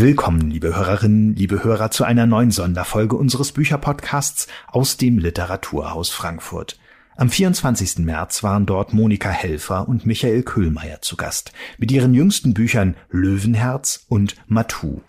Willkommen, 0.00 0.52
liebe 0.52 0.76
Hörerinnen, 0.76 1.34
liebe 1.34 1.64
Hörer, 1.64 1.90
zu 1.90 2.04
einer 2.04 2.24
neuen 2.24 2.52
Sonderfolge 2.52 3.16
unseres 3.16 3.50
Bücherpodcasts 3.50 4.46
aus 4.68 4.96
dem 4.96 5.18
Literaturhaus 5.18 6.10
Frankfurt. 6.10 6.78
Am 7.16 7.30
24. 7.30 7.98
März 8.06 8.44
waren 8.44 8.64
dort 8.64 8.92
Monika 8.92 9.28
Helfer 9.28 9.88
und 9.88 10.06
Michael 10.06 10.44
Köhlmeier 10.44 11.02
zu 11.02 11.16
Gast 11.16 11.50
mit 11.78 11.90
ihren 11.90 12.14
jüngsten 12.14 12.54
Büchern 12.54 12.94
Löwenherz 13.10 14.06
und 14.08 14.36
Matu. 14.46 15.00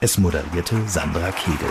Es 0.00 0.18
moderierte 0.18 0.74
Sandra 0.88 1.30
Kegel. 1.30 1.70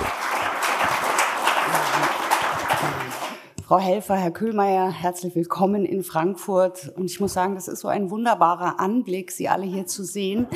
Frau 3.66 3.80
Helfer, 3.80 4.16
Herr 4.16 4.32
Kühlmeier, 4.32 4.90
herzlich 4.90 5.36
willkommen 5.36 5.84
in 5.84 6.06
Frankfurt. 6.06 6.88
Und 6.96 7.12
ich 7.12 7.20
muss 7.20 7.34
sagen, 7.34 7.56
das 7.56 7.68
ist 7.68 7.82
so 7.82 7.90
ein 7.90 8.10
wunderbarer 8.10 8.80
Anblick, 8.80 9.32
Sie 9.34 9.50
alle 9.50 9.66
hier 9.66 9.88
zu 9.88 10.06
sehen. 10.06 10.48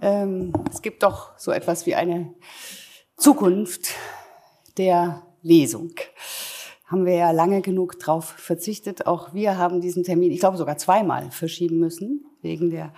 Ähm, 0.00 0.52
es 0.70 0.82
gibt 0.82 1.02
doch 1.02 1.38
so 1.38 1.50
etwas 1.50 1.86
wie 1.86 1.94
eine 1.94 2.34
Zukunft 3.16 3.90
der 4.78 5.22
Lesung. 5.42 5.92
Haben 6.86 7.06
wir 7.06 7.14
ja 7.14 7.30
lange 7.30 7.60
genug 7.60 7.98
darauf 7.98 8.24
verzichtet. 8.24 9.06
Auch 9.06 9.32
wir 9.32 9.56
haben 9.58 9.80
diesen 9.80 10.02
Termin, 10.02 10.32
ich 10.32 10.40
glaube 10.40 10.56
sogar 10.56 10.76
zweimal 10.76 11.30
verschieben 11.30 11.78
müssen 11.78 12.24
wegen 12.42 12.70
der 12.70 12.92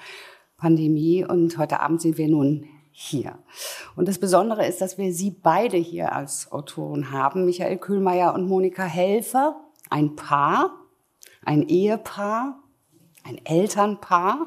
Pandemie. 0.56 1.24
Und 1.24 1.58
heute 1.58 1.80
Abend 1.80 2.00
sind 2.00 2.18
wir 2.18 2.28
nun 2.28 2.66
hier. 2.92 3.38
Und 3.96 4.06
das 4.08 4.18
Besondere 4.18 4.66
ist, 4.66 4.80
dass 4.80 4.98
wir 4.98 5.12
Sie 5.12 5.30
beide 5.30 5.76
hier 5.76 6.12
als 6.12 6.52
Autoren 6.52 7.10
haben, 7.10 7.44
Michael 7.44 7.78
Kühlmeier 7.78 8.34
und 8.34 8.46
Monika 8.46 8.84
Helfer, 8.84 9.56
ein 9.90 10.14
Paar, 10.14 10.70
ein 11.44 11.62
Ehepaar, 11.62 12.60
ein 13.24 13.44
Elternpaar 13.44 14.46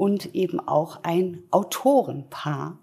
und 0.00 0.34
eben 0.34 0.60
auch 0.60 1.00
ein 1.02 1.42
Autorenpaar. 1.50 2.78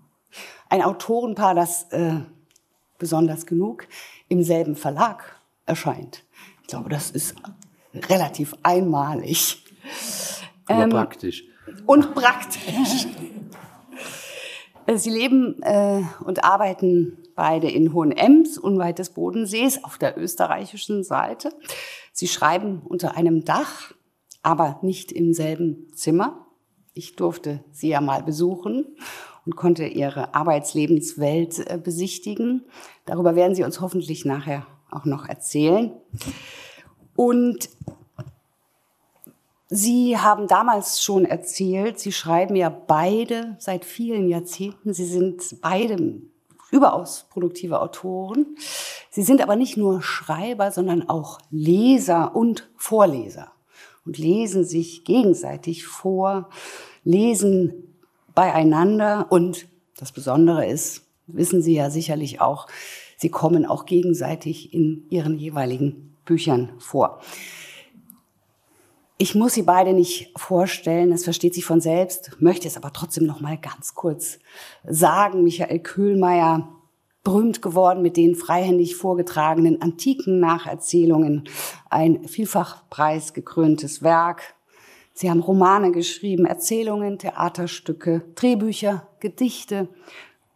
Ein 0.69 0.83
Autorenpaar, 0.83 1.55
das 1.55 1.91
äh, 1.91 2.19
besonders 2.99 3.47
genug 3.47 3.87
im 4.29 4.43
selben 4.43 4.75
Verlag 4.75 5.41
erscheint. 5.65 6.23
Ich 6.61 6.67
glaube, 6.67 6.89
das 6.89 7.09
ist 7.09 7.33
relativ 8.07 8.53
einmalig. 8.61 9.65
Aber 10.67 10.83
ähm, 10.83 10.89
praktisch. 10.91 11.43
Und 11.87 12.13
praktisch. 12.13 13.07
Sie 14.93 15.09
leben 15.09 15.59
äh, 15.63 16.03
und 16.23 16.43
arbeiten 16.43 17.17
beide 17.33 17.67
in 17.67 17.95
Hohenems, 17.95 18.59
unweit 18.59 18.99
des 18.99 19.09
Bodensees, 19.09 19.83
auf 19.83 19.97
der 19.97 20.19
österreichischen 20.19 21.03
Seite. 21.03 21.49
Sie 22.13 22.27
schreiben 22.27 22.83
unter 22.85 23.17
einem 23.17 23.43
Dach, 23.43 23.91
aber 24.43 24.77
nicht 24.83 25.11
im 25.11 25.33
selben 25.33 25.91
Zimmer. 25.95 26.46
Ich 26.97 27.15
durfte 27.15 27.63
sie 27.71 27.89
ja 27.89 28.01
mal 28.01 28.23
besuchen 28.23 28.85
und 29.45 29.55
konnte 29.55 29.85
ihre 29.85 30.33
Arbeitslebenswelt 30.33 31.69
äh, 31.69 31.77
besichtigen. 31.77 32.65
Darüber 33.05 33.35
werden 33.35 33.53
Sie 33.55 33.63
uns 33.63 33.79
hoffentlich 33.79 34.25
nachher 34.25 34.65
auch 34.89 35.05
noch 35.05 35.29
erzählen. 35.29 35.91
Und 37.15 37.69
Sie 39.69 40.17
haben 40.17 40.47
damals 40.47 41.03
schon 41.03 41.25
erzählt, 41.25 41.99
Sie 41.99 42.11
schreiben 42.11 42.55
ja 42.55 42.69
beide 42.69 43.57
seit 43.59 43.85
vielen 43.85 44.27
Jahrzehnten. 44.27 44.93
Sie 44.93 45.05
sind 45.05 45.61
beide 45.61 46.21
überaus 46.71 47.27
produktive 47.29 47.81
Autoren. 47.81 48.57
Sie 49.11 49.23
sind 49.23 49.41
aber 49.41 49.55
nicht 49.55 49.77
nur 49.77 50.01
Schreiber, 50.01 50.71
sondern 50.71 51.07
auch 51.07 51.39
Leser 51.51 52.35
und 52.35 52.69
Vorleser 52.75 53.51
und 54.07 54.17
lesen 54.17 54.63
sich 54.63 55.03
gegenseitig 55.03 55.85
vor, 55.85 56.49
lesen 57.07 57.73
beieinander 58.35 59.27
und 59.29 59.67
das 59.97 60.11
Besondere 60.11 60.67
ist, 60.67 61.03
wissen 61.25 61.61
Sie 61.61 61.73
ja 61.73 61.89
sicherlich 61.89 62.41
auch, 62.41 62.67
Sie 63.17 63.29
kommen 63.29 63.65
auch 63.65 63.85
gegenseitig 63.85 64.73
in 64.73 65.05
Ihren 65.09 65.39
jeweiligen 65.39 66.15
Büchern 66.25 66.73
vor. 66.77 67.21
Ich 69.17 69.33
muss 69.33 69.53
sie 69.55 69.63
beide 69.63 69.93
nicht 69.93 70.31
vorstellen, 70.37 71.11
es 71.11 71.23
versteht 71.23 71.55
sich 71.55 71.65
von 71.65 71.81
selbst, 71.81 72.37
möchte 72.39 72.67
es 72.67 72.77
aber 72.77 72.93
trotzdem 72.93 73.25
noch 73.25 73.41
mal 73.41 73.57
ganz 73.57 73.95
kurz 73.95 74.37
sagen. 74.85 75.43
Michael 75.43 75.79
Köhlmeier, 75.79 76.69
berühmt 77.23 77.61
geworden 77.61 78.03
mit 78.03 78.15
den 78.15 78.35
freihändig 78.35 78.95
vorgetragenen 78.95 79.81
antiken 79.81 80.39
Nacherzählungen, 80.39 81.49
ein 81.89 82.27
vielfach 82.27 82.87
preisgekröntes 82.89 84.03
Werk. 84.03 84.55
Sie 85.17 85.31
haben 85.31 85.39
Romane 85.39 85.91
geschrieben, 85.91 86.45
Erzählungen, 86.45 87.17
Theaterstücke, 87.17 88.21
Drehbücher, 88.35 89.07
Gedichte, 89.19 89.89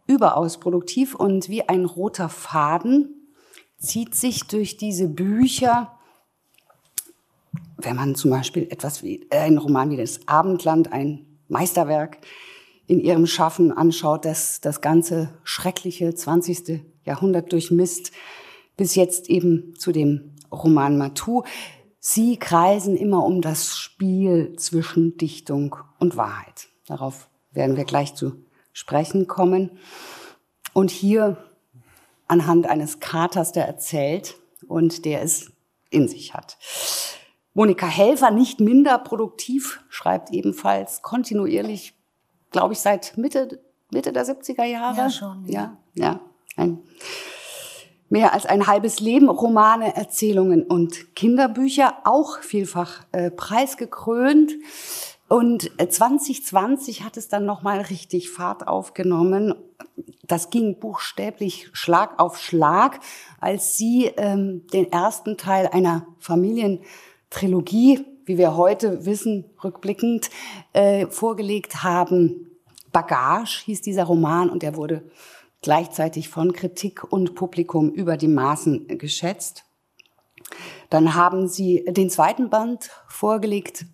überaus 0.06 0.60
produktiv 0.60 1.16
und 1.16 1.48
wie 1.48 1.68
ein 1.68 1.84
roter 1.84 2.28
Faden 2.28 3.32
zieht 3.76 4.14
sich 4.14 4.44
durch 4.44 4.76
diese 4.76 5.08
Bücher 5.08 5.98
wenn 7.84 7.96
man 7.96 8.14
zum 8.14 8.30
Beispiel 8.30 8.66
etwas 8.70 9.02
wie 9.02 9.26
äh, 9.30 9.38
ein 9.38 9.58
Roman 9.58 9.90
wie 9.90 9.96
das 9.96 10.20
Abendland, 10.26 10.92
ein 10.92 11.26
Meisterwerk 11.48 12.18
in 12.86 13.00
ihrem 13.00 13.26
Schaffen 13.26 13.72
anschaut, 13.72 14.24
das 14.24 14.60
das 14.60 14.80
ganze 14.80 15.30
schreckliche 15.44 16.14
20. 16.14 16.82
Jahrhundert 17.04 17.52
durchmisst, 17.52 18.12
bis 18.76 18.94
jetzt 18.94 19.28
eben 19.28 19.74
zu 19.76 19.92
dem 19.92 20.34
Roman 20.50 20.98
Matou. 20.98 21.42
Sie 22.04 22.36
kreisen 22.36 22.96
immer 22.96 23.24
um 23.24 23.42
das 23.42 23.78
Spiel 23.78 24.56
zwischen 24.56 25.16
Dichtung 25.18 25.76
und 26.00 26.16
Wahrheit. 26.16 26.66
Darauf 26.88 27.28
werden 27.52 27.76
wir 27.76 27.84
gleich 27.84 28.16
zu 28.16 28.44
sprechen 28.72 29.28
kommen. 29.28 29.78
Und 30.72 30.90
hier 30.90 31.36
anhand 32.26 32.66
eines 32.66 32.98
Katers, 32.98 33.52
der 33.52 33.68
erzählt 33.68 34.34
und 34.66 35.04
der 35.04 35.22
es 35.22 35.52
in 35.90 36.08
sich 36.08 36.34
hat. 36.34 36.58
Monika 37.54 37.86
Helfer, 37.86 38.32
nicht 38.32 38.58
minder 38.58 38.98
produktiv, 38.98 39.84
schreibt 39.88 40.32
ebenfalls 40.32 41.02
kontinuierlich, 41.02 41.94
glaube 42.50 42.72
ich, 42.72 42.80
seit 42.80 43.16
Mitte, 43.16 43.62
Mitte 43.92 44.12
der 44.12 44.26
70er 44.26 44.64
Jahre. 44.64 44.96
Ja, 44.96 45.10
schon. 45.10 45.46
Ja, 45.46 45.76
ja. 45.94 46.20
Ein, 46.56 46.82
mehr 48.12 48.34
als 48.34 48.44
ein 48.44 48.66
halbes 48.66 49.00
Leben, 49.00 49.30
Romane, 49.30 49.96
Erzählungen 49.96 50.64
und 50.64 51.16
Kinderbücher, 51.16 51.94
auch 52.04 52.40
vielfach 52.40 53.06
äh, 53.12 53.30
preisgekrönt. 53.30 54.52
Und 55.28 55.70
2020 55.78 57.00
äh, 57.00 57.04
hat 57.04 57.16
es 57.16 57.28
dann 57.28 57.46
nochmal 57.46 57.80
richtig 57.80 58.28
Fahrt 58.28 58.68
aufgenommen. 58.68 59.54
Das 60.24 60.50
ging 60.50 60.78
buchstäblich 60.78 61.70
Schlag 61.72 62.20
auf 62.20 62.36
Schlag, 62.36 63.00
als 63.40 63.78
sie 63.78 64.10
ähm, 64.18 64.66
den 64.74 64.92
ersten 64.92 65.38
Teil 65.38 65.68
einer 65.68 66.06
Familien 66.18 66.80
Trilogie, 67.30 68.04
wie 68.26 68.36
wir 68.36 68.58
heute 68.58 69.06
wissen, 69.06 69.46
rückblickend, 69.64 70.28
äh, 70.74 71.06
vorgelegt 71.06 71.82
haben. 71.82 72.50
Bagage 72.92 73.62
hieß 73.64 73.80
dieser 73.80 74.04
Roman 74.04 74.50
und 74.50 74.62
er 74.62 74.76
wurde 74.76 75.02
gleichzeitig 75.62 76.28
von 76.28 76.52
Kritik 76.52 77.04
und 77.10 77.34
Publikum 77.34 77.90
über 77.90 78.16
die 78.16 78.28
Maßen 78.28 78.98
geschätzt. 78.98 79.64
Dann 80.90 81.14
haben 81.14 81.48
sie 81.48 81.84
den 81.88 82.10
zweiten 82.10 82.50
Band 82.50 82.90
vorgelegt. 83.08 83.86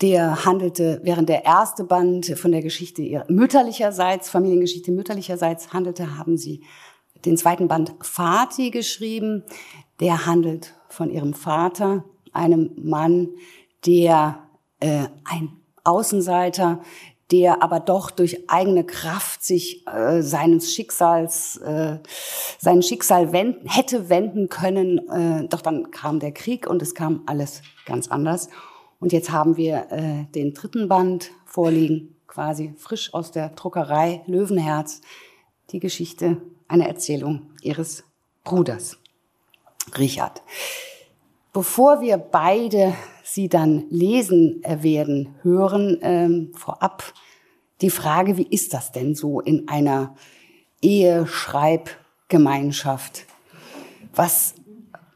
Der 0.00 0.44
handelte, 0.44 1.00
während 1.02 1.28
der 1.28 1.44
erste 1.44 1.82
Band 1.82 2.26
von 2.38 2.52
der 2.52 2.62
Geschichte 2.62 3.02
ihrer 3.02 3.24
mütterlicherseits, 3.28 4.30
Familiengeschichte 4.30 4.92
mütterlicherseits 4.92 5.72
handelte, 5.72 6.16
haben 6.16 6.36
sie 6.36 6.62
den 7.24 7.36
zweiten 7.36 7.66
Band 7.66 7.94
Fati 8.00 8.70
geschrieben. 8.70 9.44
Der 9.98 10.24
handelt 10.24 10.74
von 10.88 11.10
ihrem 11.10 11.34
Vater, 11.34 12.04
einem 12.32 12.70
Mann, 12.76 13.30
der 13.84 14.48
äh, 14.78 15.06
ein 15.24 15.60
Außenseiter, 15.82 16.80
der 17.30 17.62
aber 17.62 17.80
doch 17.80 18.10
durch 18.10 18.48
eigene 18.48 18.84
Kraft 18.84 19.42
sich 19.42 19.86
äh, 19.86 20.22
seines 20.22 20.72
Schicksals, 20.72 21.58
äh, 21.58 21.98
sein 22.58 22.82
Schicksal 22.82 23.32
wenden, 23.32 23.68
hätte 23.68 24.08
wenden 24.08 24.48
können. 24.48 24.98
Äh, 25.08 25.48
doch 25.48 25.60
dann 25.60 25.90
kam 25.90 26.20
der 26.20 26.32
Krieg 26.32 26.66
und 26.66 26.80
es 26.80 26.94
kam 26.94 27.22
alles 27.26 27.62
ganz 27.84 28.08
anders. 28.08 28.48
Und 28.98 29.12
jetzt 29.12 29.30
haben 29.30 29.56
wir 29.56 29.86
äh, 29.90 30.24
den 30.34 30.54
dritten 30.54 30.88
Band 30.88 31.30
vorliegen, 31.44 32.16
quasi 32.26 32.74
frisch 32.76 33.12
aus 33.12 33.30
der 33.30 33.50
Druckerei 33.50 34.22
Löwenherz, 34.26 35.02
die 35.70 35.80
Geschichte, 35.80 36.40
eine 36.66 36.88
Erzählung 36.88 37.50
ihres 37.62 38.04
Bruders, 38.42 38.98
Richard. 39.98 40.42
Bevor 41.52 42.00
wir 42.00 42.18
beide 42.18 42.94
sie 43.34 43.48
dann 43.48 43.84
lesen 43.90 44.62
werden, 44.66 45.34
hören, 45.42 45.98
ähm, 46.02 46.52
vorab 46.54 47.02
die 47.80 47.90
Frage, 47.90 48.36
wie 48.36 48.48
ist 48.48 48.74
das 48.74 48.90
denn 48.92 49.14
so 49.14 49.40
in 49.40 49.68
einer 49.68 50.16
Eheschreibgemeinschaft? 50.82 53.24
Was 54.14 54.54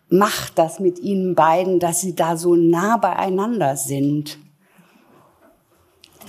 macht 0.08 0.58
das 0.58 0.78
mit 0.78 1.00
Ihnen 1.00 1.34
beiden, 1.34 1.80
dass 1.80 2.02
Sie 2.02 2.14
da 2.14 2.36
so 2.36 2.54
nah 2.54 2.98
beieinander 2.98 3.76
sind? 3.76 4.38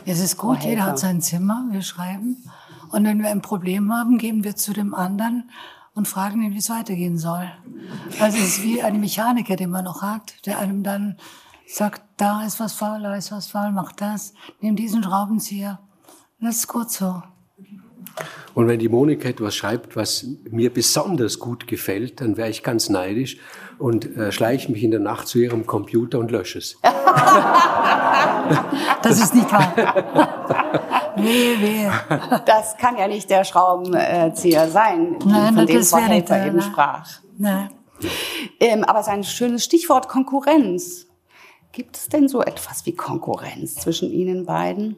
Es 0.06 0.20
ist 0.20 0.38
gut, 0.38 0.64
jeder 0.64 0.86
hat 0.86 1.00
sein 1.00 1.22
Zimmer, 1.22 1.68
wir 1.72 1.82
schreiben. 1.82 2.44
Und 2.92 3.06
wenn 3.06 3.22
wir 3.22 3.30
ein 3.30 3.42
Problem 3.42 3.94
haben, 3.94 4.18
gehen 4.18 4.44
wir 4.44 4.56
zu 4.56 4.74
dem 4.74 4.94
anderen 4.94 5.50
und 5.94 6.08
fragen 6.08 6.42
ihn, 6.42 6.54
wie 6.54 6.60
es 6.60 6.70
weitergehen 6.70 7.18
soll. 7.18 7.50
Also 8.20 8.38
es 8.38 8.58
ist 8.58 8.64
wie 8.64 8.82
ein 8.82 9.00
Mechaniker, 9.00 9.56
den 9.56 9.70
man 9.70 9.86
noch 9.86 10.02
hat, 10.02 10.46
der 10.46 10.60
einem 10.60 10.84
dann 10.84 11.18
sagt, 11.74 12.02
da 12.18 12.46
ist 12.46 12.60
was 12.60 12.74
faul, 12.74 13.02
da 13.02 13.16
ist 13.16 13.32
was 13.32 13.48
faul, 13.48 13.72
mach 13.72 13.92
das, 13.94 14.34
nimm 14.62 14.76
diesen 14.76 15.02
Schraubenzieher. 15.04 15.80
Das 16.40 16.58
ist 16.58 16.68
gut 16.68 16.92
so. 16.92 17.24
Und 18.54 18.68
wenn 18.68 18.78
die 18.78 18.90
Monika 18.90 19.30
etwas 19.30 19.56
schreibt, 19.56 19.96
was 19.96 20.28
mir 20.50 20.72
besonders 20.72 21.40
gut 21.40 21.66
gefällt, 21.66 22.22
dann 22.22 22.38
wäre 22.38 22.50
ich 22.50 22.62
ganz 22.62 22.90
neidisch 22.90 23.38
und 23.80 24.16
äh, 24.16 24.32
schleiche 24.32 24.72
mich 24.72 24.84
in 24.84 24.92
der 24.92 25.00
Nacht 25.00 25.28
zu 25.28 25.40
ihrem 25.40 25.66
Computer 25.66 26.20
und 26.20 26.30
lösche 26.30 26.60
es. 26.60 26.78
das 29.02 29.20
ist 29.20 29.34
nicht 29.34 29.52
wahr. 29.52 29.74
nee, 31.18 31.56
nee. 31.60 31.90
Das 32.46 32.78
kann 32.78 32.98
ja 32.98 33.08
nicht 33.08 33.32
der 33.32 33.44
Schraubenzieher 33.46 34.70
sein, 34.70 35.18
Nein, 35.26 35.56
von 35.56 35.66
dem 35.66 35.84
Frau 35.84 35.98
Helfer 35.98 36.46
eben 36.46 36.62
sprach. 36.62 37.10
Nein. 37.40 37.72
Ähm, 38.60 38.84
aber 38.84 39.00
es 39.00 39.08
ist 39.08 39.14
ein 39.14 39.24
schönes 39.24 39.64
Stichwort 39.64 40.08
Konkurrenz. 40.08 41.08
Gibt 41.74 41.98
es 41.98 42.08
denn 42.08 42.28
so 42.28 42.42
etwas 42.42 42.86
wie 42.86 42.94
Konkurrenz 42.94 43.76
zwischen 43.76 44.12
Ihnen 44.12 44.46
beiden? 44.46 44.96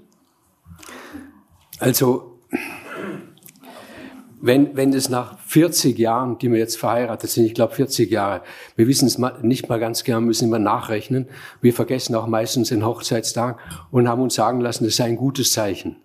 Also 1.79 2.37
wenn, 4.41 4.75
wenn 4.75 4.91
es 4.91 5.07
nach 5.07 5.39
40 5.39 5.97
Jahren, 5.97 6.37
die 6.37 6.51
wir 6.51 6.59
jetzt 6.59 6.77
verheiratet 6.77 7.29
sind, 7.29 7.45
ich 7.45 7.53
glaube 7.53 7.73
40 7.73 8.11
Jahre, 8.11 8.41
wir 8.75 8.87
wissen 8.87 9.07
es 9.07 9.17
nicht 9.41 9.69
mal 9.69 9.79
ganz 9.79 10.03
genau, 10.03 10.19
müssen 10.19 10.49
immer 10.49 10.59
nachrechnen. 10.59 11.29
Wir 11.61 11.73
vergessen 11.73 12.13
auch 12.13 12.27
meistens 12.27 12.69
den 12.69 12.85
Hochzeitstag 12.85 13.57
und 13.89 14.09
haben 14.09 14.21
uns 14.21 14.35
sagen 14.35 14.59
lassen, 14.59 14.83
das 14.83 14.97
sei 14.97 15.05
ein 15.05 15.15
gutes 15.15 15.51
Zeichen. 15.51 15.95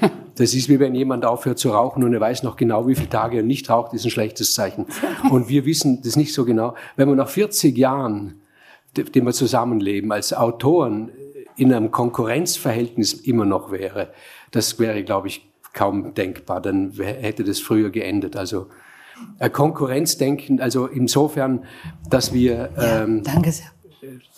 Das 0.36 0.52
ist 0.52 0.68
wie 0.68 0.78
wenn 0.78 0.94
jemand 0.94 1.24
aufhört 1.24 1.58
zu 1.58 1.70
rauchen 1.70 2.04
und 2.04 2.12
er 2.12 2.20
weiß 2.20 2.42
noch 2.42 2.56
genau, 2.56 2.86
wie 2.86 2.94
viele 2.94 3.08
Tage 3.08 3.38
er 3.38 3.42
nicht 3.42 3.70
raucht, 3.70 3.94
ist 3.94 4.04
ein 4.04 4.10
schlechtes 4.10 4.52
Zeichen. 4.52 4.84
Und 5.30 5.48
wir 5.48 5.64
wissen 5.64 6.02
das 6.02 6.16
nicht 6.16 6.34
so 6.34 6.44
genau. 6.44 6.74
Wenn 6.94 7.08
wir 7.08 7.14
nach 7.14 7.30
40 7.30 7.74
Jahren, 7.78 8.42
die 8.96 9.20
wir 9.22 9.32
zusammenleben, 9.32 10.12
als 10.12 10.32
Autoren 10.32 11.10
in 11.56 11.72
einem 11.72 11.90
Konkurrenzverhältnis 11.90 13.12
immer 13.14 13.44
noch 13.44 13.70
wäre, 13.70 14.12
das 14.50 14.78
wäre, 14.78 15.04
glaube 15.04 15.28
ich, 15.28 15.48
kaum 15.72 16.14
denkbar. 16.14 16.60
Dann 16.60 16.92
hätte 16.92 17.44
das 17.44 17.60
früher 17.60 17.90
geendet. 17.90 18.36
Also 18.36 18.68
äh, 19.38 19.50
Konkurrenzdenken, 19.50 20.60
also 20.60 20.86
insofern, 20.86 21.64
dass 22.08 22.32
wir, 22.32 22.70
ähm, 22.78 23.22
ja, 23.24 23.32
danke 23.32 23.52
sehr. 23.52 23.66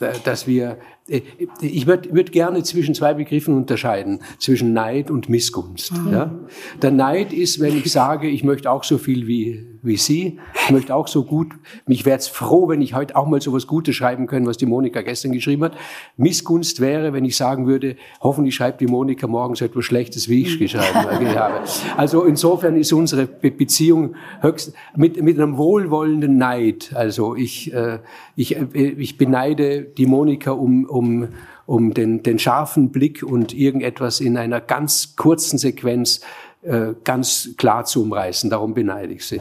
Äh, 0.00 0.18
dass 0.24 0.46
wir 0.46 0.78
ich 1.08 1.86
würde 1.86 2.12
würd 2.12 2.32
gerne 2.32 2.62
zwischen 2.62 2.94
zwei 2.94 3.14
Begriffen 3.14 3.56
unterscheiden, 3.56 4.20
zwischen 4.38 4.74
Neid 4.74 5.10
und 5.10 5.28
Missgunst. 5.28 5.92
Mhm. 5.96 6.12
Ja? 6.12 6.34
Der 6.82 6.90
Neid 6.90 7.32
ist, 7.32 7.60
wenn 7.60 7.76
ich 7.76 7.90
sage, 7.90 8.28
ich 8.28 8.44
möchte 8.44 8.70
auch 8.70 8.84
so 8.84 8.98
viel 8.98 9.26
wie, 9.26 9.64
wie 9.82 9.96
Sie, 9.96 10.38
ich 10.66 10.70
möchte 10.70 10.94
auch 10.94 11.08
so 11.08 11.24
gut, 11.24 11.48
mich 11.86 12.04
wäre 12.04 12.14
jetzt 12.14 12.28
froh, 12.28 12.68
wenn 12.68 12.82
ich 12.82 12.94
heute 12.94 13.16
auch 13.16 13.26
mal 13.26 13.40
so 13.40 13.52
was 13.52 13.66
Gutes 13.66 13.96
schreiben 13.96 14.26
können, 14.26 14.46
was 14.46 14.58
die 14.58 14.66
Monika 14.66 15.00
gestern 15.00 15.32
geschrieben 15.32 15.64
hat. 15.64 15.72
Missgunst 16.16 16.80
wäre, 16.80 17.12
wenn 17.14 17.24
ich 17.24 17.36
sagen 17.36 17.66
würde, 17.66 17.96
hoffentlich 18.20 18.54
schreibt 18.54 18.80
die 18.80 18.86
Monika 18.86 19.26
morgen 19.26 19.54
so 19.54 19.64
etwas 19.64 19.84
Schlechtes, 19.86 20.28
wie 20.28 20.42
ich 20.42 20.58
geschrieben 20.58 20.84
habe. 20.94 21.62
Also 21.96 22.24
insofern 22.24 22.76
ist 22.76 22.92
unsere 22.92 23.26
Beziehung 23.26 24.14
höchst, 24.40 24.74
mit, 24.96 25.22
mit 25.22 25.38
einem 25.38 25.56
wohlwollenden 25.56 26.36
Neid. 26.36 26.92
Also 26.94 27.34
ich, 27.34 27.72
äh, 27.72 27.98
ich, 28.36 28.56
äh, 28.56 28.66
ich 28.74 29.16
beneide 29.16 29.82
die 29.82 30.06
Monika 30.06 30.52
um, 30.52 30.84
um 30.84 30.97
um, 30.98 31.28
um 31.66 31.94
den, 31.94 32.22
den 32.22 32.38
scharfen 32.38 32.90
Blick 32.90 33.22
und 33.22 33.54
irgendetwas 33.54 34.20
in 34.20 34.36
einer 34.36 34.60
ganz 34.60 35.16
kurzen 35.16 35.58
Sequenz 35.58 36.20
äh, 36.62 36.94
ganz 37.04 37.50
klar 37.56 37.84
zu 37.84 38.02
umreißen. 38.02 38.50
Darum 38.50 38.74
beneide 38.74 39.14
ich 39.14 39.24
sie. 39.24 39.40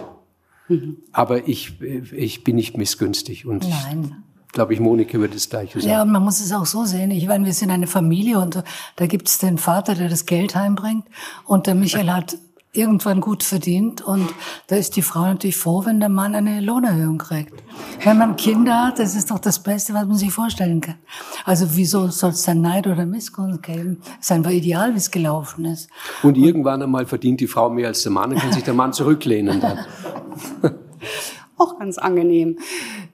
Mhm. 0.67 0.97
Aber 1.11 1.47
ich, 1.47 1.81
ich 1.81 2.43
bin 2.43 2.55
nicht 2.55 2.77
missgünstig 2.77 3.45
und 3.45 3.67
Nein. 3.67 4.23
glaube 4.51 4.73
ich, 4.73 4.79
Monika 4.79 5.19
wird 5.19 5.33
das 5.33 5.49
Gleiche 5.49 5.79
sagen. 5.79 5.91
Ja, 5.91 6.01
und 6.03 6.11
man 6.11 6.23
muss 6.23 6.39
es 6.39 6.51
auch 6.51 6.65
so 6.65 6.85
sehen. 6.85 7.11
Ich 7.11 7.27
meine, 7.27 7.45
wir 7.45 7.53
sind 7.53 7.71
eine 7.71 7.87
Familie 7.87 8.39
und 8.39 8.63
da 8.97 9.07
gibt 9.07 9.29
es 9.29 9.39
den 9.39 9.57
Vater, 9.57 9.95
der 9.95 10.09
das 10.09 10.25
Geld 10.25 10.55
heimbringt 10.55 11.05
und 11.45 11.67
der 11.67 11.75
Michael 11.75 12.11
hat 12.13 12.37
irgendwann 12.77 13.21
gut 13.21 13.43
verdient 13.43 14.01
und 14.01 14.27
da 14.67 14.75
ist 14.75 14.95
die 14.95 15.01
Frau 15.01 15.21
natürlich 15.21 15.57
froh, 15.57 15.83
wenn 15.85 15.99
der 15.99 16.09
Mann 16.09 16.35
eine 16.35 16.61
Lohnerhöhung 16.61 17.17
kriegt. 17.17 17.53
Wenn 18.03 18.17
man 18.17 18.35
Kinder 18.35 18.85
hat, 18.85 18.99
das 18.99 19.15
ist 19.15 19.31
doch 19.31 19.39
das 19.39 19.59
Beste, 19.63 19.93
was 19.93 20.05
man 20.05 20.15
sich 20.15 20.31
vorstellen 20.31 20.81
kann. 20.81 20.95
Also 21.45 21.65
wieso 21.71 22.07
soll 22.07 22.31
es 22.31 22.43
dann 22.43 22.61
Neid 22.61 22.87
oder 22.87 23.05
Missgunst 23.05 23.63
geben? 23.63 24.01
Es 24.19 24.27
ist 24.27 24.31
einfach 24.31 24.51
ideal, 24.51 24.93
wie 24.93 24.97
es 24.97 25.11
gelaufen 25.11 25.65
ist. 25.65 25.89
Und, 26.23 26.37
und 26.37 26.43
irgendwann 26.43 26.81
einmal 26.81 27.05
verdient 27.05 27.39
die 27.39 27.47
Frau 27.47 27.69
mehr 27.69 27.87
als 27.87 28.03
der 28.03 28.11
Mann, 28.11 28.31
dann 28.31 28.39
kann 28.39 28.53
sich 28.53 28.63
der 28.63 28.73
Mann 28.73 28.93
zurücklehnen. 28.93 29.59
Dann. 29.59 29.79
Auch 31.57 31.79
ganz 31.79 31.97
angenehm. 31.97 32.59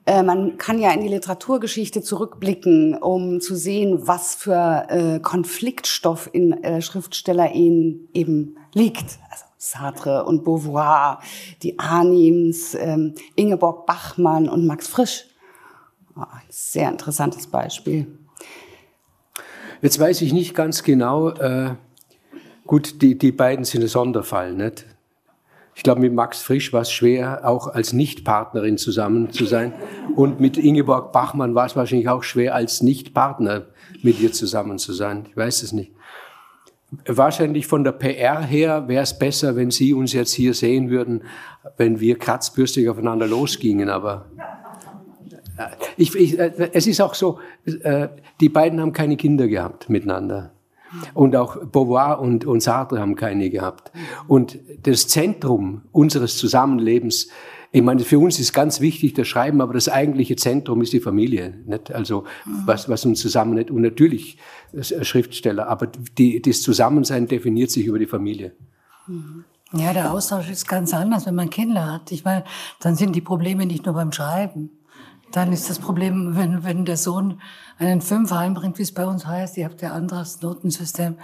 Äh, 0.05 0.21
man 0.21 0.57
kann 0.57 0.79
ja 0.79 0.91
in 0.91 1.01
die 1.01 1.07
Literaturgeschichte 1.07 2.01
zurückblicken, 2.01 2.95
um 2.95 3.39
zu 3.39 3.55
sehen, 3.55 4.05
was 4.05 4.35
für 4.35 4.85
äh, 4.89 5.19
Konfliktstoff 5.21 6.29
in 6.33 6.51
äh, 6.63 6.81
Schriftstellerehen 6.81 8.09
eben 8.13 8.57
liegt. 8.73 9.19
Also 9.29 9.45
Sartre 9.63 10.25
und 10.25 10.43
Beauvoir, 10.43 11.21
die 11.61 11.79
Arnims, 11.79 12.75
ähm, 12.75 13.13
Ingeborg 13.35 13.85
Bachmann 13.85 14.49
und 14.49 14.67
Max 14.67 14.89
Frisch. 14.89 15.25
Oh, 16.17 16.21
ein 16.21 16.41
sehr 16.49 16.89
interessantes 16.89 17.47
Beispiel. 17.47 18.07
Jetzt 19.81 19.97
weiß 19.99 20.21
ich 20.21 20.33
nicht 20.33 20.53
ganz 20.53 20.83
genau, 20.83 21.29
äh, 21.29 21.75
gut, 22.67 23.01
die, 23.01 23.17
die 23.17 23.31
beiden 23.31 23.63
sind 23.63 23.83
ein 23.83 23.87
Sonderfall, 23.87 24.53
nicht? 24.53 24.85
Ich 25.75 25.83
glaube, 25.83 26.01
mit 26.01 26.13
Max 26.13 26.41
Frisch 26.41 26.73
war 26.73 26.81
es 26.81 26.91
schwer, 26.91 27.47
auch 27.47 27.67
als 27.67 27.93
Nichtpartnerin 27.93 28.77
zusammen 28.77 29.31
zu 29.31 29.45
sein. 29.45 29.73
Und 30.15 30.41
mit 30.41 30.57
Ingeborg 30.57 31.13
Bachmann 31.13 31.55
war 31.55 31.65
es 31.65 31.75
wahrscheinlich 31.75 32.09
auch 32.09 32.23
schwer, 32.23 32.53
als 32.53 32.81
Nichtpartner 32.81 33.67
mit 34.03 34.19
ihr 34.19 34.33
zusammen 34.33 34.77
zu 34.77 34.91
sein. 34.91 35.25
Ich 35.29 35.37
weiß 35.37 35.63
es 35.63 35.71
nicht. 35.71 35.92
Wahrscheinlich 37.05 37.67
von 37.67 37.83
der 37.83 37.93
PR 37.93 38.41
her 38.41 38.87
wäre 38.87 39.03
es 39.03 39.17
besser, 39.17 39.55
wenn 39.55 39.71
Sie 39.71 39.93
uns 39.93 40.13
jetzt 40.13 40.33
hier 40.33 40.53
sehen 40.53 40.89
würden, 40.89 41.23
wenn 41.77 41.99
wir 41.99 42.17
kratzbürstig 42.17 42.89
aufeinander 42.89 43.27
losgingen. 43.27 43.89
Aber 43.89 44.25
äh, 45.57 45.67
ich, 45.97 46.15
ich, 46.15 46.37
äh, 46.39 46.69
es 46.73 46.87
ist 46.87 47.01
auch 47.01 47.13
so, 47.13 47.39
äh, 47.65 48.09
die 48.41 48.49
beiden 48.49 48.79
haben 48.81 48.93
keine 48.93 49.17
Kinder 49.17 49.47
gehabt 49.47 49.89
miteinander. 49.89 50.51
Und 51.13 51.35
auch 51.35 51.57
Beauvoir 51.57 52.19
und, 52.19 52.45
und 52.45 52.61
Sartre 52.61 52.99
haben 52.99 53.15
keine 53.15 53.49
gehabt. 53.49 53.91
Und 54.27 54.59
das 54.83 55.07
Zentrum 55.07 55.81
unseres 55.91 56.37
Zusammenlebens 56.37 57.29
ich 57.75 57.81
meine, 57.81 58.01
für 58.01 58.19
uns 58.19 58.39
ist 58.39 58.53
ganz 58.53 58.81
wichtig 58.81 59.15
das 59.15 59.27
Schreiben, 59.27 59.59
aber 59.59 59.73
das 59.73 59.89
eigentliche 59.89 60.35
Zentrum 60.35 60.83
ist 60.83 60.93
die 60.93 60.99
Familie. 60.99 61.55
Nicht? 61.65 61.91
Also 61.91 62.23
was, 62.45 62.87
was 62.87 63.03
uns 63.03 63.19
zusammenhält. 63.19 63.71
Und 63.71 63.81
natürlich 63.81 64.37
Schriftsteller, 64.79 65.67
aber 65.67 65.87
die, 65.87 66.39
das 66.39 66.61
Zusammensein 66.61 67.27
definiert 67.27 67.71
sich 67.71 67.87
über 67.87 67.97
die 67.97 68.05
Familie. 68.05 68.53
Ja, 69.71 69.91
der 69.91 70.11
Austausch 70.13 70.51
ist 70.51 70.67
ganz 70.67 70.93
anders, 70.93 71.25
wenn 71.25 71.33
man 71.33 71.49
Kinder 71.49 71.91
hat. 71.91 72.11
Ich 72.11 72.23
meine, 72.23 72.43
dann 72.79 72.95
sind 72.95 73.15
die 73.15 73.21
Probleme 73.21 73.65
nicht 73.65 73.87
nur 73.87 73.95
beim 73.95 74.11
Schreiben. 74.11 74.69
Dann 75.31 75.51
ist 75.51 75.67
das 75.67 75.79
Problem, 75.79 76.35
wenn, 76.35 76.63
wenn 76.63 76.85
der 76.85 76.97
Sohn 76.97 77.41
einen 77.79 78.01
Fünfer 78.01 78.37
heimbringt, 78.37 78.77
wie 78.77 78.83
es 78.83 78.93
bei 78.93 79.07
uns 79.07 79.25
heißt, 79.25 79.57
ihr 79.57 79.65
habt 79.65 79.81
ja 79.81 79.93
anderes 79.93 80.43
Notensystem, 80.43 81.15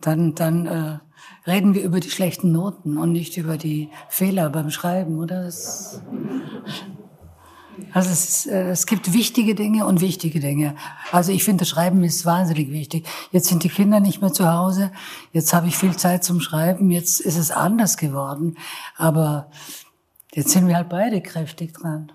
dann, 0.00 0.34
dann 0.34 0.66
äh, 0.66 0.98
reden 1.46 1.74
wir 1.74 1.82
über 1.82 2.00
die 2.00 2.10
schlechten 2.10 2.52
Noten 2.52 2.96
und 2.96 3.12
nicht 3.12 3.36
über 3.36 3.56
die 3.56 3.90
Fehler 4.08 4.50
beim 4.50 4.70
Schreiben, 4.70 5.18
oder? 5.18 5.44
Das, 5.44 6.00
also 7.92 8.10
es, 8.10 8.46
äh, 8.46 8.70
es 8.70 8.86
gibt 8.86 9.12
wichtige 9.12 9.54
Dinge 9.54 9.86
und 9.86 10.00
wichtige 10.00 10.40
Dinge. 10.40 10.74
Also 11.12 11.32
ich 11.32 11.44
finde, 11.44 11.62
das 11.62 11.68
Schreiben 11.68 12.02
ist 12.04 12.24
wahnsinnig 12.24 12.70
wichtig. 12.70 13.06
Jetzt 13.30 13.48
sind 13.48 13.62
die 13.64 13.68
Kinder 13.68 14.00
nicht 14.00 14.20
mehr 14.20 14.32
zu 14.32 14.52
Hause. 14.52 14.90
Jetzt 15.32 15.52
habe 15.52 15.68
ich 15.68 15.76
viel 15.76 15.96
Zeit 15.96 16.24
zum 16.24 16.40
Schreiben. 16.40 16.90
Jetzt 16.90 17.20
ist 17.20 17.36
es 17.36 17.50
anders 17.50 17.96
geworden. 17.96 18.56
Aber 18.96 19.50
jetzt 20.32 20.50
sind 20.50 20.66
wir 20.66 20.76
halt 20.76 20.88
beide 20.88 21.20
kräftig 21.20 21.74
dran. 21.74 22.12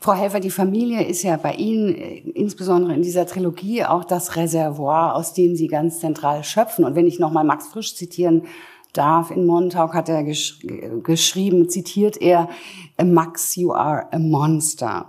Frau 0.00 0.12
Helfer, 0.12 0.38
die 0.38 0.50
Familie 0.50 1.04
ist 1.04 1.22
ja 1.22 1.36
bei 1.36 1.54
Ihnen, 1.54 1.94
äh, 1.94 2.18
insbesondere 2.34 2.94
in 2.94 3.02
dieser 3.02 3.26
Trilogie, 3.26 3.84
auch 3.84 4.04
das 4.04 4.36
Reservoir, 4.36 5.14
aus 5.16 5.34
dem 5.34 5.56
Sie 5.56 5.66
ganz 5.66 6.00
zentral 6.00 6.44
schöpfen. 6.44 6.84
Und 6.84 6.94
wenn 6.94 7.06
ich 7.06 7.18
nochmal 7.18 7.44
Max 7.44 7.68
Frisch 7.68 7.96
zitieren 7.96 8.42
darf, 8.92 9.30
in 9.30 9.44
Montauk 9.44 9.94
hat 9.94 10.08
er 10.08 10.22
gesch 10.22 10.60
geschrieben, 11.02 11.68
zitiert 11.68 12.20
er, 12.20 12.48
Max, 13.02 13.56
you 13.56 13.72
are 13.72 14.12
a 14.12 14.18
monster. 14.18 15.06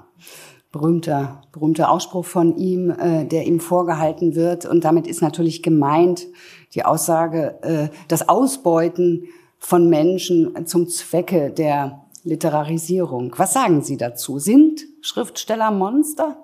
Berühmter, 0.72 1.42
berühmter 1.52 1.90
Ausspruch 1.90 2.26
von 2.26 2.56
ihm, 2.56 2.92
äh, 2.92 3.26
der 3.26 3.48
ihm 3.48 3.60
vorgehalten 3.60 4.36
wird. 4.36 4.66
Und 4.66 4.84
damit 4.84 5.08
ist 5.08 5.22
natürlich 5.22 5.64
gemeint 5.64 6.28
die 6.76 6.86
Aussage, 6.86 7.58
äh, 7.64 7.90
das 8.08 8.30
Ausbeuten 8.30 9.24
von 9.58 9.90
Menschen 9.90 10.66
zum 10.66 10.88
Zwecke 10.88 11.52
der 11.52 12.06
Literarisierung. 12.24 13.34
Was 13.38 13.54
sagen 13.54 13.82
Sie 13.82 13.98
dazu? 13.98 14.40
Sind 14.40 14.82
Schriftsteller 15.02 15.72
Monster? 15.72 16.44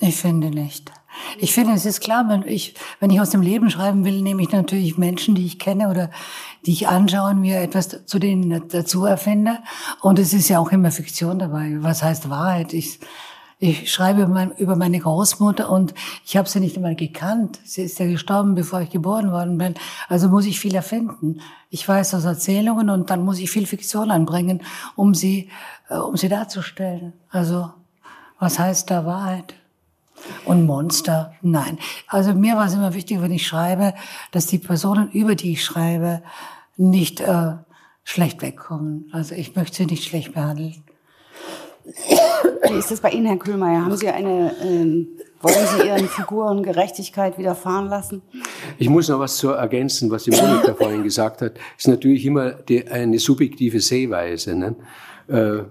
Ich 0.00 0.16
finde 0.16 0.50
nicht. 0.50 0.92
Ich 1.38 1.52
finde, 1.52 1.74
es 1.74 1.84
ist 1.84 2.00
klar, 2.00 2.28
wenn 2.28 2.46
ich, 2.46 2.74
wenn 3.00 3.10
ich 3.10 3.20
aus 3.20 3.30
dem 3.30 3.42
Leben 3.42 3.70
schreiben 3.70 4.04
will, 4.04 4.22
nehme 4.22 4.42
ich 4.42 4.50
natürlich 4.50 4.96
Menschen, 4.96 5.34
die 5.34 5.44
ich 5.44 5.58
kenne 5.58 5.90
oder 5.90 6.10
die 6.64 6.72
ich 6.72 6.88
anschaue 6.88 7.30
und 7.30 7.40
mir 7.40 7.60
etwas 7.60 8.06
zu 8.06 8.18
denen 8.18 8.68
dazu 8.68 9.04
erfinde. 9.04 9.58
Und 10.00 10.18
es 10.18 10.32
ist 10.32 10.48
ja 10.48 10.58
auch 10.58 10.70
immer 10.70 10.90
Fiktion 10.90 11.38
dabei. 11.38 11.76
Was 11.80 12.02
heißt 12.02 12.30
Wahrheit? 12.30 12.72
Ich, 12.72 13.00
ich 13.62 13.92
schreibe 13.92 14.22
über 14.56 14.74
meine 14.74 14.98
Großmutter 14.98 15.68
und 15.68 15.92
ich 16.24 16.38
habe 16.38 16.48
sie 16.48 16.60
nicht 16.60 16.76
einmal 16.76 16.96
gekannt. 16.96 17.60
Sie 17.62 17.82
ist 17.82 17.98
ja 17.98 18.06
gestorben, 18.06 18.54
bevor 18.54 18.80
ich 18.80 18.88
geboren 18.88 19.32
worden 19.32 19.58
bin. 19.58 19.74
Also 20.08 20.30
muss 20.30 20.46
ich 20.46 20.58
viel 20.58 20.74
erfinden. 20.74 21.42
Ich 21.68 21.86
weiß 21.86 22.14
aus 22.14 22.24
Erzählungen 22.24 22.88
und 22.88 23.10
dann 23.10 23.22
muss 23.22 23.38
ich 23.38 23.50
viel 23.50 23.66
Fiktion 23.66 24.10
anbringen, 24.10 24.62
um 24.96 25.14
sie, 25.14 25.50
äh, 25.90 25.96
um 25.96 26.16
sie 26.16 26.30
darzustellen. 26.30 27.12
Also 27.28 27.70
was 28.38 28.58
heißt 28.58 28.90
da 28.90 29.04
Wahrheit? 29.04 29.54
Und 30.46 30.64
Monster? 30.64 31.34
Nein. 31.42 31.78
Also 32.06 32.32
mir 32.32 32.56
war 32.56 32.66
es 32.66 32.74
immer 32.74 32.94
wichtig, 32.94 33.20
wenn 33.20 33.32
ich 33.32 33.46
schreibe, 33.46 33.92
dass 34.32 34.46
die 34.46 34.58
Personen, 34.58 35.10
über 35.10 35.34
die 35.34 35.52
ich 35.52 35.64
schreibe, 35.64 36.22
nicht 36.78 37.20
äh, 37.20 37.56
schlecht 38.04 38.40
wegkommen. 38.40 39.10
Also 39.12 39.34
ich 39.34 39.54
möchte 39.54 39.76
sie 39.76 39.86
nicht 39.86 40.04
schlecht 40.04 40.32
behandeln. 40.32 40.82
Wie 42.68 42.78
ist 42.78 42.90
das 42.90 43.00
bei 43.00 43.10
Ihnen, 43.10 43.26
Herr 43.26 43.36
Kühlmeier? 43.36 43.84
Haben 43.84 43.96
Sie 43.96 44.08
eine, 44.08 44.54
ähm, 44.62 45.08
wollen 45.40 45.66
Sie 45.66 45.86
Ihren 45.86 46.08
Figuren 46.08 46.62
Gerechtigkeit 46.62 47.38
widerfahren 47.38 47.88
lassen? 47.88 48.22
Ich 48.78 48.88
muss 48.88 49.08
noch 49.08 49.18
was 49.18 49.36
zu 49.36 49.50
ergänzen, 49.50 50.10
was 50.10 50.24
die 50.24 50.30
Monika 50.30 50.74
vorhin 50.74 51.02
gesagt 51.02 51.42
hat. 51.42 51.54
Ist 51.76 51.88
natürlich 51.88 52.24
immer 52.24 52.50
die, 52.52 52.86
eine 52.86 53.18
subjektive 53.18 53.80
Sehweise. 53.80 54.54
Ne? 54.54 54.76
Äh, 55.28 55.64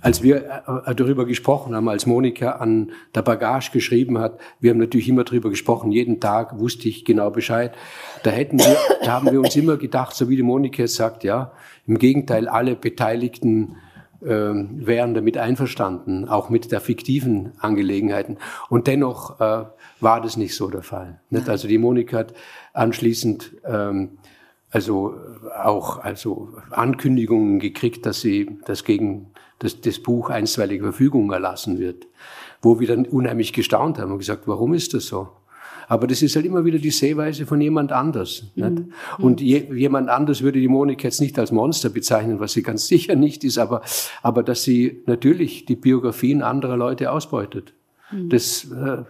als 0.00 0.22
wir 0.22 0.62
äh, 0.86 0.94
darüber 0.94 1.26
gesprochen 1.26 1.74
haben, 1.74 1.88
als 1.88 2.06
Monika 2.06 2.52
an 2.52 2.92
der 3.14 3.22
Bagage 3.22 3.70
geschrieben 3.72 4.18
hat, 4.18 4.38
wir 4.60 4.70
haben 4.70 4.78
natürlich 4.78 5.08
immer 5.08 5.24
darüber 5.24 5.50
gesprochen, 5.50 5.90
jeden 5.90 6.20
Tag 6.20 6.58
wusste 6.58 6.88
ich 6.88 7.04
genau 7.04 7.30
Bescheid. 7.30 7.72
Da 8.22 8.30
hätten 8.30 8.58
wir, 8.58 8.76
da 9.02 9.12
haben 9.12 9.30
wir 9.30 9.40
uns 9.40 9.56
immer 9.56 9.76
gedacht, 9.76 10.14
so 10.14 10.28
wie 10.28 10.36
die 10.36 10.42
Monika 10.42 10.82
jetzt 10.82 10.94
sagt, 10.94 11.24
ja, 11.24 11.52
im 11.86 11.98
Gegenteil, 11.98 12.48
alle 12.48 12.76
Beteiligten 12.76 13.76
wären 14.20 15.14
damit 15.14 15.38
einverstanden, 15.38 16.28
auch 16.28 16.50
mit 16.50 16.72
der 16.72 16.80
fiktiven 16.80 17.52
Angelegenheiten. 17.58 18.38
Und 18.68 18.86
dennoch 18.86 19.40
äh, 19.40 19.64
war 20.00 20.20
das 20.20 20.36
nicht 20.36 20.56
so 20.56 20.68
der 20.68 20.82
Fall. 20.82 21.20
Nicht? 21.30 21.48
Also 21.48 21.68
die 21.68 21.78
Monika 21.78 22.18
hat 22.18 22.34
anschließend 22.72 23.52
ähm, 23.64 24.18
also 24.70 25.14
auch 25.62 25.98
also 25.98 26.48
Ankündigungen 26.70 27.58
gekriegt, 27.58 28.04
dass 28.06 28.20
sie 28.20 28.58
das 28.66 28.84
gegen 28.84 29.30
das, 29.60 29.80
das 29.80 29.98
Buch 29.98 30.30
einstweilige 30.30 30.84
Verfügung 30.84 31.32
erlassen 31.32 31.78
wird, 31.78 32.06
wo 32.60 32.80
wir 32.80 32.86
dann 32.86 33.06
unheimlich 33.06 33.52
gestaunt 33.52 33.98
haben 33.98 34.12
und 34.12 34.18
gesagt, 34.18 34.46
warum 34.46 34.74
ist 34.74 34.94
das 34.94 35.06
so? 35.06 35.28
Aber 35.88 36.06
das 36.06 36.22
ist 36.22 36.36
halt 36.36 36.46
immer 36.46 36.64
wieder 36.64 36.78
die 36.78 36.90
Sehweise 36.90 37.46
von 37.46 37.60
jemand 37.60 37.92
anders. 37.92 38.44
Mhm. 38.54 38.92
Und 39.18 39.40
je, 39.40 39.66
jemand 39.74 40.08
anders 40.10 40.42
würde 40.42 40.60
die 40.60 40.68
Monika 40.68 41.04
jetzt 41.04 41.20
nicht 41.20 41.38
als 41.38 41.50
Monster 41.50 41.88
bezeichnen, 41.88 42.40
was 42.40 42.52
sie 42.52 42.62
ganz 42.62 42.86
sicher 42.88 43.16
nicht 43.16 43.42
ist, 43.42 43.58
aber, 43.58 43.82
aber 44.22 44.42
dass 44.42 44.62
sie 44.62 45.02
natürlich 45.06 45.64
die 45.64 45.76
Biografien 45.76 46.42
anderer 46.42 46.76
Leute 46.76 47.10
ausbeutet. 47.10 47.72
Mhm. 48.12 48.28
Das 48.28 48.70
äh, 48.70 49.02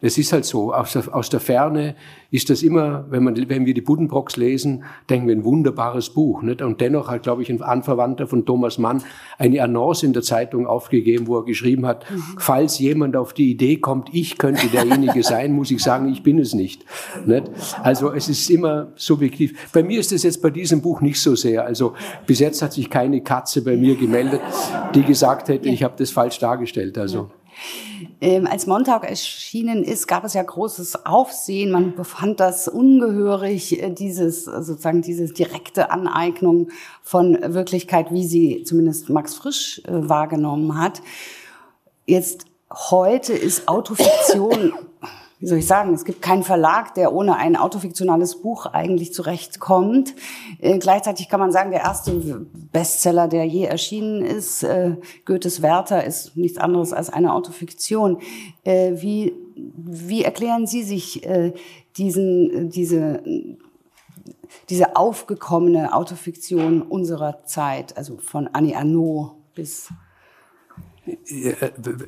es 0.00 0.16
ist 0.16 0.32
halt 0.32 0.44
so, 0.44 0.72
aus 0.72 0.92
der, 0.92 1.12
aus 1.12 1.28
der 1.28 1.40
Ferne 1.40 1.96
ist 2.30 2.50
das 2.50 2.62
immer, 2.62 3.06
wenn, 3.10 3.24
man, 3.24 3.48
wenn 3.48 3.66
wir 3.66 3.74
die 3.74 3.80
Buddenbrocks 3.80 4.36
lesen, 4.36 4.84
denken 5.10 5.26
wir 5.26 5.34
ein 5.34 5.42
wunderbares 5.44 6.10
Buch. 6.10 6.42
Nicht? 6.42 6.62
Und 6.62 6.80
dennoch 6.80 7.08
hat, 7.08 7.24
glaube 7.24 7.42
ich, 7.42 7.50
ein 7.50 7.60
Anverwandter 7.62 8.28
von 8.28 8.46
Thomas 8.46 8.78
Mann 8.78 9.02
eine 9.38 9.60
Annonce 9.60 10.04
in 10.04 10.12
der 10.12 10.22
Zeitung 10.22 10.68
aufgegeben, 10.68 11.26
wo 11.26 11.38
er 11.38 11.44
geschrieben 11.44 11.84
hat, 11.84 12.08
mhm. 12.10 12.22
falls 12.38 12.78
jemand 12.78 13.16
auf 13.16 13.32
die 13.32 13.50
Idee 13.50 13.78
kommt, 13.78 14.10
ich 14.12 14.38
könnte 14.38 14.68
derjenige 14.68 15.22
sein, 15.24 15.52
muss 15.52 15.70
ich 15.70 15.82
sagen, 15.82 16.08
ich 16.12 16.22
bin 16.22 16.38
es 16.38 16.54
nicht. 16.54 16.84
nicht? 17.26 17.50
Also 17.82 18.12
es 18.12 18.28
ist 18.28 18.48
immer 18.50 18.92
subjektiv. 18.94 19.68
Bei 19.72 19.82
mir 19.82 19.98
ist 19.98 20.12
es 20.12 20.22
jetzt 20.22 20.40
bei 20.40 20.50
diesem 20.50 20.80
Buch 20.80 21.00
nicht 21.00 21.20
so 21.20 21.34
sehr. 21.34 21.64
Also 21.64 21.94
bis 22.24 22.38
jetzt 22.38 22.62
hat 22.62 22.72
sich 22.72 22.88
keine 22.88 23.20
Katze 23.22 23.64
bei 23.64 23.76
mir 23.76 23.96
gemeldet, 23.96 24.42
die 24.94 25.02
gesagt 25.02 25.48
hätte, 25.48 25.68
ich 25.68 25.82
habe 25.82 25.94
das 25.96 26.12
falsch 26.12 26.38
dargestellt. 26.38 26.98
Also. 26.98 27.30
Ähm, 28.20 28.46
als 28.46 28.66
Montag 28.66 29.08
erschienen 29.08 29.84
ist, 29.84 30.06
gab 30.06 30.24
es 30.24 30.34
ja 30.34 30.42
großes 30.42 31.06
Aufsehen. 31.06 31.70
Man 31.70 31.94
befand 31.94 32.40
das 32.40 32.68
ungehörig, 32.68 33.82
äh, 33.82 33.90
dieses 33.90 34.44
sozusagen 34.44 35.02
diese 35.02 35.26
direkte 35.32 35.90
Aneignung 35.90 36.68
von 37.02 37.38
Wirklichkeit, 37.40 38.12
wie 38.12 38.26
sie 38.26 38.64
zumindest 38.64 39.08
Max 39.10 39.34
Frisch 39.34 39.82
äh, 39.84 39.90
wahrgenommen 39.90 40.80
hat. 40.80 41.02
Jetzt 42.06 42.46
heute 42.70 43.32
ist 43.34 43.68
Autofiktion 43.68 44.72
wie 45.40 45.46
soll 45.46 45.58
ich 45.58 45.66
sagen, 45.66 45.94
es 45.94 46.04
gibt 46.04 46.20
keinen 46.20 46.42
Verlag, 46.42 46.94
der 46.94 47.12
ohne 47.12 47.36
ein 47.36 47.56
autofiktionales 47.56 48.40
Buch 48.40 48.66
eigentlich 48.66 49.12
zurechtkommt. 49.12 50.14
Äh, 50.58 50.78
gleichzeitig 50.78 51.28
kann 51.28 51.38
man 51.38 51.52
sagen, 51.52 51.70
der 51.70 51.80
erste 51.80 52.12
Bestseller, 52.72 53.28
der 53.28 53.44
je 53.44 53.64
erschienen 53.64 54.22
ist, 54.22 54.64
äh, 54.64 54.96
Goethes 55.26 55.62
Werther, 55.62 56.04
ist 56.04 56.36
nichts 56.36 56.58
anderes 56.58 56.92
als 56.92 57.10
eine 57.10 57.34
Autofiktion. 57.34 58.18
Äh, 58.64 58.94
wie, 58.96 59.32
wie 59.54 60.24
erklären 60.24 60.66
Sie 60.66 60.82
sich 60.82 61.24
äh, 61.24 61.52
diesen, 61.96 62.70
diese, 62.70 63.22
diese 64.68 64.96
aufgekommene 64.96 65.94
Autofiktion 65.94 66.82
unserer 66.82 67.44
Zeit, 67.44 67.96
also 67.96 68.16
von 68.18 68.48
Annie 68.48 68.76
Arnaud 68.76 69.36
bis 69.54 69.88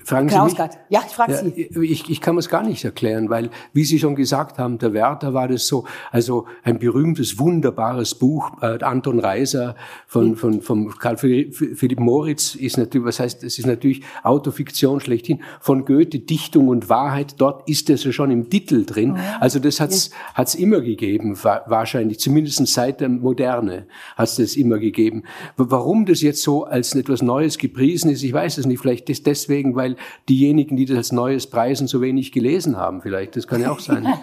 fragen 0.04 0.28
Sie 0.28 0.40
mich? 0.40 0.58
Ja, 0.88 1.02
ich 1.06 1.14
frage 1.14 1.36
Sie. 1.36 1.70
Ich, 1.82 2.10
ich 2.10 2.20
kann 2.20 2.36
es 2.36 2.48
gar 2.48 2.62
nicht 2.62 2.84
erklären, 2.84 3.30
weil, 3.30 3.50
wie 3.72 3.84
Sie 3.84 3.98
schon 3.98 4.16
gesagt 4.16 4.58
haben, 4.58 4.78
der 4.78 4.92
Werther 4.92 5.32
war 5.34 5.46
das 5.48 5.66
so, 5.66 5.84
also 6.10 6.46
ein 6.62 6.78
berühmtes, 6.78 7.38
wunderbares 7.38 8.14
Buch, 8.14 8.50
äh, 8.62 8.82
Anton 8.82 9.20
Reiser 9.20 9.76
von, 10.06 10.36
von, 10.36 10.60
von 10.60 10.90
Karl 10.98 11.16
Philipp 11.16 12.00
Moritz 12.00 12.54
ist 12.54 12.78
natürlich, 12.78 13.06
was 13.06 13.20
heißt, 13.20 13.44
es 13.44 13.58
ist 13.58 13.66
natürlich 13.66 14.02
Autofiktion 14.22 15.00
schlechthin, 15.00 15.42
von 15.60 15.84
Goethe, 15.84 16.18
Dichtung 16.18 16.68
und 16.68 16.88
Wahrheit, 16.88 17.34
dort 17.38 17.68
ist 17.68 17.88
es 17.90 18.04
ja 18.04 18.12
schon 18.12 18.30
im 18.30 18.50
Titel 18.50 18.84
drin. 18.84 19.16
Also 19.38 19.60
das 19.60 19.80
hat's, 19.80 20.08
ja. 20.08 20.16
hat's 20.34 20.54
immer 20.54 20.80
gegeben, 20.80 21.38
wahrscheinlich, 21.42 22.18
zumindest 22.18 22.66
seit 22.66 23.00
der 23.00 23.08
Moderne 23.08 23.86
hat's 24.16 24.36
das 24.36 24.56
immer 24.56 24.78
gegeben. 24.78 25.22
Warum 25.56 26.06
das 26.06 26.22
jetzt 26.22 26.42
so 26.42 26.64
als 26.64 26.94
etwas 26.94 27.22
Neues 27.22 27.56
gepriesen 27.56 28.10
ist, 28.10 28.22
ich 28.22 28.32
weiß 28.32 28.58
es 28.58 28.66
nicht, 28.66 28.80
Vielleicht 28.80 28.89
ist 28.92 29.26
deswegen, 29.26 29.76
weil 29.76 29.96
diejenigen, 30.28 30.76
die 30.76 30.86
das 30.86 30.96
als 30.96 31.12
Neues 31.12 31.46
preisen, 31.48 31.86
so 31.86 32.00
wenig 32.00 32.32
gelesen 32.32 32.76
haben. 32.76 33.02
Vielleicht, 33.02 33.36
das 33.36 33.46
kann 33.46 33.60
ja 33.60 33.70
auch 33.70 33.80
sein. 33.80 34.06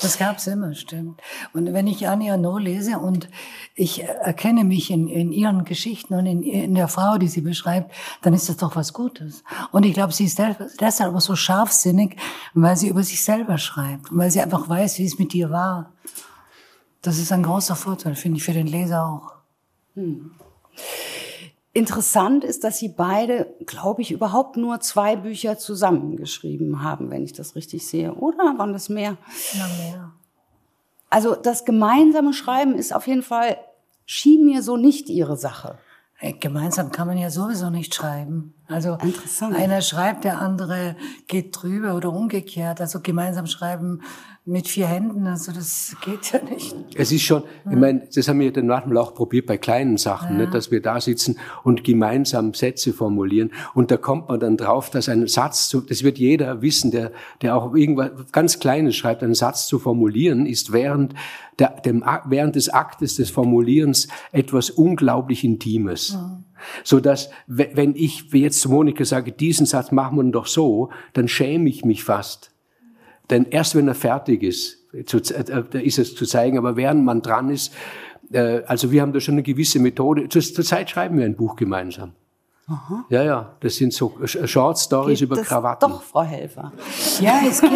Das 0.00 0.18
gab's 0.18 0.46
immer, 0.46 0.74
stimmt. 0.74 1.20
Und 1.52 1.72
wenn 1.72 1.86
ich 1.86 2.06
Annie 2.06 2.32
Arnaud 2.32 2.62
lese 2.62 2.98
und 2.98 3.28
ich 3.74 4.04
erkenne 4.04 4.62
mich 4.64 4.90
in, 4.90 5.08
in 5.08 5.32
ihren 5.32 5.64
Geschichten 5.64 6.14
und 6.14 6.26
in, 6.26 6.42
in, 6.42 6.74
der 6.74 6.88
Frau, 6.88 7.18
die 7.18 7.28
sie 7.28 7.40
beschreibt, 7.40 7.92
dann 8.22 8.34
ist 8.34 8.48
das 8.48 8.58
doch 8.58 8.76
was 8.76 8.92
Gutes. 8.92 9.42
Und 9.72 9.84
ich 9.84 9.94
glaube, 9.94 10.12
sie 10.12 10.26
ist 10.26 10.40
deshalb 10.80 11.14
auch 11.14 11.20
so 11.20 11.34
scharfsinnig, 11.34 12.16
weil 12.54 12.76
sie 12.76 12.88
über 12.88 13.02
sich 13.02 13.22
selber 13.22 13.58
schreibt, 13.58 14.06
weil 14.10 14.30
sie 14.30 14.40
einfach 14.40 14.68
weiß, 14.68 14.98
wie 14.98 15.06
es 15.06 15.18
mit 15.18 15.34
ihr 15.34 15.50
war. 15.50 15.92
Das 17.02 17.18
ist 17.18 17.32
ein 17.32 17.42
großer 17.42 17.76
Vorteil, 17.76 18.14
finde 18.14 18.38
ich, 18.38 18.44
für 18.44 18.52
den 18.52 18.66
Leser 18.66 19.04
auch. 19.04 19.32
Hm. 19.94 20.32
Interessant 21.76 22.42
ist, 22.42 22.64
dass 22.64 22.78
Sie 22.78 22.88
beide, 22.88 23.54
glaube 23.66 24.00
ich, 24.00 24.10
überhaupt 24.10 24.56
nur 24.56 24.80
zwei 24.80 25.14
Bücher 25.14 25.58
zusammengeschrieben 25.58 26.82
haben, 26.82 27.10
wenn 27.10 27.22
ich 27.22 27.34
das 27.34 27.54
richtig 27.54 27.86
sehe. 27.86 28.14
Oder 28.14 28.54
waren 28.56 28.72
das 28.72 28.88
mehr? 28.88 29.18
Ja, 29.52 29.68
mehr. 29.76 30.12
Also 31.10 31.34
das 31.34 31.66
gemeinsame 31.66 32.32
Schreiben 32.32 32.76
ist 32.76 32.94
auf 32.94 33.06
jeden 33.06 33.22
Fall, 33.22 33.58
schien 34.06 34.46
mir 34.46 34.62
so 34.62 34.78
nicht 34.78 35.10
Ihre 35.10 35.36
Sache. 35.36 35.76
Gemeinsam 36.40 36.92
kann 36.92 37.08
man 37.08 37.18
ja 37.18 37.28
sowieso 37.28 37.68
nicht 37.68 37.94
schreiben. 37.94 38.54
Also 38.68 38.96
einer 39.40 39.82
schreibt, 39.82 40.24
der 40.24 40.40
andere 40.40 40.96
geht 41.28 41.60
drüber 41.60 41.94
oder 41.94 42.10
umgekehrt. 42.10 42.80
Also 42.80 43.00
gemeinsam 43.02 43.46
schreiben 43.46 44.00
mit 44.48 44.68
vier 44.68 44.86
Händen, 44.86 45.26
also 45.26 45.50
das 45.50 45.96
geht 46.04 46.32
ja 46.32 46.40
nicht. 46.40 46.76
Es 46.94 47.10
ist 47.10 47.22
schon, 47.22 47.42
ja. 47.64 47.72
ich 47.72 47.76
meine, 47.76 48.06
das 48.14 48.28
haben 48.28 48.38
wir 48.38 48.52
dann 48.52 48.68
manchmal 48.68 48.98
auch 48.98 49.12
probiert 49.12 49.46
bei 49.46 49.58
kleinen 49.58 49.96
Sachen, 49.96 50.36
ja. 50.36 50.42
nicht, 50.42 50.54
dass 50.54 50.70
wir 50.70 50.80
da 50.80 51.00
sitzen 51.00 51.36
und 51.64 51.82
gemeinsam 51.82 52.54
Sätze 52.54 52.92
formulieren. 52.92 53.50
Und 53.74 53.90
da 53.90 53.96
kommt 53.96 54.28
man 54.28 54.38
dann 54.38 54.56
drauf, 54.56 54.88
dass 54.88 55.08
ein 55.08 55.26
Satz, 55.26 55.68
zu, 55.68 55.80
das 55.80 56.04
wird 56.04 56.18
jeder 56.18 56.62
wissen, 56.62 56.92
der, 56.92 57.10
der 57.42 57.56
auch 57.56 57.74
irgendwas 57.74 58.12
ganz 58.30 58.60
Kleines 58.60 58.94
schreibt, 58.94 59.24
einen 59.24 59.34
Satz 59.34 59.66
zu 59.66 59.80
formulieren, 59.80 60.46
ist 60.46 60.72
während, 60.72 61.14
der, 61.58 61.80
dem, 61.84 62.04
während 62.26 62.54
des 62.54 62.68
Aktes 62.68 63.16
des 63.16 63.30
Formulierens 63.30 64.06
etwas 64.30 64.70
unglaublich 64.70 65.42
Intimes. 65.42 66.12
Ja. 66.12 66.40
So 66.84 67.00
dass, 67.00 67.30
wenn 67.48 67.96
ich 67.96 68.32
jetzt 68.32 68.60
zu 68.60 68.70
Monika 68.70 69.04
sage, 69.04 69.32
diesen 69.32 69.66
Satz 69.66 69.90
machen 69.90 70.16
wir 70.16 70.30
doch 70.30 70.46
so, 70.46 70.90
dann 71.14 71.26
schäme 71.26 71.68
ich 71.68 71.84
mich 71.84 72.04
fast 72.04 72.55
denn 73.30 73.46
erst 73.46 73.74
wenn 73.74 73.88
er 73.88 73.94
fertig 73.94 74.42
ist, 74.42 74.78
zu, 75.06 75.18
äh, 75.18 75.84
ist 75.84 75.98
es 75.98 76.14
zu 76.14 76.24
zeigen, 76.24 76.58
aber 76.58 76.76
während 76.76 77.04
man 77.04 77.22
dran 77.22 77.50
ist, 77.50 77.72
äh, 78.32 78.62
also 78.66 78.90
wir 78.90 79.02
haben 79.02 79.12
da 79.12 79.20
schon 79.20 79.34
eine 79.34 79.42
gewisse 79.42 79.78
Methode. 79.78 80.28
Zur, 80.28 80.42
zur 80.42 80.64
Zeit 80.64 80.90
schreiben 80.90 81.18
wir 81.18 81.24
ein 81.24 81.36
Buch 81.36 81.56
gemeinsam. 81.56 82.12
Aha. 82.68 83.04
Ja, 83.10 83.22
ja, 83.22 83.56
das 83.60 83.76
sind 83.76 83.92
so 83.92 84.18
Short 84.24 84.76
Stories 84.76 85.20
geht 85.20 85.28
über 85.28 85.40
Krawatten. 85.40 85.88
Doch, 85.88 86.02
Frau 86.02 86.22
Helfer. 86.22 86.72
Ja, 87.20 87.42
es 87.48 87.60
geht, 87.60 87.70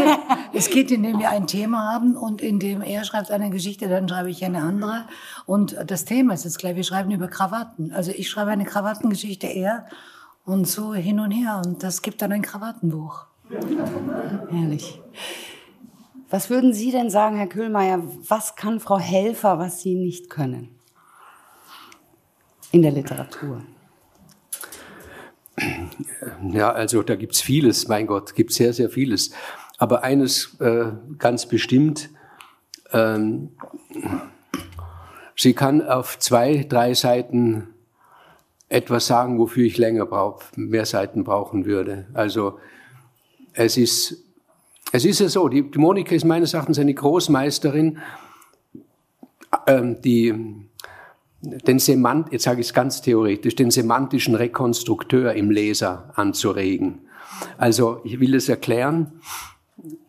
es 0.53 0.69
geht, 0.69 0.91
indem 0.91 1.21
wir 1.21 1.31
ein 1.31 1.47
Thema 1.47 1.93
haben 1.93 2.17
und 2.17 2.43
indem 2.43 2.83
er 2.83 3.05
schreibt 3.05 3.31
eine 3.31 3.51
Geschichte, 3.51 3.89
dann 3.89 4.09
schreibe 4.09 4.31
ich 4.31 4.45
eine 4.45 4.59
andere. 4.59 5.05
Und 5.47 5.77
das 5.87 6.07
Thema 6.07 6.35
ist 6.35 6.45
jetzt 6.45 6.59
gleich, 6.59 6.75
wir 6.75 6.83
schreiben 6.83 7.13
über 7.13 7.29
Krawatten. 7.29 7.93
Also 7.93 8.11
ich 8.11 8.29
schreibe 8.29 8.51
eine 8.51 8.65
Krawattengeschichte, 8.65 9.47
er 9.47 9.87
und 10.45 10.67
so 10.67 10.93
hin 10.93 11.21
und 11.21 11.31
her. 11.31 11.63
Und 11.65 11.85
das 11.85 12.03
gibt 12.03 12.21
dann 12.21 12.33
ein 12.33 12.43
Krawattenbuch. 12.43 13.27
Herrlich. 14.51 15.01
Was 16.29 16.51
würden 16.51 16.73
Sie 16.73 16.93
denn 16.93 17.11
sagen, 17.11 17.37
Herr 17.37 17.49
Köhlmeier, 17.49 18.01
was 18.29 18.55
kann 18.55 18.79
Frau 18.79 18.99
Helfer, 18.99 19.59
was 19.59 19.83
Sie 19.83 19.97
nicht 19.97 20.31
können? 20.31 20.79
In 22.71 22.83
der 22.83 22.93
Literatur. 22.93 23.63
Ja, 26.53 26.71
also 26.71 27.03
da 27.03 27.17
gibt's 27.17 27.41
vieles, 27.41 27.89
mein 27.89 28.07
Gott, 28.07 28.35
gibt 28.35 28.53
sehr, 28.53 28.73
sehr 28.73 28.89
vieles. 28.89 29.33
Aber 29.79 30.05
eines 30.05 30.57
äh, 30.61 30.93
ganz 31.19 31.47
bestimmt, 31.47 32.11
ähm, 32.93 33.51
sie 35.35 35.53
kann 35.53 35.83
auf 35.83 36.19
zwei, 36.19 36.65
drei 36.69 36.95
Seiten 36.95 37.75
etwas 38.69 39.09
sagen, 39.09 39.39
wofür 39.39 39.65
ich 39.65 39.79
länger 39.79 40.07
brauche, 40.07 40.45
mehr 40.55 40.87
Seiten 40.87 41.25
brauchen 41.25 41.65
würde. 41.65 42.07
Also 42.15 42.61
es 43.53 43.77
ist, 43.77 44.25
es 44.93 45.05
ist 45.05 45.21
ja 45.21 45.29
so, 45.29 45.49
die, 45.49 45.71
die 45.71 45.79
Monika 45.79 46.15
ist 46.15 46.25
meines 46.25 46.55
Erachtens 46.55 46.79
eine 46.79 46.95
Großmeisterin, 46.95 47.99
ähm, 49.67 50.01
die 50.03 50.35
den 51.43 51.79
Semant, 51.79 52.33
jetzt 52.33 52.45
sage 52.45 52.61
ich 52.61 52.67
es 52.67 52.75
ganz 52.75 53.01
theoretisch, 53.01 53.57
den 53.57 53.71
semantischen 53.71 54.35
Rekonstrukteur 54.35 55.33
im 55.33 55.51
Leser 55.51 56.13
anzuregen. 56.15 57.01
Also 57.57 58.01
ich 58.05 58.21
will 58.21 58.35
es 58.35 58.49
erklären. 58.49 59.13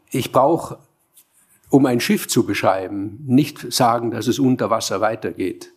Ich 0.09 0.33
brauche, 0.33 0.79
um 1.69 1.85
ein 1.85 2.01
Schiff 2.01 2.27
zu 2.27 2.45
beschreiben, 2.45 3.23
nicht 3.25 3.71
sagen, 3.71 4.11
dass 4.11 4.27
es 4.27 4.39
unter 4.39 4.69
Wasser 4.69 4.99
weitergeht. 4.99 5.71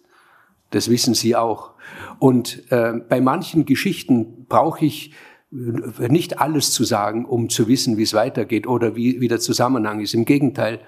Das 0.71 0.90
wissen 0.90 1.14
Sie 1.14 1.37
auch. 1.37 1.71
Und 2.18 2.64
äh, 2.73 2.94
bei 3.09 3.21
manchen 3.21 3.64
Geschichten 3.64 4.47
brauche 4.49 4.85
ich 4.85 5.12
nicht 5.54 6.40
alles 6.40 6.73
zu 6.73 6.84
sagen, 6.84 7.25
um 7.25 7.49
zu 7.49 7.68
wissen, 7.68 7.96
wie 7.96 8.02
es 8.02 8.12
weitergeht 8.12 8.66
oder 8.66 8.96
wie, 8.96 9.20
wie 9.20 9.28
der 9.28 9.38
Zusammenhang 9.38 10.00
ist. 10.00 10.14
Im 10.14 10.25
Gegenteil, 10.25 10.80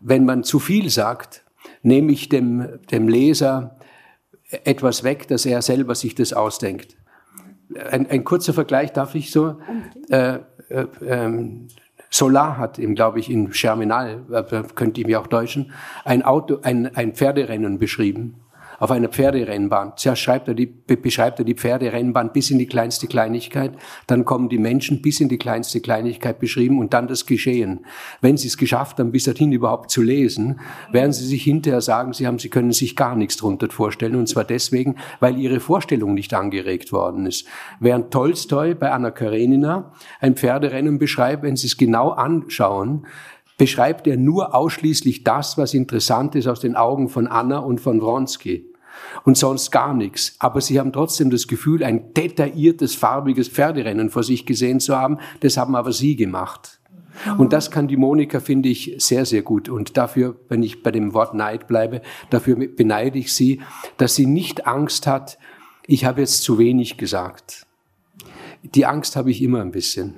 wenn 0.00 0.24
man 0.24 0.44
zu 0.44 0.58
viel 0.58 0.88
sagt, 0.88 1.44
nehme 1.82 2.12
ich 2.12 2.28
dem, 2.28 2.78
dem 2.90 3.08
Leser 3.08 3.76
etwas 4.64 5.04
weg, 5.04 5.28
dass 5.28 5.44
er 5.44 5.60
selber 5.60 5.94
sich 5.94 6.14
das 6.14 6.32
ausdenkt. 6.32 6.96
Ein, 7.90 8.08
ein 8.08 8.24
kurzer 8.24 8.54
Vergleich 8.54 8.92
darf 8.92 9.14
ich 9.14 9.30
so. 9.30 9.56
Äh, 10.08 10.38
äh, 10.68 10.86
ähm, 11.06 11.68
Solar 12.10 12.58
hat 12.58 12.78
glaube 12.94 13.20
ich, 13.20 13.30
in 13.30 13.50
Germinal, 13.50 14.22
äh, 14.30 14.62
könnte 14.74 15.00
ich 15.00 15.06
mir 15.06 15.20
auch 15.20 15.26
täuschen, 15.26 15.72
ein 16.04 16.22
Auto, 16.22 16.58
ein, 16.62 16.94
ein 16.94 17.14
Pferderennen 17.14 17.78
beschrieben 17.78 18.41
auf 18.82 18.90
einer 18.90 19.06
Pferderennbahn. 19.06 19.92
Zuerst 19.94 20.22
schreibt 20.22 20.48
er 20.48 20.54
die, 20.54 20.66
beschreibt 20.66 21.38
er 21.38 21.44
die 21.44 21.54
Pferderennbahn 21.54 22.32
bis 22.32 22.50
in 22.50 22.58
die 22.58 22.66
kleinste 22.66 23.06
Kleinigkeit, 23.06 23.74
dann 24.08 24.24
kommen 24.24 24.48
die 24.48 24.58
Menschen 24.58 25.00
bis 25.00 25.20
in 25.20 25.28
die 25.28 25.38
kleinste 25.38 25.80
Kleinigkeit 25.80 26.40
beschrieben 26.40 26.80
und 26.80 26.92
dann 26.92 27.06
das 27.06 27.24
Geschehen. 27.24 27.86
Wenn 28.22 28.36
Sie 28.36 28.48
es 28.48 28.56
geschafft 28.56 28.98
haben, 28.98 29.12
bis 29.12 29.22
dorthin 29.22 29.52
überhaupt 29.52 29.92
zu 29.92 30.02
lesen, 30.02 30.58
werden 30.90 31.12
Sie 31.12 31.24
sich 31.24 31.44
hinterher 31.44 31.80
sagen, 31.80 32.12
Sie 32.12 32.26
haben, 32.26 32.40
Sie 32.40 32.48
können 32.48 32.72
sich 32.72 32.96
gar 32.96 33.14
nichts 33.14 33.36
drunter 33.36 33.70
vorstellen 33.70 34.16
und 34.16 34.28
zwar 34.28 34.42
deswegen, 34.42 34.96
weil 35.20 35.38
Ihre 35.38 35.60
Vorstellung 35.60 36.14
nicht 36.14 36.34
angeregt 36.34 36.90
worden 36.90 37.26
ist. 37.26 37.46
Während 37.78 38.10
Tolstoi 38.10 38.74
bei 38.74 38.90
Anna 38.90 39.12
Karenina 39.12 39.92
ein 40.18 40.34
Pferderennen 40.34 40.98
beschreibt, 40.98 41.44
wenn 41.44 41.54
Sie 41.54 41.68
es 41.68 41.76
genau 41.76 42.08
anschauen, 42.08 43.06
beschreibt 43.58 44.08
er 44.08 44.16
nur 44.16 44.56
ausschließlich 44.56 45.22
das, 45.22 45.56
was 45.56 45.72
interessant 45.72 46.34
ist 46.34 46.48
aus 46.48 46.58
den 46.58 46.74
Augen 46.74 47.08
von 47.08 47.28
Anna 47.28 47.58
und 47.58 47.80
von 47.80 48.02
Wronski 48.02 48.71
und 49.24 49.36
sonst 49.36 49.70
gar 49.70 49.94
nichts. 49.94 50.36
Aber 50.38 50.60
sie 50.60 50.78
haben 50.78 50.92
trotzdem 50.92 51.30
das 51.30 51.46
Gefühl, 51.46 51.84
ein 51.84 52.12
detailliertes, 52.14 52.94
farbiges 52.94 53.48
Pferderennen 53.48 54.10
vor 54.10 54.22
sich 54.22 54.46
gesehen 54.46 54.80
zu 54.80 54.96
haben. 54.96 55.18
Das 55.40 55.56
haben 55.56 55.74
aber 55.76 55.92
sie 55.92 56.16
gemacht. 56.16 56.80
Und 57.38 57.52
das 57.52 57.70
kann 57.70 57.88
die 57.88 57.96
Monika, 57.96 58.40
finde 58.40 58.68
ich, 58.68 58.96
sehr, 58.98 59.26
sehr 59.26 59.42
gut. 59.42 59.68
Und 59.68 59.96
dafür, 59.96 60.36
wenn 60.48 60.62
ich 60.62 60.82
bei 60.82 60.90
dem 60.90 61.14
Wort 61.14 61.34
Neid 61.34 61.66
bleibe, 61.66 62.02
dafür 62.30 62.56
beneide 62.56 63.18
ich 63.18 63.32
sie, 63.32 63.60
dass 63.96 64.14
sie 64.14 64.26
nicht 64.26 64.66
Angst 64.66 65.06
hat, 65.06 65.38
ich 65.86 66.04
habe 66.04 66.20
jetzt 66.20 66.42
zu 66.42 66.58
wenig 66.58 66.96
gesagt. 66.96 67.66
Die 68.62 68.86
Angst 68.86 69.16
habe 69.16 69.30
ich 69.30 69.42
immer 69.42 69.60
ein 69.60 69.72
bisschen. 69.72 70.14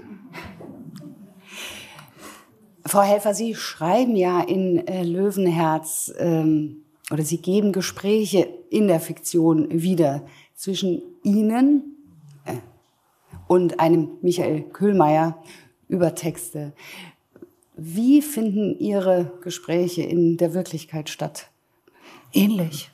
Frau 2.87 3.01
Helfer, 3.01 3.33
Sie 3.33 3.55
schreiben 3.55 4.15
ja 4.15 4.43
in 4.43 4.87
äh, 4.87 5.05
Löwenherz, 5.05 6.13
ähm, 6.19 6.84
oder 7.11 7.23
Sie 7.23 7.39
geben 7.39 7.73
Gespräche 7.73 8.49
in 8.71 8.89
der 8.89 9.01
Fiktion 9.01 9.69
wieder 9.71 10.27
zwischen 10.55 11.03
Ihnen 11.23 11.97
äh, 12.45 12.57
und 13.47 13.81
einem 13.81 14.11
Michael 14.23 14.63
Köhlmeier 14.63 15.43
über 15.89 16.15
Texte. 16.15 16.73
Wie 17.77 18.23
finden 18.23 18.79
Ihre 18.79 19.33
Gespräche 19.43 20.03
in 20.03 20.37
der 20.37 20.55
Wirklichkeit 20.55 21.11
statt? 21.11 21.51
Ähnlich. 22.33 22.91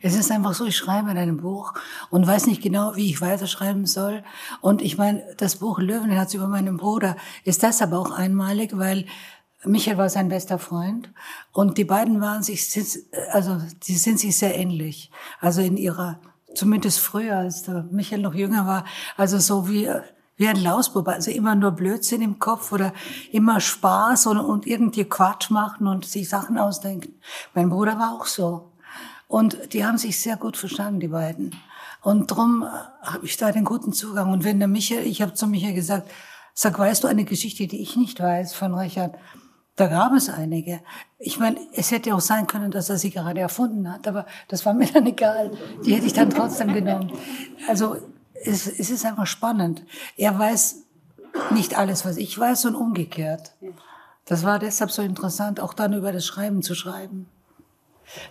Es 0.00 0.14
ist 0.14 0.30
einfach 0.30 0.54
so, 0.54 0.64
ich 0.64 0.76
schreibe 0.76 1.10
in 1.10 1.18
einem 1.18 1.38
Buch 1.38 1.74
und 2.10 2.24
weiß 2.24 2.46
nicht 2.46 2.62
genau, 2.62 2.94
wie 2.94 3.10
ich 3.10 3.20
weiterschreiben 3.20 3.84
soll. 3.84 4.22
Und 4.60 4.80
ich 4.80 4.96
meine, 4.96 5.24
das 5.38 5.56
Buch 5.56 5.80
Löwenherz 5.80 6.34
über 6.34 6.46
meinen 6.46 6.76
Bruder 6.76 7.16
ist 7.42 7.64
das 7.64 7.82
aber 7.82 7.98
auch 7.98 8.12
einmalig, 8.12 8.78
weil 8.78 9.06
Michael 9.64 9.98
war 9.98 10.08
sein 10.08 10.28
bester 10.28 10.58
Freund 10.58 11.12
und 11.52 11.78
die 11.78 11.84
beiden 11.84 12.20
waren 12.20 12.42
sich, 12.42 12.68
also 13.32 13.60
die 13.86 13.96
sind 13.96 14.20
sich 14.20 14.36
sehr 14.36 14.56
ähnlich. 14.56 15.10
Also 15.40 15.60
in 15.60 15.76
ihrer, 15.76 16.20
zumindest 16.54 17.00
früher, 17.00 17.36
als 17.38 17.64
der 17.64 17.84
Michael 17.90 18.22
noch 18.22 18.34
jünger 18.34 18.66
war, 18.66 18.84
also 19.16 19.38
so 19.38 19.68
wie 19.68 19.90
wie 20.38 20.48
ein 20.48 20.62
Lausbub, 20.62 21.06
also 21.08 21.30
immer 21.30 21.56
nur 21.56 21.72
Blödsinn 21.72 22.22
im 22.22 22.38
Kopf 22.38 22.72
oder 22.72 22.94
immer 23.32 23.60
Spaß 23.60 24.28
und, 24.28 24.38
und 24.38 24.66
irgendwie 24.66 25.04
Quatsch 25.04 25.50
machen 25.50 25.88
und 25.88 26.06
sich 26.06 26.28
Sachen 26.28 26.56
ausdenken. 26.58 27.14
Mein 27.54 27.68
Bruder 27.68 27.98
war 27.98 28.14
auch 28.14 28.26
so. 28.26 28.70
Und 29.26 29.74
die 29.74 29.84
haben 29.84 29.98
sich 29.98 30.20
sehr 30.20 30.36
gut 30.36 30.56
verstanden, 30.56 31.00
die 31.00 31.08
beiden. 31.08 31.56
Und 32.02 32.28
drum 32.28 32.64
habe 33.02 33.26
ich 33.26 33.36
da 33.36 33.50
den 33.50 33.64
guten 33.64 33.92
Zugang. 33.92 34.32
Und 34.32 34.44
wenn 34.44 34.60
der 34.60 34.68
Michael, 34.68 35.06
ich 35.06 35.20
habe 35.20 35.34
zu 35.34 35.48
Michael 35.48 35.74
gesagt, 35.74 36.08
sag, 36.54 36.78
weißt 36.78 37.02
du 37.02 37.08
eine 37.08 37.24
Geschichte, 37.24 37.66
die 37.66 37.82
ich 37.82 37.96
nicht 37.96 38.20
weiß 38.20 38.54
von 38.54 38.74
Richard? 38.74 39.16
Da 39.78 39.86
gab 39.86 40.12
es 40.12 40.28
einige. 40.28 40.80
Ich 41.20 41.38
meine, 41.38 41.56
es 41.72 41.92
hätte 41.92 42.12
auch 42.12 42.20
sein 42.20 42.48
können, 42.48 42.72
dass 42.72 42.90
er 42.90 42.98
sie 42.98 43.10
gerade 43.10 43.38
erfunden 43.38 43.88
hat, 43.88 44.08
aber 44.08 44.26
das 44.48 44.66
war 44.66 44.74
mir 44.74 44.88
dann 44.92 45.06
egal. 45.06 45.52
Die 45.86 45.94
hätte 45.94 46.04
ich 46.04 46.12
dann 46.12 46.30
trotzdem 46.30 46.74
genommen. 46.74 47.12
Also 47.68 47.96
es, 48.34 48.66
es 48.66 48.90
ist 48.90 49.06
einfach 49.06 49.28
spannend. 49.28 49.84
Er 50.16 50.36
weiß 50.36 50.82
nicht 51.52 51.78
alles, 51.78 52.04
was 52.04 52.16
ich 52.16 52.36
weiß 52.36 52.64
und 52.64 52.74
umgekehrt. 52.74 53.52
Das 54.24 54.42
war 54.42 54.58
deshalb 54.58 54.90
so 54.90 55.00
interessant, 55.00 55.60
auch 55.60 55.74
dann 55.74 55.92
über 55.92 56.10
das 56.10 56.26
Schreiben 56.26 56.60
zu 56.60 56.74
schreiben. 56.74 57.28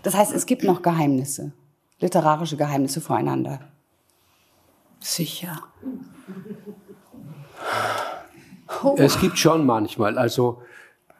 Das 0.03 0.15
heißt, 0.15 0.33
es 0.33 0.47
gibt 0.47 0.65
noch 0.65 0.81
Geheimnisse, 0.81 1.53
literarische 2.01 2.57
Geheimnisse 2.57 2.99
voreinander. 2.99 3.61
Sicher. 4.99 5.63
Es 8.97 9.17
gibt 9.21 9.37
schon 9.37 9.65
manchmal, 9.65 10.17
also 10.17 10.61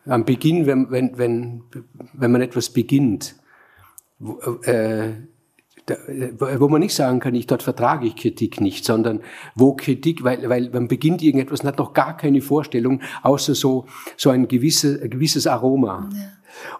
am 0.08 0.26
Beginn, 0.26 0.66
wenn, 0.66 0.90
wenn, 0.92 1.18
wenn, 1.18 1.64
wenn 2.14 2.32
man 2.32 2.42
etwas 2.42 2.70
beginnt, 2.70 3.36
wo, 4.20 4.40
äh, 4.64 5.14
da, 5.86 5.96
wo 6.60 6.68
man 6.68 6.82
nicht 6.82 6.94
sagen 6.94 7.20
kann, 7.20 7.34
ich 7.34 7.48
dort 7.48 7.64
vertrage 7.64 8.08
ich 8.08 8.16
Kritik 8.16 8.60
nicht, 8.60 8.84
sondern 8.84 9.22
wo 9.56 9.74
Kritik, 9.74 10.24
weil, 10.24 10.50
weil 10.50 10.70
man 10.70 10.88
beginnt 10.88 11.22
irgendetwas 11.22 11.62
und 11.62 11.68
hat 11.68 11.78
noch 11.78 11.94
gar 11.94 12.18
keine 12.18 12.42
Vorstellung, 12.42 13.02
außer 13.24 13.56
so, 13.56 13.86
so 14.18 14.30
ein, 14.30 14.48
gewisse, 14.48 15.00
ein 15.02 15.10
gewisses 15.10 15.48
Aroma. 15.48 16.10
Ja. 16.14 16.20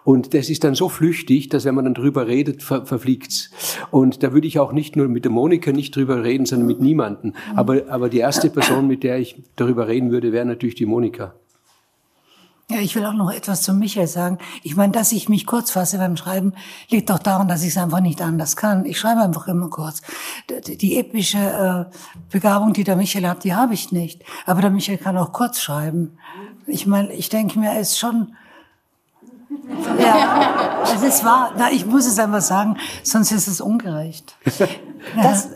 Und 0.04 0.34
das 0.34 0.50
ist 0.50 0.64
dann 0.64 0.74
so 0.74 0.88
flüchtig, 0.88 1.48
dass 1.48 1.64
wenn 1.64 1.74
man 1.74 1.84
dann 1.84 1.94
drüber 1.94 2.26
redet, 2.26 2.62
ver 2.62 2.84
verfliegt's. 2.84 3.50
Und 3.90 4.22
da 4.22 4.32
würde 4.32 4.46
ich 4.46 4.58
auch 4.58 4.72
nicht 4.72 4.96
nur 4.96 5.08
mit 5.08 5.24
der 5.24 5.32
Monika 5.32 5.72
nicht 5.72 5.94
drüber 5.94 6.24
reden, 6.24 6.46
sondern 6.46 6.66
mit 6.66 6.80
niemanden. 6.80 7.34
Aber, 7.54 7.82
aber 7.88 8.08
die 8.08 8.18
erste 8.18 8.50
Person, 8.50 8.86
mit 8.86 9.02
der 9.02 9.18
ich 9.18 9.42
darüber 9.56 9.88
reden 9.88 10.10
würde, 10.10 10.32
wäre 10.32 10.46
natürlich 10.46 10.74
die 10.74 10.86
Monika. 10.86 11.34
Ja, 12.70 12.80
ich 12.80 12.94
will 12.94 13.06
auch 13.06 13.14
noch 13.14 13.32
etwas 13.32 13.62
zu 13.62 13.72
Michael 13.72 14.06
sagen. 14.06 14.36
Ich 14.62 14.76
meine, 14.76 14.92
dass 14.92 15.12
ich 15.12 15.30
mich 15.30 15.46
kurz 15.46 15.70
fasse 15.70 15.96
beim 15.96 16.18
Schreiben, 16.18 16.52
liegt 16.90 17.08
doch 17.08 17.18
daran, 17.18 17.48
dass 17.48 17.62
ich 17.62 17.70
es 17.70 17.78
einfach 17.78 18.00
nicht 18.00 18.20
anders 18.20 18.56
kann. 18.56 18.84
Ich 18.84 18.98
schreibe 18.98 19.22
einfach 19.22 19.48
immer 19.48 19.70
kurz. 19.70 20.02
Die 20.66 20.98
epische 20.98 21.38
äh, 21.38 21.96
Begabung, 22.30 22.74
die 22.74 22.84
der 22.84 22.96
Michael 22.96 23.26
hat, 23.26 23.44
die 23.44 23.54
habe 23.54 23.72
ich 23.72 23.90
nicht. 23.90 24.22
Aber 24.44 24.60
der 24.60 24.68
Michael 24.68 24.98
kann 24.98 25.16
auch 25.16 25.32
kurz 25.32 25.62
schreiben. 25.62 26.18
Ich 26.66 26.86
meine, 26.86 27.10
ich 27.14 27.30
denke 27.30 27.58
mir, 27.58 27.70
er 27.70 27.80
ist 27.80 27.98
schon... 27.98 28.34
Ja, 29.98 30.84
es 30.94 31.02
ist 31.02 31.24
wahr. 31.24 31.54
Na, 31.56 31.70
ich 31.70 31.86
muss 31.86 32.06
es 32.06 32.18
einfach 32.18 32.42
sagen, 32.42 32.76
sonst 33.02 33.32
ist 33.32 33.48
es 33.48 33.62
ungerecht. 33.62 34.36
Das 35.16 35.48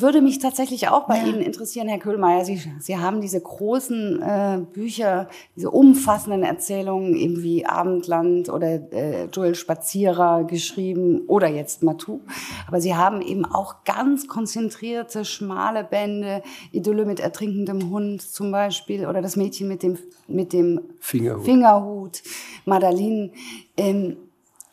würde 0.00 0.22
mich 0.22 0.38
tatsächlich 0.38 0.88
auch 0.88 1.06
bei 1.06 1.18
ja. 1.18 1.26
Ihnen 1.26 1.40
interessieren, 1.40 1.88
Herr 1.88 1.98
Köhlmeier. 1.98 2.44
Sie, 2.44 2.62
Sie 2.78 2.96
haben 2.96 3.20
diese 3.20 3.40
großen 3.40 4.22
äh, 4.22 4.60
Bücher, 4.72 5.28
diese 5.56 5.70
umfassenden 5.70 6.42
Erzählungen, 6.42 7.14
eben 7.14 7.42
wie 7.42 7.66
Abendland 7.66 8.48
oder 8.48 8.92
äh, 8.92 9.24
Joel 9.26 9.54
Spazierer 9.54 10.44
geschrieben 10.44 11.22
oder 11.26 11.48
jetzt 11.48 11.82
Matou. 11.82 12.20
Aber 12.66 12.80
Sie 12.80 12.94
haben 12.94 13.20
eben 13.20 13.44
auch 13.44 13.84
ganz 13.84 14.28
konzentrierte, 14.28 15.24
schmale 15.24 15.84
Bände, 15.84 16.42
Idylle 16.70 17.04
mit 17.04 17.20
ertrinkendem 17.20 17.90
Hund 17.90 18.22
zum 18.22 18.50
Beispiel 18.50 19.06
oder 19.06 19.20
das 19.20 19.36
Mädchen 19.36 19.68
mit 19.68 19.82
dem, 19.82 19.98
mit 20.28 20.52
dem 20.52 20.80
Fingerhut, 21.00 21.44
Fingerhut 21.44 22.22
Madeleine. 22.64 23.30
Ähm, 23.76 24.16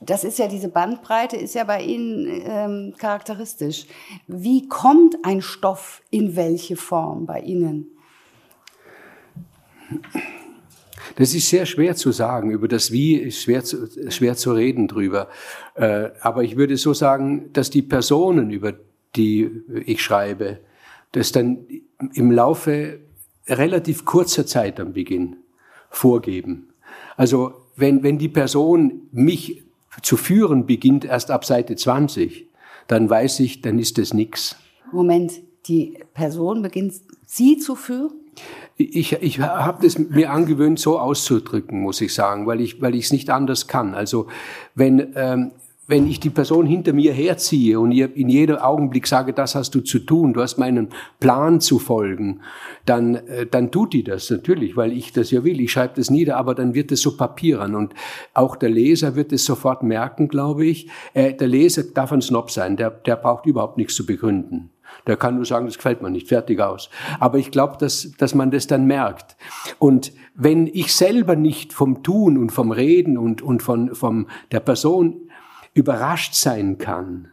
das 0.02 0.24
ist 0.24 0.40
ja 0.40 0.48
diese 0.48 0.70
Bandbreite, 0.70 1.36
ist 1.36 1.56
ja 1.56 1.64
bei 1.66 1.82
Ihnen 1.82 2.42
ähm, 2.46 2.94
charakteristisch. 2.98 3.86
Wie 4.28 4.68
kommt 4.68 5.18
ein 5.24 5.42
Stoff 5.42 6.02
in 6.10 6.36
welche 6.36 6.78
Form 6.78 7.26
bei 7.26 7.42
Ihnen? 7.42 7.88
Das 11.16 11.34
ist 11.34 11.50
sehr 11.50 11.66
schwer 11.66 11.96
zu 11.96 12.12
sagen. 12.12 12.52
Über 12.52 12.68
das 12.68 12.92
Wie 12.92 13.16
ist 13.16 13.42
schwer 13.42 13.64
zu, 13.64 13.90
schwer 14.10 14.38
zu 14.38 14.54
reden 14.54 14.88
drüber. 14.88 15.28
Äh, 15.76 16.10
aber 16.22 16.44
ich 16.44 16.56
würde 16.56 16.78
so 16.78 16.94
sagen, 16.94 17.52
dass 17.52 17.70
die 17.70 17.82
Personen, 17.82 18.52
über 18.52 18.74
die 19.16 19.50
ich 19.86 20.02
schreibe, 20.02 20.60
das 21.12 21.32
dann 21.32 21.66
im 22.14 22.32
Laufe 22.32 23.00
relativ 23.48 24.06
kurzer 24.06 24.46
Zeit 24.46 24.80
am 24.80 24.94
Beginn 24.94 25.38
vorgeben. 25.90 26.70
Also 27.18 27.54
wenn, 27.76 28.04
wenn 28.04 28.18
die 28.18 28.30
Person 28.30 29.10
mich 29.12 29.64
zu 30.02 30.18
führen 30.18 30.66
beginnt 30.66 31.06
erst 31.06 31.32
ab 31.32 31.46
Seite 31.46 31.76
20, 31.76 32.48
dann 32.88 33.10
weiß 33.10 33.40
ich, 33.42 33.62
dann 33.62 33.80
ist 33.80 34.00
es 34.00 34.14
nix. 34.14 34.56
Moment, 34.92 35.34
die 35.68 36.00
Person 36.14 36.62
beginnt 36.62 36.94
Sie 37.26 37.58
zu 37.58 37.76
führen? 37.76 38.12
Ich, 38.78 39.14
ich 39.14 39.40
habe 39.40 39.84
das 39.84 40.00
mir 40.00 40.32
angewöhnt, 40.32 40.80
so 40.80 40.98
auszudrücken, 41.00 41.82
muss 41.82 42.00
ich 42.02 42.14
sagen, 42.14 42.48
weil 42.48 42.62
ich 42.62 42.82
weil 42.82 42.96
ich 42.96 43.06
es 43.06 43.12
nicht 43.12 43.30
anders 43.30 43.68
kann. 43.68 43.94
Also 43.94 44.28
wenn 44.74 45.14
ähm, 45.16 45.52
wenn 45.90 46.08
ich 46.08 46.20
die 46.20 46.30
Person 46.30 46.68
hinter 46.68 46.94
mir 46.94 47.12
herziehe 47.12 47.80
und 47.80 47.92
ihr 47.92 48.16
in 48.16 48.30
jedem 48.30 48.58
Augenblick 48.58 49.08
sage, 49.08 49.34
das 49.34 49.56
hast 49.56 49.74
du 49.74 49.82
zu 49.82 49.98
tun, 49.98 50.34
du 50.34 50.42
hast 50.42 50.60
meinen 50.60 50.90
Plan 51.20 51.62
zu 51.62 51.80
folgen, 51.80 52.42
dann, 52.86 53.16
äh, 53.16 53.48
dann 53.48 53.72
tut 53.72 53.94
die 53.94 54.04
das 54.04 54.30
natürlich, 54.30 54.78
weil 54.78 54.94
ich 54.94 55.14
das 55.14 55.32
ja 55.32 55.44
will. 55.44 55.60
Ich 55.60 55.72
schreibe 55.72 55.96
das 55.96 56.12
nieder, 56.12 56.38
aber 56.38 56.54
dann 56.54 56.76
wird 56.76 56.92
es 56.92 57.02
so 57.02 57.18
papieren 57.18 57.74
und 57.74 57.96
auch 58.36 58.56
der 58.56 58.70
Leser 58.70 59.16
wird 59.16 59.34
es 59.34 59.46
sofort 59.46 59.82
merken, 59.82 60.28
glaube 60.28 60.64
ich. 60.64 60.90
Äh, 61.16 61.34
der 61.34 61.48
Leser 61.48 61.82
darf 61.92 62.12
ein 62.12 62.22
Snob 62.22 62.52
sein, 62.52 62.78
der, 62.78 62.92
der 62.92 63.16
braucht 63.16 63.48
überhaupt 63.48 63.78
nichts 63.78 63.96
zu 63.96 64.06
begründen. 64.06 64.70
Der 65.08 65.18
kann 65.18 65.36
nur 65.36 65.46
sagen, 65.46 65.66
das 65.66 65.78
gefällt 65.78 66.02
mir 66.02 66.12
nicht, 66.12 66.28
fertig 66.28 66.60
aus. 66.60 66.90
Aber 67.20 67.38
ich 67.38 67.52
glaube, 67.52 67.78
dass, 67.80 68.12
dass 68.18 68.36
man 68.36 68.52
das 68.52 68.68
dann 68.68 68.86
merkt. 68.86 69.38
Und 69.80 70.12
wenn 70.36 70.68
ich 70.68 70.94
selber 70.94 71.36
nicht 71.36 71.74
vom 71.74 72.04
Tun 72.04 72.38
und 72.38 72.52
vom 72.52 72.72
Reden 72.72 73.18
und, 73.18 73.42
und 73.42 73.64
von, 73.64 73.96
von 73.96 74.28
der 74.52 74.60
Person 74.60 75.29
überrascht 75.74 76.34
sein 76.36 76.78
kann, 76.78 77.32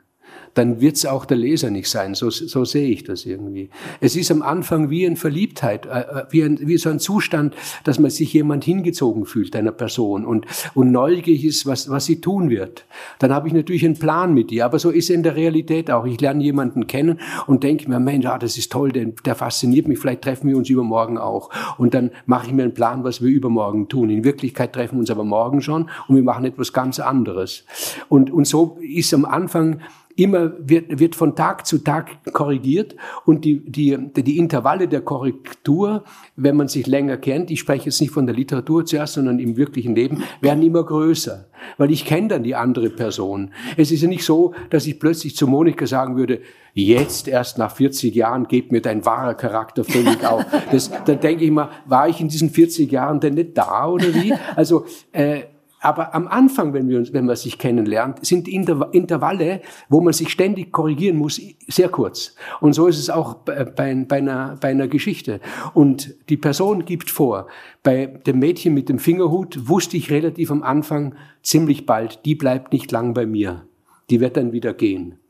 dann 0.57 0.81
wird 0.81 0.97
es 0.97 1.05
auch 1.05 1.27
der 1.27 1.37
Leser 1.37 1.71
nicht 1.71 1.89
sein. 1.89 2.15
So, 2.15 2.31
so 2.31 2.65
sehe 2.65 2.89
ich 2.89 3.05
das 3.05 3.27
irgendwie. 3.27 3.69
Es 4.01 4.17
ist 4.17 4.31
am 4.31 4.41
Anfang 4.41 4.89
wie 4.89 5.07
eine 5.07 5.17
Verliebtheit, 5.17 5.85
äh, 5.85 6.01
äh, 6.01 6.25
wie, 6.31 6.43
ein, 6.43 6.59
wie 6.63 6.79
so 6.79 6.89
ein 6.89 6.99
Zustand, 6.99 7.55
dass 7.85 7.99
man 7.99 8.11
sich 8.11 8.33
jemand 8.33 8.65
hingezogen 8.65 9.27
fühlt, 9.27 9.55
einer 9.55 9.73
Person, 9.73 10.25
und, 10.25 10.47
und 10.75 10.91
neugierig 10.91 11.45
ist, 11.45 11.67
was, 11.67 11.91
was 11.91 12.07
sie 12.07 12.23
tun 12.23 12.49
wird. 12.49 12.87
Dann 13.19 13.35
habe 13.35 13.49
ich 13.49 13.55
natürlich 13.55 13.85
einen 13.85 13.99
Plan 13.99 14.33
mit 14.33 14.51
ihr, 14.51 14.65
aber 14.65 14.79
so 14.79 14.89
ist 14.89 15.05
es 15.05 15.11
in 15.11 15.23
der 15.23 15.37
Realität 15.37 15.91
auch. 15.91 16.07
Ich 16.07 16.21
lerne 16.23 16.43
jemanden 16.43 16.87
kennen 16.87 17.21
und 17.47 17.63
denke 17.63 17.87
mir, 17.91 18.01
Mensch, 18.01 18.25
ah, 18.25 18.39
das 18.39 18.57
ist 18.57 18.73
toll, 18.73 18.93
der, 18.93 19.05
der 19.27 19.35
fasziniert 19.35 19.87
mich, 19.89 19.99
vielleicht 19.99 20.23
treffen 20.23 20.49
wir 20.49 20.57
uns 20.57 20.71
übermorgen 20.71 21.19
auch. 21.19 21.51
Und 21.77 21.93
dann 21.93 22.13
mache 22.25 22.47
ich 22.47 22.55
mir 22.55 22.63
einen 22.63 22.75
Plan, 22.75 23.05
was 23.05 23.21
wir 23.21 23.29
übermorgen 23.29 23.89
tun. 23.89 24.09
In 24.09 24.25
Wirklichkeit 24.25 24.73
treffen 24.73 24.95
wir 24.95 25.01
uns 25.01 25.11
aber 25.11 25.25
morgen 25.25 25.61
schon 25.61 25.91
und 26.09 26.17
wir 26.17 26.23
machen 26.23 26.47
etwas 26.47 26.73
ganz 26.73 26.99
anderes. 26.99 27.65
Und, 28.09 28.31
und 28.31 28.47
so 28.47 28.79
ist 28.81 29.13
am 29.13 29.27
Anfang 29.27 29.81
immer 30.17 30.53
wird, 30.59 30.99
wird 30.99 31.15
von 31.15 31.37
Tag 31.37 31.67
zu 31.67 31.79
Tag 31.79 32.19
korrigiert 32.33 32.97
und 33.25 33.45
die, 33.45 33.61
die, 33.61 33.97
die 34.15 34.39
Intervalle 34.39 34.89
der 34.89 35.03
Korrektur, 35.03 36.05
wenn 36.37 36.57
man 36.57 36.69
sich 36.69 36.87
länger 36.87 37.19
kennt, 37.19 37.51
ich 37.51 37.61
spreche 37.61 37.87
jetzt 37.87 38.01
nicht 38.01 38.13
von 38.13 38.27
der 38.27 38.35
Literatur 38.35 38.85
zuerst, 38.85 39.15
sondern 39.15 39.39
im 39.39 39.57
wirklichen 39.57 39.95
Leben, 39.95 40.23
werden 40.41 40.63
immer 40.63 40.85
größer, 40.85 41.47
weil 41.77 41.91
ich 41.91 42.05
kenne 42.05 42.29
dann 42.29 42.43
die 42.43 42.55
andere 42.55 42.89
Person. 42.91 43.51
Es 43.77 43.93
ist 43.93 44.03
ja 44.03 44.09
nicht 44.09 44.25
so, 44.25 44.55
dass 44.71 44.87
ich 44.87 44.99
plötzlich 44.99 45.37
zu 45.37 45.47
Monika 45.47 45.87
sagen 45.87 46.17
würde, 46.17 46.41
jetzt 46.73 47.29
erst 47.29 47.59
nach 47.59 47.75
40 47.75 48.15
Jahren 48.15 48.49
geht 48.49 48.73
mir 48.73 48.81
dein 48.81 49.05
wahrer 49.05 49.35
Charakter 49.35 49.85
völlig 49.85 50.27
auf. 50.27 50.45
Das, 50.73 50.91
dann 51.05 51.21
denke 51.21 51.45
ich 51.45 51.51
mal, 51.51 51.71
war 51.87 52.09
ich 52.09 52.21
in 52.21 52.29
diesen 52.29 52.51
40 52.51 52.91
Jahren 52.91 53.21
denn 53.21 53.35
nicht 53.35 53.57
da 53.57 53.87
oder 53.89 54.15
wie? 54.15 54.35
Also 54.55 54.85
äh, 55.13 55.43
aber 55.87 56.17
am 56.17 56.27
Anfang, 56.27 56.73
wenn, 56.73 56.89
wir 56.89 56.99
uns, 56.99 57.13
wenn 57.13 57.27
man 57.27 57.37
sich 57.37 57.59
kennenlernt, 57.59 58.27
sind 58.27 58.49
Intervalle, 58.49 59.63
wo 59.89 60.01
man 60.01 60.13
sich 60.13 60.31
ständig 60.31 60.73
korrigieren 60.73 61.17
muss, 61.17 61.41
sehr 61.69 61.89
kurz. 61.89 62.35
Und 62.61 62.73
so 62.73 62.89
ist 62.89 62.99
es 62.99 63.09
auch 63.09 63.35
bei, 63.35 63.95
bei, 63.95 64.17
einer, 64.17 64.57
bei 64.61 64.71
einer 64.71 64.89
Geschichte. 64.89 65.41
Und 65.75 66.13
die 66.29 66.37
Person 66.37 66.85
gibt 66.87 67.09
vor, 67.09 67.47
bei 67.85 68.07
dem 68.07 68.41
Mädchen 68.41 68.75
mit 68.75 68.89
dem 68.89 68.99
Fingerhut 68.99 69.69
wusste 69.69 69.97
ich 69.97 70.11
relativ 70.11 70.51
am 70.51 70.65
Anfang 70.65 71.15
ziemlich 71.45 71.87
bald, 71.87 72.25
die 72.25 72.35
bleibt 72.35 72.73
nicht 72.73 72.91
lang 72.91 73.15
bei 73.15 73.25
mir. 73.25 73.65
Die 74.11 74.19
wird 74.19 74.37
dann 74.37 74.51
wieder 74.51 74.75
gehen. 74.75 75.21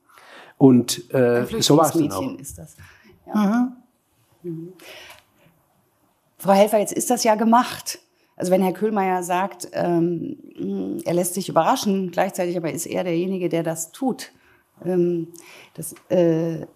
Und 0.57 1.13
äh, 1.13 1.45
so 1.61 1.77
war 1.77 1.85
es 1.85 1.93
dann 1.93 2.13
auch. 2.13 2.39
Ist 2.39 2.57
das. 2.57 2.79
Ja. 3.27 3.75
Mhm. 4.43 4.51
Mhm. 4.51 4.73
Frau 6.39 6.53
Helfer, 6.53 6.79
jetzt 6.79 6.95
ist 6.95 7.11
das 7.11 7.25
ja 7.25 7.35
gemacht. 7.35 7.99
Also 8.37 8.53
wenn 8.53 8.63
Herr 8.63 8.73
Köhlmeier 8.73 9.23
sagt, 9.23 9.69
ähm, 9.73 11.01
er 11.05 11.15
lässt 11.15 11.35
sich 11.35 11.49
überraschen, 11.49 12.11
gleichzeitig 12.11 12.57
aber 12.57 12.71
ist 12.71 12.87
er 12.87 13.03
derjenige, 13.03 13.49
der 13.49 13.63
das 13.63 13.93
tut. 13.93 14.33
Ähm, 14.85 15.29
das, 15.75 15.95
äh, 16.11 16.67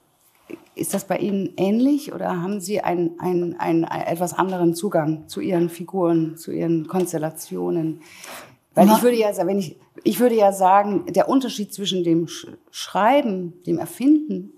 ist 0.74 0.94
das 0.94 1.04
bei 1.04 1.18
Ihnen 1.18 1.52
ähnlich 1.56 2.12
oder 2.14 2.40
haben 2.42 2.60
Sie 2.60 2.80
einen, 2.80 3.20
einen, 3.20 3.60
einen, 3.60 3.84
einen 3.84 4.06
etwas 4.06 4.32
anderen 4.32 4.74
Zugang 4.74 5.28
zu 5.28 5.40
Ihren 5.40 5.68
Figuren, 5.68 6.36
zu 6.36 6.50
Ihren 6.50 6.86
Konstellationen? 6.88 8.00
Weil 8.74 8.88
ich 8.88 9.02
würde 9.02 9.16
ja, 9.16 9.30
wenn 9.46 9.58
ich, 9.58 9.76
ich 10.04 10.20
würde 10.20 10.36
ja 10.36 10.52
sagen, 10.52 11.04
der 11.12 11.28
Unterschied 11.28 11.74
zwischen 11.74 12.04
dem 12.04 12.28
Schreiben, 12.70 13.60
dem 13.66 13.78
Erfinden, 13.78 14.52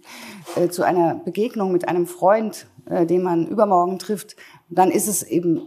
äh, 0.54 0.68
zu 0.68 0.82
einer 0.82 1.16
Begegnung 1.16 1.72
mit 1.72 1.88
einem 1.88 2.06
Freund, 2.06 2.66
äh, 2.86 3.06
den 3.06 3.22
man 3.22 3.48
übermorgen 3.48 3.98
trifft, 3.98 4.36
dann 4.68 4.90
ist 4.90 5.08
es 5.08 5.22
eben 5.22 5.62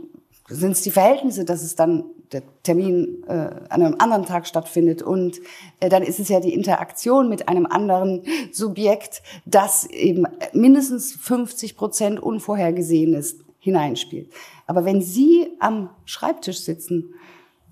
sind 0.48 0.72
es 0.72 0.82
die 0.82 0.92
Verhältnisse, 0.92 1.44
dass 1.44 1.64
es 1.64 1.76
dann 1.76 2.06
der 2.32 2.44
Termin 2.64 3.24
äh, 3.28 3.50
an 3.70 3.82
einem 3.82 3.96
anderen 4.00 4.26
Tag 4.26 4.48
stattfindet 4.48 5.02
und 5.02 5.40
äh, 5.80 5.90
dann 5.90 6.04
ist 6.04 6.20
es 6.20 6.30
ja 6.30 6.40
die 6.40 6.54
Interaktion 6.54 7.30
mit 7.30 7.48
einem 7.50 7.66
anderen 7.66 8.24
Subjekt, 8.52 9.24
das 9.46 9.86
eben 9.86 10.26
mindestens 10.54 11.14
50 11.14 11.76
Prozent 11.76 12.20
Unvorhergesehenes 12.20 13.38
hineinspielt. 13.60 14.32
Aber 14.68 14.86
wenn 14.86 15.02
Sie 15.02 15.48
am 15.60 15.90
Schreibtisch 16.06 16.60
sitzen 16.60 17.16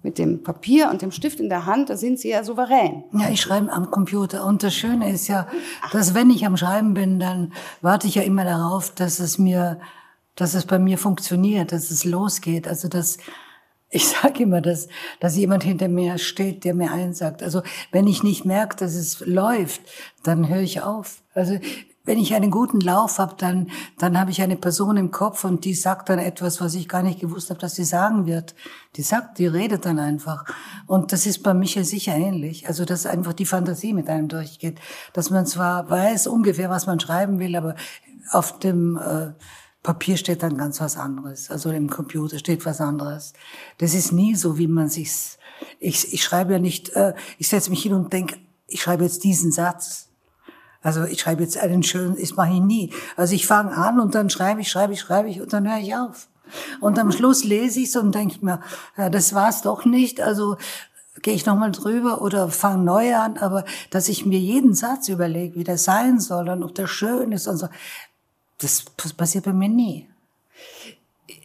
mit 0.02 0.18
dem 0.18 0.44
Papier 0.44 0.90
und 0.90 1.02
dem 1.02 1.12
Stift 1.12 1.40
in 1.40 1.50
der 1.50 1.66
Hand, 1.66 1.90
da 1.90 1.96
sind 1.96 2.20
Sie 2.20 2.30
ja 2.30 2.44
souverän. 2.44 3.04
Ja, 3.14 3.30
ich 3.30 3.42
schreibe 3.42 3.72
am 3.72 3.90
Computer. 3.90 4.46
Und 4.46 4.64
das 4.64 4.74
Schöne 4.74 5.12
ist 5.12 5.28
ja, 5.28 5.48
dass 5.92 6.14
wenn 6.14 6.30
ich 6.30 6.46
am 6.46 6.58
Schreiben 6.58 6.94
bin, 6.94 7.20
dann 7.20 7.54
warte 7.82 8.08
ich 8.08 8.16
ja 8.16 8.24
immer 8.24 8.44
darauf, 8.44 8.90
dass 8.90 9.20
es 9.20 9.38
mir 9.38 9.80
dass 10.36 10.54
es 10.54 10.66
bei 10.66 10.80
mir 10.80 10.98
funktioniert, 10.98 11.72
dass 11.72 11.92
es 11.92 12.06
losgeht. 12.06 12.68
Also 12.68 12.88
dass 12.88 13.18
ich 13.90 14.08
sage 14.22 14.44
immer, 14.44 14.62
dass, 14.62 14.88
dass 15.20 15.38
jemand 15.38 15.64
hinter 15.64 15.88
mir 15.88 16.18
steht, 16.18 16.64
der 16.64 16.74
mir 16.74 16.92
einsagt. 16.92 17.44
Also 17.44 17.62
wenn 17.92 18.08
ich 18.08 18.24
nicht 18.24 18.46
merke, 18.46 18.76
dass 18.76 18.96
es 18.96 19.20
läuft, 19.22 19.82
dann 20.24 20.50
höre 20.50 20.62
ich 20.62 20.82
auf. 20.82 21.22
Also 21.34 21.60
wenn 22.06 22.18
ich 22.18 22.34
einen 22.34 22.52
guten 22.52 22.82
Lauf 22.82 23.18
habe, 23.20 23.36
dann, 23.38 23.72
dann 23.98 24.20
habe 24.20 24.30
ich 24.30 24.42
eine 24.42 24.58
Person 24.58 24.98
im 24.98 25.12
Kopf 25.12 25.46
und 25.46 25.64
die 25.64 25.74
sagt 25.74 26.10
dann 26.10 26.20
etwas, 26.20 26.60
was 26.60 26.76
ich 26.76 26.90
gar 26.90 27.02
nicht 27.02 27.22
gewusst 27.22 27.50
habe, 27.50 27.62
dass 27.62 27.76
sie 27.76 27.86
sagen 27.86 28.26
wird. 28.26 28.56
Die 28.98 29.04
sagt, 29.04 29.40
die 29.40 29.48
redet 29.48 29.86
dann 29.86 30.00
einfach. 30.00 30.44
Und 30.86 31.14
das 31.14 31.26
ist 31.26 31.44
bei 31.44 31.54
Michael 31.54 31.86
sicher 31.86 32.14
ähnlich. 32.14 32.68
Also 32.68 32.84
dass 32.84 33.06
einfach 33.06 33.32
die 33.32 33.46
Fantasie 33.46 33.94
mit 33.94 34.10
einem 34.10 34.28
durchgeht. 34.28 34.80
Dass 35.14 35.30
man 35.30 35.46
zwar 35.46 35.90
weiß 35.90 36.28
ungefähr, 36.28 36.70
was 36.70 36.88
man 36.88 37.00
schreiben 37.00 37.40
will, 37.40 37.56
aber 37.56 37.76
auf 38.32 38.60
dem... 38.60 38.98
Äh, 38.98 39.34
Papier 39.84 40.16
steht 40.16 40.42
dann 40.42 40.58
ganz 40.58 40.80
was 40.80 40.98
anderes. 40.98 41.52
Also 41.52 41.70
im 41.70 41.90
Computer 41.90 42.40
steht 42.40 42.66
was 42.66 42.80
anderes. 42.80 43.34
Das 43.78 43.94
ist 43.94 44.14
nie 44.14 44.34
so, 44.34 44.58
wie 44.58 44.68
man 44.68 44.88
sich's. 44.88 45.38
Ich, 45.80 46.14
ich 46.14 46.24
schreibe 46.24 46.54
ja 46.54 46.60
nicht, 46.60 46.90
äh, 46.92 47.14
ich 47.38 47.50
setze 47.50 47.70
mich 47.70 47.84
hin 47.84 47.94
und 47.94 48.12
denke, 48.12 48.38
ich 48.68 48.82
schreibe 48.82 49.04
jetzt 49.04 49.24
diesen 49.26 49.52
Satz. 49.52 50.10
Also 50.82 51.04
ich 51.04 51.20
schreibe 51.20 51.44
jetzt 51.44 51.58
einen 51.58 51.84
schönen, 51.84 52.18
das 52.20 52.36
mache 52.36 52.54
ich 52.54 52.62
nie. 52.62 52.94
Also 53.16 53.36
ich 53.36 53.46
fange 53.46 53.76
an 53.76 54.00
und 54.00 54.16
dann 54.16 54.30
schreibe 54.30 54.62
ich, 54.62 54.70
schreibe 54.70 54.94
ich, 54.94 55.02
schreibe 55.02 55.30
ich 55.30 55.42
und 55.42 55.52
dann 55.52 55.70
höre 55.70 55.80
ich 55.80 55.96
auf. 55.96 56.28
Und 56.80 56.98
am 57.00 57.12
Schluss 57.12 57.44
lese 57.44 57.80
ich 57.80 57.90
es 57.90 57.96
und 57.96 58.16
denke 58.16 58.44
mir, 58.44 58.62
ja, 58.98 59.10
das 59.10 59.34
war's 59.34 59.62
doch 59.62 59.86
nicht. 59.86 60.22
Also 60.22 60.58
gehe 61.22 61.34
ich 61.34 61.46
nochmal 61.46 61.72
drüber 61.72 62.22
oder 62.22 62.50
fange 62.50 62.84
neu 62.84 63.16
an, 63.16 63.38
aber 63.38 63.66
dass 63.92 64.10
ich 64.10 64.26
mir 64.26 64.40
jeden 64.40 64.74
Satz 64.74 65.08
überlege, 65.08 65.56
wie 65.56 65.64
der 65.64 65.78
sein 65.78 66.20
soll 66.20 66.50
und 66.50 66.64
ob 66.64 66.76
der 66.76 66.88
schön 66.88 67.32
ist 67.32 67.48
und 67.48 67.58
so, 67.58 67.68
das 68.60 68.86
passiert 69.18 69.46
bei 69.46 69.54
mir 69.54 69.70
nie. 69.70 70.08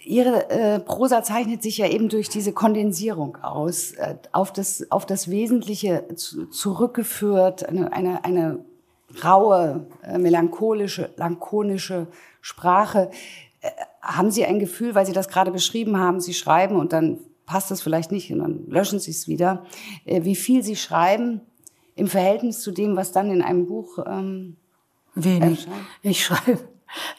Ihre 0.04 0.48
äh, 0.50 0.80
Prosa 0.80 1.22
zeichnet 1.22 1.62
sich 1.62 1.78
ja 1.78 1.86
eben 1.86 2.08
durch 2.08 2.28
diese 2.28 2.52
Kondensierung 2.52 3.36
aus, 3.42 3.92
äh, 3.92 4.16
auf, 4.32 4.52
das, 4.52 4.90
auf 4.90 5.04
das 5.04 5.30
Wesentliche 5.30 6.06
zu, 6.16 6.46
zurückgeführt, 6.46 7.68
eine, 7.68 7.92
eine, 7.92 8.24
eine 8.24 8.64
raue, 9.22 9.86
äh, 10.02 10.18
melancholische, 10.18 11.10
lakonische 11.16 12.06
Sprache. 12.40 13.10
Äh, 13.60 13.70
haben 14.00 14.30
Sie 14.30 14.44
ein 14.46 14.58
Gefühl, 14.58 14.94
weil 14.94 15.06
Sie 15.06 15.12
das 15.12 15.28
gerade 15.28 15.50
beschrieben 15.50 15.98
haben, 15.98 16.20
Sie 16.20 16.34
schreiben 16.34 16.76
und 16.76 16.92
dann 16.92 17.18
passt 17.44 17.70
das 17.70 17.82
vielleicht 17.82 18.10
nicht 18.10 18.32
und 18.32 18.38
dann 18.38 18.66
löschen 18.68 18.98
Sie 18.98 19.10
es 19.10 19.28
wieder, 19.28 19.64
äh, 20.06 20.24
wie 20.24 20.36
viel 20.36 20.62
Sie 20.62 20.76
schreiben 20.76 21.42
im 21.94 22.06
Verhältnis 22.06 22.60
zu 22.60 22.70
dem, 22.70 22.96
was 22.96 23.12
dann 23.12 23.30
in 23.30 23.42
einem 23.42 23.66
Buch 23.66 23.98
ähm, 24.06 24.56
Wenig. 25.14 25.66
Erscheint? 25.66 25.86
Ich 26.02 26.24
schreibe, 26.24 26.58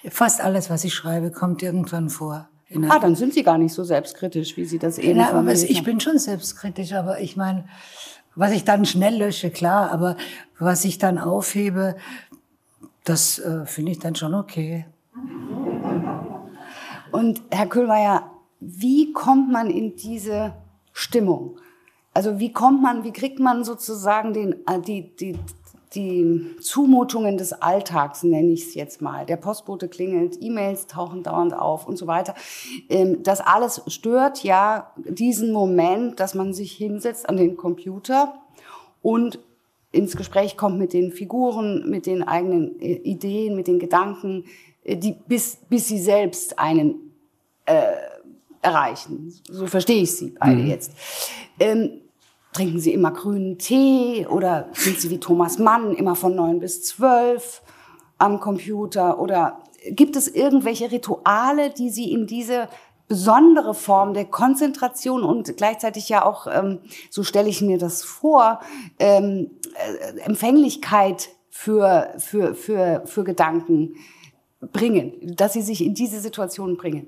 fast 0.09 0.41
alles, 0.41 0.69
was 0.69 0.83
ich 0.83 0.93
schreibe, 0.93 1.31
kommt 1.31 1.61
irgendwann 1.63 2.09
vor. 2.09 2.49
Ah, 2.89 2.99
dann 2.99 3.15
sind 3.15 3.33
Sie 3.33 3.43
gar 3.43 3.57
nicht 3.57 3.73
so 3.73 3.83
selbstkritisch, 3.83 4.55
wie 4.55 4.65
Sie 4.65 4.77
das 4.77 4.99
eben 4.99 5.19
ja, 5.19 5.31
aber 5.31 5.51
Ich 5.51 5.83
bin 5.83 5.99
schon 5.99 6.19
selbstkritisch, 6.19 6.93
aber 6.93 7.19
ich 7.19 7.35
meine, 7.35 7.65
was 8.35 8.51
ich 8.51 8.63
dann 8.63 8.85
schnell 8.85 9.17
lösche, 9.17 9.49
klar, 9.49 9.91
aber 9.91 10.15
was 10.59 10.85
ich 10.85 10.99
dann 10.99 11.17
aufhebe, 11.17 11.95
das 13.03 13.39
äh, 13.39 13.65
finde 13.65 13.91
ich 13.91 13.99
dann 13.99 14.13
schon 14.13 14.35
okay. 14.35 14.85
Und 17.11 17.41
Herr 17.49 17.65
Kühlmeier, 17.65 18.29
wie 18.59 19.13
kommt 19.13 19.51
man 19.51 19.71
in 19.71 19.95
diese 19.95 20.53
Stimmung? 20.93 21.57
Also 22.13 22.39
wie 22.39 22.53
kommt 22.53 22.81
man, 22.81 23.03
wie 23.03 23.13
kriegt 23.13 23.39
man 23.39 23.63
sozusagen 23.63 24.33
den, 24.33 24.53
äh, 24.67 24.79
die, 24.79 25.15
die, 25.15 25.39
die 25.95 26.55
Zumutungen 26.61 27.37
des 27.37 27.53
Alltags, 27.53 28.23
nenne 28.23 28.51
ich 28.51 28.67
es 28.67 28.75
jetzt 28.75 29.01
mal. 29.01 29.25
Der 29.25 29.37
Postbote 29.37 29.87
klingelt, 29.87 30.37
E-Mails 30.39 30.87
tauchen 30.87 31.23
dauernd 31.23 31.53
auf 31.53 31.87
und 31.87 31.97
so 31.97 32.05
weiter. 32.05 32.35
Ähm, 32.89 33.23
das 33.23 33.41
alles 33.41 33.81
stört 33.87 34.43
ja 34.43 34.91
diesen 34.97 35.51
Moment, 35.51 36.19
dass 36.19 36.35
man 36.35 36.53
sich 36.53 36.73
hinsetzt 36.73 37.27
an 37.27 37.37
den 37.37 37.57
Computer 37.57 38.35
und 39.01 39.39
ins 39.91 40.15
Gespräch 40.15 40.57
kommt 40.57 40.77
mit 40.77 40.93
den 40.93 41.11
Figuren, 41.11 41.89
mit 41.89 42.05
den 42.05 42.21
eigenen 42.21 42.79
äh, 42.79 42.93
Ideen, 42.93 43.55
mit 43.55 43.67
den 43.67 43.79
Gedanken, 43.79 44.45
äh, 44.83 44.95
die 44.95 45.15
bis, 45.27 45.57
bis 45.67 45.87
sie 45.87 45.99
selbst 45.99 46.59
einen 46.59 47.13
äh, 47.65 47.93
erreichen. 48.61 49.33
So 49.49 49.65
verstehe 49.65 50.03
ich 50.03 50.11
sie 50.11 50.35
beide 50.39 50.61
mhm. 50.61 50.67
jetzt. 50.67 50.91
Ähm, 51.59 51.98
Trinken 52.53 52.79
Sie 52.79 52.93
immer 52.93 53.11
grünen 53.11 53.57
Tee 53.57 54.25
oder 54.27 54.69
sind 54.73 54.99
Sie 54.99 55.09
wie 55.09 55.19
Thomas 55.19 55.59
Mann 55.59 55.93
immer 55.93 56.15
von 56.15 56.35
neun 56.35 56.59
bis 56.59 56.83
zwölf 56.83 57.61
am 58.17 58.39
Computer? 58.39 59.19
Oder 59.19 59.59
gibt 59.91 60.15
es 60.15 60.27
irgendwelche 60.27 60.91
Rituale, 60.91 61.69
die 61.69 61.89
Sie 61.89 62.11
in 62.11 62.25
diese 62.25 62.67
besondere 63.07 63.73
Form 63.73 64.13
der 64.13 64.25
Konzentration 64.25 65.23
und 65.23 65.57
gleichzeitig 65.57 66.09
ja 66.09 66.25
auch, 66.25 66.47
ähm, 66.47 66.79
so 67.09 67.23
stelle 67.23 67.49
ich 67.49 67.61
mir 67.61 67.77
das 67.77 68.03
vor, 68.03 68.59
ähm, 68.99 69.51
äh, 69.73 70.19
Empfänglichkeit 70.21 71.29
für, 71.49 72.13
für, 72.17 72.53
für, 72.53 73.01
für 73.05 73.23
Gedanken 73.23 73.95
bringen, 74.71 75.13
dass 75.35 75.53
Sie 75.53 75.61
sich 75.61 75.83
in 75.83 75.95
diese 75.95 76.19
Situation 76.19 76.77
bringen? 76.77 77.07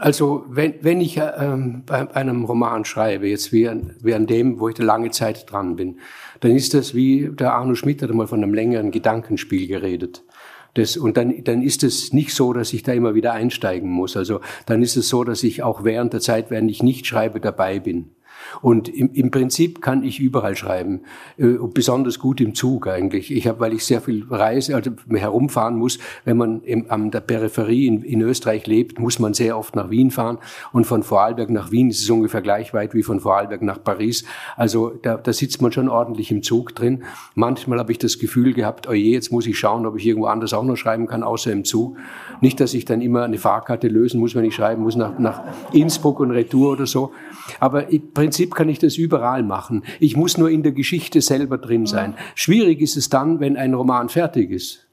Also 0.00 0.46
wenn, 0.48 0.74
wenn 0.80 1.02
ich 1.02 1.18
ähm, 1.18 1.82
bei 1.84 2.10
einem 2.16 2.46
Roman 2.46 2.86
schreibe, 2.86 3.28
jetzt 3.28 3.52
wie 3.52 3.68
an, 3.68 3.96
wie 4.00 4.14
an 4.14 4.26
dem, 4.26 4.58
wo 4.58 4.70
ich 4.70 4.76
eine 4.76 4.86
lange 4.86 5.10
Zeit 5.10 5.52
dran 5.52 5.76
bin, 5.76 5.98
dann 6.40 6.52
ist 6.52 6.72
das 6.72 6.94
wie 6.94 7.28
der 7.30 7.52
Arno 7.52 7.74
Schmidt 7.74 8.00
hat 8.00 8.10
einmal 8.10 8.26
von 8.26 8.42
einem 8.42 8.54
längeren 8.54 8.92
Gedankenspiel 8.92 9.66
geredet. 9.66 10.24
Das, 10.72 10.96
und 10.96 11.18
dann, 11.18 11.44
dann 11.44 11.60
ist 11.60 11.84
es 11.84 12.14
nicht 12.14 12.32
so, 12.32 12.54
dass 12.54 12.72
ich 12.72 12.82
da 12.82 12.92
immer 12.92 13.14
wieder 13.14 13.34
einsteigen 13.34 13.90
muss. 13.90 14.16
Also 14.16 14.40
dann 14.64 14.82
ist 14.82 14.96
es 14.96 15.10
so, 15.10 15.22
dass 15.22 15.42
ich 15.42 15.62
auch 15.62 15.84
während 15.84 16.14
der 16.14 16.20
Zeit, 16.20 16.50
während 16.50 16.70
ich 16.70 16.82
nicht 16.82 17.06
schreibe, 17.06 17.38
dabei 17.38 17.78
bin. 17.78 18.12
Und 18.62 18.88
im, 18.88 19.10
im 19.12 19.30
Prinzip 19.30 19.80
kann 19.82 20.02
ich 20.02 20.20
überall 20.20 20.56
schreiben, 20.56 21.02
äh, 21.36 21.56
besonders 21.72 22.18
gut 22.18 22.40
im 22.40 22.54
Zug 22.54 22.86
eigentlich. 22.86 23.30
Ich 23.34 23.46
habe, 23.46 23.60
weil 23.60 23.72
ich 23.72 23.84
sehr 23.84 24.00
viel 24.00 24.24
reise, 24.30 24.74
also 24.74 24.90
herumfahren 25.10 25.76
muss, 25.76 25.98
wenn 26.24 26.36
man 26.36 26.62
im, 26.62 26.90
an 26.90 27.10
der 27.10 27.20
Peripherie 27.20 27.86
in, 27.86 28.02
in 28.02 28.20
Österreich 28.22 28.66
lebt, 28.66 28.98
muss 28.98 29.18
man 29.18 29.34
sehr 29.34 29.56
oft 29.56 29.76
nach 29.76 29.90
Wien 29.90 30.10
fahren. 30.10 30.38
Und 30.72 30.86
von 30.86 31.02
Vorarlberg 31.02 31.50
nach 31.50 31.70
Wien 31.70 31.90
ist 31.90 32.02
es 32.02 32.10
ungefähr 32.10 32.42
gleich 32.42 32.74
weit 32.74 32.94
wie 32.94 33.02
von 33.02 33.20
Vorarlberg 33.20 33.62
nach 33.62 33.82
Paris. 33.82 34.24
Also 34.56 34.90
da, 35.02 35.16
da 35.16 35.32
sitzt 35.32 35.62
man 35.62 35.72
schon 35.72 35.88
ordentlich 35.88 36.30
im 36.30 36.42
Zug 36.42 36.74
drin. 36.74 37.04
Manchmal 37.34 37.78
habe 37.78 37.92
ich 37.92 37.98
das 37.98 38.18
Gefühl 38.18 38.52
gehabt, 38.52 38.88
oh 38.88 38.92
je, 38.92 39.12
jetzt 39.12 39.30
muss 39.32 39.46
ich 39.46 39.58
schauen, 39.58 39.86
ob 39.86 39.96
ich 39.96 40.06
irgendwo 40.06 40.26
anders 40.26 40.52
auch 40.52 40.64
noch 40.64 40.76
schreiben 40.76 41.06
kann, 41.06 41.22
außer 41.22 41.52
im 41.52 41.64
Zug. 41.64 41.96
Nicht, 42.40 42.60
dass 42.60 42.74
ich 42.74 42.84
dann 42.84 43.00
immer 43.00 43.24
eine 43.24 43.38
Fahrkarte 43.38 43.88
lösen 43.88 44.20
muss, 44.20 44.34
wenn 44.34 44.44
ich 44.44 44.54
schreiben 44.54 44.82
muss, 44.82 44.96
nach, 44.96 45.18
nach 45.18 45.42
Innsbruck 45.72 46.20
und 46.20 46.30
Retour 46.30 46.72
oder 46.72 46.86
so. 46.86 47.12
Aber 47.58 47.88
im 47.88 48.12
Prinzip 48.12 48.29
kann 48.54 48.68
ich 48.68 48.78
das 48.78 48.96
überall 48.96 49.42
machen. 49.42 49.82
Ich 49.98 50.16
muss 50.16 50.38
nur 50.38 50.50
in 50.50 50.62
der 50.62 50.72
Geschichte 50.72 51.20
selber 51.20 51.58
drin 51.58 51.86
sein. 51.86 52.14
Schwierig 52.34 52.80
ist 52.80 52.96
es 52.96 53.08
dann, 53.08 53.40
wenn 53.40 53.56
ein 53.56 53.74
Roman 53.74 54.08
fertig 54.08 54.50
ist 54.50 54.86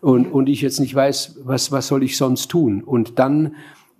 und, 0.00 0.26
und 0.26 0.48
ich 0.48 0.62
jetzt 0.62 0.80
nicht 0.80 0.94
weiß, 0.94 1.40
was, 1.44 1.72
was 1.72 1.88
soll 1.88 2.02
ich 2.02 2.16
sonst 2.16 2.48
tun. 2.48 2.82
Und 2.82 3.18
dann, 3.18 3.54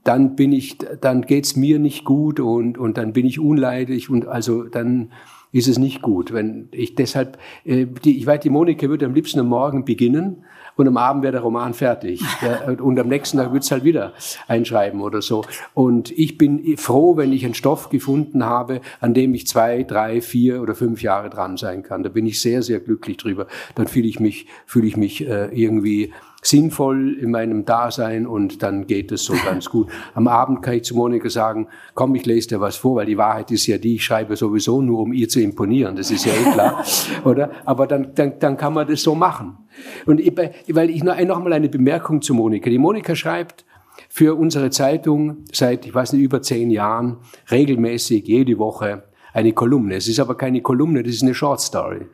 dann 0.05 0.37
bin 0.37 0.53
ich, 0.53 0.79
dann 1.01 1.23
geht's 1.23 1.57
mir 1.57 1.79
nicht 1.79 2.05
gut 2.05 2.41
und, 2.41 2.79
und 2.79 2.99
dann 2.99 3.13
bin 3.13 3.27
ich 3.27 3.39
unleidig 3.39 4.11
und 4.11 4.27
also 4.27 4.65
dann 4.65 5.13
ist 5.53 5.69
es 5.69 5.79
nicht 5.79 6.03
gut. 6.03 6.33
Wenn 6.33 6.69
ich 6.73 6.95
deshalb, 6.95 7.39
äh, 7.65 7.87
die, 7.87 8.19
ich 8.19 8.27
weiß, 8.27 8.41
die 8.41 8.51
Monika 8.51 8.89
würde 8.89 9.07
am 9.07 9.15
liebsten 9.15 9.41
am 9.41 9.49
Morgen 9.49 9.85
beginnen 9.85 10.45
und 10.79 10.87
am 10.87 10.97
Abend 10.97 11.25
wäre 11.25 11.33
der 11.33 11.41
Roman 11.41 11.75
fertig. 11.75 12.23
Und 12.81 13.01
am 13.01 13.09
nächsten 13.09 13.39
Tag 13.39 13.53
wird 13.53 13.65
es 13.65 13.71
halt 13.73 13.83
wieder 13.83 14.13
einschreiben 14.47 15.01
oder 15.01 15.21
so. 15.21 15.45
Und 15.75 16.17
ich 16.17 16.39
bin 16.39 16.77
froh, 16.77 17.17
wenn 17.17 17.33
ich 17.33 17.45
einen 17.45 17.55
Stoff 17.55 17.89
gefunden 17.89 18.45
habe, 18.45 18.81
an 19.01 19.13
dem 19.13 19.35
ich 19.35 19.49
zwei, 19.49 19.83
drei, 19.83 20.21
vier 20.21 20.63
oder 20.63 20.77
fünf 20.77 21.03
Jahre 21.03 21.31
dran 21.31 21.57
sein 21.57 21.83
kann. 21.83 22.05
Da 22.05 22.11
bin 22.11 22.27
ich 22.27 22.41
sehr, 22.41 22.63
sehr 22.63 22.79
glücklich 22.79 23.17
drüber. 23.17 23.49
Dann 23.75 23.89
fühle 23.89 24.07
ich 24.07 24.21
mich, 24.21 24.47
fühle 24.67 24.87
ich 24.87 24.97
mich 24.97 25.27
äh, 25.27 25.47
irgendwie 25.47 26.13
sinnvoll 26.43 27.19
in 27.21 27.33
meinem 27.33 27.65
Dasein 27.65 28.27
und 28.27 28.63
dann 28.63 28.87
geht 28.87 29.11
es 29.11 29.25
so 29.25 29.35
ganz 29.45 29.69
gut. 29.69 29.89
Am 30.15 30.29
Abend 30.29 30.63
kann 30.63 30.75
ich 30.75 30.85
zu 30.85 30.95
Monika 30.95 31.29
sagen, 31.29 31.67
komm, 31.95 32.15
ich 32.15 32.27
lese 32.27 32.49
dir 32.49 32.61
was 32.61 32.77
vor, 32.77 32.97
weil 32.97 33.07
die 33.07 33.19
Wahrheit 33.19 33.51
ist 33.51 33.67
ja 33.67 33.79
die, 33.79 33.97
ich 33.97 34.05
schreibe 34.05 34.37
sowieso 34.37 34.81
nur, 34.81 35.01
um 35.01 35.13
ihr 35.13 35.29
zu 35.29 35.41
imponieren, 35.41 35.97
das 35.97 36.11
ist 36.11 36.25
ja 36.25 36.33
eh 36.33 36.53
klar, 36.53 36.85
oder? 37.25 37.51
Aber 37.65 37.87
dann, 37.87 38.15
dann, 38.15 38.39
dann 38.39 38.57
kann 38.57 38.75
man 38.75 38.87
das 38.87 39.03
so 39.03 39.15
machen. 39.15 39.59
Und 40.07 40.21
ich, 40.21 40.33
weil 40.69 40.91
ich 40.91 41.03
noch, 41.03 41.19
noch 41.21 41.43
mal 41.43 41.53
eine 41.53 41.69
Bemerkung 41.69 42.23
zu 42.23 42.35
Monika. 42.35 42.71
Die 42.71 42.79
Monika 42.79 43.15
schreibt 43.15 43.65
für 44.09 44.35
unsere 44.35 44.71
Zeitung 44.71 45.45
seit, 45.53 45.87
ich 45.87 45.95
weiß 45.95 46.13
nicht, 46.13 46.23
über 46.23 46.43
zehn 46.43 46.71
Jahren 46.71 47.19
regelmäßig 47.51 48.27
jede 48.27 48.59
Woche 48.59 49.05
eine 49.33 49.53
Kolumne. 49.53 49.97
Es 49.97 50.09
ist 50.09 50.21
aber 50.21 50.37
keine 50.37 50.63
Kolumne, 50.63 51.03
das 51.03 51.15
ist 51.15 51.23
eine 51.23 51.35
Short 51.35 51.61
Story. 51.61 52.07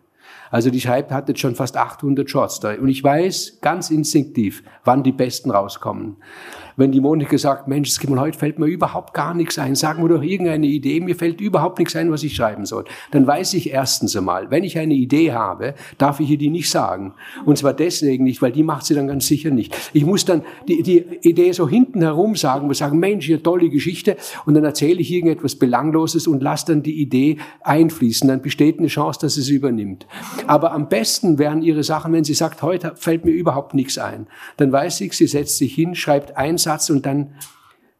Also 0.50 0.70
die 0.70 0.80
schreibt, 0.80 1.10
hat 1.10 1.28
jetzt 1.28 1.40
schon 1.40 1.56
fast 1.56 1.76
800 1.76 2.30
Shorts 2.30 2.60
da. 2.60 2.74
Und 2.74 2.88
ich 2.88 3.02
weiß 3.02 3.58
ganz 3.60 3.90
instinktiv, 3.90 4.62
wann 4.84 5.02
die 5.02 5.10
besten 5.10 5.50
rauskommen 5.50 6.16
wenn 6.76 6.92
die 6.92 7.00
Monika 7.00 7.38
sagt, 7.38 7.68
Mensch, 7.68 7.90
es 7.90 8.00
heute 8.18 8.38
fällt 8.38 8.58
mir 8.58 8.66
überhaupt 8.66 9.14
gar 9.14 9.34
nichts 9.34 9.58
ein, 9.58 9.74
sagen 9.74 10.02
wir 10.02 10.08
doch 10.08 10.22
irgendeine 10.22 10.66
Idee, 10.66 11.00
mir 11.00 11.16
fällt 11.16 11.40
überhaupt 11.40 11.78
nichts 11.78 11.96
ein, 11.96 12.10
was 12.10 12.22
ich 12.22 12.34
schreiben 12.34 12.66
soll, 12.66 12.84
dann 13.10 13.26
weiß 13.26 13.54
ich 13.54 13.70
erstens 13.70 14.16
einmal, 14.16 14.50
wenn 14.50 14.64
ich 14.64 14.78
eine 14.78 14.94
Idee 14.94 15.32
habe, 15.32 15.74
darf 15.98 16.20
ich 16.20 16.30
ihr 16.30 16.38
die 16.38 16.50
nicht 16.50 16.70
sagen. 16.70 17.14
Und 17.44 17.58
zwar 17.58 17.74
deswegen 17.74 18.24
nicht, 18.24 18.42
weil 18.42 18.52
die 18.52 18.62
macht 18.62 18.86
sie 18.86 18.94
dann 18.94 19.08
ganz 19.08 19.26
sicher 19.26 19.50
nicht. 19.50 19.76
Ich 19.92 20.04
muss 20.04 20.24
dann 20.24 20.42
die, 20.68 20.82
die 20.82 21.04
Idee 21.22 21.52
so 21.52 21.68
hinten 21.68 22.02
herum 22.02 22.36
sagen, 22.36 22.68
wir 22.68 22.74
sagen, 22.74 22.98
Mensch, 22.98 23.26
hier 23.26 23.42
tolle 23.42 23.68
Geschichte, 23.68 24.16
und 24.46 24.54
dann 24.54 24.64
erzähle 24.64 25.00
ich 25.00 25.10
irgendetwas 25.12 25.56
Belangloses 25.56 26.26
und 26.26 26.42
lasse 26.42 26.66
dann 26.66 26.82
die 26.82 27.00
Idee 27.00 27.38
einfließen. 27.62 28.28
Dann 28.28 28.42
besteht 28.42 28.78
eine 28.78 28.88
Chance, 28.88 29.20
dass 29.20 29.36
es 29.36 29.48
übernimmt. 29.48 30.06
Aber 30.46 30.72
am 30.72 30.88
besten 30.88 31.38
wären 31.38 31.62
ihre 31.62 31.82
Sachen, 31.82 32.12
wenn 32.12 32.24
sie 32.24 32.34
sagt, 32.34 32.62
heute 32.62 32.92
fällt 32.96 33.24
mir 33.24 33.32
überhaupt 33.32 33.74
nichts 33.74 33.98
ein. 33.98 34.26
Dann 34.56 34.72
weiß 34.72 35.00
ich, 35.02 35.12
sie 35.14 35.26
setzt 35.26 35.58
sich 35.58 35.74
hin, 35.74 35.94
schreibt 35.94 36.36
eins 36.36 36.63
Satz 36.64 36.90
und 36.90 37.06
dann 37.06 37.34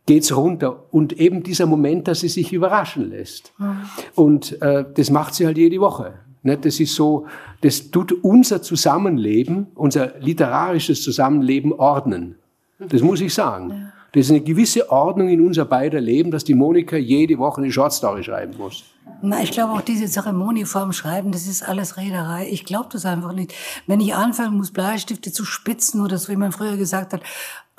geht's 0.07 0.35
runter. 0.37 0.85
Und 0.91 1.15
eben 1.15 1.43
dieser 1.43 1.67
Moment, 1.67 2.09
dass 2.09 2.21
sie 2.21 2.29
sich 2.29 2.53
überraschen 2.53 3.11
lässt. 3.11 3.53
Mhm. 3.59 3.77
Und 4.15 4.63
äh, 4.63 4.85
das 4.95 5.11
macht 5.11 5.35
sie 5.35 5.47
halt 5.47 5.57
jede 5.57 5.81
Woche. 5.81 6.15
Ne? 6.43 6.59
Das 6.59 6.79
ist 6.81 6.95
so, 6.95 7.27
das 7.63 7.91
tut 7.91 8.13
unser 8.13 8.63
Zusammenleben, 8.63 9.69
unser 9.75 10.19
literarisches 10.19 11.03
Zusammenleben 11.03 11.73
ordnen. 11.73 12.37
Das 12.79 13.03
muss 13.03 13.21
ich 13.21 13.33
sagen. 13.33 13.71
Ja. 13.71 13.93
Das 14.13 14.27
ist 14.27 14.31
eine 14.31 14.43
gewisse 14.43 14.93
Ordnung 14.93 15.29
in 15.29 15.45
unser 15.45 15.65
beider 15.65 16.01
Leben, 16.01 16.31
dass 16.31 16.45
die 16.45 16.55
Monika 16.55 16.97
jede 16.97 17.37
Woche 17.39 17.61
eine 17.61 17.73
Shortstory 17.73 18.23
schreiben 18.23 18.57
muss. 18.57 18.85
Na, 19.23 19.43
ich 19.43 19.51
glaube 19.51 19.73
auch 19.73 19.81
diese 19.81 20.07
Zeremonie 20.07 20.67
vorm 20.67 20.93
Schreiben, 20.93 21.33
das 21.33 21.49
ist 21.49 21.67
alles 21.67 21.97
Rederei. 21.97 22.47
Ich 22.49 22.65
glaube 22.65 22.89
das 22.93 23.07
einfach 23.07 23.33
nicht. 23.33 23.53
Wenn 23.89 24.01
ich 24.01 24.15
anfangen 24.15 24.57
muss, 24.57 24.71
Bleistifte 24.71 25.33
zu 25.33 25.45
spitzen 25.45 26.01
oder 26.01 26.17
so, 26.19 26.31
wie 26.31 26.37
man 26.37 26.53
früher 26.53 26.77
gesagt 26.77 27.13
hat, 27.13 27.23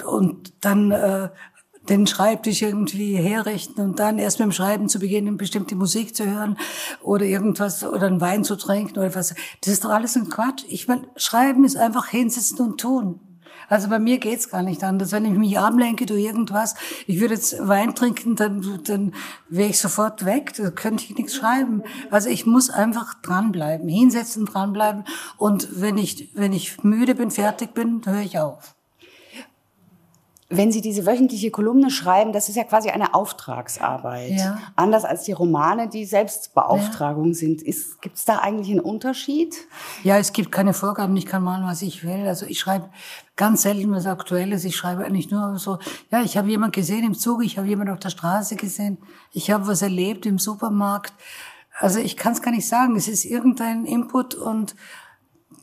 und 0.04 0.54
dann 0.62 0.92
äh, 0.92 1.30
den 1.90 2.08
Schreibtisch 2.08 2.62
irgendwie 2.62 3.16
herrichten 3.16 3.82
und 3.82 4.00
dann 4.00 4.18
erst 4.18 4.40
mit 4.40 4.48
dem 4.48 4.52
Schreiben 4.52 4.90
zu 4.90 5.00
beginnen, 5.00 5.38
bestimmte 5.38 5.76
Musik 5.76 6.16
zu 6.16 6.26
hören 6.26 6.58
oder 7.02 7.26
irgendwas 7.26 7.84
oder 7.84 8.08
einen 8.08 8.22
Wein 8.22 8.44
zu 8.44 8.56
trinken 8.56 8.98
oder 8.98 9.14
was. 9.16 9.36
Das 9.62 9.74
ist 9.74 9.86
doch 9.86 9.92
alles 9.92 10.16
ein 10.16 10.30
Quatsch. 10.30 10.64
Ich 10.68 10.88
meine, 10.88 11.04
Schreiben 11.16 11.64
ist 11.64 11.78
einfach 11.78 12.08
hinsetzen 12.08 12.60
und 12.60 12.80
tun. 12.80 13.20
Also 13.68 13.90
bei 13.90 14.00
mir 14.00 14.20
geht's 14.20 14.50
gar 14.50 14.62
nicht 14.62 14.84
anders. 14.84 15.12
Wenn 15.12 15.26
ich 15.26 15.32
mich 15.32 15.58
ablenke 15.58 16.06
durch 16.06 16.24
irgendwas, 16.24 16.76
ich 17.08 17.20
würde 17.20 17.34
jetzt 17.34 17.68
Wein 17.68 17.96
trinken, 17.96 18.36
dann, 18.36 18.82
dann 18.84 19.14
wäre 19.50 19.70
ich 19.70 19.80
sofort 19.80 20.26
weg, 20.26 20.54
da 20.56 20.70
könnte 20.70 21.04
ich 21.04 21.16
nichts 21.18 21.36
schreiben. 21.36 21.82
Also 22.12 22.30
ich 22.30 22.46
muss 22.46 22.70
einfach 22.70 23.16
dranbleiben, 23.22 23.88
hinsetzen, 23.90 24.46
dranbleiben. 24.46 25.04
Und 25.38 25.82
wenn 25.82 25.98
ich, 25.98 26.30
wenn 26.36 26.54
ich 26.54 26.84
müde 26.84 27.16
bin, 27.16 27.32
fertig 27.32 27.74
bin, 27.74 28.02
höre 28.06 28.22
ich 28.22 28.38
auf. 28.38 28.76
Wenn 30.58 30.72
Sie 30.72 30.82
diese 30.82 31.06
wöchentliche 31.06 31.52
Kolumne 31.52 31.90
schreiben, 31.90 32.34
das 32.34 32.50
ist 32.50 32.56
ja 32.56 32.64
quasi 32.64 32.90
eine 32.90 33.14
Auftragsarbeit. 33.14 34.32
Ja. 34.32 34.60
Anders 34.76 35.06
als 35.06 35.24
die 35.24 35.32
Romane, 35.32 35.90
die 35.90 36.06
Selbstbeauftragung 36.06 37.30
ja. 37.30 37.34
sind. 37.34 37.64
Gibt 38.02 38.16
es 38.16 38.26
da 38.26 38.40
eigentlich 38.40 38.72
einen 38.72 38.80
Unterschied? 38.80 39.56
Ja, 40.04 40.18
es 40.18 40.34
gibt 40.34 40.52
keine 40.52 40.74
Vorgaben. 40.74 41.16
Ich 41.18 41.26
kann 41.26 41.44
malen, 41.44 41.66
was 41.66 41.82
ich 41.82 42.04
will. 42.04 42.28
Also 42.28 42.46
ich 42.46 42.60
schreibe 42.60 42.90
ganz 43.36 43.64
selten 43.64 43.92
was 43.92 44.06
Aktuelles. 44.06 44.64
Ich 44.66 44.76
schreibe 44.76 45.06
eigentlich 45.06 45.32
nur 45.32 45.58
so, 45.58 45.80
ja, 46.12 46.22
ich 46.22 46.38
habe 46.38 46.50
jemand 46.50 46.74
gesehen 46.74 47.04
im 47.04 47.14
Zug, 47.14 47.44
ich 47.44 47.58
habe 47.58 47.68
jemand 47.68 47.90
auf 47.90 48.00
der 48.00 48.10
Straße 48.10 48.56
gesehen, 48.56 48.98
ich 49.32 49.52
habe 49.52 49.68
was 49.68 49.82
erlebt 49.82 50.26
im 50.26 50.40
Supermarkt. 50.40 51.14
Also 51.80 52.00
ich 52.00 52.16
kann 52.16 52.34
es 52.34 52.42
gar 52.42 52.52
nicht 52.52 52.68
sagen. 52.68 52.96
Es 52.96 53.08
ist 53.08 53.26
irgendein 53.26 53.86
Input 53.86 54.36
und 54.36 54.76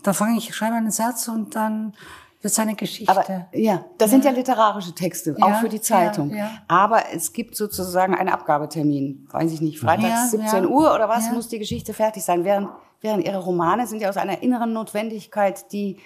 da 0.03 0.13
fange 0.13 0.37
ich, 0.37 0.55
schreibe 0.55 0.75
einen 0.75 0.91
Satz 0.91 1.29
und 1.29 1.55
dann 1.55 1.95
wird 2.43 2.53
seine 2.53 2.75
Geschichte. 2.75 3.11
Aber, 3.11 3.49
ja, 3.53 3.85
das 3.99 4.11
ja. 4.11 4.17
sind 4.17 4.25
ja 4.25 4.33
literarische 4.33 4.93
Texte, 4.95 5.35
ja, 5.39 5.47
auch 5.47 5.61
für 5.61 5.69
die 5.69 5.81
Zeitung. 5.81 6.35
Ja, 6.35 6.51
Aber 6.67 7.05
es 7.15 7.33
gibt 7.33 7.57
sozusagen 7.57 8.15
einen 8.15 8.29
Abgabetermin. 8.29 9.29
Weiß 9.31 9.53
ich 9.53 9.61
nicht, 9.61 9.79
freitags 9.79 10.33
17 10.33 10.67
Uhr 10.67 10.93
oder 10.93 11.09
was 11.09 11.31
muss 11.31 11.49
die 11.49 11.61
Geschichte 11.61 11.95
fertig 11.95 12.25
sein. 12.25 12.45
Während, 12.45 12.69
während 13.01 13.25
ihre 13.25 13.39
Romane 13.39 13.87
sind 13.87 14.03
ja 14.03 14.09
aus 14.09 14.17
einer 14.17 14.43
inneren 14.43 14.73
Notwendigkeit, 14.73 15.73
die, 15.73 15.99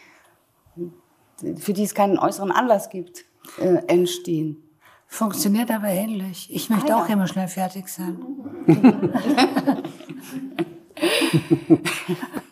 für 1.57 1.73
die 1.73 1.85
es 1.85 1.95
keinen 1.95 2.19
äußeren 2.19 2.53
Anlass 2.53 2.91
gibt, 2.91 3.25
äh, 3.59 3.79
entstehen. 3.87 4.63
Funktioniert 5.09 5.71
aber 5.71 5.89
ähnlich. 5.89 6.49
Ich 6.53 6.69
möchte 6.69 6.95
ah, 6.95 7.03
auch 7.03 7.09
immer 7.09 7.27
schnell 7.29 7.49
fertig 7.49 7.89
sein. 7.89 8.19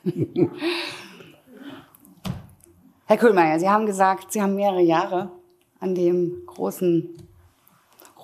Herr 3.14 3.20
Köhlmeier, 3.20 3.60
Sie 3.60 3.70
haben 3.70 3.86
gesagt, 3.86 4.32
Sie 4.32 4.42
haben 4.42 4.56
mehrere 4.56 4.82
Jahre 4.82 5.30
an 5.78 5.94
dem 5.94 6.42
großen 6.46 7.16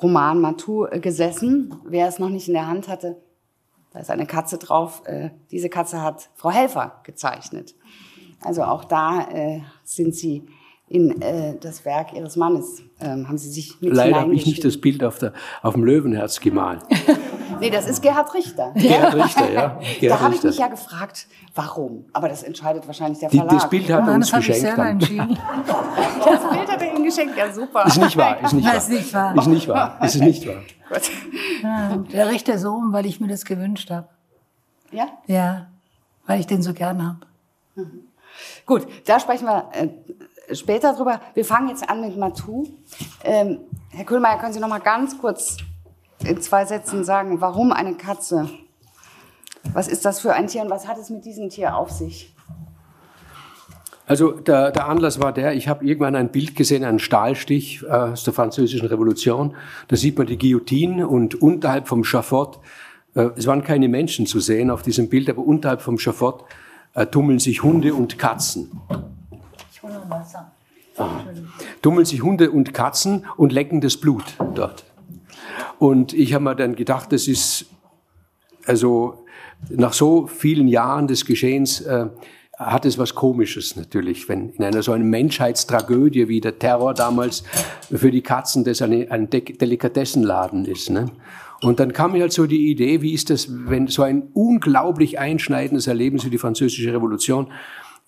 Roman 0.03 0.40
Matou 0.40 0.87
äh, 0.87 0.98
gesessen. 0.98 1.76
Wer 1.85 2.09
es 2.09 2.18
noch 2.18 2.29
nicht 2.29 2.48
in 2.48 2.55
der 2.55 2.66
Hand 2.66 2.88
hatte, 2.88 3.22
da 3.92 4.00
ist 4.00 4.11
eine 4.11 4.26
Katze 4.26 4.59
drauf. 4.59 5.03
Äh, 5.05 5.31
diese 5.53 5.68
Katze 5.68 6.03
hat 6.03 6.31
Frau 6.35 6.50
Helfer 6.50 7.03
gezeichnet. 7.05 7.76
Also 8.40 8.64
auch 8.64 8.83
da 8.83 9.29
äh, 9.31 9.61
sind 9.85 10.16
Sie 10.16 10.48
in 10.88 11.20
das 11.61 11.85
Werk 11.85 12.12
Ihres 12.12 12.35
Mannes, 12.35 12.83
ähm, 13.00 13.28
haben 13.28 13.38
Sie 13.38 13.50
sich 13.50 13.80
mit 13.80 13.94
Leider 13.94 14.20
habe 14.20 14.34
ich 14.34 14.46
nicht 14.46 14.64
das 14.64 14.78
Bild 14.78 15.02
auf, 15.04 15.18
der, 15.18 15.32
auf 15.62 15.74
dem 15.74 15.84
Löwenherz 15.84 16.40
gemalt. 16.40 16.80
Nee, 17.60 17.68
das 17.68 17.86
ist 17.86 18.00
Gerhard 18.00 18.32
Richter. 18.32 18.72
Gerhard 18.74 19.14
Richter, 19.14 19.52
ja. 19.52 19.78
Gerhard 20.00 20.20
da 20.20 20.24
habe 20.24 20.34
ich 20.34 20.42
mich 20.42 20.56
ja 20.56 20.68
gefragt, 20.68 21.26
warum. 21.54 22.06
Aber 22.12 22.28
das 22.28 22.42
entscheidet 22.42 22.86
wahrscheinlich 22.86 23.18
der 23.18 23.28
Verlag. 23.28 23.48
Die, 23.48 23.54
das 23.54 23.68
Bild 23.68 23.90
hat 23.90 24.08
er 24.08 24.14
uns 24.14 24.30
das 24.30 24.46
geschenkt. 24.46 25.02
das 25.02 25.10
Bild 26.50 26.68
hat 26.72 26.80
er 26.80 26.94
Ihnen 26.94 27.04
geschenkt, 27.04 27.36
ja 27.36 27.52
super. 27.52 27.84
Ist 27.86 27.98
nicht 27.98 28.16
wahr, 28.16 28.42
ist 28.42 28.52
nicht 28.54 28.66
wahr. 28.66 28.76
Ist 28.76 28.88
nicht 28.88 29.12
wahr. 29.12 29.34
Ist 29.36 29.46
nicht 29.46 29.68
wahr, 29.68 29.98
ist 30.02 30.16
nicht 30.16 30.46
wahr. 30.46 30.62
Ja, 31.62 31.96
der 31.96 32.30
Richter 32.30 32.58
Sohn, 32.58 32.92
weil 32.92 33.06
ich 33.06 33.20
mir 33.20 33.28
das 33.28 33.44
gewünscht 33.44 33.90
habe. 33.90 34.08
Ja? 34.90 35.08
Ja, 35.26 35.66
weil 36.26 36.40
ich 36.40 36.46
den 36.46 36.62
so 36.62 36.72
gern 36.72 37.06
habe. 37.06 37.18
Mhm. 37.76 38.04
Gut, 38.66 38.86
da 39.06 39.20
sprechen 39.20 39.46
wir 39.46 39.68
äh, 39.72 39.88
später 40.52 40.94
drüber. 40.94 41.20
Wir 41.34 41.44
fangen 41.44 41.68
jetzt 41.68 41.88
an 41.88 42.00
mit 42.00 42.16
Matou. 42.16 42.66
Ähm, 43.24 43.60
Herr 43.90 44.04
Kühlmeier, 44.04 44.38
können 44.38 44.52
Sie 44.52 44.60
noch 44.60 44.68
mal 44.68 44.78
ganz 44.78 45.18
kurz 45.18 45.58
in 46.24 46.40
zwei 46.40 46.64
Sätzen 46.64 47.04
sagen, 47.04 47.40
warum 47.40 47.72
eine 47.72 47.94
Katze? 47.94 48.48
Was 49.72 49.88
ist 49.88 50.04
das 50.04 50.20
für 50.20 50.32
ein 50.32 50.46
Tier 50.46 50.62
und 50.62 50.70
was 50.70 50.86
hat 50.88 50.98
es 50.98 51.10
mit 51.10 51.24
diesem 51.24 51.48
Tier 51.48 51.76
auf 51.76 51.90
sich? 51.90 52.34
Also 54.06 54.32
der, 54.32 54.72
der 54.72 54.88
Anlass 54.88 55.20
war 55.20 55.32
der, 55.32 55.54
ich 55.54 55.68
habe 55.68 55.84
irgendwann 55.84 56.16
ein 56.16 56.32
Bild 56.32 56.56
gesehen, 56.56 56.82
einen 56.82 56.98
Stahlstich 56.98 57.84
äh, 57.84 57.86
aus 57.86 58.24
der 58.24 58.32
französischen 58.32 58.88
Revolution. 58.88 59.54
Da 59.86 59.94
sieht 59.94 60.18
man 60.18 60.26
die 60.26 60.36
Guillotine 60.36 61.06
und 61.06 61.40
unterhalb 61.40 61.86
vom 61.86 62.02
Schafott, 62.02 62.58
äh, 63.14 63.28
es 63.36 63.46
waren 63.46 63.62
keine 63.62 63.88
Menschen 63.88 64.26
zu 64.26 64.40
sehen 64.40 64.70
auf 64.70 64.82
diesem 64.82 65.08
Bild, 65.08 65.30
aber 65.30 65.42
unterhalb 65.42 65.80
vom 65.80 65.98
Schafott 65.98 66.44
äh, 66.94 67.06
tummeln 67.06 67.38
sich 67.38 67.62
Hunde 67.62 67.94
und 67.94 68.18
Katzen. 68.18 68.80
Hole 69.82 69.94
noch 69.94 70.10
Wasser. 70.10 70.52
Ah. 70.96 71.20
Tummeln 71.82 72.04
sich 72.04 72.22
Hunde 72.22 72.50
und 72.50 72.74
Katzen 72.74 73.26
und 73.36 73.52
lecken 73.52 73.80
das 73.80 73.96
Blut 73.96 74.24
dort. 74.54 74.84
Und 75.78 76.12
ich 76.12 76.34
habe 76.34 76.44
mir 76.44 76.56
dann 76.56 76.74
gedacht, 76.74 77.12
das 77.12 77.28
ist, 77.28 77.66
also 78.66 79.24
nach 79.68 79.92
so 79.92 80.26
vielen 80.26 80.68
Jahren 80.68 81.06
des 81.06 81.24
Geschehens, 81.24 81.80
äh, 81.80 82.06
hat 82.60 82.84
es 82.84 82.98
was 82.98 83.14
Komisches 83.14 83.74
natürlich, 83.76 84.28
wenn 84.28 84.50
in 84.50 84.62
einer 84.62 84.82
so 84.82 84.92
einer 84.92 85.04
Menschheitstragödie 85.04 86.28
wie 86.28 86.42
der 86.42 86.58
Terror 86.58 86.92
damals 86.92 87.42
für 87.90 88.10
die 88.10 88.20
Katzen 88.20 88.64
das 88.64 88.82
eine, 88.82 89.10
ein 89.10 89.30
De 89.30 89.40
Delikatessenladen 89.40 90.66
ist. 90.66 90.90
Ne? 90.90 91.06
Und 91.62 91.80
dann 91.80 91.94
kam 91.94 92.12
mir 92.12 92.20
halt 92.20 92.34
so 92.34 92.46
die 92.46 92.70
Idee, 92.70 93.00
wie 93.00 93.14
ist 93.14 93.30
das, 93.30 93.48
wenn 93.50 93.86
so 93.86 94.02
ein 94.02 94.28
unglaublich 94.34 95.18
einschneidendes 95.18 95.86
Erlebnis 95.86 96.26
wie 96.26 96.30
die 96.30 96.38
französische 96.38 96.92
Revolution, 96.92 97.50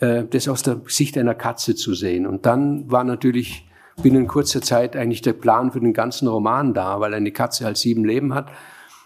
äh, 0.03 0.25
das 0.29 0.49
aus 0.49 0.65
der 0.65 0.81
Sicht 0.87 1.17
einer 1.17 1.37
Katze 1.37 1.77
zu 1.77 1.95
sehen. 1.95 2.27
Und 2.27 2.45
dann 2.45 2.91
war 2.91 3.05
natürlich 3.05 3.69
binnen 4.03 4.27
kurzer 4.27 4.61
Zeit 4.61 4.97
eigentlich 4.97 5.23
der 5.23 5.33
Plan 5.33 5.71
für 5.71 5.79
den 5.79 5.93
ganzen 5.93 6.27
Roman 6.27 6.75
da, 6.75 6.99
weil 6.99 7.15
eine 7.15 7.31
Katze 7.31 7.65
halt 7.65 7.77
sieben 7.77 8.05
Leben 8.05 8.35
hat. 8.35 8.51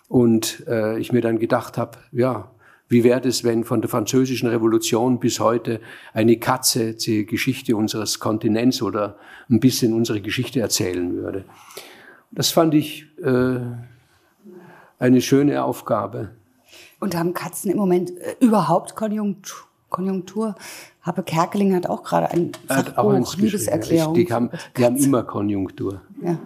Und 0.09 0.65
äh, 0.67 0.99
ich 0.99 1.13
mir 1.13 1.21
dann 1.21 1.39
gedacht 1.39 1.77
habe, 1.77 1.99
ja, 2.13 2.51
wie 2.89 3.05
wäre 3.05 3.29
es, 3.29 3.45
wenn 3.45 3.65
von 3.65 3.83
der 3.83 3.91
französischen 3.91 4.49
Revolution 4.49 5.19
bis 5.21 5.39
heute 5.39 5.81
eine 6.15 6.39
Katze 6.39 6.95
die 6.95 7.27
Geschichte 7.27 7.77
unseres 7.77 8.19
Kontinents 8.19 8.81
oder 8.81 9.19
ein 9.51 9.61
bisschen 9.61 9.93
unsere 9.93 10.23
Geschichte 10.23 10.61
erzählen 10.61 11.15
würde? 11.15 11.45
Das 12.31 12.51
fand 12.51 12.73
ich 12.73 13.07
äh, 13.23 13.59
eine 14.99 15.21
schöne 15.21 15.63
Aufgabe. 15.63 16.31
Und 17.01 17.15
haben 17.15 17.35
Katzen 17.35 17.71
im 17.71 17.77
Moment 17.77 18.13
äh, 18.17 18.37
überhaupt 18.41 18.97
Konjunktur? 18.97 19.67
Konjunktur? 19.89 20.55
Habe 21.03 21.23
Kerkeling 21.23 21.75
hat 21.75 21.89
auch 21.89 22.03
gerade 22.03 22.31
ein 22.31 22.53
Sachbuch, 22.69 23.37
Liebeserklärung. 23.37 24.15
Die 24.15 24.33
haben, 24.33 24.51
die 24.77 24.85
haben 24.85 24.97
immer 24.97 25.23
Konjunktur. 25.23 26.03
Ja. 26.23 26.39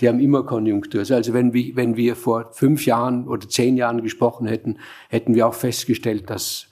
Die 0.00 0.08
haben 0.08 0.20
immer 0.20 0.42
Konjunktur. 0.44 1.00
Also 1.00 1.32
wenn 1.32 1.52
wir, 1.52 1.76
wenn 1.76 1.96
wir 1.96 2.16
vor 2.16 2.52
fünf 2.52 2.86
Jahren 2.86 3.26
oder 3.28 3.48
zehn 3.48 3.76
Jahren 3.76 4.02
gesprochen 4.02 4.46
hätten, 4.46 4.78
hätten 5.08 5.34
wir 5.34 5.46
auch 5.46 5.54
festgestellt, 5.54 6.30
dass 6.30 6.68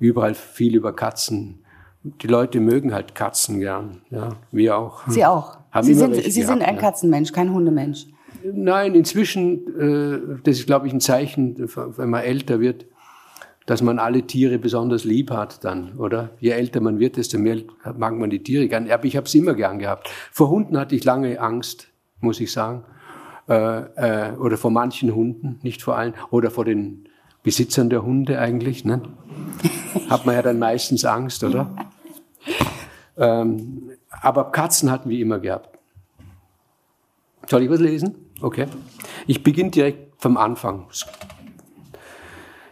überall 0.00 0.34
viel 0.34 0.76
über 0.76 0.94
Katzen. 0.94 1.64
Die 2.02 2.26
Leute 2.28 2.60
mögen 2.60 2.94
halt 2.94 3.14
Katzen 3.14 3.58
gern, 3.58 4.02
ja, 4.10 4.36
wir 4.52 4.78
auch. 4.78 5.02
Sie 5.08 5.24
auch. 5.24 5.58
Haben 5.70 5.86
Sie 5.86 5.94
sind, 5.94 6.14
Sie 6.14 6.22
gehabt, 6.22 6.58
sind 6.58 6.62
ein 6.62 6.78
Katzenmensch, 6.78 7.32
kein 7.32 7.52
Hundemensch. 7.52 8.06
Nein, 8.44 8.94
inzwischen, 8.94 9.66
äh, 9.78 10.40
das 10.44 10.58
ist, 10.58 10.66
glaube 10.66 10.86
ich, 10.86 10.92
ein 10.92 11.00
Zeichen, 11.00 11.56
wenn 11.96 12.10
man 12.10 12.22
älter 12.22 12.60
wird, 12.60 12.86
dass 13.68 13.82
man 13.82 13.98
alle 13.98 14.22
Tiere 14.22 14.58
besonders 14.58 15.04
lieb 15.04 15.30
hat 15.30 15.62
dann, 15.62 15.98
oder? 15.98 16.30
Je 16.40 16.52
älter 16.52 16.80
man 16.80 16.98
wird, 16.98 17.18
desto 17.18 17.38
mehr 17.38 17.58
mag 17.98 18.16
man 18.16 18.30
die 18.30 18.42
Tiere 18.42 18.66
gern. 18.66 18.90
Aber 18.90 19.04
ich 19.04 19.14
habe 19.14 19.26
es 19.26 19.34
immer 19.34 19.52
gern 19.52 19.78
gehabt. 19.78 20.08
Vor 20.32 20.48
Hunden 20.48 20.78
hatte 20.78 20.96
ich 20.96 21.04
lange 21.04 21.38
Angst, 21.38 21.88
muss 22.22 22.40
ich 22.40 22.50
sagen. 22.50 22.84
Äh, 23.46 24.30
äh, 24.30 24.36
oder 24.38 24.56
vor 24.56 24.70
manchen 24.70 25.14
Hunden, 25.14 25.58
nicht 25.62 25.82
vor 25.82 25.98
allen. 25.98 26.14
Oder 26.30 26.50
vor 26.50 26.64
den 26.64 27.10
Besitzern 27.42 27.90
der 27.90 28.02
Hunde 28.02 28.38
eigentlich. 28.38 28.86
Ne? 28.86 29.02
Hat 30.08 30.24
man 30.24 30.34
ja 30.34 30.40
dann 30.40 30.58
meistens 30.58 31.04
Angst, 31.04 31.44
oder? 31.44 31.70
Ähm, 33.18 33.90
aber 34.22 34.50
Katzen 34.50 34.90
hatten 34.90 35.10
wir 35.10 35.18
immer 35.18 35.40
gehabt. 35.40 35.78
Soll 37.46 37.64
ich 37.64 37.70
was 37.70 37.80
lesen? 37.80 38.14
Okay. 38.40 38.66
Ich 39.26 39.42
beginne 39.42 39.70
direkt 39.70 40.22
vom 40.22 40.38
Anfang. 40.38 40.86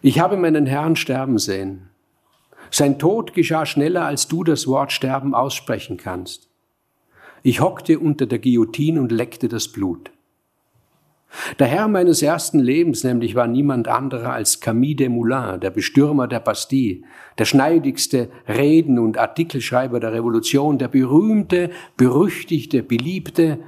Ich 0.03 0.21
habe 0.21 0.37
meinen 0.37 0.67
Herrn 0.67 0.97
sterben 0.97 1.39
sehen. 1.39 1.91
Sein 2.71 2.99
Tod 2.99 3.33
geschah 3.33 3.67
schneller, 3.67 4.05
als 4.05 4.29
du 4.29 4.45
das 4.45 4.67
Wort 4.67 4.93
sterben 4.93 5.35
aussprechen 5.35 5.97
kannst. 5.97 6.49
Ich 7.43 7.61
hockte 7.61 7.99
unter 7.99 8.27
der 8.27 8.39
Guillotine 8.39 9.01
und 9.01 9.13
leckte 9.13 9.49
das 9.49 9.69
Blut. 9.69 10.11
Der 11.59 11.67
Herr 11.67 11.89
meines 11.89 12.23
ersten 12.23 12.59
Lebens 12.59 13.05
nämlich 13.05 13.35
war 13.35 13.47
niemand 13.47 13.89
anderer 13.89 14.33
als 14.33 14.61
Camille 14.61 14.97
Desmoulins, 14.97 15.61
der 15.61 15.71
Bestürmer 15.71 16.29
der 16.29 16.41
Bastille, 16.41 17.03
der 17.39 17.45
schneidigste 17.45 18.31
Reden- 18.49 18.99
und 18.99 19.19
Artikelschreiber 19.19 20.01
der 20.01 20.13
Revolution, 20.13 20.79
der 20.79 20.89
berühmte, 20.89 21.71
berüchtigte, 21.97 22.83
beliebte 22.83 23.59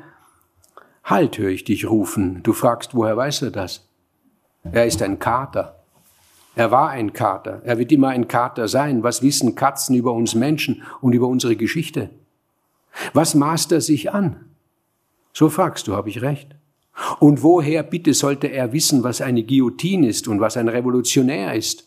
Halt, 1.08 1.38
höre 1.38 1.48
ich 1.48 1.64
dich 1.64 1.88
rufen. 1.88 2.42
Du 2.42 2.52
fragst, 2.52 2.94
woher 2.94 3.16
weiß 3.16 3.42
er 3.42 3.50
das? 3.50 3.88
Er 4.70 4.84
ist 4.84 5.00
ein 5.02 5.18
Kater. 5.18 5.77
Er 6.54 6.70
war 6.70 6.90
ein 6.90 7.12
Kater. 7.12 7.62
Er 7.64 7.78
wird 7.78 7.92
immer 7.92 8.08
ein 8.08 8.28
Kater 8.28 8.68
sein. 8.68 9.02
Was 9.02 9.22
wissen 9.22 9.54
Katzen 9.54 9.94
über 9.94 10.12
uns 10.12 10.34
Menschen 10.34 10.82
und 11.00 11.12
über 11.12 11.28
unsere 11.28 11.56
Geschichte? 11.56 12.10
Was 13.12 13.34
maßt 13.34 13.72
er 13.72 13.80
sich 13.80 14.12
an? 14.12 14.44
So 15.32 15.48
fragst 15.48 15.86
du, 15.86 15.94
habe 15.94 16.08
ich 16.08 16.22
recht. 16.22 16.56
Und 17.20 17.42
woher 17.42 17.82
bitte 17.82 18.12
sollte 18.12 18.48
er 18.48 18.72
wissen, 18.72 19.04
was 19.04 19.20
eine 19.20 19.44
Guillotine 19.44 20.08
ist 20.08 20.26
und 20.26 20.40
was 20.40 20.56
ein 20.56 20.68
Revolutionär 20.68 21.54
ist? 21.54 21.84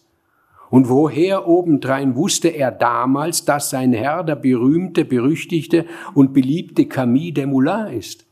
Und 0.70 0.88
woher 0.88 1.50
obendrein 1.50 2.16
wusste 2.16 2.48
er 2.48 2.72
damals, 2.72 3.44
dass 3.44 3.70
sein 3.70 3.92
Herr 3.92 4.24
der 4.24 4.38
berühmte, 4.38 5.04
berüchtigte 5.04 5.86
und 6.14 6.34
beliebte 6.34 6.86
Camille 6.86 7.34
Desmoulins 7.34 7.94
ist? 7.94 8.26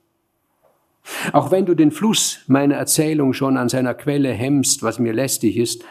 Auch 1.34 1.52
wenn 1.52 1.66
du 1.66 1.76
den 1.76 1.92
Fluss 1.92 2.40
meiner 2.48 2.76
Erzählung 2.76 3.34
schon 3.34 3.58
an 3.58 3.68
seiner 3.68 3.94
Quelle 3.94 4.32
hemmst, 4.32 4.84
was 4.84 5.00
mir 5.00 5.12
lästig 5.12 5.58
ist, 5.58 5.84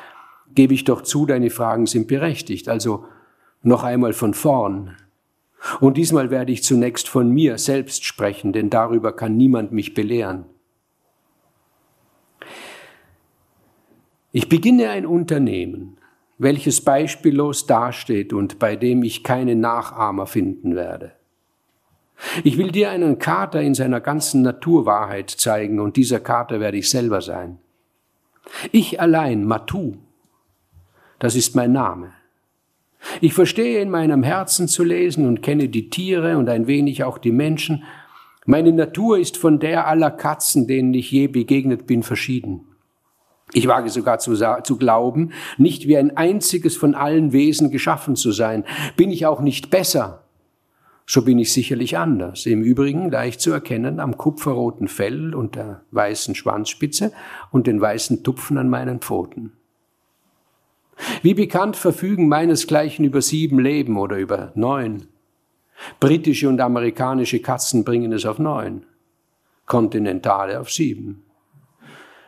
gebe 0.58 0.74
ich 0.74 0.82
doch 0.82 1.02
zu, 1.02 1.24
deine 1.24 1.50
Fragen 1.50 1.86
sind 1.86 2.08
berechtigt. 2.08 2.68
Also 2.68 3.04
noch 3.62 3.84
einmal 3.84 4.12
von 4.12 4.34
vorn. 4.34 4.96
Und 5.78 5.96
diesmal 5.96 6.32
werde 6.32 6.50
ich 6.50 6.64
zunächst 6.64 7.08
von 7.08 7.30
mir 7.30 7.58
selbst 7.58 8.04
sprechen, 8.04 8.52
denn 8.52 8.68
darüber 8.68 9.14
kann 9.14 9.36
niemand 9.36 9.70
mich 9.70 9.94
belehren. 9.94 10.46
Ich 14.32 14.48
beginne 14.48 14.90
ein 14.90 15.06
Unternehmen, 15.06 15.96
welches 16.38 16.80
beispiellos 16.80 17.66
dasteht 17.66 18.32
und 18.32 18.58
bei 18.58 18.74
dem 18.74 19.04
ich 19.04 19.22
keine 19.22 19.54
Nachahmer 19.54 20.26
finden 20.26 20.74
werde. 20.74 21.12
Ich 22.42 22.58
will 22.58 22.72
dir 22.72 22.90
einen 22.90 23.20
Kater 23.20 23.62
in 23.62 23.76
seiner 23.76 24.00
ganzen 24.00 24.42
Naturwahrheit 24.42 25.30
zeigen 25.30 25.78
und 25.78 25.96
dieser 25.96 26.18
Kater 26.18 26.58
werde 26.58 26.78
ich 26.78 26.90
selber 26.90 27.20
sein. 27.20 27.58
Ich 28.72 29.00
allein, 29.00 29.44
Matu, 29.44 29.98
das 31.18 31.34
ist 31.34 31.54
mein 31.54 31.72
Name. 31.72 32.12
Ich 33.20 33.32
verstehe 33.32 33.80
in 33.80 33.90
meinem 33.90 34.22
Herzen 34.22 34.68
zu 34.68 34.84
lesen 34.84 35.26
und 35.26 35.42
kenne 35.42 35.68
die 35.68 35.90
Tiere 35.90 36.36
und 36.36 36.48
ein 36.48 36.66
wenig 36.66 37.04
auch 37.04 37.18
die 37.18 37.32
Menschen. 37.32 37.84
Meine 38.44 38.72
Natur 38.72 39.18
ist 39.18 39.36
von 39.36 39.60
der 39.60 39.86
aller 39.86 40.10
Katzen, 40.10 40.66
denen 40.66 40.94
ich 40.94 41.10
je 41.10 41.28
begegnet 41.28 41.86
bin, 41.86 42.02
verschieden. 42.02 42.64
Ich 43.52 43.66
wage 43.66 43.88
sogar 43.88 44.18
zu, 44.18 44.34
zu, 44.34 44.76
glauben, 44.76 45.32
nicht 45.56 45.88
wie 45.88 45.96
ein 45.96 46.16
einziges 46.16 46.76
von 46.76 46.94
allen 46.94 47.32
Wesen 47.32 47.70
geschaffen 47.70 48.14
zu 48.14 48.30
sein. 48.30 48.64
Bin 48.96 49.10
ich 49.10 49.24
auch 49.24 49.40
nicht 49.40 49.70
besser, 49.70 50.24
so 51.06 51.22
bin 51.22 51.38
ich 51.38 51.52
sicherlich 51.54 51.96
anders. 51.96 52.44
Im 52.44 52.62
Übrigen 52.62 53.10
leicht 53.10 53.40
zu 53.40 53.50
erkennen 53.50 54.00
am 54.00 54.18
kupferroten 54.18 54.88
Fell 54.88 55.34
und 55.34 55.54
der 55.54 55.82
weißen 55.92 56.34
Schwanzspitze 56.34 57.12
und 57.50 57.66
den 57.66 57.80
weißen 57.80 58.22
Tupfen 58.22 58.58
an 58.58 58.68
meinen 58.68 59.00
Pfoten. 59.00 59.57
Wie 61.22 61.34
bekannt 61.34 61.76
verfügen 61.76 62.28
meinesgleichen 62.28 63.04
über 63.04 63.22
sieben 63.22 63.58
Leben 63.58 63.96
oder 63.96 64.18
über 64.18 64.52
neun. 64.54 65.06
Britische 66.00 66.48
und 66.48 66.60
amerikanische 66.60 67.40
Katzen 67.40 67.84
bringen 67.84 68.12
es 68.12 68.26
auf 68.26 68.38
neun, 68.38 68.84
kontinentale 69.66 70.60
auf 70.60 70.70
sieben. 70.70 71.22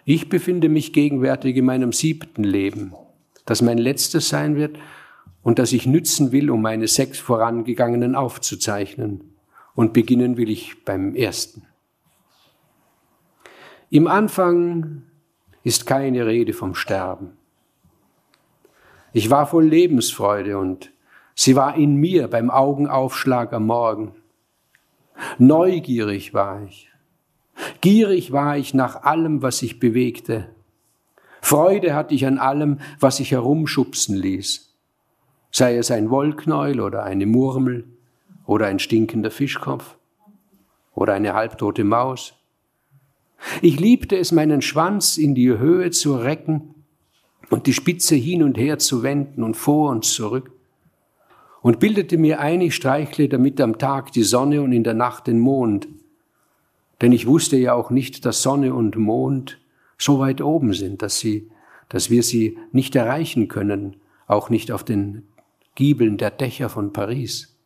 Ich 0.05 0.29
befinde 0.29 0.69
mich 0.69 0.93
gegenwärtig 0.93 1.57
in 1.57 1.65
meinem 1.65 1.93
siebten 1.93 2.45
Leben, 2.45 2.95
das 3.45 3.61
mein 3.63 3.79
letztes 3.79 4.29
sein 4.29 4.57
wird 4.57 4.79
und 5.43 5.59
das 5.59 5.73
ich 5.73 5.87
nützen 5.87 6.33
will, 6.33 6.51
um 6.51 6.63
meine 6.63 6.87
sechs 6.87 7.19
vorangegangenen 7.19 8.15
aufzuzeichnen. 8.15 9.25
Und 9.75 9.93
beginnen 9.93 10.37
will 10.37 10.51
ich 10.51 10.85
beim 10.85 11.15
ersten. 11.15 11.63
Im 13.89 14.07
Anfang 14.07 15.03
ist 15.63 15.87
keine 15.87 16.27
Rede 16.27 16.53
vom 16.53 16.75
Sterben. 16.75 17.33
Ich 19.13 19.31
war 19.31 19.47
voll 19.47 19.67
Lebensfreude 19.67 20.59
und 20.59 20.93
sie 21.35 21.57
war 21.57 21.77
in 21.77 21.97
mir 21.97 22.29
beim 22.29 22.51
Augenaufschlag 22.51 23.53
am 23.53 23.67
Morgen. 23.67 24.15
Neugierig 25.39 26.33
war 26.33 26.63
ich. 26.63 26.89
Gierig 27.81 28.33
war 28.33 28.57
ich 28.57 28.73
nach 28.73 29.03
allem, 29.03 29.43
was 29.43 29.59
sich 29.59 29.81
bewegte. 29.81 30.49
Freude 31.41 31.95
hatte 31.95 32.15
ich 32.15 32.27
an 32.27 32.39
allem, 32.39 32.79
was 33.01 33.17
sich 33.17 33.33
herumschubsen 33.33 34.17
ließ. 34.17 34.75
Sei 35.51 35.77
es 35.77 35.91
ein 35.91 36.11
Wollknäuel 36.11 36.81
oder 36.81 37.03
eine 37.03 37.27
Murmel 37.27 37.85
oder 38.47 38.67
ein 38.67 38.79
stinkender 38.79 39.31
Fischkopf 39.31 39.97
oder 40.95 41.15
eine 41.15 41.35
halbtote 41.35 41.83
Maus. 41.83 42.35
Ich 43.63 43.81
liebte 43.81 44.17
es, 44.17 44.33
meinen 44.33 44.63
Schwanz 44.63 45.17
in 45.17 45.35
die 45.35 45.59
Höhe 45.59 45.91
zu 45.91 46.15
recken 46.15 46.80
und 47.51 47.67
die 47.67 47.75
Spitze 47.75 48.15
hin 48.15 48.43
und 48.43 48.57
her 48.57 48.79
zu 48.79 49.03
wenden 49.03 49.43
und 49.43 49.55
vor 49.55 49.91
und 49.91 50.05
zurück 50.05 50.53
und 51.61 51.81
bildete 51.81 52.17
mir 52.17 52.41
ein, 52.41 52.61
ich 52.63 52.75
streichle 52.75 53.29
damit 53.29 53.61
am 53.61 53.77
Tag 53.77 54.13
die 54.13 54.23
Sonne 54.23 54.63
und 54.63 54.73
in 54.73 54.85
der 54.85 54.95
Nacht 54.95 55.27
den 55.27 55.39
Mond. 55.39 55.89
Denn 57.03 57.13
ich 57.13 57.27
wusste 57.27 57.57
ja 57.57 57.75
auch 57.75 57.91
nicht, 57.91 58.25
dass 58.25 58.43
Sonne 58.43 58.73
und 58.75 58.97
Mond 58.97 59.59
so 59.99 60.19
weit 60.19 60.41
oben 60.41 60.73
sind, 60.73 61.03
dass 61.03 61.19
sie, 61.19 61.51
dass 61.89 62.09
wir 62.09 62.23
sie 62.23 62.57
nicht 62.73 62.95
erreichen 62.97 63.49
können, 63.49 63.97
auch 64.27 64.49
nicht 64.49 64.73
auf 64.73 64.85
den 64.85 65.27
Giebeln 65.75 66.17
der 66.17 66.31
Dächer 66.31 66.69
von 66.69 66.93
Paris. 66.93 67.57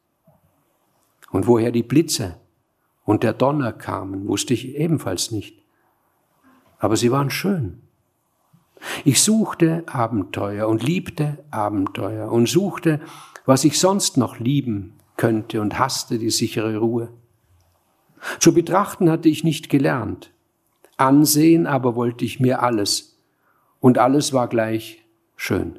Und 1.31 1.47
woher 1.47 1.73
die 1.73 1.83
Blitze 1.83 2.37
und 3.05 3.23
der 3.23 3.33
Donner 3.33 3.73
kamen, 3.73 4.29
wusste 4.29 4.55
ich 4.55 4.77
ebenfalls 4.77 5.31
nicht. 5.31 5.63
Aber 6.79 6.97
sie 6.97 7.11
waren 7.11 7.31
schön. 7.31 7.81
Ich 9.05 9.23
suchte 9.23 9.85
Abenteuer 9.87 10.69
und 10.69 10.83
liebte 10.83 11.45
Abenteuer 11.51 12.31
und 12.31 12.49
suchte, 12.49 13.01
was 13.47 13.65
ich 13.65 13.79
sonst 13.79 14.17
noch 14.17 14.39
lieben 14.39 14.95
könnte 15.17 15.61
und 15.61 15.79
hasste 15.79 16.19
die 16.19 16.31
sichere 16.31 16.79
Ruhe. 16.79 17.11
Zu 18.39 18.55
betrachten 18.55 19.11
hatte 19.11 19.29
ich 19.29 19.45
nicht 19.45 19.69
gelernt, 19.69 20.33
ansehen 20.97 21.67
aber 21.67 21.95
wollte 21.95 22.25
ich 22.25 22.41
mir 22.41 22.63
alles, 22.63 23.19
und 23.81 23.99
alles 23.99 24.33
war 24.33 24.49
gleich 24.49 25.05
schön. 25.37 25.79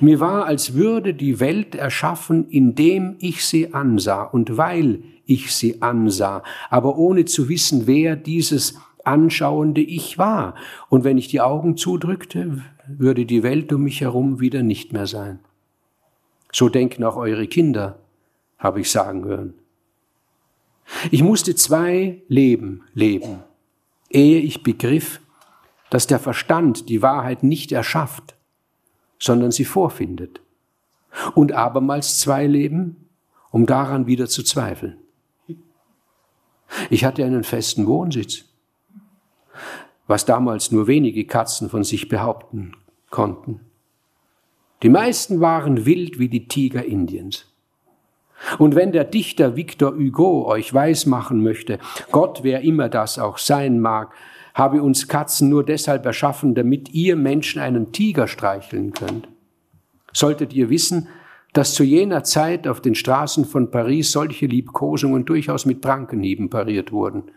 Mir 0.00 0.20
war, 0.20 0.46
als 0.46 0.74
würde 0.74 1.14
die 1.14 1.40
Welt 1.40 1.74
erschaffen, 1.74 2.48
indem 2.48 3.16
ich 3.18 3.44
sie 3.44 3.74
ansah 3.74 4.22
und 4.22 4.56
weil 4.56 5.02
ich 5.26 5.54
sie 5.54 5.82
ansah, 5.82 6.42
aber 6.70 6.96
ohne 6.96 7.24
zu 7.24 7.48
wissen, 7.48 7.86
wer 7.86 8.14
dieses 8.14 8.78
anschauende 9.04 9.80
Ich 9.80 10.18
war. 10.18 10.54
Und 10.88 11.04
wenn 11.04 11.18
ich 11.18 11.28
die 11.28 11.40
Augen 11.40 11.76
zudrückte, 11.76 12.62
würde 12.86 13.26
die 13.26 13.42
Welt 13.42 13.72
um 13.72 13.82
mich 13.82 14.00
herum 14.00 14.40
wieder 14.40 14.62
nicht 14.62 14.92
mehr 14.92 15.06
sein. 15.06 15.38
So 16.52 16.68
denken 16.68 17.04
auch 17.04 17.16
eure 17.16 17.46
Kinder, 17.46 17.98
habe 18.58 18.80
ich 18.80 18.90
sagen 18.90 19.24
hören. 19.24 19.54
Ich 21.10 21.22
musste 21.22 21.54
zwei 21.54 22.22
Leben 22.28 22.82
leben, 22.94 23.40
ehe 24.10 24.40
ich 24.40 24.62
begriff, 24.62 25.20
dass 25.90 26.06
der 26.06 26.18
Verstand 26.18 26.88
die 26.88 27.02
Wahrheit 27.02 27.42
nicht 27.42 27.72
erschafft, 27.72 28.34
sondern 29.18 29.50
sie 29.50 29.64
vorfindet. 29.64 30.40
Und 31.34 31.52
abermals 31.52 32.18
zwei 32.18 32.46
Leben, 32.46 33.08
um 33.50 33.66
daran 33.66 34.06
wieder 34.06 34.26
zu 34.26 34.42
zweifeln. 34.42 34.96
Ich 36.90 37.04
hatte 37.04 37.24
einen 37.24 37.44
festen 37.44 37.86
Wohnsitz 37.86 38.44
was 40.06 40.24
damals 40.24 40.70
nur 40.70 40.86
wenige 40.86 41.24
Katzen 41.24 41.70
von 41.70 41.84
sich 41.84 42.08
behaupten 42.08 42.72
konnten. 43.10 43.60
Die 44.82 44.88
meisten 44.88 45.40
waren 45.40 45.86
wild 45.86 46.18
wie 46.18 46.28
die 46.28 46.46
Tiger 46.46 46.84
Indiens. 46.84 47.46
Und 48.58 48.74
wenn 48.74 48.92
der 48.92 49.04
Dichter 49.04 49.56
Victor 49.56 49.94
Hugo 49.94 50.46
euch 50.46 50.74
weismachen 50.74 51.42
möchte, 51.42 51.78
Gott, 52.10 52.40
wer 52.42 52.60
immer 52.60 52.88
das 52.88 53.18
auch 53.18 53.38
sein 53.38 53.80
mag, 53.80 54.12
habe 54.52 54.82
uns 54.82 55.08
Katzen 55.08 55.48
nur 55.48 55.64
deshalb 55.64 56.04
erschaffen, 56.04 56.54
damit 56.54 56.92
ihr 56.92 57.16
Menschen 57.16 57.62
einen 57.62 57.92
Tiger 57.92 58.28
streicheln 58.28 58.92
könnt, 58.92 59.28
solltet 60.12 60.52
ihr 60.52 60.68
wissen, 60.68 61.08
dass 61.54 61.74
zu 61.74 61.84
jener 61.84 62.24
Zeit 62.24 62.68
auf 62.68 62.80
den 62.80 62.94
Straßen 62.94 63.44
von 63.44 63.70
Paris 63.70 64.12
solche 64.12 64.46
Liebkosungen 64.46 65.24
durchaus 65.24 65.64
mit 65.64 65.80
Prankenhieben 65.80 66.50
pariert 66.50 66.92
wurden– 66.92 67.24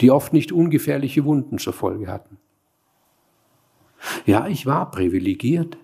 die 0.00 0.10
oft 0.10 0.32
nicht 0.32 0.52
ungefährliche 0.52 1.24
Wunden 1.24 1.58
zur 1.58 1.72
Folge 1.72 2.08
hatten. 2.08 2.38
Ja, 4.24 4.46
ich 4.46 4.66
war 4.66 4.90
privilegiert. 4.90 5.76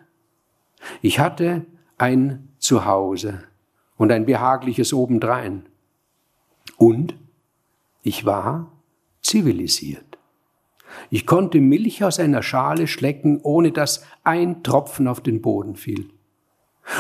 Ich 1.03 1.19
hatte 1.19 1.67
ein 1.99 2.49
Zuhause 2.59 3.43
und 3.97 4.13
ein 4.13 4.27
behagliches 4.27 4.93
obendrein. 4.93 5.67
Und 6.77 7.17
ich 8.03 8.25
war 8.25 8.73
zivilisiert. 9.21 10.19
Ich 11.11 11.27
konnte 11.27 11.61
Milch 11.61 12.05
aus 12.05 12.19
einer 12.19 12.43
Schale 12.43 12.87
schlecken, 12.87 13.41
ohne 13.43 13.73
dass 13.73 14.05
ein 14.25 14.63
Tropfen 14.63 15.09
auf 15.09 15.21
den 15.21 15.43
Boden 15.43 15.77
fiel. 15.77 16.09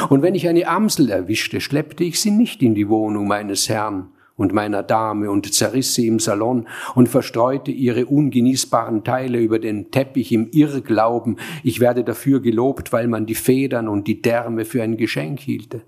Und 0.08 0.22
wenn 0.22 0.34
ich 0.34 0.48
eine 0.48 0.66
Amsel 0.66 1.10
erwischte, 1.10 1.60
schleppte 1.60 2.04
ich 2.04 2.20
sie 2.20 2.32
nicht 2.32 2.62
in 2.62 2.74
die 2.74 2.88
Wohnung 2.88 3.28
meines 3.28 3.68
Herrn 3.68 4.10
und 4.36 4.52
meiner 4.52 4.82
Dame 4.82 5.30
und 5.30 5.52
zerriss 5.52 5.94
sie 5.94 6.06
im 6.06 6.18
Salon 6.18 6.68
und 6.94 7.08
verstreute 7.08 7.70
ihre 7.70 8.06
ungenießbaren 8.06 9.02
Teile 9.02 9.38
über 9.40 9.58
den 9.58 9.90
Teppich 9.90 10.32
im 10.32 10.50
Irrglauben, 10.50 11.38
ich 11.62 11.80
werde 11.80 12.04
dafür 12.04 12.40
gelobt, 12.40 12.92
weil 12.92 13.08
man 13.08 13.26
die 13.26 13.34
Federn 13.34 13.88
und 13.88 14.06
die 14.06 14.20
Därme 14.20 14.64
für 14.64 14.82
ein 14.82 14.96
Geschenk 14.96 15.40
hielte. 15.40 15.82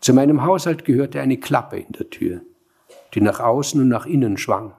Zu 0.00 0.14
meinem 0.14 0.44
Haushalt 0.44 0.84
gehörte 0.84 1.20
eine 1.20 1.36
Klappe 1.36 1.78
in 1.78 1.92
der 1.92 2.08
Tür, 2.08 2.40
die 3.14 3.20
nach 3.20 3.40
außen 3.40 3.80
und 3.80 3.88
nach 3.88 4.06
innen 4.06 4.38
schwang, 4.38 4.72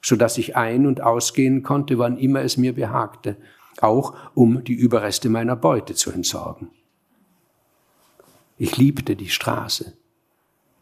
so 0.00 0.16
dass 0.16 0.38
ich 0.38 0.56
ein- 0.56 0.86
und 0.86 1.02
ausgehen 1.02 1.62
konnte, 1.62 1.98
wann 1.98 2.16
immer 2.16 2.42
es 2.42 2.56
mir 2.56 2.74
behagte, 2.74 3.36
auch 3.80 4.14
um 4.34 4.64
die 4.64 4.74
Überreste 4.74 5.28
meiner 5.28 5.56
Beute 5.56 5.94
zu 5.94 6.10
entsorgen. 6.10 6.70
Ich 8.56 8.78
liebte 8.78 9.16
die 9.16 9.28
Straße, 9.28 9.92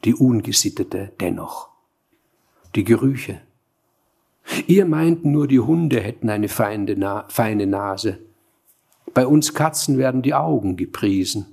die 0.05 0.15
ungesittete 0.15 1.13
dennoch, 1.21 1.71
die 2.75 2.85
Gerüche. 2.85 3.41
Ihr 4.67 4.85
meinten 4.85 5.31
nur, 5.31 5.49
die 5.49 5.61
Hunde 5.61 6.01
hätten 6.01 6.29
eine 6.29 6.49
feine 6.49 7.67
Nase. 7.67 8.19
Bei 9.15 9.27
uns 9.27 9.55
Katzen 9.55 9.97
werden 9.97 10.23
die 10.23 10.35
Augen 10.35 10.77
gepriesen. 10.77 11.47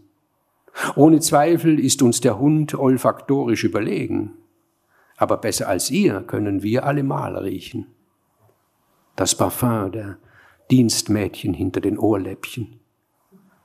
Ohne 0.95 1.19
Zweifel 1.19 1.79
ist 1.79 2.01
uns 2.01 2.21
der 2.21 2.39
Hund 2.39 2.73
olfaktorisch 2.73 3.63
überlegen, 3.63 4.31
aber 5.17 5.37
besser 5.37 5.67
als 5.67 5.89
ihr 5.89 6.21
können 6.21 6.63
wir 6.63 6.85
allemal 6.85 7.37
riechen. 7.37 7.87
Das 9.15 9.35
Parfum 9.35 9.91
der 9.91 10.17
Dienstmädchen 10.71 11.53
hinter 11.53 11.81
den 11.81 11.97
Ohrläppchen, 11.97 12.79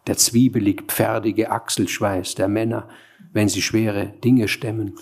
der 0.07 0.17
zwiebelig 0.17 0.85
pferdige 0.89 1.51
Achselschweiß 1.51 2.35
der 2.35 2.49
Männer, 2.49 2.89
wenn 3.37 3.51
sie 3.51 3.61
schwere 3.61 4.15
Dinge 4.25 4.49
stemmen, 4.49 4.99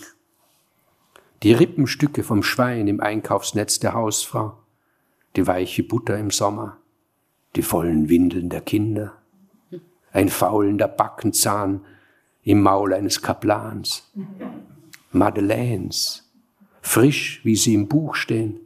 die 1.44 1.52
Rippenstücke 1.52 2.24
vom 2.24 2.42
Schwein 2.42 2.88
im 2.88 3.00
Einkaufsnetz 3.00 3.78
der 3.78 3.94
Hausfrau, 3.94 4.58
die 5.36 5.46
weiche 5.46 5.84
Butter 5.84 6.18
im 6.18 6.32
Sommer, 6.32 6.78
die 7.54 7.62
vollen 7.62 8.08
Windeln 8.08 8.48
der 8.48 8.60
Kinder, 8.60 9.12
ein 10.10 10.28
faulender 10.28 10.88
Backenzahn 10.88 11.82
im 12.42 12.60
Maul 12.60 12.94
eines 12.94 13.22
Kaplans. 13.22 14.12
Madeleines, 15.12 16.28
frisch, 16.82 17.40
wie 17.44 17.54
sie 17.54 17.74
im 17.74 17.86
Buch 17.86 18.16
stehen. 18.16 18.58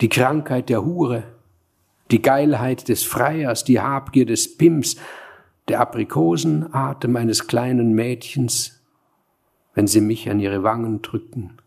Die 0.00 0.08
Krankheit 0.08 0.68
der 0.68 0.84
Hure, 0.84 1.24
die 2.12 2.22
Geilheit 2.22 2.86
des 2.86 3.02
Freiers, 3.02 3.64
die 3.64 3.80
Habgier 3.80 4.26
des 4.26 4.56
Pimps, 4.56 4.94
der 5.70 5.80
Aprikosenatem 5.80 7.14
eines 7.14 7.46
kleinen 7.46 7.94
Mädchens, 7.94 8.82
wenn 9.72 9.86
sie 9.86 10.00
mich 10.00 10.28
an 10.28 10.40
ihre 10.40 10.64
Wangen 10.64 11.00
drücken. 11.00 11.58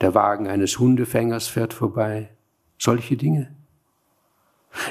Der 0.00 0.14
Wagen 0.14 0.48
eines 0.48 0.78
Hundefängers 0.78 1.48
fährt 1.48 1.74
vorbei. 1.74 2.30
Solche 2.78 3.18
Dinge. 3.18 3.54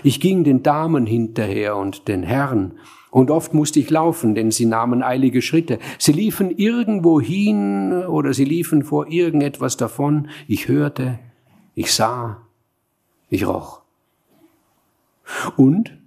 Ich 0.04 0.20
ging 0.20 0.44
den 0.44 0.62
Damen 0.62 1.08
hinterher 1.08 1.76
und 1.76 2.08
den 2.08 2.22
Herren, 2.22 2.78
und 3.10 3.32
oft 3.32 3.56
musste 3.56 3.80
ich 3.80 3.90
laufen, 3.90 4.36
denn 4.36 4.52
sie 4.52 4.68
nahmen 4.68 5.02
eilige 5.02 5.42
Schritte. 5.42 5.80
Sie 5.98 6.12
liefen 6.12 6.52
irgendwo 6.52 7.20
hin 7.20 7.92
oder 8.06 8.36
sie 8.36 8.46
liefen 8.46 8.84
vor 8.84 9.08
irgendetwas 9.08 9.78
davon. 9.78 10.30
Ich 10.48 10.68
hörte, 10.68 11.18
ich 11.74 11.92
sah, 11.92 12.46
ich 13.28 13.48
roch. 13.48 13.82
Und 15.58 15.99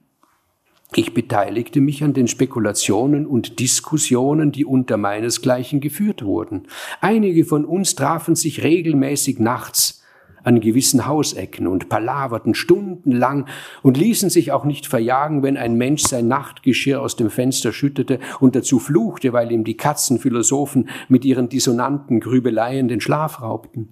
ich 0.99 1.15
beteiligte 1.15 1.81
mich 1.81 2.05
an 2.05 2.13
den 2.13 2.29
Spekulationen 2.29 3.27
und 3.27 3.61
Diskussionen, 3.61 4.53
die 4.53 4.65
unter 4.65 4.97
meinesgleichen 4.97 5.81
geführt 5.81 6.25
wurden. 6.25 6.65
Einige 7.01 7.45
von 7.45 7.65
uns 7.65 7.95
trafen 7.95 8.35
sich 8.35 8.63
regelmäßig 8.63 9.39
nachts 9.39 10.03
an 10.45 10.61
gewissen 10.61 11.07
Hausecken 11.07 11.67
und 11.67 11.89
palaverten 11.89 12.55
stundenlang 12.55 13.47
und 13.83 13.97
ließen 13.97 14.31
sich 14.31 14.53
auch 14.53 14.65
nicht 14.65 14.87
verjagen, 14.87 15.43
wenn 15.43 15.57
ein 15.57 15.77
Mensch 15.77 16.03
sein 16.03 16.29
Nachtgeschirr 16.29 17.01
aus 17.01 17.17
dem 17.17 17.31
Fenster 17.31 17.73
schüttete 17.73 18.19
und 18.41 18.57
dazu 18.57 18.79
fluchte, 18.79 19.33
weil 19.33 19.53
ihm 19.53 19.65
die 19.65 19.77
Katzenphilosophen 19.77 20.89
mit 21.09 21.25
ihren 21.25 21.49
dissonanten 21.49 22.21
Grübeleien 22.21 22.89
den 22.89 23.01
Schlaf 23.01 23.41
raubten. 23.41 23.89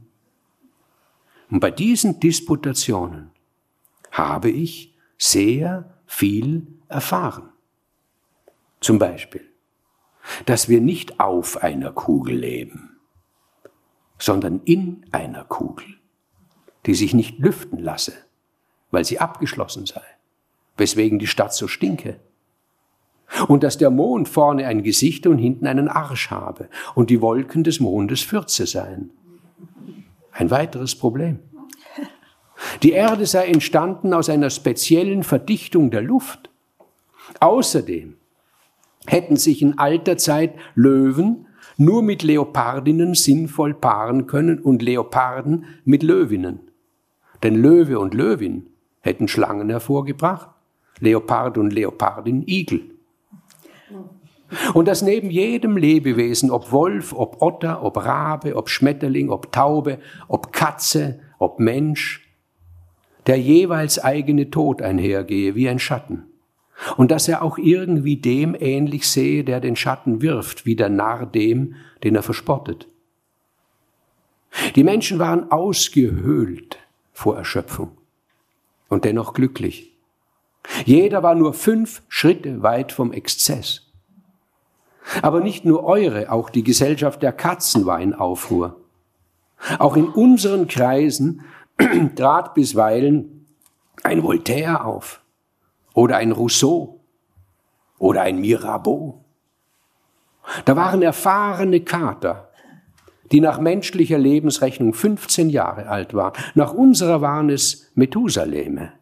Und 1.51 1.61
bei 1.61 1.71
diesen 1.71 2.21
Disputationen 2.21 3.31
habe 4.11 4.51
ich 4.51 4.95
sehr 5.19 5.95
viel 6.07 6.67
erfahren. 6.91 7.49
Zum 8.81 8.99
Beispiel, 8.99 9.47
dass 10.47 10.69
wir 10.69 10.81
nicht 10.81 11.21
auf 11.21 11.63
einer 11.63 11.93
Kugel 11.93 12.37
leben, 12.37 12.99
sondern 14.19 14.61
in 14.65 15.07
einer 15.13 15.45
Kugel 15.45 16.01
die 16.87 16.95
sich 16.95 17.15
nicht 17.15 17.39
lüften 17.39 17.79
lasse, 17.79 18.13
weil 18.91 19.05
sie 19.05 19.19
abgeschlossen 19.19 19.87
sei, 19.87 20.03
weswegen 20.77 21.19
die 21.19 21.27
Stadt 21.27 21.55
so 21.55 21.69
stinke. 21.69 22.19
Und 23.47 23.63
dass 23.63 23.79
der 23.79 23.91
Mond 23.91 24.29
vorne 24.29 24.67
ein 24.67 24.83
Gesicht 24.83 25.27
und 25.27 25.39
hinten 25.39 25.67
einen 25.67 25.89
Arsch 25.89 26.31
habe 26.31 26.69
und 26.97 27.11
die 27.11 27.21
Wolken 27.21 27.63
des 27.63 27.79
Mondes 27.79 28.23
Fürze 28.23 28.67
seien. 28.67 29.11
Ein 30.33 30.51
weiteres 30.51 30.97
Problem. 30.97 31.39
Die 32.83 32.91
Erde 32.91 33.27
sei 33.27 33.47
entstanden 33.47 34.13
aus 34.15 34.29
einer 34.29 34.51
speziellen 34.51 35.23
Verdichtung 35.23 35.91
der 35.91 36.03
Luft. 36.03 36.50
Außerdem 37.41 38.17
hätten 39.07 39.37
sich 39.37 39.63
in 39.63 39.79
alter 39.79 40.17
Zeit 40.17 40.55
Löwen 40.75 41.47
nur 41.77 42.03
mit 42.03 42.23
Leopardinnen 42.23 43.15
sinnvoll 43.15 43.75
paaren 43.75 44.27
können 44.27 44.59
und 44.59 44.83
Leoparden 44.83 45.65
mit 45.85 46.03
Löwinnen. 46.03 46.61
Denn 47.43 47.55
Löwe 47.55 47.99
und 47.99 48.13
Löwin 48.13 48.67
hätten 49.01 49.29
Schlangen 49.29 49.71
hervorgebracht, 49.71 50.51
Leopard 51.01 51.57
und 51.57 51.73
Leopardin 51.73 52.45
Igel. 52.47 52.83
Und 54.75 54.89
dass 54.89 55.01
neben 55.01 55.31
jedem 55.31 55.77
Lebewesen, 55.77 56.51
ob 56.51 56.73
Wolf, 56.73 57.15
ob 57.15 57.41
Otter, 57.41 57.83
ob 57.83 57.97
Rabe, 58.05 58.57
ob 58.57 58.69
Schmetterling, 58.69 59.31
ob 59.31 59.53
Taube, 59.53 60.01
ob 60.29 60.53
Katze, 60.53 61.21
ob 61.39 61.61
Mensch, 61.61 62.29
der 63.27 63.41
jeweils 63.41 63.99
eigene 63.99 64.51
Tod 64.51 64.83
einhergehe 64.83 65.55
wie 65.55 65.69
ein 65.69 65.79
Schatten. 65.79 66.30
Und 66.97 67.11
dass 67.11 67.29
er 67.29 67.43
auch 67.43 67.59
irgendwie 67.59 68.17
dem 68.17 68.57
ähnlich 68.59 69.09
sehe, 69.09 69.45
der 69.45 69.61
den 69.61 69.77
Schatten 69.77 70.23
wirft, 70.23 70.65
wie 70.65 70.77
der 70.77 70.89
Narr 70.89 71.27
dem, 71.27 71.75
den 72.03 72.17
er 72.17 72.23
verspottet. 72.23 72.89
Die 74.75 74.85
Menschen 74.85 75.19
waren 75.19 75.51
ausgehöhlt 75.51 76.79
vor 77.13 77.37
Erschöpfung 77.37 77.93
und 78.89 79.05
dennoch 79.05 79.35
glücklich. 79.35 79.97
Jeder 80.85 81.23
war 81.23 81.35
nur 81.35 81.55
fünf 81.55 82.03
Schritte 82.09 82.63
weit 82.63 82.93
vom 82.93 83.13
Exzess. 83.13 83.87
Aber 85.23 85.41
nicht 85.41 85.65
nur 85.65 85.85
eure, 85.85 86.31
auch 86.31 86.51
die 86.51 86.63
Gesellschaft 86.63 87.23
der 87.23 87.33
Katzen 87.33 87.87
war 87.87 88.01
in 88.01 88.15
Aufruhr. 88.15 88.81
Auch 89.79 89.97
in 89.97 90.09
unseren 90.09 90.69
Kreisen 90.69 91.43
trat 92.17 92.55
bisweilen 92.55 93.47
ein 94.03 94.23
Voltaire 94.23 94.85
auf 94.85 95.20
oder 96.01 96.17
ein 96.17 96.33
Rousseau 96.33 96.99
oder 97.99 98.23
ein 98.23 98.41
Mirabeau. 98.41 99.23
Da 100.65 100.75
waren 100.75 101.03
erfahrene 101.03 101.81
Kater, 101.81 102.49
die 103.31 103.41
nach 103.41 103.61
menschlicher 103.61 104.17
Lebensrechnung 104.17 104.95
15 104.95 105.51
Jahre 105.51 105.89
alt 105.89 106.15
waren. 106.15 106.33
Nach 106.55 106.73
unserer 106.73 107.21
waren 107.21 107.51
es 107.51 107.93
Methusaleme. 107.95 108.95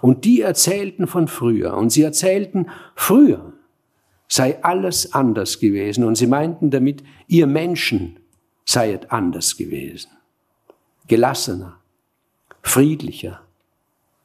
Und 0.00 0.24
die 0.24 0.40
erzählten 0.40 1.06
von 1.06 1.28
früher. 1.28 1.76
Und 1.76 1.90
sie 1.90 2.02
erzählten, 2.02 2.70
früher 2.94 3.52
sei 4.26 4.64
alles 4.64 5.12
anders 5.12 5.60
gewesen. 5.60 6.04
Und 6.04 6.16
sie 6.16 6.26
meinten 6.26 6.70
damit, 6.70 7.04
ihr 7.26 7.46
Menschen 7.46 8.18
seiet 8.64 9.12
anders 9.12 9.58
gewesen. 9.58 10.10
Gelassener, 11.06 11.76
friedlicher, 12.62 13.42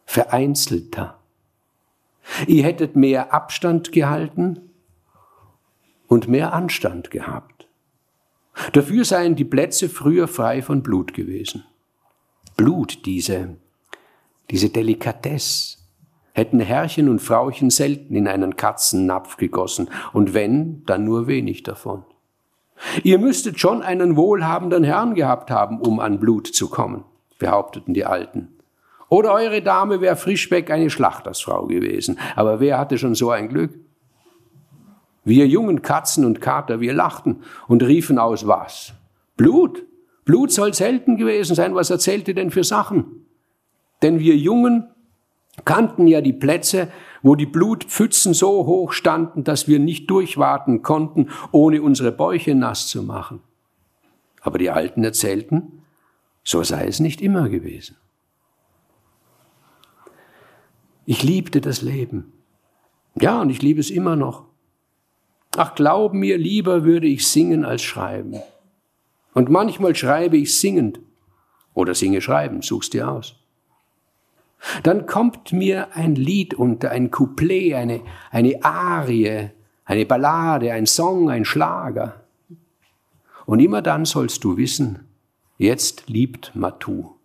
vereinzelter. 0.06 1.21
Ihr 2.48 2.64
hättet 2.64 2.96
mehr 2.96 3.34
Abstand 3.34 3.92
gehalten 3.92 4.70
und 6.08 6.28
mehr 6.28 6.54
Anstand 6.54 7.12
gehabt. 7.12 7.68
Dafür 8.74 9.06
seien 9.06 9.36
die 9.36 9.46
Plätze 9.46 9.90
früher 9.90 10.28
frei 10.28 10.62
von 10.62 10.84
Blut 10.84 11.14
gewesen. 11.14 11.64
Blut, 12.58 13.06
diese, 13.06 13.56
diese 14.50 14.70
Delikatesse, 14.70 15.78
hätten 16.34 16.60
Herrchen 16.60 17.10
und 17.10 17.20
Frauchen 17.20 17.70
selten 17.70 18.16
in 18.16 18.28
einen 18.28 18.56
Katzennapf 18.56 19.38
gegossen, 19.38 19.90
und 20.14 20.34
wenn, 20.34 20.86
dann 20.86 21.04
nur 21.04 21.28
wenig 21.28 21.64
davon. 21.64 22.04
Ihr 23.04 23.20
müsstet 23.20 23.60
schon 23.60 23.82
einen 23.82 24.16
wohlhabenden 24.16 24.84
Herrn 24.84 25.14
gehabt 25.16 25.52
haben, 25.52 25.80
um 25.80 26.00
an 26.00 26.20
Blut 26.20 26.48
zu 26.48 26.70
kommen, 26.70 27.04
behaupteten 27.38 27.94
die 27.94 28.06
Alten. 28.06 28.50
Oder 29.12 29.34
eure 29.34 29.62
Dame 29.62 30.00
wäre 30.00 30.16
frischweg 30.16 30.72
eine 30.72 30.90
Schlachtersfrau 30.90 31.68
gewesen, 31.68 32.18
aber 32.38 32.62
wer 32.62 32.80
hatte 32.80 32.98
schon 32.98 33.14
so 33.14 33.30
ein 33.30 33.50
Glück? 33.50 33.78
Wir 35.26 35.46
jungen 35.48 35.82
Katzen 35.82 36.24
und 36.24 36.40
Kater, 36.40 36.80
wir 36.80 36.94
lachten 36.94 37.42
und 37.68 37.84
riefen 37.84 38.18
aus 38.18 38.48
was? 38.48 38.94
Blut. 39.36 39.86
Blut 40.24 40.54
soll 40.54 40.74
selten 40.74 41.18
gewesen 41.18 41.58
sein. 41.58 41.76
Was 41.76 41.90
erzählt 41.90 42.30
ihr 42.30 42.36
denn 42.36 42.52
für 42.52 42.64
Sachen? 42.64 43.26
Denn 44.02 44.20
wir 44.20 44.38
Jungen 44.38 44.88
kannten 45.66 46.08
ja 46.08 46.22
die 46.22 46.32
Plätze, 46.32 46.88
wo 47.22 47.36
die 47.36 47.46
Blutpfützen 47.46 48.34
so 48.34 48.66
hoch 48.66 48.94
standen, 48.94 49.44
dass 49.44 49.68
wir 49.68 49.80
nicht 49.80 50.10
durchwarten 50.10 50.84
konnten, 50.84 51.28
ohne 51.52 51.82
unsere 51.82 52.14
Bäuche 52.14 52.56
nass 52.56 52.88
zu 52.88 53.04
machen. 53.04 53.42
Aber 54.40 54.58
die 54.58 54.70
Alten 54.70 55.04
erzählten, 55.04 55.84
so 56.46 56.64
sei 56.64 56.88
es 56.88 57.02
nicht 57.02 57.20
immer 57.20 57.50
gewesen. 57.50 57.98
Ich 61.12 61.24
liebte 61.24 61.60
das 61.60 61.82
Leben. 61.82 62.32
Ja, 63.20 63.42
und 63.42 63.50
ich 63.50 63.62
liebe 63.62 63.82
es 63.82 63.90
immer 63.90 64.16
noch. 64.16 64.46
Ach, 65.58 65.76
glaub 65.76 66.14
mir, 66.14 66.38
lieber 66.38 66.86
würde 66.86 67.06
ich 67.06 67.28
singen 67.28 67.66
als 67.66 67.82
schreiben. 67.82 68.40
Und 69.34 69.50
manchmal 69.50 69.94
schreibe 69.94 70.38
ich 70.38 70.58
singend. 70.58 71.02
Oder 71.74 71.96
singe 71.96 72.22
schreiben, 72.22 72.62
such's 72.62 72.92
dir 72.92 73.12
aus. 73.12 73.36
Dann 74.84 75.06
kommt 75.06 75.52
mir 75.52 75.98
ein 75.98 76.16
Lied 76.16 76.54
unter, 76.54 76.92
ein 76.92 77.12
Couplet, 77.12 77.74
eine, 77.74 78.00
eine 78.30 78.64
Arie, 78.64 79.50
eine 79.84 80.06
Ballade, 80.06 80.72
ein 80.72 80.86
Song, 80.86 81.30
ein 81.30 81.44
Schlager. 81.44 82.24
Und 83.46 83.60
immer 83.60 83.82
dann 83.82 84.06
sollst 84.06 84.46
du 84.46 84.56
wissen, 84.56 85.10
jetzt 85.58 86.08
liebt 86.08 86.56
Matu. 86.56 87.16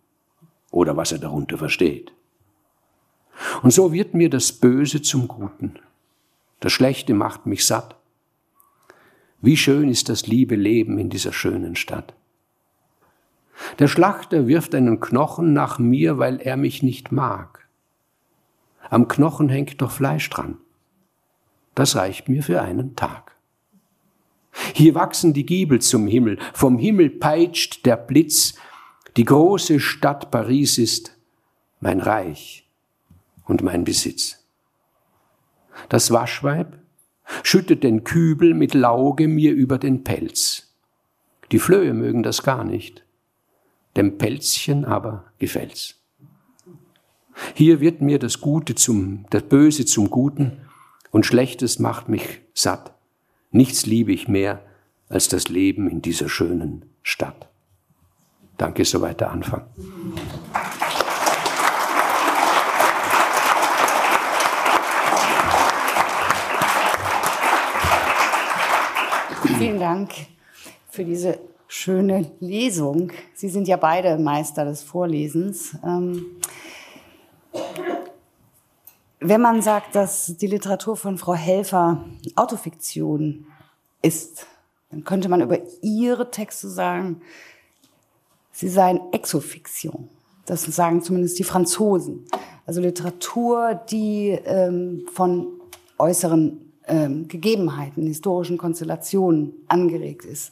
Oder 0.71 0.97
was 0.97 1.13
er 1.13 1.19
darunter 1.19 1.57
versteht. 1.57 2.11
Und 3.61 3.71
so 3.71 3.93
wird 3.93 4.13
mir 4.13 4.29
das 4.29 4.51
Böse 4.51 5.01
zum 5.01 5.27
Guten. 5.27 5.79
Das 6.59 6.71
Schlechte 6.71 7.13
macht 7.13 7.45
mich 7.45 7.65
satt. 7.65 7.95
Wie 9.41 9.57
schön 9.57 9.89
ist 9.89 10.09
das 10.09 10.27
liebe 10.27 10.55
Leben 10.55 10.97
in 10.97 11.09
dieser 11.09 11.31
schönen 11.31 11.75
Stadt. 11.75 12.15
Der 13.79 13.87
Schlachter 13.87 14.47
wirft 14.47 14.73
einen 14.73 14.99
Knochen 14.99 15.53
nach 15.53 15.79
mir, 15.79 16.17
weil 16.17 16.39
er 16.41 16.57
mich 16.57 16.83
nicht 16.83 17.11
mag. 17.11 17.67
Am 18.89 19.07
Knochen 19.07 19.49
hängt 19.49 19.81
doch 19.81 19.91
Fleisch 19.91 20.29
dran. 20.29 20.57
Das 21.75 21.95
reicht 21.95 22.29
mir 22.29 22.41
für 22.41 22.61
einen 22.61 22.95
Tag. 22.95 23.35
Hier 24.73 24.95
wachsen 24.95 25.33
die 25.33 25.45
Giebel 25.45 25.79
zum 25.81 26.07
Himmel, 26.07 26.39
vom 26.53 26.79
Himmel 26.79 27.11
peitscht 27.11 27.85
der 27.85 27.97
Blitz, 27.97 28.55
die 29.15 29.25
große 29.25 29.79
Stadt 29.79 30.31
Paris 30.31 30.77
ist 30.77 31.15
mein 31.79 31.99
Reich 31.99 32.66
und 33.47 33.63
mein 33.63 33.83
Besitz. 33.83 34.45
Das 35.89 36.11
Waschweib 36.11 36.77
schüttet 37.43 37.83
den 37.83 38.03
Kübel 38.03 38.53
mit 38.53 38.73
Lauge 38.73 39.27
mir 39.27 39.53
über 39.53 39.77
den 39.77 40.03
Pelz. 40.03 40.75
Die 41.51 41.59
Flöhe 41.59 41.93
mögen 41.93 42.23
das 42.23 42.43
gar 42.43 42.63
nicht 42.63 43.03
dem 43.97 44.17
Pelzchen 44.17 44.85
aber 44.85 45.25
gefällt's. 45.39 45.95
Hier 47.53 47.79
wird 47.81 48.01
mir 48.01 48.19
das 48.19 48.39
Gute 48.39 48.75
zum, 48.75 49.25
das 49.29 49.43
Böse 49.43 49.85
zum 49.85 50.09
Guten 50.09 50.61
und 51.11 51.25
Schlechtes 51.25 51.79
macht 51.79 52.07
mich 52.07 52.41
satt. 52.53 52.93
Nichts 53.51 53.85
liebe 53.85 54.11
ich 54.11 54.27
mehr 54.27 54.63
als 55.09 55.29
das 55.29 55.47
Leben 55.47 55.89
in 55.89 56.01
dieser 56.01 56.29
schönen 56.29 56.85
Stadt. 57.01 57.49
Danke, 58.57 58.85
soweit 58.85 59.19
der 59.21 59.31
Anfang. 59.31 59.65
Vielen 69.45 69.79
Dank 69.79 70.11
für 70.89 71.05
diese 71.05 71.37
schöne 71.67 72.31
Lesung. 72.39 73.11
Sie 73.35 73.49
sind 73.49 73.67
ja 73.67 73.77
beide 73.77 74.17
Meister 74.17 74.65
des 74.65 74.81
Vorlesens. 74.81 75.75
Ähm, 75.83 76.25
wenn 79.19 79.41
man 79.41 79.61
sagt, 79.61 79.95
dass 79.95 80.37
die 80.37 80.47
Literatur 80.47 80.95
von 80.95 81.17
Frau 81.17 81.35
Helfer 81.35 82.03
Autofiktion 82.35 83.45
ist, 84.01 84.47
dann 84.89 85.03
könnte 85.03 85.29
man 85.29 85.41
über 85.41 85.59
ihre 85.81 86.31
Texte 86.31 86.69
sagen, 86.69 87.21
sie 88.51 88.69
seien 88.69 89.01
Exofiktion. 89.11 90.09
Das 90.45 90.63
sagen 90.63 91.01
zumindest 91.01 91.37
die 91.37 91.43
Franzosen. 91.43 92.25
Also 92.65 92.81
Literatur, 92.81 93.75
die 93.89 94.29
ähm, 94.29 95.05
von 95.11 95.47
äußeren 95.97 96.66
ähm, 96.87 97.27
Gegebenheiten, 97.27 98.05
historischen 98.07 98.57
Konstellationen 98.57 99.53
angeregt 99.67 100.25
ist. 100.25 100.51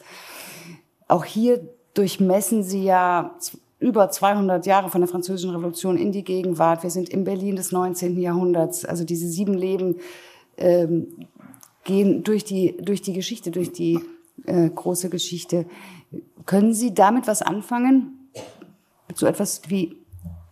Auch 1.07 1.25
hier 1.25 1.61
durchmessen 1.93 2.63
Sie 2.63 2.83
ja 2.83 3.36
über 3.79 4.09
200 4.09 4.65
Jahre 4.65 4.89
von 4.89 5.01
der 5.01 5.07
Französischen 5.07 5.51
Revolution 5.51 5.97
in 5.97 6.11
die 6.11 6.23
Gegenwart. 6.23 6.83
Wir 6.83 6.89
sind 6.89 7.09
im 7.09 7.23
Berlin 7.23 7.55
des 7.55 7.71
19. 7.71 8.19
Jahrhunderts. 8.19 8.86
Also 8.86 9.03
diese 9.03 9.27
sieben 9.27 9.53
Leben 9.53 9.97
ähm, 10.57 11.07
gehen 11.83 12.23
durch 12.23 12.43
die, 12.43 12.77
durch 12.77 13.01
die 13.01 13.13
Geschichte, 13.13 13.51
durch 13.51 13.71
die 13.71 13.99
äh, 14.45 14.69
große 14.69 15.09
Geschichte. 15.09 15.65
Können 16.45 16.73
Sie 16.73 16.93
damit 16.93 17.27
was 17.27 17.41
anfangen? 17.41 18.29
Mit 19.07 19.17
so 19.17 19.25
etwas 19.25 19.61
wie 19.67 19.97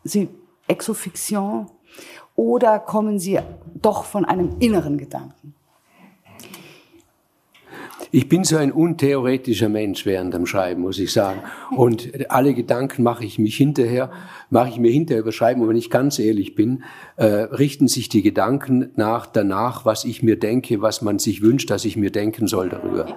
Sie 0.04 0.30
Exofiction? 0.68 1.68
Oder 2.36 2.80
kommen 2.80 3.20
Sie 3.20 3.40
doch 3.76 4.06
von 4.06 4.26
einem 4.26 4.58
inneren 4.60 4.98
Gedanken? 4.98 5.56
Ich 8.16 8.30
bin 8.30 8.44
so 8.44 8.58
ein 8.58 8.72
untheoretischer 8.72 9.70
Mensch 9.70 10.06
während 10.06 10.36
dem 10.36 10.46
Schreiben, 10.46 10.84
muss 10.84 11.00
ich 11.00 11.12
sagen. 11.12 11.40
Und 11.76 12.12
alle 12.30 12.54
Gedanken 12.54 13.02
mache 13.02 13.26
ich 13.26 13.40
mich 13.40 13.58
hinterher, 13.58 14.12
mache 14.52 14.70
ich 14.70 14.78
mir 14.78 14.92
hinterher 14.92 15.24
überschreiben. 15.24 15.64
Und 15.64 15.70
wenn 15.70 15.78
ich 15.78 15.90
ganz 15.90 16.20
ehrlich 16.20 16.54
bin, 16.54 16.84
äh, 17.16 17.26
richten 17.26 17.88
sich 17.88 18.10
die 18.10 18.22
Gedanken 18.22 18.92
nach 18.96 19.26
danach, 19.26 19.84
was 19.86 20.06
ich 20.06 20.22
mir 20.22 20.38
denke, 20.38 20.80
was 20.80 21.02
man 21.02 21.18
sich 21.18 21.42
wünscht, 21.42 21.72
dass 21.72 21.86
ich 21.86 21.98
mir 21.98 22.12
denken 22.12 22.46
soll 22.46 22.70
darüber. 22.70 23.08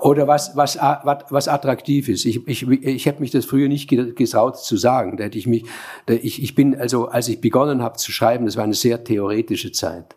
Oder 0.00 0.26
was, 0.26 0.56
was, 0.56 0.78
was, 0.78 1.24
was 1.28 1.46
attraktiv 1.46 2.08
ist. 2.08 2.24
Ich, 2.24 2.40
ich, 2.48 2.66
ich 2.66 3.04
hätte 3.04 3.20
mich 3.20 3.32
das 3.32 3.44
früher 3.44 3.68
nicht 3.68 3.86
getraut 3.86 4.58
zu 4.58 4.78
sagen. 4.78 5.18
Da 5.18 5.24
hätte 5.24 5.36
ich 5.36 5.46
mich, 5.46 5.66
ich, 6.08 6.42
ich 6.42 6.54
bin, 6.54 6.74
also 6.74 7.08
als 7.08 7.28
ich 7.28 7.42
begonnen 7.42 7.82
habe 7.82 7.98
zu 7.98 8.12
schreiben, 8.12 8.46
das 8.46 8.56
war 8.56 8.64
eine 8.64 8.72
sehr 8.72 9.04
theoretische 9.04 9.72
Zeit. 9.72 10.16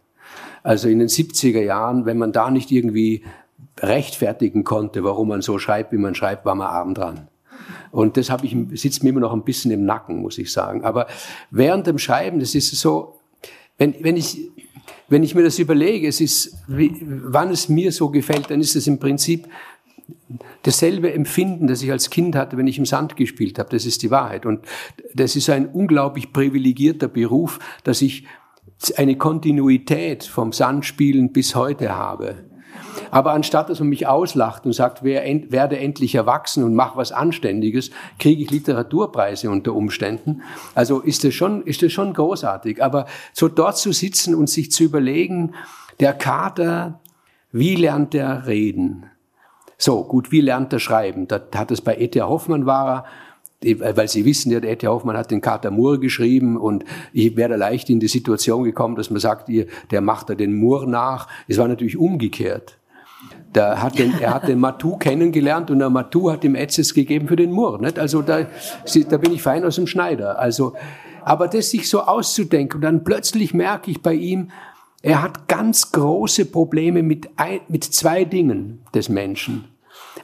Also 0.64 0.88
in 0.88 1.00
den 1.00 1.10
70er 1.10 1.62
Jahren, 1.62 2.06
wenn 2.06 2.18
man 2.18 2.32
da 2.32 2.50
nicht 2.50 2.72
irgendwie 2.72 3.24
rechtfertigen 3.82 4.64
konnte, 4.64 5.04
warum 5.04 5.30
man 5.30 5.42
so 5.42 5.60
schreibt, 5.60 5.92
wie 5.92 5.98
man 5.98 6.16
schreibt, 6.16 6.46
war 6.46 6.56
man 6.56 6.68
arm 6.68 6.94
dran. 6.94 7.28
Und 7.92 8.18
das 8.18 8.30
habe 8.30 8.46
ich, 8.46 8.56
sitzt 8.80 9.04
mir 9.04 9.10
immer 9.10 9.20
noch 9.20 9.34
ein 9.34 9.44
bisschen 9.44 9.72
im 9.72 9.86
Nacken, 9.86 10.22
muss 10.22 10.38
ich 10.38 10.52
sagen. 10.52 10.84
Aber 10.84 11.08
während 11.50 11.88
dem 11.88 11.98
Schreiben, 11.98 12.40
das 12.40 12.56
ist 12.56 12.72
so, 12.76 13.20
wenn, 13.78 13.96
wenn 14.04 14.18
ich, 14.18 14.52
wenn 15.08 15.24
ich 15.24 15.34
mir 15.34 15.44
das 15.44 15.60
überlege, 15.60 16.08
es 16.08 16.22
ist, 16.22 16.58
wie, 16.68 16.96
wann 17.02 17.50
es 17.50 17.70
mir 17.70 17.92
so 17.92 18.10
gefällt, 18.10 18.52
dann 18.52 18.62
ist 18.62 18.76
es 18.76 18.86
im 18.88 19.00
Prinzip 19.00 19.48
dasselbe 20.64 21.14
Empfinden, 21.14 21.68
das 21.68 21.82
ich 21.82 21.92
als 21.92 22.10
Kind 22.10 22.36
hatte, 22.36 22.58
wenn 22.58 22.68
ich 22.68 22.78
im 22.78 22.86
Sand 22.86 23.16
gespielt 23.16 23.58
habe. 23.58 23.70
Das 23.70 23.86
ist 23.86 24.04
die 24.04 24.12
Wahrheit. 24.12 24.46
Und 24.46 24.66
das 25.14 25.36
ist 25.36 25.50
ein 25.50 25.68
unglaublich 25.68 26.32
privilegierter 26.34 27.08
Beruf, 27.08 27.60
dass 27.84 28.02
ich 28.02 28.26
eine 28.96 29.18
Kontinuität 29.18 30.24
vom 30.24 30.54
Sandspielen 30.54 31.34
bis 31.34 31.56
heute 31.56 31.96
habe. 31.96 32.49
Aber 33.12 33.32
anstatt 33.32 33.70
dass 33.70 33.80
man 33.80 33.90
mich 33.90 34.08
auslacht 34.08 34.66
und 34.66 34.74
sagt, 34.74 35.04
wer 35.04 35.26
ent, 35.26 35.52
werde 35.52 35.78
endlich 35.78 36.16
erwachsen 36.16 36.64
und 36.64 36.76
mach 36.76 36.96
was 36.96 37.12
Anständiges, 37.12 37.92
kriege 38.18 38.44
ich 38.44 38.52
Literaturpreise 38.52 39.50
unter 39.50 39.74
Umständen. 39.74 40.42
Also 40.76 41.00
ist 41.00 41.24
das 41.24 41.34
schon, 41.34 41.64
ist 41.64 41.82
das 41.82 41.92
schon 41.92 42.14
großartig. 42.14 42.84
Aber 42.84 43.06
so 43.34 43.48
dort 43.48 43.78
zu 43.78 43.92
sitzen 43.92 44.36
und 44.36 44.50
sich 44.50 44.72
zu 44.72 44.84
überlegen, 44.84 45.54
der 46.00 46.14
Kater, 46.14 47.00
wie 47.52 47.76
lernt 47.76 48.16
er 48.16 48.48
reden? 48.48 49.06
So, 49.78 50.04
gut, 50.04 50.32
wie 50.32 50.42
lernt 50.42 50.74
er 50.74 50.80
schreiben? 50.80 51.28
Da 51.28 51.42
hat 51.56 51.72
es 51.72 51.82
bei 51.82 51.98
E.T. 51.98 52.22
Hoffmann 52.22 52.66
war 52.66 53.06
er, 53.62 53.98
weil 53.98 54.08
Sie 54.08 54.26
wissen 54.26 54.52
ja, 54.52 54.60
der 54.60 54.72
E.T. 54.72 54.88
Hoffmann 54.88 55.18
hat 55.18 55.32
den 55.32 55.42
Kater 55.42 55.72
Moore 55.72 56.00
geschrieben 56.00 56.58
und 56.58 56.86
ich 57.14 57.36
wäre 57.36 57.58
leicht 57.58 57.90
in 57.90 58.00
die 58.00 58.08
Situation 58.08 58.64
gekommen, 58.64 58.96
dass 58.96 59.10
man 59.10 59.20
sagt, 59.20 59.50
ihr, 59.50 59.68
der 59.92 60.02
macht 60.02 60.30
da 60.30 60.36
den 60.36 60.54
Moore 60.54 60.90
nach. 60.90 61.28
Es 61.48 61.58
war 61.58 61.68
natürlich 61.68 61.98
umgekehrt. 61.98 62.79
Da 63.54 63.82
hat 63.82 63.98
den, 63.98 64.14
er 64.20 64.34
hat 64.34 64.48
den 64.48 64.60
Matu 64.66 64.98
kennengelernt 64.98 65.72
und 65.72 65.80
der 65.80 65.90
Matu 65.90 66.32
hat 66.32 66.44
ihm 66.44 66.56
Etzes 66.56 66.94
gegeben 66.94 67.28
für 67.28 67.36
den 67.36 67.52
Mur. 67.52 67.80
Nicht? 67.80 67.98
Also 67.98 68.22
da, 68.22 68.46
da 69.10 69.18
bin 69.18 69.34
ich 69.34 69.42
fein 69.42 69.64
aus 69.66 69.76
dem 69.76 69.88
Schneider. 69.88 70.40
Also, 70.40 70.76
aber 71.24 71.48
das 71.48 71.72
sich 71.72 71.90
so 71.90 72.02
auszudenken 72.02 72.78
und 72.78 72.82
dann 72.82 73.04
plötzlich 73.04 73.54
merke 73.54 73.92
ich 73.92 74.02
bei 74.02 74.14
ihm, 74.14 74.52
er 75.02 75.22
hat 75.22 75.48
ganz 75.48 75.92
große 75.92 76.46
Probleme 76.46 77.04
mit, 77.04 77.30
ein, 77.38 77.62
mit 77.70 77.84
zwei 77.84 78.26
Dingen 78.26 78.82
des 78.94 79.10
Menschen. 79.10 79.66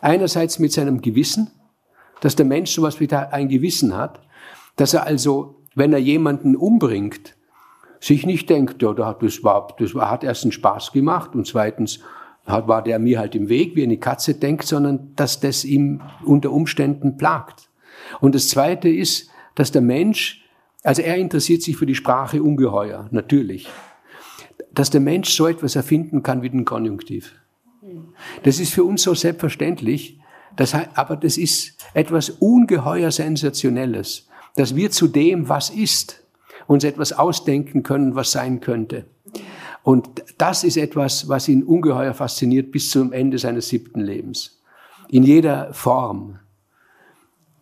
Einerseits 0.02 0.60
mit 0.60 0.74
seinem 0.74 1.02
Gewissen, 1.02 1.50
dass 2.20 2.36
der 2.36 2.46
Mensch 2.46 2.72
sowas 2.72 3.00
wie 3.00 3.10
ein 3.12 3.48
Gewissen 3.50 3.96
hat, 3.96 4.20
dass 4.76 4.94
er 4.94 5.06
also, 5.06 5.64
wenn 5.76 5.94
er 5.94 6.00
jemanden 6.00 6.56
umbringt, 6.56 7.36
sich 8.02 8.26
nicht 8.26 8.50
denkt, 8.50 8.82
ja, 8.82 8.94
das, 8.94 9.44
war, 9.44 9.68
das 9.80 9.94
hat 9.96 10.24
erstens 10.24 10.56
Spaß 10.56 10.92
gemacht 10.92 11.34
und 11.36 11.48
zweitens, 11.48 12.02
war 12.46 12.84
der 12.84 13.00
mir 13.00 13.20
halt 13.20 13.36
im 13.36 13.50
Weg, 13.50 13.76
wie 13.76 13.84
eine 13.84 13.98
Katze 13.98 14.36
denkt, 14.36 14.66
sondern 14.66 15.12
dass 15.16 15.40
das 15.40 15.66
ihm 15.66 16.02
unter 16.24 16.52
Umständen 16.52 17.18
plagt. 17.18 17.70
Und 18.22 18.36
das 18.36 18.50
Zweite 18.50 18.90
ist, 18.90 19.30
dass 19.56 19.72
der 19.72 19.82
Mensch, 19.82 20.44
also 20.84 21.02
er 21.02 21.16
interessiert 21.16 21.64
sich 21.64 21.78
für 21.78 21.86
die 21.86 21.96
Sprache 21.96 22.44
ungeheuer, 22.44 23.08
natürlich, 23.12 23.68
dass 24.74 24.90
der 24.90 25.02
Mensch 25.02 25.30
so 25.32 25.48
etwas 25.48 25.76
erfinden 25.76 26.22
kann 26.22 26.42
wie 26.42 26.50
den 26.50 26.66
Konjunktiv. 26.66 27.34
Das 28.44 28.60
ist 28.60 28.74
für 28.74 28.84
uns 28.84 29.04
so 29.04 29.14
selbstverständlich, 29.14 30.20
das, 30.56 30.74
aber 30.74 31.16
das 31.16 31.38
ist 31.38 31.78
etwas 31.94 32.30
ungeheuer 32.30 33.12
Sensationelles, 33.12 34.28
dass 34.56 34.76
wir 34.76 34.92
zu 34.92 35.08
dem, 35.08 35.50
was 35.50 35.70
ist, 35.70 36.24
uns 36.68 36.84
etwas 36.84 37.14
ausdenken 37.14 37.84
können, 37.84 38.16
was 38.16 38.32
sein 38.32 38.60
könnte. 38.60 39.06
Und 39.86 40.10
das 40.40 40.64
ist 40.64 40.78
etwas, 40.78 41.30
was 41.30 41.48
ihn 41.48 41.62
ungeheuer 41.62 42.16
fasziniert 42.16 42.72
bis 42.72 42.90
zum 42.90 43.14
Ende 43.14 43.38
seines 43.38 43.68
siebten 43.68 44.02
Lebens. 44.02 44.60
In 45.10 45.22
jeder 45.22 45.72
Form. 45.76 46.40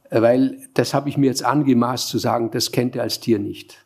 Weil 0.09 0.69
das 0.74 0.93
habe 0.93 1.09
ich 1.09 1.17
mir 1.17 1.26
jetzt 1.26 1.43
angemaßt 1.43 2.07
zu 2.07 2.17
sagen, 2.19 2.49
das 2.49 2.71
kennt 2.71 2.95
er 2.95 3.01
als 3.01 3.19
Tier 3.19 3.39
nicht. 3.39 3.86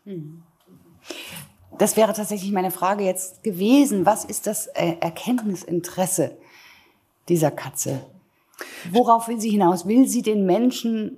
Das 1.80 1.98
wäre 1.98 2.14
tatsächlich 2.14 2.52
meine 2.52 2.70
Frage 2.70 3.04
jetzt 3.04 3.42
gewesen. 3.42 4.06
Was 4.06 4.24
ist 4.24 4.46
das 4.46 4.68
äh, 4.68 4.98
Erkenntnisinteresse 5.00 6.38
dieser 7.30 7.50
Katze? 7.50 8.06
Worauf 8.92 9.28
will 9.30 9.42
sie 9.42 9.50
hinaus? 9.50 9.88
Will 9.88 10.08
sie 10.08 10.22
den 10.22 10.46
Menschen 10.46 11.18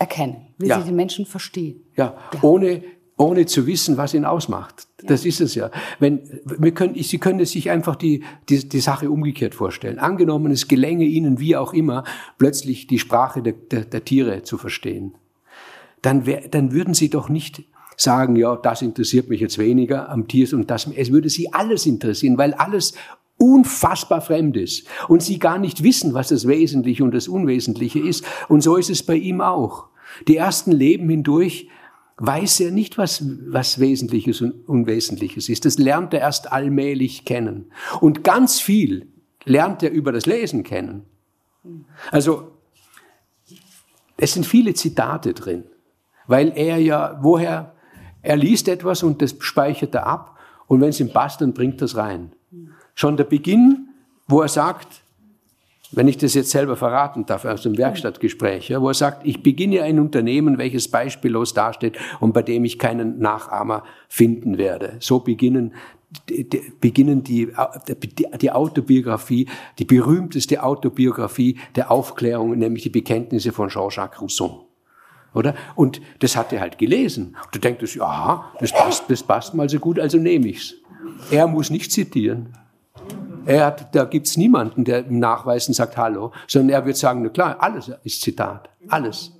erkennen? 0.00 0.48
Will 0.58 0.70
ja. 0.70 0.80
sie 0.80 0.86
den 0.86 0.96
Menschen 0.96 1.24
verstehen? 1.24 1.84
Ja, 1.94 2.16
ja. 2.34 2.42
ohne 2.42 2.82
ohne 3.16 3.46
zu 3.46 3.66
wissen, 3.66 3.96
was 3.96 4.14
ihn 4.14 4.24
ausmacht. 4.24 4.86
Ja. 5.02 5.08
Das 5.08 5.24
ist 5.24 5.40
es 5.40 5.54
ja. 5.54 5.70
Wenn, 5.98 6.20
wir 6.44 6.72
können, 6.72 6.94
Sie 7.02 7.18
können 7.18 7.44
sich 7.44 7.70
einfach 7.70 7.96
die, 7.96 8.24
die, 8.48 8.68
die 8.68 8.80
Sache 8.80 9.10
umgekehrt 9.10 9.54
vorstellen. 9.54 9.98
Angenommen, 9.98 10.52
es 10.52 10.68
gelänge 10.68 11.04
Ihnen, 11.04 11.38
wie 11.38 11.56
auch 11.56 11.72
immer, 11.72 12.04
plötzlich 12.38 12.86
die 12.86 12.98
Sprache 12.98 13.42
der, 13.42 13.52
der, 13.52 13.84
der 13.84 14.04
Tiere 14.04 14.42
zu 14.42 14.58
verstehen. 14.58 15.14
Dann, 16.00 16.26
wär, 16.26 16.48
dann 16.48 16.72
würden 16.72 16.94
Sie 16.94 17.10
doch 17.10 17.28
nicht 17.28 17.64
sagen, 17.96 18.36
ja, 18.36 18.56
das 18.56 18.82
interessiert 18.82 19.28
mich 19.28 19.40
jetzt 19.40 19.58
weniger 19.58 20.08
am 20.08 20.26
Tier 20.26 20.52
und 20.54 20.70
das, 20.70 20.88
es 20.88 21.12
würde 21.12 21.28
Sie 21.28 21.52
alles 21.52 21.86
interessieren, 21.86 22.38
weil 22.38 22.54
alles 22.54 22.94
unfassbar 23.38 24.20
fremd 24.20 24.56
ist 24.56 24.86
und 25.08 25.22
Sie 25.22 25.38
gar 25.38 25.58
nicht 25.58 25.82
wissen, 25.82 26.14
was 26.14 26.28
das 26.28 26.46
Wesentliche 26.46 27.04
und 27.04 27.12
das 27.12 27.28
Unwesentliche 27.28 28.00
ist. 28.00 28.24
Und 28.48 28.62
so 28.62 28.76
ist 28.76 28.90
es 28.90 29.02
bei 29.02 29.16
ihm 29.16 29.40
auch. 29.40 29.86
Die 30.28 30.36
ersten 30.36 30.72
Leben 30.72 31.08
hindurch 31.08 31.68
weiß 32.24 32.60
er 32.60 32.70
nicht, 32.70 32.98
was, 32.98 33.24
was 33.48 33.80
Wesentliches 33.80 34.40
und 34.40 34.68
Unwesentliches 34.68 35.48
ist. 35.48 35.64
Das 35.64 35.76
lernt 35.76 36.14
er 36.14 36.20
erst 36.20 36.52
allmählich 36.52 37.24
kennen. 37.24 37.72
Und 38.00 38.22
ganz 38.22 38.60
viel 38.60 39.08
lernt 39.44 39.82
er 39.82 39.90
über 39.90 40.12
das 40.12 40.24
Lesen 40.26 40.62
kennen. 40.62 41.04
Also, 42.12 42.52
es 44.16 44.34
sind 44.34 44.46
viele 44.46 44.72
Zitate 44.74 45.34
drin, 45.34 45.64
weil 46.28 46.52
er 46.54 46.78
ja, 46.78 47.18
woher, 47.22 47.74
er 48.22 48.36
liest 48.36 48.68
etwas 48.68 49.02
und 49.02 49.20
das 49.20 49.34
speichert 49.40 49.92
er 49.96 50.06
ab 50.06 50.38
und 50.68 50.80
wenn 50.80 50.90
es 50.90 51.00
ihm 51.00 51.12
passt, 51.12 51.40
dann 51.40 51.52
bringt 51.52 51.82
das 51.82 51.96
rein. 51.96 52.32
Schon 52.94 53.16
der 53.16 53.24
Beginn, 53.24 53.88
wo 54.28 54.42
er 54.42 54.48
sagt, 54.48 55.01
wenn 55.92 56.08
ich 56.08 56.16
das 56.16 56.34
jetzt 56.34 56.50
selber 56.50 56.76
verraten 56.76 57.26
darf, 57.26 57.44
aus 57.44 57.62
dem 57.62 57.76
Werkstattgespräch, 57.76 58.68
ja, 58.68 58.80
wo 58.80 58.88
er 58.88 58.94
sagt, 58.94 59.26
ich 59.26 59.42
beginne 59.42 59.82
ein 59.82 60.00
Unternehmen, 60.00 60.58
welches 60.58 60.88
beispiellos 60.88 61.54
dasteht 61.54 61.96
und 62.20 62.32
bei 62.32 62.42
dem 62.42 62.64
ich 62.64 62.78
keinen 62.78 63.18
Nachahmer 63.18 63.84
finden 64.08 64.58
werde. 64.58 64.96
So 65.00 65.20
beginnen 65.20 65.74
beginnen 66.80 67.22
die, 67.22 67.48
die 68.40 68.50
Autobiografie, 68.50 69.48
die 69.78 69.86
berühmteste 69.86 70.62
Autobiografie 70.62 71.58
der 71.74 71.90
Aufklärung, 71.90 72.58
nämlich 72.58 72.82
die 72.82 72.90
Bekenntnisse 72.90 73.50
von 73.50 73.70
Jean-Jacques 73.70 74.20
Rousseau. 74.20 74.66
Oder? 75.34 75.54
Und 75.74 76.00
das 76.18 76.36
hat 76.36 76.52
er 76.52 76.60
halt 76.60 76.76
gelesen. 76.76 77.36
Und 77.44 77.54
du 77.54 77.58
denkst, 77.58 77.96
ja, 77.96 78.52
das 78.60 78.72
passt, 78.72 79.04
das 79.08 79.22
passt 79.22 79.54
mal 79.54 79.68
so 79.68 79.78
gut, 79.78 79.98
also 79.98 80.18
nehme 80.18 80.48
ich's. 80.48 80.74
Er 81.30 81.46
muss 81.46 81.70
nicht 81.70 81.90
zitieren. 81.90 82.52
Er 83.46 83.66
hat, 83.66 83.94
da 83.94 84.04
gibt's 84.04 84.36
niemanden, 84.36 84.84
der 84.84 85.06
im 85.06 85.18
Nachweisen 85.18 85.74
sagt 85.74 85.96
Hallo, 85.96 86.32
sondern 86.46 86.70
er 86.70 86.86
wird 86.86 86.96
sagen, 86.96 87.22
na 87.22 87.28
klar, 87.28 87.56
alles 87.60 87.90
ist 88.04 88.22
Zitat. 88.22 88.68
Alles. 88.88 89.32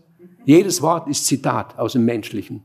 Jedes 0.44 0.82
Wort 0.82 1.08
ist 1.08 1.26
Zitat 1.26 1.78
aus 1.78 1.92
dem 1.92 2.04
Menschlichen. 2.04 2.62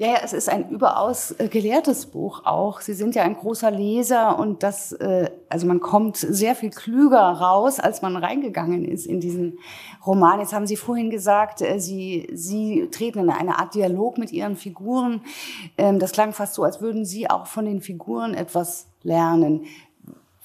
Ja, 0.00 0.06
ja, 0.06 0.18
es 0.22 0.32
ist 0.32 0.48
ein 0.48 0.70
überaus 0.70 1.32
äh, 1.32 1.48
gelehrtes 1.48 2.06
Buch 2.06 2.42
auch. 2.44 2.80
Sie 2.80 2.94
sind 2.94 3.16
ja 3.16 3.24
ein 3.24 3.34
großer 3.34 3.72
Leser 3.72 4.38
und 4.38 4.62
das, 4.62 4.92
äh, 4.92 5.28
also 5.48 5.66
man 5.66 5.80
kommt 5.80 6.16
sehr 6.18 6.54
viel 6.54 6.70
klüger 6.70 7.18
raus, 7.18 7.80
als 7.80 8.00
man 8.00 8.16
reingegangen 8.16 8.84
ist 8.84 9.06
in 9.06 9.18
diesen 9.18 9.58
Roman. 10.06 10.38
Jetzt 10.38 10.52
haben 10.52 10.68
Sie 10.68 10.76
vorhin 10.76 11.10
gesagt, 11.10 11.62
äh, 11.62 11.80
Sie, 11.80 12.28
Sie 12.32 12.86
treten 12.92 13.18
in 13.18 13.30
eine 13.30 13.58
Art 13.58 13.74
Dialog 13.74 14.18
mit 14.18 14.30
Ihren 14.30 14.54
Figuren. 14.54 15.22
Ähm, 15.76 15.98
das 15.98 16.12
klang 16.12 16.32
fast 16.32 16.54
so, 16.54 16.62
als 16.62 16.80
würden 16.80 17.04
Sie 17.04 17.28
auch 17.28 17.46
von 17.48 17.64
den 17.64 17.80
Figuren 17.80 18.34
etwas 18.34 18.86
lernen. 19.02 19.64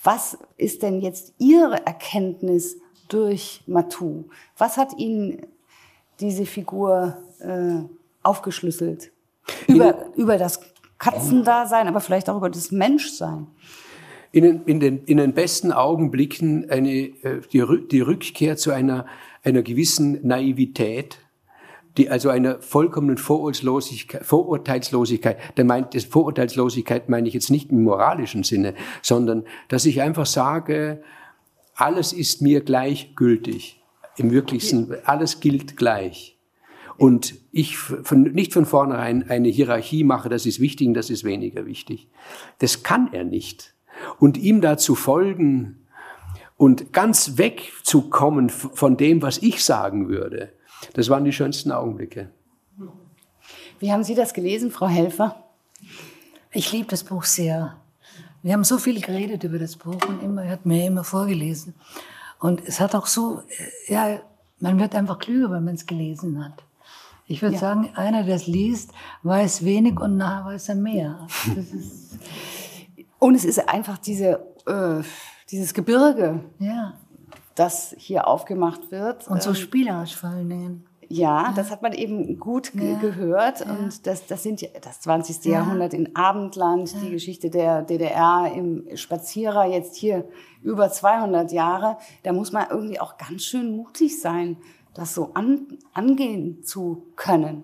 Was 0.04 0.38
ist 0.58 0.84
denn 0.84 1.00
jetzt 1.00 1.34
Ihre 1.40 1.86
Erkenntnis 1.86 2.78
durch 3.08 3.64
Matou? 3.68 4.26
Was 4.58 4.78
hat 4.78 4.98
Ihnen 4.98 5.46
diese 6.20 6.46
Figur 6.46 7.18
äh, 7.40 7.84
aufgeschlüsselt? 8.22 9.12
Über, 9.68 10.06
über 10.16 10.38
das 10.38 10.60
Katzendasein, 10.98 11.88
aber 11.88 12.00
vielleicht 12.00 12.30
auch 12.30 12.38
über 12.38 12.50
das 12.50 12.72
Menschsein. 12.72 13.48
In 14.32 14.44
den, 14.44 14.64
in 14.66 14.80
den, 14.80 15.04
in 15.04 15.18
den 15.18 15.34
besten 15.34 15.72
Augenblicken 15.72 16.70
eine, 16.70 16.92
äh, 16.92 17.42
die, 17.52 17.64
die 17.92 18.02
Rückkehr 18.02 18.58
zu 18.58 18.72
einer, 18.72 19.06
einer 19.44 19.62
gewissen 19.62 20.26
Naivität, 20.26 21.20
die 21.98 22.10
also 22.10 22.30
einer 22.30 22.60
vollkommenen 22.62 23.18
Vorurteilslosigkeit, 23.18 24.26
Vorurteilslosigkeit, 24.26 25.38
der 25.58 25.66
meint, 25.66 25.94
das 25.94 26.06
Vorurteilslosigkeit 26.06 27.10
meine 27.10 27.28
ich 27.28 27.34
jetzt 27.34 27.52
nicht 27.52 27.72
im 27.72 27.84
moralischen 27.84 28.44
Sinne, 28.44 28.74
sondern 29.02 29.44
dass 29.68 29.86
ich 29.86 30.02
einfach 30.02 30.26
sage, 30.26 31.04
alles 31.76 32.14
ist 32.14 32.42
mir 32.42 32.62
gleichgültig. 32.62 33.80
Im 34.18 34.32
wirklichsten, 34.32 34.94
alles 35.06 35.40
gilt 35.40 35.76
gleich. 35.76 36.38
Und 36.98 37.36
ich 37.52 37.78
von, 37.78 38.24
nicht 38.24 38.54
von 38.54 38.66
vornherein 38.66 39.30
eine 39.30 39.50
Hierarchie 39.50 40.04
mache, 40.04 40.30
das 40.30 40.46
ist 40.46 40.60
wichtig 40.60 40.88
und 40.88 40.94
das 40.94 41.10
ist 41.10 41.24
weniger 41.24 41.66
wichtig. 41.66 42.08
Das 42.60 42.84
kann 42.84 43.10
er 43.12 43.24
nicht. 43.24 43.74
Und 44.20 44.38
ihm 44.38 44.62
dazu 44.62 44.94
folgen 44.94 45.88
und 46.58 46.94
ganz 46.94 47.38
wegzukommen 47.38 48.50
von 48.50 48.98
dem, 48.98 49.22
was 49.22 49.40
ich 49.40 49.64
sagen 49.64 50.08
würde, 50.08 50.54
das 50.94 51.10
waren 51.10 51.24
die 51.24 51.34
schönsten 51.34 51.72
Augenblicke. 51.72 52.30
Wie 53.80 53.92
haben 53.92 54.04
Sie 54.04 54.16
das 54.16 54.34
gelesen, 54.34 54.72
Frau 54.72 54.88
Helfer? 54.88 55.44
Ich 56.52 56.72
liebe 56.72 56.88
das 56.88 57.04
Buch 57.04 57.24
sehr. 57.24 57.76
Wir 58.42 58.54
haben 58.54 58.64
so 58.64 58.78
viel 58.78 59.02
geredet 59.02 59.44
über 59.44 59.60
das 59.60 59.76
Buch 59.76 60.00
und 60.08 60.22
immer, 60.22 60.44
er 60.44 60.52
hat 60.52 60.66
mir 60.66 60.86
immer 60.86 61.04
vorgelesen. 61.04 61.74
Und 62.40 62.62
es 62.66 62.80
hat 62.80 62.96
auch 62.96 63.08
so, 63.08 63.42
ja, 63.88 64.22
man 64.60 64.80
wird 64.80 64.96
einfach 64.96 65.20
klüger, 65.20 65.52
wenn 65.52 65.64
man 65.64 65.76
es 65.76 65.86
gelesen 65.86 66.44
hat. 66.44 66.64
Ich 67.26 67.42
würde 67.42 67.56
ja. 67.56 67.62
sagen, 67.62 67.90
einer, 67.96 68.24
der 68.24 68.36
es 68.36 68.48
liest, 68.48 68.92
weiß 69.24 69.66
wenig 69.66 70.00
und 70.00 70.18
nachher 70.18 70.46
weiß 70.46 70.70
er 70.70 70.76
mehr. 70.76 71.28
und 73.20 73.36
es 73.36 73.46
ist 73.46 73.68
einfach 73.68 73.98
diese, 73.98 74.46
äh, 74.66 75.04
dieses 75.50 75.74
Gebirge. 75.74 76.42
Ja 76.60 76.94
das 77.56 77.96
hier 77.98 78.28
aufgemacht 78.28 78.92
wird. 78.92 79.28
Und 79.28 79.42
so 79.42 79.52
ähm, 79.52 79.56
spielerisch 79.56 80.16
vor 80.16 80.30
allen 80.30 80.50
Dingen. 80.50 80.86
Ja, 81.10 81.44
ja, 81.44 81.54
das 81.56 81.70
hat 81.70 81.82
man 81.82 81.94
eben 81.94 82.40
gut 82.40 82.72
ja. 82.74 82.98
gehört. 82.98 83.60
Ja. 83.60 83.72
Und 83.72 84.08
das, 84.08 84.26
das 84.26 84.42
sind 84.42 84.62
ja 84.62 84.70
das 84.82 85.02
20. 85.02 85.46
Jahrhundert 85.46 85.94
in 85.94 86.16
Abendland, 86.16 86.94
die 87.04 87.12
Geschichte 87.12 87.50
der 87.50 87.84
DDR 87.84 88.52
im 88.56 88.86
Spazierer, 88.96 89.66
jetzt 89.66 89.96
hier 89.96 90.26
über 90.62 90.90
200 90.90 91.52
Jahre. 91.52 91.98
Da 92.24 92.34
muss 92.34 92.52
man 92.52 92.68
irgendwie 92.70 93.00
auch 93.00 93.18
ganz 93.18 93.44
schön 93.44 93.76
mutig 93.76 94.20
sein, 94.20 94.58
das 94.94 95.14
so 95.14 95.32
an, 95.34 95.78
angehen 95.94 96.64
zu 96.64 97.06
können. 97.16 97.64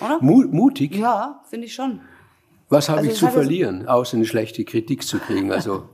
Oder? 0.00 0.18
Mutig? 0.20 0.94
Ja, 0.96 1.42
finde 1.48 1.66
ich 1.66 1.74
schon. 1.74 2.00
Was 2.68 2.88
habe 2.88 2.98
also 2.98 3.10
ich 3.10 3.16
zu 3.16 3.28
verlieren, 3.28 3.86
außer 3.88 4.16
eine 4.16 4.26
schlechte 4.26 4.64
Kritik 4.64 5.04
zu 5.04 5.18
kriegen? 5.18 5.52
Also 5.52 5.88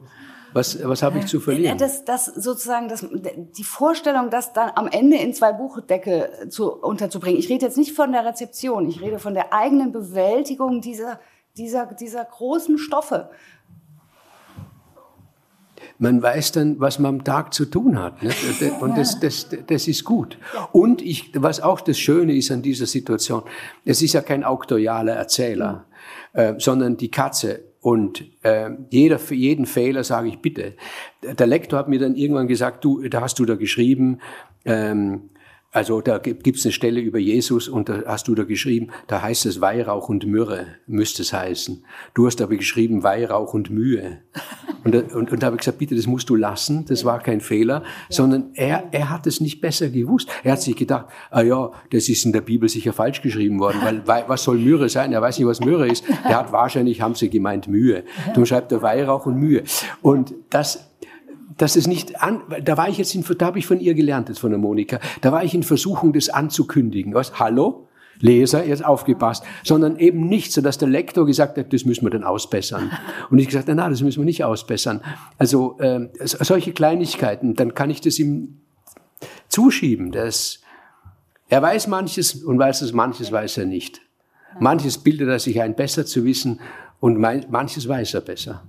Was, 0.53 0.79
was 0.87 1.03
habe 1.03 1.19
ich 1.19 1.27
zu 1.27 1.41
verlieren? 1.41 1.79
Das, 1.79 2.05
das 2.05 2.27
sozusagen, 2.27 2.89
das, 2.89 3.07
die 3.11 3.65
Vorstellung, 3.65 4.31
das 4.31 4.53
dann 4.53 4.71
am 4.75 4.87
Ende 4.89 5.17
in 5.17 5.33
zwei 5.33 5.53
Buchdecke 5.53 6.49
zu, 6.51 6.73
unterzubringen. 6.73 7.39
Ich 7.39 7.49
rede 7.49 7.65
jetzt 7.65 7.79
nicht 7.79 7.93
von 7.93 8.13
der 8.13 8.25
Rezeption, 8.25 8.89
ich 8.89 9.01
rede 9.01 9.19
von 9.19 9.35
der 9.35 9.53
eigenen 9.53 9.93
Bewältigung 9.93 10.81
dieser, 10.81 11.21
dieser, 11.57 11.87
dieser 11.87 12.25
großen 12.25 12.79
Stoffe. 12.79 13.31
Man 15.99 16.23
weiß 16.23 16.53
dann, 16.53 16.81
was 16.81 16.99
man 16.99 17.17
am 17.17 17.25
Tag 17.25 17.55
zu 17.55 17.65
tun 17.65 17.99
hat. 17.99 18.23
Ne? 18.23 18.31
Und 18.81 18.97
das, 18.97 19.21
das, 19.21 19.49
das 19.67 19.89
ist 19.89 20.05
gut. 20.05 20.39
Und 20.73 21.03
ich, 21.03 21.31
was 21.35 21.61
auch 21.61 21.81
das 21.81 21.99
Schöne 21.99 22.35
ist 22.35 22.51
an 22.51 22.63
dieser 22.63 22.87
Situation, 22.87 23.43
es 23.85 24.03
ist 24.03 24.13
ja 24.13 24.21
kein 24.21 24.45
auktorialer 24.45 25.15
Erzähler, 25.15 25.87
äh, 26.33 26.55
sondern 26.59 26.97
die 26.97 27.11
Katze 27.11 27.72
Und 27.83 28.25
äh, 28.45 28.71
jeder, 28.91 29.19
für 29.19 29.35
jeden 29.35 29.67
Fehler 29.67 30.05
sage 30.05 30.29
ich 30.29 30.39
bitte. 30.39 30.75
Der 31.21 31.47
Lektor 31.49 31.81
hat 31.81 31.89
mir 31.89 31.99
dann 31.99 32.15
irgendwann 32.15 32.47
gesagt, 32.47 32.85
du, 32.85 33.03
da 33.09 33.21
hast 33.21 33.41
du 33.41 33.45
da 33.45 33.57
geschrieben, 33.57 34.21
ähm, 34.65 35.31
also 35.73 36.03
da 36.03 36.19
gibt 36.19 36.47
es 36.47 36.67
eine 36.67 36.73
Stelle 36.73 37.01
über 37.01 37.19
Jesus 37.19 37.67
und 37.67 37.89
da 37.89 38.03
hast 38.07 38.29
du 38.29 38.35
da 38.35 38.45
geschrieben, 38.45 38.91
da 39.07 39.23
heißt 39.23 39.47
es 39.47 39.63
Weihrauch 39.63 40.11
und 40.11 40.27
Myrrhe, 40.27 40.67
müsste 40.87 41.23
es 41.23 41.33
heißen. 41.33 41.83
Du 42.13 42.27
hast 42.27 42.43
aber 42.43 42.57
geschrieben 42.57 43.03
Weihrauch 43.03 43.55
und 43.55 43.71
Mühe. 43.71 44.19
Und, 44.85 44.97
und, 44.97 45.31
und 45.31 45.41
da 45.41 45.47
habe 45.47 45.55
ich 45.55 45.61
gesagt, 45.61 45.79
bitte, 45.79 45.95
das 45.95 46.09
musst 46.09 46.29
du 46.29 46.35
lassen, 46.35 46.85
das 46.87 47.05
war 47.05 47.21
kein 47.21 47.41
Fehler, 47.41 47.85
sondern 48.09 48.51
er, 48.55 48.89
er 48.91 49.11
hat 49.11 49.29
es 49.29 49.41
nicht 49.41 49.61
besser 49.61 49.89
gewusst. 49.89 50.29
Er 50.43 50.53
hat 50.53 50.61
sich 50.61 50.75
gedacht, 50.75 51.07
ah 51.31 51.43
ja, 51.43 51.71
das 51.93 52.09
ist 52.09 52.25
in 52.25 52.33
der 52.33 52.41
Bibel 52.41 52.69
sicher 52.69 52.93
falsch 52.93 53.23
geschrieben 53.23 53.61
worden, 53.61 53.79
weil 54.07 54.25
was 54.27 54.43
soll 54.43 54.59
Myrrhe 54.59 54.89
sein? 54.89 55.13
Er 55.13 55.23
weiß 55.23 55.39
nicht, 55.39 55.47
was 55.47 55.61
Myrrhe 55.61 55.87
ist. 55.87 56.03
Er 56.25 56.37
hat 56.37 56.51
wahrscheinlich, 56.51 57.01
haben 57.01 57.15
sie 57.15 57.31
gemeint, 57.31 57.69
Mühe. 57.69 58.03
Darum 58.27 58.45
schreibt 58.45 58.73
er 58.73 58.83
Weihrauch 58.83 59.25
und 59.25 59.37
Mühe. 59.37 59.63
Und 60.01 60.35
das 60.51 60.92
dass 61.59 61.77
es 61.77 61.87
nicht 61.87 62.23
an, 62.23 62.43
da 62.65 62.77
war 62.77 62.89
ich 62.89 62.99
jetzt 62.99 63.15
in, 63.15 63.25
da 63.39 63.47
habe 63.47 63.59
ich 63.59 63.67
von 63.67 63.81
ihr 63.81 63.95
gelernt, 63.95 64.29
jetzt 64.29 64.39
von 64.39 64.51
der 64.51 64.59
Monika, 64.59 64.99
da 65.21 65.33
war 65.33 65.45
ich 65.45 65.55
in 65.55 65.63
Versuchung, 65.63 66.13
das 66.13 66.29
anzukündigen. 66.29 67.15
Was? 67.15 67.39
Hallo? 67.39 67.89
Leser, 68.21 68.65
jetzt 68.65 68.85
aufgepasst, 68.85 69.43
sondern 69.65 69.97
eben 69.97 70.29
nicht, 70.29 70.53
so 70.53 70.61
dass 70.61 70.79
der 70.79 70.89
Lektor 70.89 71.27
gesagt 71.27 71.59
hat, 71.59 71.73
das 71.73 71.85
müssen 71.85 72.05
wir 72.05 72.11
dann 72.11 72.23
ausbessern. 72.23 72.93
Und 73.31 73.39
ich 73.39 73.47
gesagt, 73.47 73.69
na, 73.69 73.89
das 73.89 74.03
müssen 74.03 74.21
wir 74.21 74.25
nicht 74.25 74.45
ausbessern. 74.45 75.01
Also 75.39 75.79
äh, 75.81 76.09
solche 76.21 76.73
Kleinigkeiten, 76.73 77.55
dann 77.55 77.75
kann 77.75 77.91
ich 77.91 78.01
das 78.01 78.19
ihm 78.21 78.61
zuschieben. 79.49 80.13
Das, 80.13 80.61
er 81.49 81.63
weiß 81.63 81.89
manches 81.89 82.35
und 82.45 82.59
weiß 82.59 82.83
es, 82.83 82.93
manches 82.93 83.33
weiß 83.33 83.59
er 83.59 83.67
nicht. 83.67 84.03
Manches 84.61 84.99
bildet 84.99 85.29
er 85.29 85.39
sich 85.39 85.61
ein, 85.61 85.75
besser 85.75 86.07
zu 86.07 86.25
wissen 86.25 86.61
und 87.01 87.19
manches 87.19 87.89
weiß 87.89 88.15
er 88.15 88.21
besser. 88.21 88.63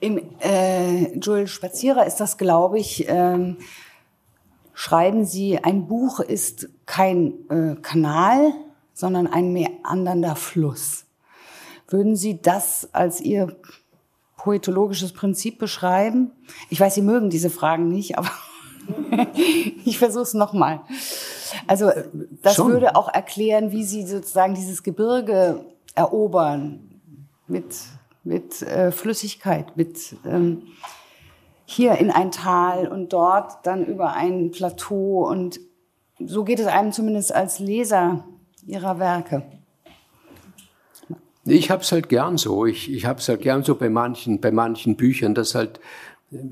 Im 0.00 0.20
äh, 0.40 1.16
Joel 1.18 1.46
Spazierer 1.46 2.06
ist 2.06 2.16
das, 2.16 2.38
glaube 2.38 2.78
ich, 2.78 3.06
ähm, 3.08 3.58
schreiben 4.74 5.24
Sie, 5.24 5.58
ein 5.58 5.86
Buch 5.88 6.20
ist 6.20 6.68
kein 6.86 7.34
äh, 7.50 7.74
Kanal, 7.82 8.52
sondern 8.94 9.26
ein 9.26 9.52
meandernder 9.52 10.36
Fluss. 10.36 11.04
Würden 11.88 12.16
Sie 12.16 12.40
das 12.40 12.88
als 12.92 13.20
Ihr 13.20 13.56
poetologisches 14.36 15.12
Prinzip 15.12 15.58
beschreiben? 15.58 16.30
Ich 16.70 16.80
weiß, 16.80 16.94
Sie 16.94 17.02
mögen 17.02 17.30
diese 17.30 17.50
Fragen 17.50 17.88
nicht, 17.88 18.18
aber 18.18 18.30
ich 19.84 19.98
versuche 19.98 20.22
es 20.22 20.34
nochmal. 20.34 20.80
Also 21.66 21.90
das 22.42 22.56
Schon. 22.56 22.72
würde 22.72 22.96
auch 22.96 23.12
erklären, 23.12 23.72
wie 23.72 23.84
Sie 23.84 24.06
sozusagen 24.06 24.54
dieses 24.54 24.82
Gebirge 24.82 25.64
erobern 25.94 27.00
mit 27.46 27.74
mit 28.24 28.62
äh, 28.62 28.90
Flüssigkeit, 28.92 29.76
mit 29.76 30.16
ähm, 30.26 30.62
hier 31.64 31.96
in 31.98 32.10
ein 32.10 32.30
Tal 32.30 32.88
und 32.88 33.12
dort 33.12 33.66
dann 33.66 33.84
über 33.84 34.12
ein 34.14 34.50
Plateau. 34.50 35.28
Und 35.28 35.60
so 36.18 36.44
geht 36.44 36.60
es 36.60 36.66
einem 36.66 36.92
zumindest 36.92 37.34
als 37.34 37.58
Leser 37.58 38.24
ihrer 38.66 38.98
Werke. 38.98 39.42
Ich 41.44 41.70
habe 41.70 41.82
es 41.82 41.92
halt 41.92 42.08
gern 42.08 42.36
so. 42.36 42.66
Ich, 42.66 42.92
ich 42.92 43.06
habe 43.06 43.20
es 43.20 43.28
halt 43.28 43.40
gern 43.40 43.62
so 43.62 43.74
bei 43.74 43.88
manchen, 43.88 44.40
bei 44.40 44.50
manchen 44.50 44.96
Büchern, 44.96 45.34
dass 45.34 45.54
halt 45.54 45.80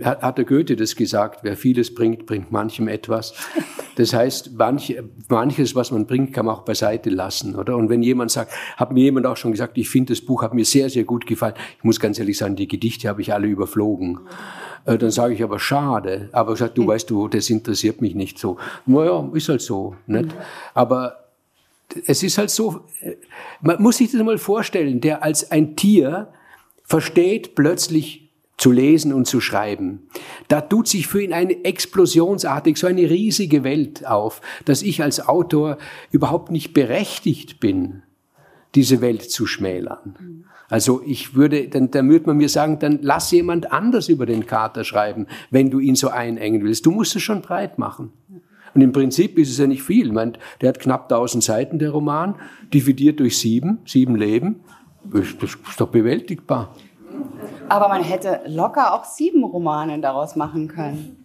hat, 0.03 0.23
hat 0.23 0.39
der 0.39 0.45
Goethe 0.45 0.77
das 0.77 0.97
gesagt, 0.97 1.41
wer 1.43 1.57
vieles 1.57 1.95
bringt, 1.95 2.27
bringt 2.27 2.51
manchem 2.51 2.89
etwas. 2.89 3.35
Das 3.97 4.13
heißt, 4.13 4.53
manch, 4.57 4.97
manches, 5.29 5.75
was 5.75 5.91
man 5.91 6.07
bringt, 6.07 6.33
kann 6.33 6.47
man 6.47 6.55
auch 6.55 6.63
beiseite 6.63 7.11
lassen, 7.11 7.57
oder? 7.57 7.77
Und 7.77 7.89
wenn 7.89 8.03
jemand 8.03 8.31
sagt, 8.31 8.53
hat 8.77 8.93
mir 8.93 9.05
jemand 9.05 9.27
auch 9.27 9.37
schon 9.37 9.53
gesagt, 9.53 9.77
ich 9.79 9.89
finde 9.89 10.13
das 10.13 10.21
Buch 10.21 10.43
hat 10.43 10.55
mir 10.55 10.65
sehr, 10.65 10.89
sehr 10.91 11.05
gut 11.05 11.27
gefallen. 11.27 11.55
Ich 11.79 11.85
muss 11.85 11.99
ganz 11.99 12.19
ehrlich 12.19 12.37
sagen, 12.37 12.57
die 12.57 12.69
Gedichte 12.69 13.09
habe 13.09 13.23
ich 13.23 13.33
alle 13.33 13.47
überflogen. 13.47 14.21
Äh, 14.85 14.99
dann 14.99 15.11
sage 15.11 15.35
ich 15.35 15.43
aber 15.43 15.59
schade. 15.59 16.29
Aber 16.33 16.53
ich 16.53 16.59
sage, 16.59 16.73
du 16.75 16.87
weißt 16.87 17.09
du, 17.09 17.29
das 17.29 17.49
interessiert 17.49 18.03
mich 18.03 18.15
nicht 18.15 18.39
so. 18.39 18.59
Naja, 18.85 19.29
ist 19.33 19.49
halt 19.49 19.63
so, 19.63 19.97
nicht? 20.07 20.35
Aber 20.75 21.25
es 22.07 22.23
ist 22.23 22.37
halt 22.37 22.51
so, 22.51 22.85
äh, 23.01 23.15
man 23.63 23.81
muss 23.81 23.97
sich 23.97 24.13
das 24.13 24.23
mal 24.23 24.39
vorstellen, 24.39 25.01
der 25.01 25.23
als 25.23 25.51
ein 25.51 25.75
Tier 25.75 26.29
versteht 26.85 27.55
plötzlich 27.55 28.26
zu 28.57 28.73
lesen 28.73 29.13
und 29.13 29.27
zu 29.27 29.41
schreiben. 29.41 30.09
Da 30.49 30.61
tut 30.61 30.89
sich 30.89 31.07
für 31.07 31.23
ihn 31.23 31.33
eine 31.33 31.65
explosionsartig, 31.65 32.79
so 32.79 32.87
eine 32.87 33.11
riesige 33.11 33.65
Welt 33.65 34.07
auf, 34.07 34.41
dass 34.65 34.83
ich 34.83 35.03
als 35.03 35.27
Autor 35.27 35.79
überhaupt 36.11 36.51
nicht 36.51 36.73
berechtigt 36.73 37.61
bin, 37.61 38.03
diese 38.75 39.01
Welt 39.01 39.31
zu 39.31 39.47
schmälern. 39.47 40.45
Also 40.69 41.03
ich 41.05 41.35
würde, 41.35 41.69
dann, 41.69 41.91
dann 41.91 42.09
würde 42.09 42.27
man 42.27 42.39
mir 42.39 42.49
sagen, 42.49 42.79
dann 42.79 42.99
lass 43.03 43.31
jemand 43.31 43.73
anders 43.73 44.09
über 44.09 44.27
den 44.27 44.47
Kater 44.47 44.85
schreiben, 44.85 45.27
wenn 45.51 45.71
du 45.71 45.79
ihn 45.79 45.95
so 45.95 46.09
einengen 46.09 46.65
willst. 46.65 46.87
Du 46.87 46.91
musst 46.91 47.15
es 47.15 47.23
schon 47.23 47.43
breit 47.43 47.79
machen. 47.79 48.13
Und 48.75 48.83
im 48.83 48.93
Prinzip 48.93 49.39
ist 49.39 49.51
es 49.51 49.59
ja 49.59 49.67
nicht 49.67 49.83
viel. 49.83 50.13
Meine, 50.13 50.33
der 50.61 50.71
hat 50.71 50.81
knapp 50.81 51.05
1000 51.05 51.43
Seiten, 51.43 51.79
der 51.79 51.91
Roman, 51.91 52.35
dividiert 52.75 53.21
durch 53.21 53.39
sieben, 53.39 53.79
sieben 53.87 54.17
Leben. 54.17 54.57
Das 55.05 55.29
ist 55.29 55.81
doch 55.81 55.89
bewältigbar. 55.89 56.75
Aber 57.69 57.89
man 57.89 58.03
hätte 58.03 58.41
locker 58.47 58.95
auch 58.95 59.05
sieben 59.05 59.45
Romane 59.45 60.01
daraus 60.01 60.37
machen 60.37 60.69
können. 60.69 61.25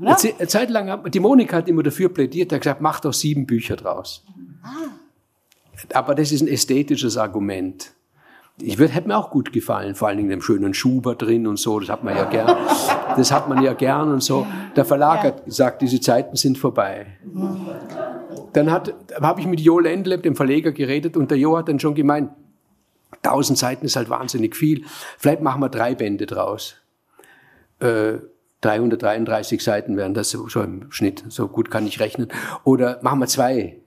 Eine 0.00 0.16
Zeit 0.46 0.70
lang, 0.70 1.10
die 1.10 1.20
Monika 1.20 1.56
hat 1.56 1.68
immer 1.68 1.82
dafür 1.82 2.08
plädiert, 2.10 2.52
hat 2.52 2.60
gesagt, 2.60 2.80
mach 2.80 3.00
doch 3.00 3.12
sieben 3.12 3.46
Bücher 3.46 3.76
draus. 3.76 4.24
Ah. 4.62 4.90
Aber 5.94 6.14
das 6.14 6.32
ist 6.32 6.42
ein 6.42 6.48
ästhetisches 6.48 7.16
Argument. 7.16 7.92
Ich 8.62 8.78
würde, 8.78 8.92
hätte 8.92 9.08
mir 9.08 9.16
auch 9.16 9.30
gut 9.30 9.52
gefallen, 9.52 9.94
vor 9.94 10.08
allen 10.08 10.18
Dingen 10.18 10.28
dem 10.28 10.42
schönen 10.42 10.74
Schuber 10.74 11.14
drin 11.14 11.46
und 11.46 11.58
so, 11.58 11.80
das 11.80 11.88
hat 11.88 12.04
man 12.04 12.14
ja 12.14 12.24
gern. 12.24 12.54
Das 13.16 13.32
hat 13.32 13.48
man 13.48 13.62
ja 13.62 13.72
gern 13.72 14.12
und 14.12 14.22
so. 14.22 14.46
Der 14.76 14.84
Verlag 14.84 15.22
hat 15.24 15.44
gesagt, 15.46 15.80
diese 15.80 16.00
Zeiten 16.00 16.36
sind 16.36 16.58
vorbei. 16.58 17.06
Dann 18.52 18.70
habe 18.70 19.40
ich 19.40 19.46
mit 19.46 19.60
Jo 19.60 19.78
Lendleb, 19.78 20.22
dem 20.22 20.36
Verleger, 20.36 20.72
geredet 20.72 21.16
und 21.16 21.30
der 21.30 21.38
Jo 21.38 21.56
hat 21.56 21.68
dann 21.68 21.80
schon 21.80 21.94
gemeint, 21.94 22.30
1000 23.22 23.58
Seiten 23.58 23.86
ist 23.86 23.96
halt 23.96 24.08
wahnsinnig 24.08 24.56
viel. 24.56 24.84
Vielleicht 25.18 25.42
machen 25.42 25.60
wir 25.60 25.68
drei 25.68 25.94
Bände 25.94 26.26
draus. 26.26 26.76
Äh, 27.80 28.18
333 28.62 29.62
Seiten 29.62 29.96
wären 29.96 30.14
das 30.14 30.30
so, 30.30 30.48
so 30.48 30.60
im 30.62 30.90
Schnitt. 30.92 31.24
So 31.28 31.48
gut 31.48 31.70
kann 31.70 31.86
ich 31.86 32.00
rechnen. 32.00 32.28
Oder 32.64 33.00
machen 33.02 33.20
wir 33.20 33.26
zwei. 33.26 33.80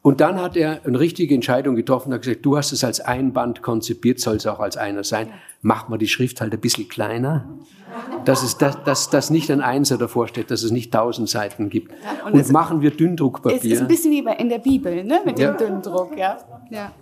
Und 0.00 0.20
dann 0.20 0.40
hat 0.40 0.56
er 0.56 0.84
eine 0.86 1.00
richtige 1.00 1.34
Entscheidung 1.34 1.74
getroffen, 1.74 2.14
hat 2.14 2.22
gesagt, 2.22 2.46
du 2.46 2.56
hast 2.56 2.72
es 2.72 2.84
als 2.84 3.00
ein 3.00 3.32
Band 3.32 3.62
konzipiert, 3.62 4.20
soll 4.20 4.36
es 4.36 4.46
auch 4.46 4.60
als 4.60 4.76
einer 4.76 5.02
sein. 5.02 5.28
Mach 5.60 5.88
mal 5.88 5.98
die 5.98 6.06
Schrift 6.06 6.40
halt 6.40 6.54
ein 6.54 6.60
bisschen 6.60 6.88
kleiner, 6.88 7.48
dass 8.24 8.44
es 8.44 8.56
dass, 8.56 8.82
dass, 8.84 9.10
dass 9.10 9.30
nicht 9.30 9.50
ein 9.50 9.60
Einser 9.60 9.98
davor 9.98 10.28
steht, 10.28 10.52
dass 10.52 10.62
es 10.62 10.70
nicht 10.70 10.92
tausend 10.92 11.28
Seiten 11.28 11.68
gibt. 11.68 11.92
Und, 12.24 12.34
und 12.34 12.52
machen 12.52 12.80
wir 12.80 12.92
Dünndruckpapier. 12.92 13.58
Es 13.58 13.64
ist 13.64 13.80
ein 13.80 13.88
bisschen 13.88 14.12
wie 14.12 14.24
in 14.40 14.48
der 14.48 14.60
Bibel, 14.60 15.02
ne? 15.02 15.20
mit 15.24 15.38
ja. 15.38 15.52
dem 15.52 15.66
Dünndruck. 15.66 16.16
Ja. 16.16 16.38
ja. 16.70 16.92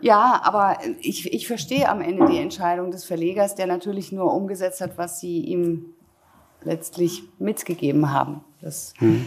Ja, 0.00 0.40
aber 0.44 0.78
ich, 1.00 1.32
ich 1.32 1.46
verstehe 1.46 1.88
am 1.88 2.00
Ende 2.00 2.26
die 2.26 2.38
Entscheidung 2.38 2.90
des 2.90 3.04
Verlegers, 3.04 3.54
der 3.54 3.66
natürlich 3.66 4.12
nur 4.12 4.32
umgesetzt 4.32 4.80
hat, 4.80 4.96
was 4.96 5.20
sie 5.20 5.40
ihm 5.40 5.86
letztlich 6.62 7.22
mitgegeben 7.38 8.12
haben. 8.12 8.42
Das 8.60 8.94
hm. 8.98 9.26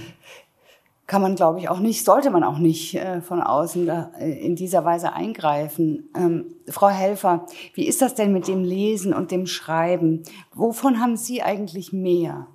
kann 1.08 1.22
man, 1.22 1.36
glaube 1.36 1.60
ich, 1.60 1.70
auch 1.70 1.80
nicht, 1.80 2.06
sollte 2.06 2.30
man 2.30 2.44
auch 2.44 2.58
nicht 2.58 2.96
äh, 2.96 3.22
von 3.22 3.42
außen 3.42 3.86
da, 3.86 4.12
äh, 4.20 4.32
in 4.46 4.56
dieser 4.56 4.86
Weise 4.86 5.14
eingreifen. 5.14 6.10
Ähm, 6.16 6.56
Frau 6.68 6.90
Helfer, 6.90 7.46
wie 7.74 7.88
ist 7.88 8.02
das 8.02 8.16
denn 8.16 8.32
mit 8.32 8.48
dem 8.48 8.64
Lesen 8.64 9.14
und 9.14 9.32
dem 9.32 9.48
Schreiben? 9.48 10.24
Wovon 10.54 11.00
haben 11.00 11.18
Sie 11.18 11.42
eigentlich 11.42 11.92
mehr? 11.92 12.48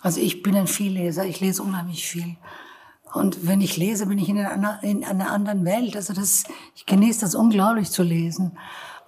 Also 0.00 0.20
ich 0.20 0.42
bin 0.42 0.56
ein 0.56 0.66
Vielleser, 0.66 1.24
ich 1.24 1.40
lese 1.40 1.62
unheimlich 1.62 2.06
viel. 2.06 2.36
Und 3.14 3.46
wenn 3.46 3.60
ich 3.60 3.76
lese, 3.76 4.06
bin 4.06 4.18
ich 4.18 4.28
in 4.28 4.38
einer, 4.38 4.82
in 4.82 5.04
einer 5.04 5.30
anderen 5.30 5.64
Welt. 5.64 5.96
Also 5.96 6.12
das, 6.12 6.44
ich 6.74 6.86
genieße 6.86 7.20
das 7.20 7.34
unglaublich 7.34 7.90
zu 7.90 8.02
lesen. 8.02 8.58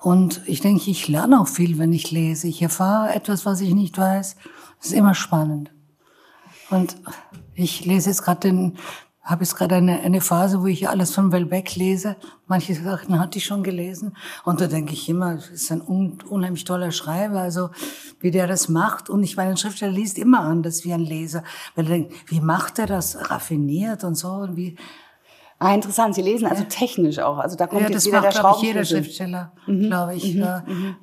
Und 0.00 0.40
ich 0.46 0.60
denke, 0.60 0.90
ich 0.90 1.08
lerne 1.08 1.40
auch 1.40 1.48
viel, 1.48 1.78
wenn 1.78 1.92
ich 1.92 2.10
lese. 2.10 2.48
Ich 2.48 2.62
erfahre 2.62 3.14
etwas, 3.14 3.44
was 3.44 3.60
ich 3.60 3.74
nicht 3.74 3.98
weiß. 3.98 4.36
Das 4.78 4.86
ist 4.86 4.92
immer 4.94 5.14
spannend. 5.14 5.70
Und 6.70 6.96
ich 7.54 7.84
lese 7.84 8.08
jetzt 8.08 8.22
gerade 8.22 8.40
den 8.40 8.78
habe 9.30 9.44
jetzt 9.44 9.56
gerade 9.56 9.76
eine, 9.76 10.00
eine 10.00 10.20
Phase, 10.20 10.62
wo 10.62 10.66
ich 10.66 10.88
alles 10.88 11.14
von 11.14 11.30
Welbeck 11.30 11.76
lese. 11.76 12.16
Manche 12.46 12.74
Sachen 12.74 13.18
hatte 13.18 13.38
ich 13.38 13.44
schon 13.44 13.62
gelesen. 13.62 14.16
Und 14.44 14.60
da 14.60 14.66
denke 14.66 14.92
ich 14.92 15.08
immer, 15.08 15.36
das 15.36 15.48
ist 15.48 15.70
ein 15.70 15.80
un, 15.80 16.18
unheimlich 16.28 16.64
toller 16.64 16.90
Schreiber, 16.90 17.40
also 17.40 17.70
wie 18.18 18.30
der 18.30 18.46
das 18.46 18.68
macht. 18.68 19.08
Und 19.08 19.22
ich 19.22 19.36
meine, 19.36 19.50
ein 19.50 19.56
Schriftsteller 19.56 19.92
liest 19.92 20.18
immer 20.18 20.40
anders 20.40 20.84
wie 20.84 20.92
ein 20.92 21.00
Leser, 21.00 21.44
weil 21.74 21.86
er 21.86 21.90
denkt, 21.90 22.14
wie 22.26 22.40
macht 22.40 22.78
er 22.78 22.86
das 22.86 23.30
raffiniert 23.30 24.04
und 24.04 24.16
so 24.16 24.28
und 24.28 24.56
wie. 24.56 24.76
Ah, 25.58 25.74
interessant. 25.74 26.14
Sie 26.14 26.22
lesen 26.22 26.46
also 26.46 26.64
technisch 26.64 27.18
auch. 27.18 27.38
Also 27.38 27.56
da 27.56 27.66
kommt 27.66 27.82
ja, 27.82 27.90
jetzt 27.90 28.06
wieder 28.06 28.22
macht, 28.22 28.36
der 28.36 28.50
ich, 28.56 28.62
jeder 28.62 28.84
Schriftsteller, 28.84 29.52
mhm. 29.66 29.86
glaube 29.86 30.14
ich. 30.14 30.34
Mhm. 30.34 30.62
Mhm. 30.66 30.96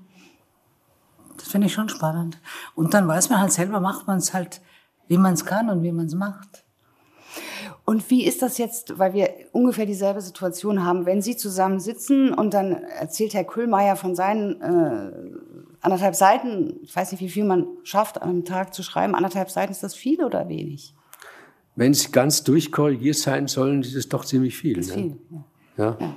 Das 1.38 1.48
finde 1.48 1.68
ich 1.68 1.74
schon 1.74 1.88
spannend. 1.88 2.42
Und 2.76 2.94
dann 2.94 3.08
weiß 3.08 3.30
man 3.30 3.40
halt 3.40 3.52
selber, 3.52 3.80
macht 3.80 4.08
man 4.08 4.18
es 4.18 4.34
halt, 4.34 4.62
wie 5.08 5.18
man 5.18 5.34
es 5.34 5.46
kann 5.46 5.70
und 5.70 5.84
wie 5.84 5.92
man 5.92 6.08
es 6.08 6.16
macht. 6.16 6.66
Und 7.90 8.10
wie 8.10 8.26
ist 8.26 8.42
das 8.42 8.58
jetzt, 8.58 9.00
weil 9.00 9.14
wir 9.14 9.30
ungefähr 9.54 9.86
dieselbe 9.86 10.20
Situation 10.20 10.84
haben, 10.84 11.06
wenn 11.06 11.22
Sie 11.22 11.38
zusammen 11.38 11.80
sitzen 11.80 12.34
und 12.34 12.54
dann 12.54 12.74
erzählt 12.74 13.34
Herr 13.34 13.46
Kühlmeier 13.46 13.96
von 13.96 14.14
seinen 14.14 14.62
äh, 14.62 15.14
anderthalb 15.80 16.14
Seiten, 16.14 16.82
ich 16.84 16.94
weiß 16.94 17.14
nicht, 17.14 17.22
wie 17.22 17.30
viel 17.30 17.46
man 17.46 17.66
schafft, 17.84 18.22
am 18.22 18.44
Tag 18.44 18.74
zu 18.74 18.84
schreiben, 18.84 19.16
anderthalb 19.16 19.50
Seiten, 19.50 19.72
ist 19.72 19.84
das 19.84 19.96
viel 19.96 20.22
oder 20.22 20.50
wenig? 20.50 20.94
Wenn 21.78 21.94
sie 21.94 22.12
ganz 22.12 22.44
durchkorrigiert 22.44 23.16
sein 23.16 23.48
sollen, 23.48 23.84
ist 23.84 23.96
es 23.96 24.10
doch 24.10 24.26
ziemlich 24.26 24.58
viel. 24.58 24.80
Ist 24.80 24.90
ne? 24.90 24.94
viel, 24.94 25.18
ja. 25.32 25.46
Ja. 25.78 25.98
Ja. 25.98 26.16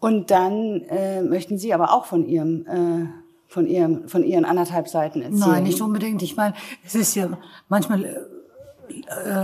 Und 0.00 0.30
dann 0.30 0.82
äh, 0.90 1.22
möchten 1.22 1.56
Sie 1.56 1.72
aber 1.72 1.94
auch 1.94 2.04
von 2.04 2.26
Ihrem, 2.26 2.66
äh, 2.66 3.06
von 3.46 3.66
Ihrem, 3.66 4.06
von 4.06 4.22
Ihren 4.22 4.44
anderthalb 4.44 4.86
Seiten 4.88 5.22
erzählen. 5.22 5.40
Nein, 5.40 5.62
nicht 5.62 5.80
unbedingt. 5.80 6.20
Ich 6.20 6.36
meine, 6.36 6.54
es 6.84 6.94
ist 6.94 7.14
ja 7.14 7.38
manchmal 7.68 8.04
äh, 8.04 8.16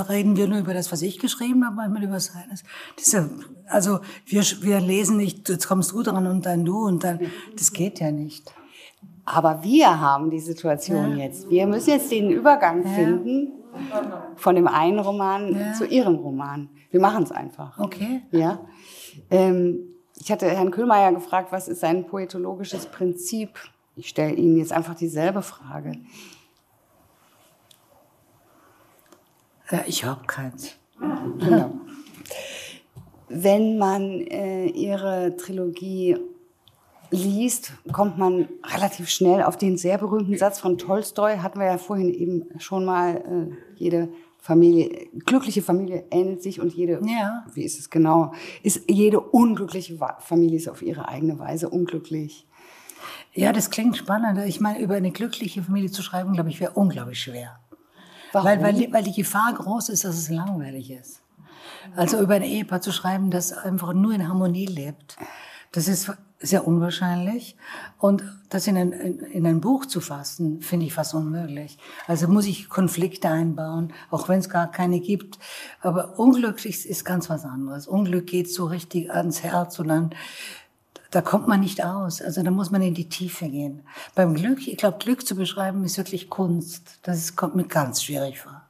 reden 0.09 0.36
wir 0.36 0.49
nur 0.49 0.59
über 0.59 0.74
das, 0.74 0.90
was 0.92 1.03
ich 1.03 1.18
geschrieben 1.18 1.64
habe, 1.64 1.76
manchmal 1.76 2.05
über 2.05 2.20
seines. 2.20 2.62
Ja, 3.12 3.28
also 3.68 4.01
wir, 4.26 4.42
wir 4.61 4.80
lesen 4.80 5.16
nicht, 5.16 5.49
jetzt 5.49 5.68
kommst 5.68 5.92
du 5.92 6.03
dran 6.03 6.26
und 6.26 6.46
dann 6.46 6.64
du 6.64 6.86
und 6.86 7.05
dann. 7.05 7.20
Das 7.57 7.72
geht 7.72 8.01
ja 8.01 8.11
nicht. 8.11 8.53
Aber 9.24 9.62
wir 9.62 10.01
haben 10.01 10.30
die 10.30 10.40
Situation 10.40 11.18
Ja. 11.18 11.24
jetzt. 11.26 11.51
Wir 11.51 11.66
müssen 11.66 11.90
jetzt 11.90 12.11
den 12.11 12.30
Übergang 12.30 12.84
finden 12.86 13.53
von 14.36 14.55
dem 14.55 14.66
einen 14.66 14.99
Roman 14.99 15.55
Ja. 15.55 15.72
zu 15.74 15.86
Ihrem 15.86 16.14
Roman. 16.16 16.70
Wir 16.90 17.01
machen 17.01 17.24
es 17.24 17.30
einfach. 17.32 17.78
Okay. 17.78 18.22
Ja. 18.30 18.61
Ähm, 19.30 19.80
ich 20.18 20.32
hatte 20.32 20.46
Herrn 20.49 20.70
Kühlmeier 20.70 21.12
gefragt, 21.12 21.53
was 21.53 21.68
ist 21.68 21.80
sein 21.80 22.07
poetologisches 22.07 22.86
Prinzip? 22.86 23.51
Ich 23.94 24.09
stelle 24.09 24.32
Ihnen 24.34 24.57
jetzt 24.57 24.72
einfach 24.72 24.94
dieselbe 24.94 25.42
Frage. 25.42 25.92
Ja, 29.70 29.80
ich 29.86 30.04
habe 30.04 30.24
keins. 30.26 30.76
Genau. 30.98 31.72
Wenn 33.28 33.76
man 33.78 34.20
äh, 34.22 34.66
Ihre 34.66 35.36
Trilogie 35.36 36.16
liest, 37.10 37.72
kommt 37.92 38.18
man 38.18 38.48
relativ 38.64 39.08
schnell 39.08 39.42
auf 39.42 39.56
den 39.56 39.76
sehr 39.76 39.98
berühmten 39.98 40.36
Satz 40.36 40.58
von 40.58 40.78
Tolstoi, 40.78 41.36
hatten 41.38 41.58
wir 41.58 41.66
ja 41.66 41.78
vorhin 41.78 42.12
eben 42.12 42.46
schon 42.58 42.84
mal, 42.84 43.16
äh, 43.16 43.54
jede 43.76 44.08
Familie, 44.40 45.08
glückliche 45.26 45.62
Familie 45.62 46.04
ähnelt 46.10 46.42
sich 46.42 46.60
und 46.60 46.72
jede, 46.74 47.00
Ja. 47.04 47.44
wie 47.52 47.64
ist 47.64 47.78
es 47.78 47.90
genau, 47.90 48.32
ist 48.62 48.82
jede 48.88 49.20
unglückliche 49.20 49.98
Familie 50.20 50.56
ist 50.56 50.68
auf 50.68 50.80
ihre 50.80 51.08
eigene 51.08 51.38
Weise 51.38 51.68
unglücklich. 51.68 52.46
Ja, 53.34 53.52
das 53.52 53.70
klingt 53.70 53.96
spannend. 53.96 54.38
Ich 54.46 54.60
meine, 54.60 54.80
über 54.80 54.94
eine 54.94 55.10
glückliche 55.10 55.62
Familie 55.62 55.90
zu 55.90 56.02
schreiben, 56.02 56.32
glaube 56.32 56.48
ich, 56.48 56.60
wäre 56.60 56.72
unglaublich 56.72 57.20
schwer. 57.20 57.58
Warum? 58.32 58.46
Weil, 58.46 58.62
weil, 58.62 58.92
weil 58.92 59.02
die 59.04 59.12
Gefahr 59.12 59.52
groß 59.54 59.88
ist, 59.90 60.04
dass 60.04 60.16
es 60.16 60.28
langweilig 60.28 60.90
ist. 60.90 61.20
Also 61.96 62.20
über 62.20 62.34
ein 62.34 62.42
Ehepaar 62.42 62.80
zu 62.80 62.92
schreiben, 62.92 63.30
das 63.30 63.52
einfach 63.52 63.92
nur 63.92 64.12
in 64.12 64.28
Harmonie 64.28 64.66
lebt, 64.66 65.16
das 65.72 65.88
ist 65.88 66.10
sehr 66.40 66.66
unwahrscheinlich. 66.66 67.56
Und 67.98 68.22
das 68.48 68.66
in 68.66 68.76
ein, 68.76 68.92
in, 68.92 69.18
in 69.18 69.46
ein 69.46 69.60
Buch 69.60 69.86
zu 69.86 70.00
fassen, 70.00 70.60
finde 70.60 70.86
ich 70.86 70.94
fast 70.94 71.14
unmöglich. 71.14 71.78
Also 72.06 72.28
muss 72.28 72.46
ich 72.46 72.68
Konflikte 72.68 73.28
einbauen, 73.28 73.92
auch 74.10 74.28
wenn 74.28 74.38
es 74.38 74.48
gar 74.48 74.70
keine 74.70 75.00
gibt. 75.00 75.38
Aber 75.80 76.18
unglücklich 76.18 76.88
ist 76.88 77.04
ganz 77.04 77.28
was 77.28 77.44
anderes. 77.44 77.88
Unglück 77.88 78.26
geht 78.26 78.52
so 78.52 78.66
richtig 78.66 79.10
ans 79.10 79.42
Herz 79.42 79.78
und 79.78 79.88
dann 79.88 80.10
da 81.11 81.22
kommt 81.22 81.48
man 81.48 81.61
nicht 81.61 81.84
aus. 81.84 82.20
Also 82.20 82.42
da 82.42 82.50
muss 82.50 82.70
man 82.70 82.82
in 82.82 82.94
die 82.94 83.09
Tiefe 83.09 83.48
gehen. 83.48 83.82
Beim 84.14 84.34
Glück, 84.34 84.66
ich 84.66 84.76
glaube, 84.76 84.98
Glück 84.98 85.26
zu 85.26 85.34
beschreiben 85.34 85.84
ist 85.84 85.96
wirklich 85.98 86.28
Kunst. 86.28 86.98
Das 87.02 87.36
kommt 87.36 87.56
mir 87.56 87.64
ganz 87.64 88.02
schwierig 88.02 88.40
vor. 88.40 88.62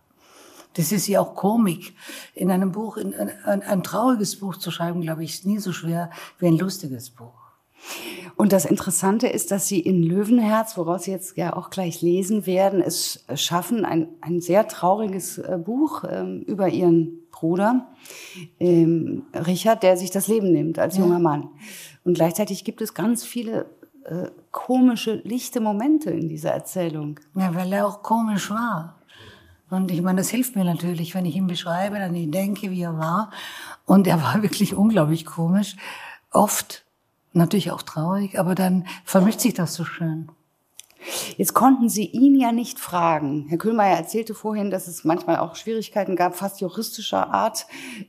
Das 0.74 0.92
ist 0.92 1.08
ja 1.08 1.20
auch 1.20 1.34
Komik. 1.34 1.94
In 2.34 2.50
einem 2.50 2.70
Buch, 2.70 2.96
in, 2.96 3.12
ein, 3.14 3.32
ein, 3.44 3.62
ein 3.62 3.82
trauriges 3.82 4.36
Buch 4.36 4.56
zu 4.56 4.70
schreiben, 4.70 5.00
glaube 5.00 5.24
ich, 5.24 5.34
ist 5.34 5.46
nie 5.46 5.58
so 5.58 5.72
schwer 5.72 6.10
wie 6.38 6.46
ein 6.46 6.58
lustiges 6.58 7.10
Buch. 7.10 7.32
Und 8.36 8.52
das 8.52 8.64
Interessante 8.64 9.26
ist, 9.26 9.50
dass 9.50 9.66
Sie 9.66 9.80
in 9.80 10.02
Löwenherz, 10.02 10.76
woraus 10.76 11.04
Sie 11.04 11.10
jetzt 11.10 11.36
ja 11.36 11.56
auch 11.56 11.70
gleich 11.70 12.02
lesen 12.02 12.46
werden, 12.46 12.80
es 12.80 13.24
schaffen, 13.34 13.84
ein, 13.84 14.08
ein 14.20 14.40
sehr 14.40 14.68
trauriges 14.68 15.38
äh, 15.38 15.58
Buch 15.58 16.04
ähm, 16.08 16.42
über 16.42 16.68
Ihren 16.68 17.28
Bruder, 17.32 17.86
ähm, 18.58 19.26
Richard, 19.34 19.82
der 19.82 19.96
sich 19.96 20.10
das 20.10 20.28
Leben 20.28 20.52
nimmt 20.52 20.78
als 20.78 20.96
junger 20.96 21.20
Mann. 21.20 21.48
Und 22.08 22.14
gleichzeitig 22.14 22.64
gibt 22.64 22.80
es 22.80 22.94
ganz 22.94 23.22
viele 23.22 23.66
äh, 24.06 24.28
komische, 24.50 25.20
lichte 25.24 25.60
Momente 25.60 26.10
in 26.10 26.30
dieser 26.30 26.52
Erzählung. 26.52 27.20
Ja, 27.34 27.54
weil 27.54 27.70
er 27.70 27.86
auch 27.86 28.02
komisch 28.02 28.48
war. 28.48 28.98
Und 29.68 29.90
ich 29.90 30.00
meine, 30.00 30.16
das 30.16 30.30
hilft 30.30 30.56
mir 30.56 30.64
natürlich, 30.64 31.14
wenn 31.14 31.26
ich 31.26 31.36
ihn 31.36 31.46
beschreibe, 31.46 31.98
dann 31.98 32.14
ich 32.14 32.30
denke, 32.30 32.70
wie 32.70 32.80
er 32.80 32.96
war. 32.96 33.30
Und 33.84 34.06
er 34.06 34.22
war 34.22 34.42
wirklich 34.42 34.74
unglaublich 34.74 35.26
komisch. 35.26 35.76
Oft 36.30 36.86
natürlich 37.34 37.72
auch 37.72 37.82
traurig, 37.82 38.38
aber 38.38 38.54
dann 38.54 38.86
vermischt 39.04 39.40
sich 39.40 39.52
das 39.52 39.74
so 39.74 39.84
schön. 39.84 40.30
Jetzt 41.36 41.54
konnten 41.54 41.88
Sie 41.88 42.06
ihn 42.06 42.34
ja 42.34 42.52
nicht 42.52 42.80
fragen. 42.80 43.46
Herr 43.48 43.58
Kühlmeier 43.58 43.96
erzählte 43.96 44.34
vorhin, 44.34 44.70
dass 44.70 44.88
es 44.88 45.04
manchmal 45.04 45.38
auch 45.38 45.54
Schwierigkeiten 45.54 46.16
gab, 46.16 46.34
fast 46.34 46.60
juristischer 46.60 47.32
Art, 47.32 47.66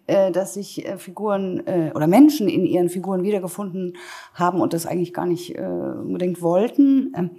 äh, 0.08 0.32
dass 0.32 0.56
sich 0.56 0.86
äh, 0.86 0.98
Figuren 0.98 1.66
äh, 1.68 1.92
oder 1.94 2.08
Menschen 2.08 2.50
in 2.50 2.66
ihren 2.66 2.90
Figuren 2.90 3.24
wiedergefunden 3.24 3.98
haben 4.34 4.62
und 4.62 4.74
das 4.74 4.86
eigentlich 4.86 5.14
gar 5.14 5.26
nicht 5.26 5.58
unbedingt 5.58 6.42
wollten. 6.42 7.14
Ähm, 7.16 7.32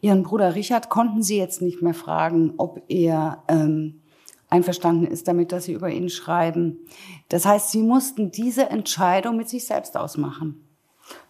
Ihren 0.00 0.22
Bruder 0.22 0.54
Richard 0.54 0.88
konnten 0.88 1.22
Sie 1.22 1.38
jetzt 1.38 1.62
nicht 1.62 1.82
mehr 1.82 1.94
fragen, 1.94 2.54
ob 2.56 2.82
er 2.88 3.42
ähm, 3.48 4.00
einverstanden 4.48 5.06
ist 5.06 5.28
damit, 5.28 5.52
dass 5.52 5.64
Sie 5.64 5.72
über 5.72 5.90
ihn 5.90 6.08
schreiben. 6.08 6.86
Das 7.28 7.44
heißt, 7.44 7.70
Sie 7.70 7.82
mussten 7.82 8.30
diese 8.30 8.70
Entscheidung 8.70 9.36
mit 9.36 9.48
sich 9.48 9.66
selbst 9.66 9.96
ausmachen. 9.96 10.62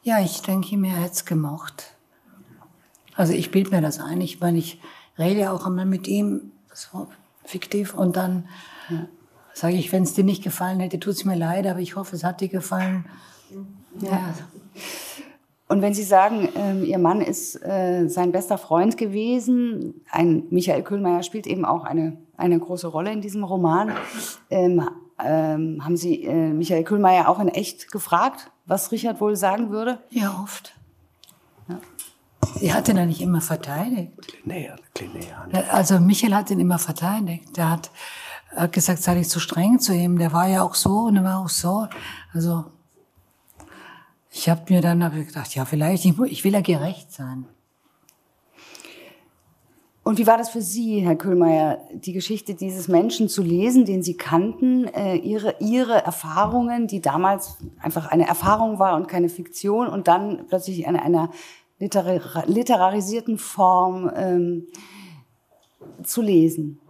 Ja, 0.03 0.21
ich 0.21 0.43
denke 0.43 0.77
mir, 0.77 0.93
hätte 0.93 1.13
es 1.13 1.25
gemocht. 1.25 1.96
Also 3.17 3.33
ich 3.33 3.51
bilde 3.51 3.71
mir 3.71 3.81
das 3.81 3.99
ein. 3.99 4.21
Ich 4.21 4.41
meine, 4.41 4.59
ich 4.59 4.81
rede 5.19 5.41
ja 5.41 5.53
auch 5.53 5.67
einmal 5.67 5.87
mit 5.87 6.07
ihm, 6.07 6.53
so 6.73 7.09
fiktiv, 7.45 7.95
und 7.95 8.17
dann 8.17 8.49
sage 9.55 9.77
ich, 9.77 9.91
wenn 9.93 10.03
es 10.03 10.13
dir 10.13 10.25
nicht 10.25 10.45
gefallen 10.45 10.81
hätte, 10.81 11.01
tut 11.01 11.15
es 11.15 11.25
mir 11.25 11.37
leid, 11.37 11.67
aber 11.67 11.81
ich 11.81 11.97
hoffe, 11.97 12.15
es 12.15 12.25
hat 12.25 12.41
dir 12.41 12.49
gefallen. 12.49 13.07
Ja. 14.01 14.35
Und 15.69 15.83
wenn 15.83 15.95
Sie 15.95 16.03
sagen, 16.03 16.49
ähm, 16.55 16.85
Ihr 16.85 16.99
Mann 16.99 17.21
ist 17.21 17.57
äh, 17.65 18.07
sein 18.09 18.31
bester 18.31 18.59
Freund 18.59 18.97
gewesen, 18.97 20.03
ein 20.11 20.45
Michael 20.51 20.83
Kühlmeier 20.83 21.23
spielt 21.23 21.47
eben 21.47 21.65
auch 21.65 21.85
eine, 21.85 22.19
eine 22.37 22.59
große 22.59 22.87
Rolle 22.87 23.11
in 23.13 23.21
diesem 23.21 23.43
Roman, 23.43 23.93
ähm, 24.51 24.89
ähm, 25.25 25.83
haben 25.83 25.97
Sie 25.97 26.25
äh, 26.25 26.53
Michael 26.53 26.85
Kühlmeier 26.85 27.29
auch 27.29 27.41
in 27.41 27.49
echt 27.49 27.91
gefragt, 27.91 28.51
was 28.67 28.93
Richard 28.93 29.21
wohl 29.21 29.35
sagen 29.35 29.71
würde? 29.71 29.99
Ja, 30.11 30.39
oft. 30.43 30.75
Er 32.61 32.75
hat 32.75 32.89
ihn 32.89 32.97
ja 32.97 33.07
nicht 33.07 33.21
immer 33.21 33.41
verteidigt. 33.41 34.13
Näher, 34.45 34.77
näher. 35.01 35.47
Also 35.73 36.01
Michael 36.01 36.35
hat 36.35 36.51
ihn 36.51 36.61
immer 36.61 36.79
verteidigt. 36.79 37.57
Der 37.57 37.71
hat, 37.71 37.91
hat 38.55 38.73
gesagt, 38.73 39.03
sei 39.03 39.15
nicht 39.15 39.31
zu 39.31 39.41
streng 39.41 39.79
zu 39.79 39.93
ihm. 39.93 40.19
Der 40.19 40.33
war 40.33 40.49
ja 40.49 40.63
auch 40.63 40.75
so 40.75 41.01
und 41.01 41.17
er 41.17 41.25
war 41.25 41.41
auch 41.41 41.49
so. 41.49 41.87
Also 42.33 42.65
ich 44.31 44.49
habe 44.49 44.63
mir 44.69 44.81
dann 44.81 45.03
hab 45.03 45.15
gedacht, 45.15 45.55
ja 45.55 45.65
vielleicht, 45.65 46.05
ich, 46.05 46.19
ich 46.19 46.45
will 46.45 46.53
ja 46.53 46.61
gerecht 46.61 47.13
sein. 47.13 47.47
Und 50.07 50.19
wie 50.19 50.27
war 50.29 50.39
das 50.39 50.51
für 50.51 50.63
Sie, 50.63 51.01
Herr 51.01 51.17
Kühlmeier, 51.17 51.81
die 51.93 52.13
Geschichte 52.13 52.55
dieses 52.55 52.87
Menschen 52.87 53.29
zu 53.29 53.43
lesen, 53.43 53.85
den 53.85 54.05
Sie 54.05 54.17
kannten, 54.17 54.87
äh, 54.87 55.17
Ihre, 55.17 55.57
Ihre 55.59 55.95
Erfahrungen, 55.95 56.87
die 56.87 57.01
damals 57.01 57.57
einfach 57.81 58.07
eine 58.07 58.29
Erfahrung 58.29 58.79
war 58.79 58.95
und 58.95 59.09
keine 59.09 59.29
Fiktion 59.29 59.89
und 59.89 60.07
dann 60.07 60.47
plötzlich 60.47 60.87
in 60.87 60.95
einer 60.95 61.31
literar 61.79 62.45
literarisierten 62.47 63.39
Form 63.39 64.11
ähm, 64.15 64.67
zu 66.03 66.23
lesen? 66.23 66.81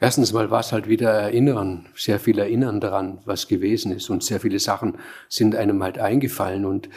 Erstens 0.00 0.32
mal 0.32 0.50
war 0.50 0.60
es 0.60 0.72
halt 0.72 0.88
wieder 0.88 1.10
Erinnern, 1.10 1.86
sehr 1.96 2.20
viel 2.20 2.38
Erinnern 2.38 2.80
daran, 2.80 3.20
was 3.24 3.48
gewesen 3.48 3.92
ist. 3.92 4.10
Und 4.10 4.22
sehr 4.22 4.40
viele 4.40 4.58
Sachen 4.58 4.98
sind 5.28 5.56
einem 5.56 5.82
halt 5.82 5.98
eingefallen. 5.98 6.64
Und, 6.66 6.88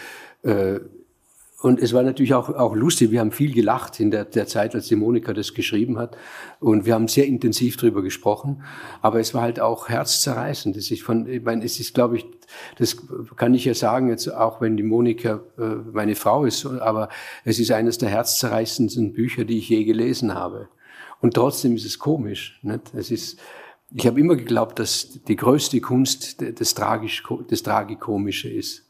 äh, 0.43 0.79
und 1.59 1.79
es 1.81 1.91
war 1.91 2.03
natürlich 2.03 2.35
auch, 2.35 2.49
auch 2.49 2.75
lustig. 2.75 3.09
Wir 3.09 3.19
haben 3.19 3.31
viel 3.31 3.51
gelacht 3.51 3.99
in 3.99 4.11
der, 4.11 4.25
der 4.25 4.45
Zeit, 4.45 4.75
als 4.75 4.87
die 4.89 4.95
Monika 4.95 5.33
das 5.33 5.55
geschrieben 5.55 5.97
hat. 5.97 6.15
Und 6.59 6.85
wir 6.85 6.93
haben 6.93 7.07
sehr 7.07 7.25
intensiv 7.25 7.77
drüber 7.77 8.03
gesprochen. 8.03 8.63
Aber 9.01 9.19
es 9.19 9.33
war 9.33 9.41
halt 9.41 9.59
auch 9.59 9.89
herzzerreißend. 9.89 10.77
Das 10.77 10.91
ist 10.91 11.01
von, 11.01 11.27
ich 11.27 11.41
meine, 11.41 11.65
es 11.65 11.79
ist, 11.79 11.95
glaube 11.95 12.17
ich, 12.17 12.27
das 12.77 12.97
kann 13.35 13.55
ich 13.55 13.65
ja 13.65 13.73
sagen, 13.73 14.09
jetzt 14.09 14.31
auch 14.31 14.61
wenn 14.61 14.77
die 14.77 14.83
Monika 14.83 15.41
äh, 15.57 15.77
meine 15.91 16.13
Frau 16.13 16.45
ist. 16.45 16.63
Aber 16.67 17.09
es 17.43 17.57
ist 17.57 17.71
eines 17.71 17.97
der 17.97 18.09
herzzerreißendsten 18.09 19.13
Bücher, 19.13 19.43
die 19.43 19.57
ich 19.57 19.69
je 19.69 19.83
gelesen 19.83 20.35
habe. 20.35 20.69
Und 21.21 21.33
trotzdem 21.33 21.75
ist 21.75 21.85
es 21.85 21.97
komisch. 21.97 22.59
Nicht? 22.61 22.93
Es 22.93 23.09
ist, 23.09 23.39
ich 23.91 24.05
habe 24.05 24.19
immer 24.19 24.35
geglaubt, 24.35 24.77
dass 24.77 25.23
die 25.27 25.35
größte 25.35 25.81
Kunst 25.81 26.39
das, 26.39 26.75
Tragisch, 26.75 27.23
das 27.49 27.63
Tragikomische 27.63 28.47
ist. 28.47 28.86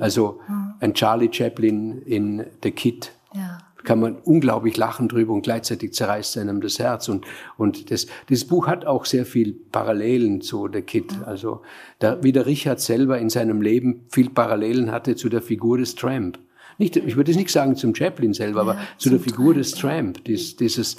Also 0.00 0.40
ein 0.80 0.94
Charlie 0.94 1.28
Chaplin 1.32 2.02
in 2.02 2.44
The 2.62 2.70
Kid 2.70 3.12
Ja. 3.34 3.58
kann 3.84 3.98
man 4.00 4.16
unglaublich 4.16 4.76
lachen 4.76 5.08
drüber 5.08 5.32
und 5.32 5.42
gleichzeitig 5.42 5.92
zerreißt 5.92 6.38
einem 6.38 6.60
das 6.60 6.78
Herz. 6.78 7.08
Und, 7.08 7.24
und 7.56 7.90
das, 7.90 8.06
das 8.28 8.44
Buch 8.44 8.66
hat 8.68 8.84
auch 8.86 9.04
sehr 9.06 9.26
viel 9.26 9.52
Parallelen 9.72 10.40
zu 10.40 10.68
The 10.72 10.82
Kid. 10.82 11.12
Also 11.26 11.62
da, 11.98 12.22
wie 12.22 12.32
der 12.32 12.46
Richard 12.46 12.80
selber 12.80 13.18
in 13.18 13.28
seinem 13.30 13.60
Leben 13.60 14.04
viel 14.08 14.30
Parallelen 14.30 14.92
hatte 14.92 15.16
zu 15.16 15.28
der 15.28 15.42
Figur 15.42 15.78
des 15.78 15.94
Tramp. 15.94 16.38
Nicht, 16.78 16.96
ich 16.96 17.16
würde 17.16 17.30
es 17.30 17.36
nicht 17.36 17.50
sagen 17.50 17.76
zum 17.76 17.94
Chaplin 17.94 18.32
selber, 18.34 18.64
ja, 18.64 18.70
aber 18.70 18.78
zu 18.98 19.10
der 19.10 19.20
Figur 19.20 19.46
Tramp. 19.52 19.58
des 19.58 19.72
Tramp, 19.72 20.24
dies, 20.24 20.56
dieses 20.56 20.96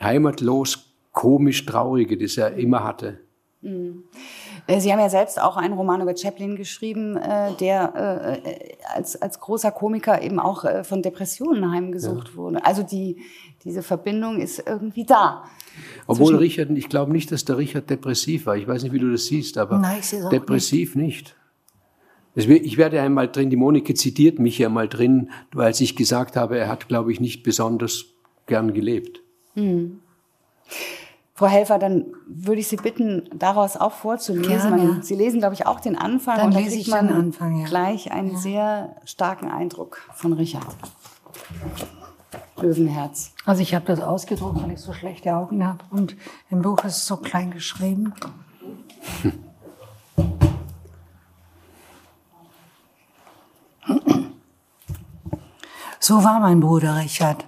heimatlos 0.00 0.86
komisch 1.12 1.64
Traurige, 1.64 2.18
das 2.18 2.36
er 2.36 2.54
immer 2.56 2.82
hatte. 2.84 3.20
Mhm. 3.62 4.02
Äh, 4.66 4.80
Sie 4.80 4.92
haben 4.92 5.00
ja 5.00 5.08
selbst 5.08 5.40
auch 5.40 5.56
einen 5.56 5.74
Roman 5.74 6.00
über 6.00 6.16
Chaplin 6.16 6.56
geschrieben, 6.56 7.16
äh, 7.16 7.52
der 7.60 8.42
äh, 8.44 8.76
als, 8.94 9.20
als 9.20 9.40
großer 9.40 9.70
Komiker 9.70 10.22
eben 10.22 10.40
auch 10.40 10.64
von 10.84 11.02
Depressionen 11.02 11.70
heimgesucht 11.70 12.28
ja. 12.30 12.36
wurde. 12.36 12.64
Also 12.64 12.82
die, 12.82 13.18
diese 13.64 13.82
Verbindung 13.82 14.40
ist 14.40 14.62
irgendwie 14.66 15.04
da. 15.04 15.44
Obwohl 16.06 16.36
Richard, 16.36 16.70
ich 16.70 16.88
glaube 16.88 17.12
nicht, 17.12 17.32
dass 17.32 17.44
der 17.44 17.58
Richard 17.58 17.90
depressiv 17.90 18.46
war. 18.46 18.56
Ich 18.56 18.68
weiß 18.68 18.82
nicht, 18.84 18.92
wie 18.92 18.98
du 18.98 19.10
das 19.10 19.26
siehst, 19.26 19.58
aber 19.58 19.78
Nein, 19.78 20.00
depressiv 20.30 20.94
nicht. 20.94 21.34
nicht. 22.34 22.64
Ich 22.64 22.76
werde 22.76 23.00
einmal 23.00 23.28
drin, 23.28 23.50
die 23.50 23.56
Monike 23.56 23.94
zitiert 23.94 24.38
mich 24.38 24.58
ja 24.58 24.68
mal 24.68 24.88
drin, 24.88 25.30
als 25.56 25.80
ich 25.80 25.96
gesagt 25.96 26.36
habe, 26.36 26.58
er 26.58 26.68
hat, 26.68 26.88
glaube 26.88 27.12
ich, 27.12 27.20
nicht 27.20 27.42
besonders 27.42 28.06
gern 28.46 28.72
gelebt. 28.72 29.22
Mhm. 29.54 30.00
Frau 31.36 31.46
Helfer, 31.46 31.80
dann 31.80 32.12
würde 32.28 32.60
ich 32.60 32.68
Sie 32.68 32.76
bitten, 32.76 33.28
daraus 33.34 33.76
auch 33.76 33.92
vorzulesen. 33.92 34.70
Man, 34.70 35.02
Sie 35.02 35.16
lesen, 35.16 35.40
glaube 35.40 35.54
ich, 35.54 35.66
auch 35.66 35.80
den 35.80 35.98
Anfang 35.98 36.36
dann 36.36 36.46
und 36.46 36.54
dann 36.54 36.64
kriegt 36.64 36.88
man 36.88 37.08
Anfang, 37.08 37.58
ja. 37.58 37.66
gleich 37.66 38.12
einen 38.12 38.36
sehr 38.36 38.94
starken 39.04 39.50
Eindruck 39.50 40.00
von 40.14 40.32
Richard. 40.32 40.64
Löwenherz. 42.56 43.32
Also 43.44 43.62
ich 43.62 43.74
habe 43.74 43.84
das 43.84 44.00
ausgedruckt, 44.00 44.62
weil 44.62 44.70
ich 44.72 44.80
so 44.80 44.92
schlechte 44.92 45.34
Augen 45.34 45.66
habe 45.66 45.84
und 45.90 46.16
im 46.50 46.62
Buch 46.62 46.78
ist 46.84 46.98
es 46.98 47.06
so 47.06 47.16
klein 47.16 47.50
geschrieben. 47.50 48.14
So 55.98 56.22
war 56.22 56.38
mein 56.38 56.60
Bruder 56.60 56.96
Richard. 56.96 57.44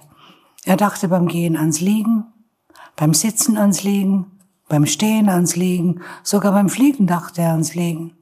Er 0.65 0.75
dachte 0.77 1.07
beim 1.07 1.27
Gehen 1.27 1.55
ans 1.55 1.79
Liegen, 1.79 2.25
beim 2.97 3.13
Sitzen 3.13 3.57
ans 3.57 3.83
Liegen, 3.83 4.25
beim 4.67 4.85
Stehen 4.85 5.29
ans 5.29 5.55
Liegen, 5.55 6.01
sogar 6.23 6.51
beim 6.51 6.67
Fliegen 6.67 7.07
dachte 7.07 7.41
er 7.41 7.51
ans 7.51 7.73
Liegen, 7.73 8.17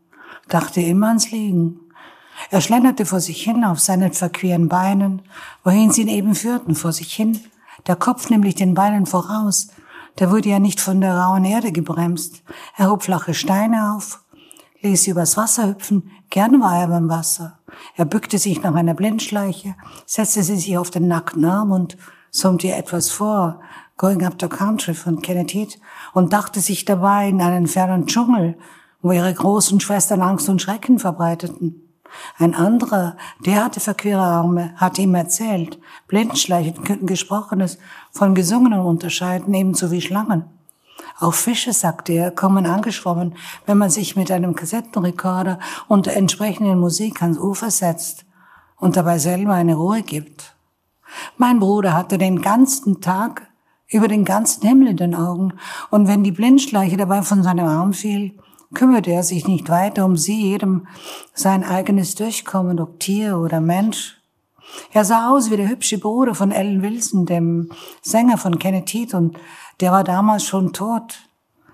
dachte 0.48 0.82
immer 0.82 1.08
ans 1.08 1.32
Liegen. 1.32 1.80
Er 2.52 2.62
schlenderte 2.62 3.06
vor 3.06 3.22
sich 3.22 3.42
hin 3.42 3.64
auf 3.64 3.80
seinen 3.80 4.12
verqueren 4.14 4.68
Beinen, 4.68 5.24
wohin 5.64 5.92
sie 5.92 6.02
ihn 6.02 6.10
eben 6.10 6.36
führten, 6.36 6.76
vor 6.76 6.92
sich 6.92 7.14
hin, 7.14 7.40
der 7.88 7.96
Kopf 7.96 8.30
nämlich 8.30 8.56
den 8.56 8.74
Beinen 8.74 9.06
voraus, 9.06 9.70
der 10.20 10.30
wurde 10.30 10.50
ja 10.50 10.60
nicht 10.60 10.82
von 10.82 11.02
der 11.02 11.18
rauen 11.18 11.46
Erde 11.46 11.72
gebremst. 11.72 12.44
Er 12.78 12.90
hob 12.90 13.04
flache 13.04 13.34
Steine 13.34 13.96
auf, 13.96 14.24
ließ 14.82 15.04
sie 15.04 15.12
übers 15.12 15.38
Wasser 15.38 15.70
hüpfen, 15.70 16.12
gern 16.30 16.60
war 16.62 16.78
er 16.78 16.88
beim 16.88 17.08
Wasser. 17.08 17.60
Er 17.96 18.06
bückte 18.06 18.38
sich 18.38 18.62
nach 18.62 18.76
einer 18.76 18.94
Blindschleiche, 18.94 19.76
setzte 20.06 20.44
sie 20.44 20.58
sich 20.58 20.78
auf 20.78 20.90
den 20.90 21.08
nackten 21.08 21.46
Arm 21.46 21.72
und 21.72 21.98
summte 22.30 22.68
ihr 22.68 22.78
etwas 22.78 23.10
vor, 23.10 23.62
Going 23.98 24.26
Up 24.26 24.36
the 24.42 24.50
Country 24.50 24.94
von 24.94 25.22
Kenneth 25.22 25.54
Heath 25.54 25.80
und 26.14 26.34
dachte 26.34 26.60
sich 26.60 26.84
dabei 26.84 27.30
in 27.30 27.42
einen 27.42 27.68
fernen 27.68 28.08
Dschungel, 28.08 28.58
wo 29.02 29.14
ihre 29.14 29.34
großen 29.34 29.80
Schwestern 29.80 30.22
Angst 30.22 30.50
und 30.50 30.62
Schrecken 30.62 31.00
verbreiteten. 31.00 31.82
Ein 32.38 32.56
anderer, 32.56 33.16
der 33.46 33.64
hatte 33.64 33.80
verquere 33.80 34.22
Arme, 34.22 34.74
hatte 34.76 35.02
ihm 35.02 35.16
erzählt, 35.16 35.80
Blindschleichen 36.08 36.84
könnten 36.84 37.08
Gesprochenes 37.08 37.78
von 38.12 38.36
Gesungenen 38.36 38.82
unterscheiden, 38.82 39.54
ebenso 39.54 39.92
wie 39.92 40.02
Schlangen. 40.02 40.46
Auch 41.20 41.34
Fische, 41.34 41.72
sagte 41.72 42.14
er, 42.14 42.32
kommen 42.32 42.66
angeschwommen, 42.66 43.36
wenn 43.66 43.78
man 43.78 43.90
sich 43.90 44.18
mit 44.18 44.30
einem 44.30 44.56
Kassettenrekorder 44.56 45.60
unter 45.88 46.12
entsprechenden 46.14 46.80
Musik 46.80 47.22
ans 47.22 47.38
Ufer 47.38 47.72
setzt 47.72 48.26
und 48.78 48.98
dabei 48.98 49.20
selber 49.20 49.54
eine 49.54 49.76
Ruhe 49.76 50.02
gibt. 50.02 50.56
Mein 51.38 51.60
Bruder 51.60 51.94
hatte 51.94 52.18
den 52.18 52.42
ganzen 52.42 53.00
Tag 53.00 53.48
über 53.96 54.10
den 54.10 54.26
ganzen 54.26 54.68
Himmel 54.68 54.90
in 54.90 54.98
den 54.98 55.16
Augen, 55.16 55.54
und 55.90 56.08
wenn 56.08 56.24
die 56.24 56.34
Blindschleiche 56.34 56.98
dabei 56.98 57.22
von 57.22 57.44
seinem 57.44 57.66
Arm 57.66 57.94
fiel, 57.94 58.38
kümmerte 58.74 59.12
er 59.12 59.24
sich 59.24 59.48
nicht 59.48 59.70
weiter 59.70 60.04
um 60.04 60.18
sie, 60.18 60.52
jedem 60.52 60.88
sein 61.34 61.64
eigenes 61.64 62.14
Durchkommen, 62.16 62.82
ob 62.82 63.00
Tier 63.00 63.38
oder 63.38 63.62
Mensch. 63.62 64.22
Er 64.92 65.06
sah 65.06 65.30
aus 65.30 65.50
wie 65.50 65.58
der 65.58 65.70
hübsche 65.70 65.98
Bruder 65.98 66.36
von 66.36 66.52
Ellen 66.52 66.82
Wilson, 66.82 67.26
dem 67.26 67.70
Sänger 68.02 68.38
von 68.38 68.60
Kenneth 68.60 68.94
Heath, 68.94 69.14
und 69.14 69.38
der 69.80 69.94
war 69.94 70.04
damals 70.04 70.44
schon 70.44 70.74
tot. 70.74 71.30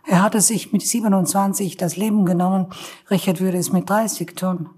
Er 0.06 0.22
hatte 0.22 0.42
sich 0.42 0.72
mit 0.72 0.84
27 0.84 1.76
das 1.76 1.98
Leben 1.98 2.26
genommen, 2.26 2.68
Richard 3.10 3.40
würde 3.40 3.58
es 3.58 3.72
mit 3.72 3.90
30 3.90 4.36
tun. 4.36 4.70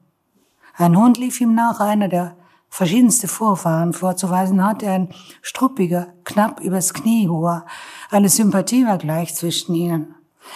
Ein 0.75 0.97
Hund 0.97 1.17
lief 1.17 1.41
ihm 1.41 1.53
nach, 1.55 1.81
einer, 1.81 2.07
der 2.07 2.37
verschiedenste 2.73 3.27
Vorfahren 3.27 3.93
vorzuweisen 3.93 4.65
hat, 4.65 4.83
ein 4.83 5.09
struppiger, 5.43 6.07
knapp 6.23 6.59
übers 6.59 6.95
Knie 6.95 7.29
hoher. 7.29 7.67
Eine 8.09 8.29
Sympathie 8.29 8.87
war 8.87 8.97
gleich 8.97 9.35
zwischen 9.35 9.75
ihnen. 9.75 10.15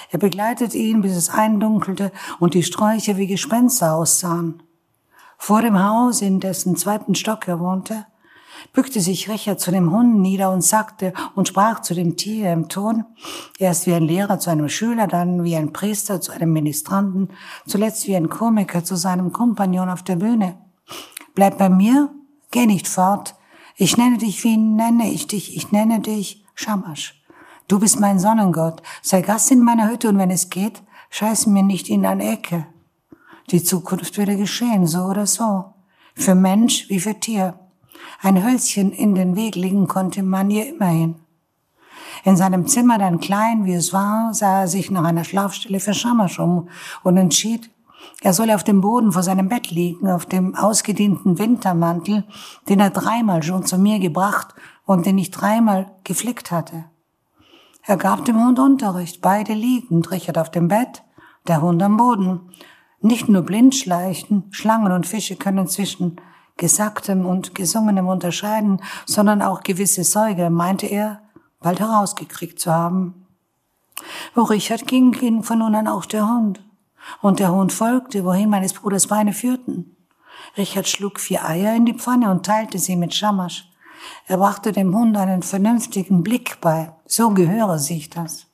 Er 0.09 0.17
begleitet 0.17 0.73
ihn, 0.73 1.01
bis 1.01 1.15
es 1.15 1.29
eindunkelte 1.29 2.11
und 2.39 2.55
die 2.55 2.63
Sträucher 2.63 3.17
wie 3.17 3.27
Gespenster 3.27 3.93
aussahen. 3.93 4.63
Vor 5.37 5.61
dem 5.61 5.77
Haus, 5.77 6.23
in 6.23 6.39
dessen 6.39 6.75
zweiten 6.75 7.13
Stock 7.13 7.47
er 7.47 7.59
wohnte, 7.59 8.07
bückte 8.73 8.99
sich 8.99 9.29
Richard 9.29 9.59
zu 9.59 9.69
dem 9.69 9.91
Hund 9.91 10.17
nieder 10.17 10.51
und 10.51 10.63
sagte 10.63 11.13
und 11.35 11.47
sprach 11.47 11.81
zu 11.81 11.93
dem 11.93 12.17
Tier 12.17 12.51
im 12.51 12.67
Ton, 12.67 13.05
erst 13.59 13.85
wie 13.85 13.93
ein 13.93 14.01
Lehrer 14.01 14.39
zu 14.39 14.49
einem 14.49 14.69
Schüler, 14.69 15.05
dann 15.05 15.43
wie 15.43 15.55
ein 15.55 15.71
Priester 15.71 16.19
zu 16.19 16.31
einem 16.31 16.51
Ministranten, 16.51 17.29
zuletzt 17.67 18.07
wie 18.07 18.15
ein 18.15 18.27
Komiker 18.27 18.83
zu 18.83 18.95
seinem 18.95 19.31
Kompagnon 19.31 19.91
auf 19.91 20.01
der 20.01 20.15
Bühne. 20.15 20.57
Bleib 21.37 21.59
bei 21.59 21.69
mir, 21.69 22.09
geh 22.49 22.65
nicht 22.65 22.87
fort. 22.87 23.35
Ich 23.75 23.95
nenne 23.95 24.17
dich, 24.17 24.43
wie 24.43 24.57
nenne 24.57 25.11
ich 25.11 25.27
dich? 25.27 25.55
Ich 25.55 25.71
nenne 25.71 25.99
dich 25.99 26.43
Shamash. 26.55 27.23
Du 27.67 27.77
bist 27.77 27.99
mein 27.99 28.17
Sonnengott. 28.17 28.81
Sei 29.03 29.21
Gast 29.21 29.51
in 29.51 29.61
meiner 29.61 29.87
Hütte 29.87 30.09
und 30.09 30.17
wenn 30.17 30.31
es 30.31 30.49
geht, 30.49 30.81
scheiß 31.11 31.45
mir 31.45 31.61
nicht 31.61 31.89
in 31.89 32.07
eine 32.07 32.31
Ecke. 32.31 32.65
Die 33.51 33.61
Zukunft 33.61 34.17
würde 34.17 34.35
geschehen, 34.35 34.87
so 34.87 35.03
oder 35.03 35.27
so. 35.27 35.75
Für 36.15 36.33
Mensch 36.33 36.89
wie 36.89 36.99
für 36.99 37.19
Tier. 37.19 37.59
Ein 38.23 38.43
Hölzchen 38.43 38.91
in 38.91 39.13
den 39.13 39.35
Weg 39.35 39.53
legen 39.53 39.87
konnte 39.87 40.23
man 40.23 40.49
ihr 40.49 40.67
immerhin. 40.67 41.17
In 42.23 42.35
seinem 42.35 42.65
Zimmer, 42.65 42.97
dann 42.97 43.19
klein 43.19 43.63
wie 43.63 43.75
es 43.75 43.93
war, 43.93 44.33
sah 44.33 44.61
er 44.61 44.67
sich 44.67 44.89
nach 44.89 45.03
einer 45.03 45.23
Schlafstelle 45.23 45.79
für 45.79 45.93
Shamash 45.93 46.39
um 46.39 46.67
und 47.03 47.15
entschied, 47.15 47.69
er 48.21 48.33
soll 48.33 48.49
auf 48.49 48.63
dem 48.63 48.81
Boden 48.81 49.11
vor 49.11 49.21
seinem 49.23 49.47
Bett 49.47 49.69
liegen, 49.69 50.09
auf 50.09 50.25
dem 50.25 50.55
ausgedienten 50.55 51.37
Wintermantel, 51.37 52.23
den 52.67 52.79
er 52.79 52.89
dreimal 52.89 53.43
schon 53.43 53.65
zu 53.65 53.77
mir 53.77 53.99
gebracht 53.99 54.55
und 54.85 55.05
den 55.05 55.17
ich 55.17 55.29
dreimal 55.29 55.91
geflickt 56.03 56.51
hatte. 56.51 56.85
Er 57.83 57.97
gab 57.97 58.25
dem 58.25 58.43
Hund 58.43 58.59
Unterricht, 58.59 59.21
beide 59.21 59.53
liegend, 59.53 60.11
Richard 60.11 60.37
auf 60.37 60.51
dem 60.51 60.67
Bett, 60.67 61.03
der 61.47 61.61
Hund 61.61 61.81
am 61.81 61.95
Boden. 61.95 62.49
Nicht 62.99 63.29
nur 63.29 63.43
Blindschleichen, 63.43 64.45
Schlangen 64.49 64.91
und 64.91 65.05
Fische 65.05 65.35
können 65.35 65.67
zwischen 65.67 66.19
Gesagtem 66.57 67.25
und 67.25 67.53
Gesungenem 67.53 68.07
unterscheiden, 68.07 68.81
sondern 69.05 69.43
auch 69.43 69.61
gewisse 69.61 70.03
Säuge, 70.03 70.49
meinte 70.49 70.87
er, 70.87 71.21
bald 71.61 71.79
herausgekriegt 71.79 72.59
zu 72.59 72.73
haben. 72.73 73.27
Wo 74.33 74.41
Richard 74.41 74.87
ging, 74.87 75.11
ging 75.11 75.43
von 75.43 75.59
nun 75.59 75.75
an 75.75 75.87
auch 75.87 76.05
der 76.05 76.27
Hund. 76.27 76.66
Und 77.21 77.39
der 77.39 77.51
Hund 77.51 77.73
folgte, 77.73 78.23
wohin 78.23 78.49
meines 78.49 78.73
Bruders 78.73 79.07
Beine 79.07 79.33
führten. 79.33 79.95
Richard 80.57 80.87
schlug 80.87 81.19
vier 81.19 81.45
Eier 81.45 81.75
in 81.75 81.85
die 81.85 81.93
Pfanne 81.93 82.31
und 82.31 82.45
teilte 82.45 82.79
sie 82.79 82.95
mit 82.95 83.13
Schamasch. 83.13 83.69
Er 84.27 84.37
brachte 84.37 84.71
dem 84.71 84.95
Hund 84.95 85.17
einen 85.17 85.43
vernünftigen 85.43 86.23
Blick 86.23 86.59
bei. 86.61 86.93
So 87.05 87.31
gehöre 87.31 87.79
sich 87.79 88.09
das. 88.09 88.47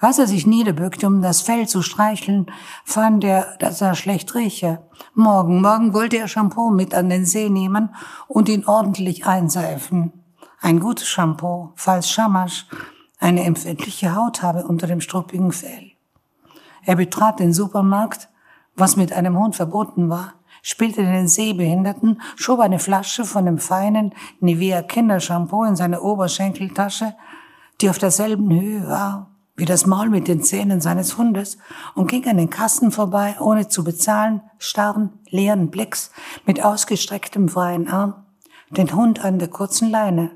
Als 0.00 0.18
er 0.18 0.26
sich 0.26 0.46
niederbückte, 0.46 1.06
um 1.06 1.20
das 1.20 1.42
Fell 1.42 1.68
zu 1.68 1.82
streicheln, 1.82 2.46
fand 2.84 3.22
er, 3.22 3.56
dass 3.58 3.82
er 3.82 3.94
schlecht 3.94 4.34
rieche. 4.34 4.82
Morgen, 5.14 5.60
morgen 5.60 5.92
wollte 5.92 6.16
er 6.16 6.26
Shampoo 6.26 6.70
mit 6.70 6.94
an 6.94 7.10
den 7.10 7.26
See 7.26 7.50
nehmen 7.50 7.94
und 8.26 8.48
ihn 8.48 8.64
ordentlich 8.64 9.26
einseifen. 9.26 10.12
Ein 10.58 10.80
gutes 10.80 11.06
Shampoo, 11.06 11.72
falls 11.76 12.08
Shamash 12.08 12.66
eine 13.18 13.44
empfindliche 13.44 14.14
Haut 14.14 14.42
habe 14.42 14.66
unter 14.66 14.86
dem 14.86 15.02
struppigen 15.02 15.52
Fell. 15.52 15.89
Er 16.84 16.96
betrat 16.96 17.40
den 17.40 17.52
Supermarkt, 17.52 18.28
was 18.76 18.96
mit 18.96 19.12
einem 19.12 19.38
Hund 19.38 19.56
verboten 19.56 20.08
war, 20.08 20.34
spielte 20.62 21.02
den 21.02 21.28
Sehbehinderten, 21.28 22.20
schob 22.36 22.60
eine 22.60 22.78
Flasche 22.78 23.24
von 23.24 23.46
dem 23.46 23.58
feinen 23.58 24.14
Nivea 24.40 24.82
Kindershampoo 24.82 25.64
in 25.64 25.76
seine 25.76 26.00
Oberschenkeltasche, 26.02 27.14
die 27.80 27.90
auf 27.90 27.98
derselben 27.98 28.50
Höhe 28.50 28.86
war 28.86 29.30
wie 29.60 29.66
das 29.66 29.84
Maul 29.84 30.08
mit 30.08 30.26
den 30.26 30.42
Zähnen 30.42 30.80
seines 30.80 31.18
Hundes, 31.18 31.58
und 31.94 32.10
ging 32.10 32.26
an 32.26 32.38
den 32.38 32.48
Kassen 32.48 32.90
vorbei, 32.90 33.36
ohne 33.40 33.68
zu 33.68 33.84
bezahlen, 33.84 34.40
starren, 34.58 35.12
leeren 35.28 35.70
Blicks, 35.70 36.12
mit 36.46 36.64
ausgestrecktem 36.64 37.46
freien 37.50 37.86
Arm, 37.86 38.14
den 38.70 38.94
Hund 38.94 39.22
an 39.22 39.38
der 39.38 39.48
kurzen 39.48 39.90
Leine. 39.90 40.30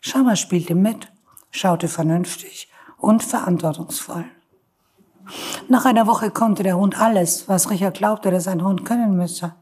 Schammer 0.00 0.34
spielte 0.34 0.74
mit, 0.74 1.12
schaute 1.50 1.88
vernünftig 1.88 2.70
und 2.96 3.22
verantwortungsvoll. 3.22 4.24
Nach 5.68 5.84
einer 5.84 6.06
Woche 6.06 6.30
konnte 6.30 6.62
der 6.62 6.76
Hund 6.76 7.00
alles, 7.00 7.48
was 7.48 7.70
Richard 7.70 7.96
glaubte, 7.96 8.30
dass 8.30 8.48
ein 8.48 8.64
Hund 8.64 8.84
können 8.84 9.16
müsse. 9.16 9.54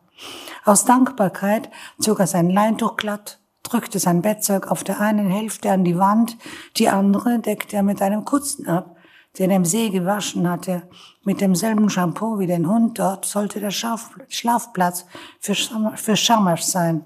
Aus 0.64 0.85
Dankbarkeit 0.85 1.70
zog 1.98 2.20
er 2.20 2.26
sein 2.26 2.51
Leintuch 2.51 2.97
glatt, 2.97 3.39
drückte 3.62 3.98
sein 3.98 4.22
Bettzeug 4.22 4.70
auf 4.70 4.85
der 4.85 5.01
einen 5.01 5.30
Hälfte 5.30 5.70
an 5.70 5.85
die 5.85 5.98
Wand, 5.98 6.36
die 6.76 6.89
andere 6.89 7.39
deckte 7.39 7.76
er 7.76 7.82
mit 7.82 8.02
einem 8.02 8.24
Kutzen 8.24 8.66
ab, 8.66 8.97
den 9.39 9.51
er 9.51 9.56
im 9.56 9.64
See 9.64 9.90
gewaschen 9.90 10.48
hatte. 10.48 10.82
Mit 11.24 11.40
demselben 11.40 11.90
Shampoo 11.90 12.39
wie 12.39 12.47
den 12.47 12.68
Hund 12.68 12.98
dort 12.98 13.24
sollte 13.24 13.60
der 13.60 13.70
Schlafplatz 13.70 15.06
für, 15.40 15.55
für 15.94 16.16
Schamasch 16.16 16.62
sein. 16.62 17.05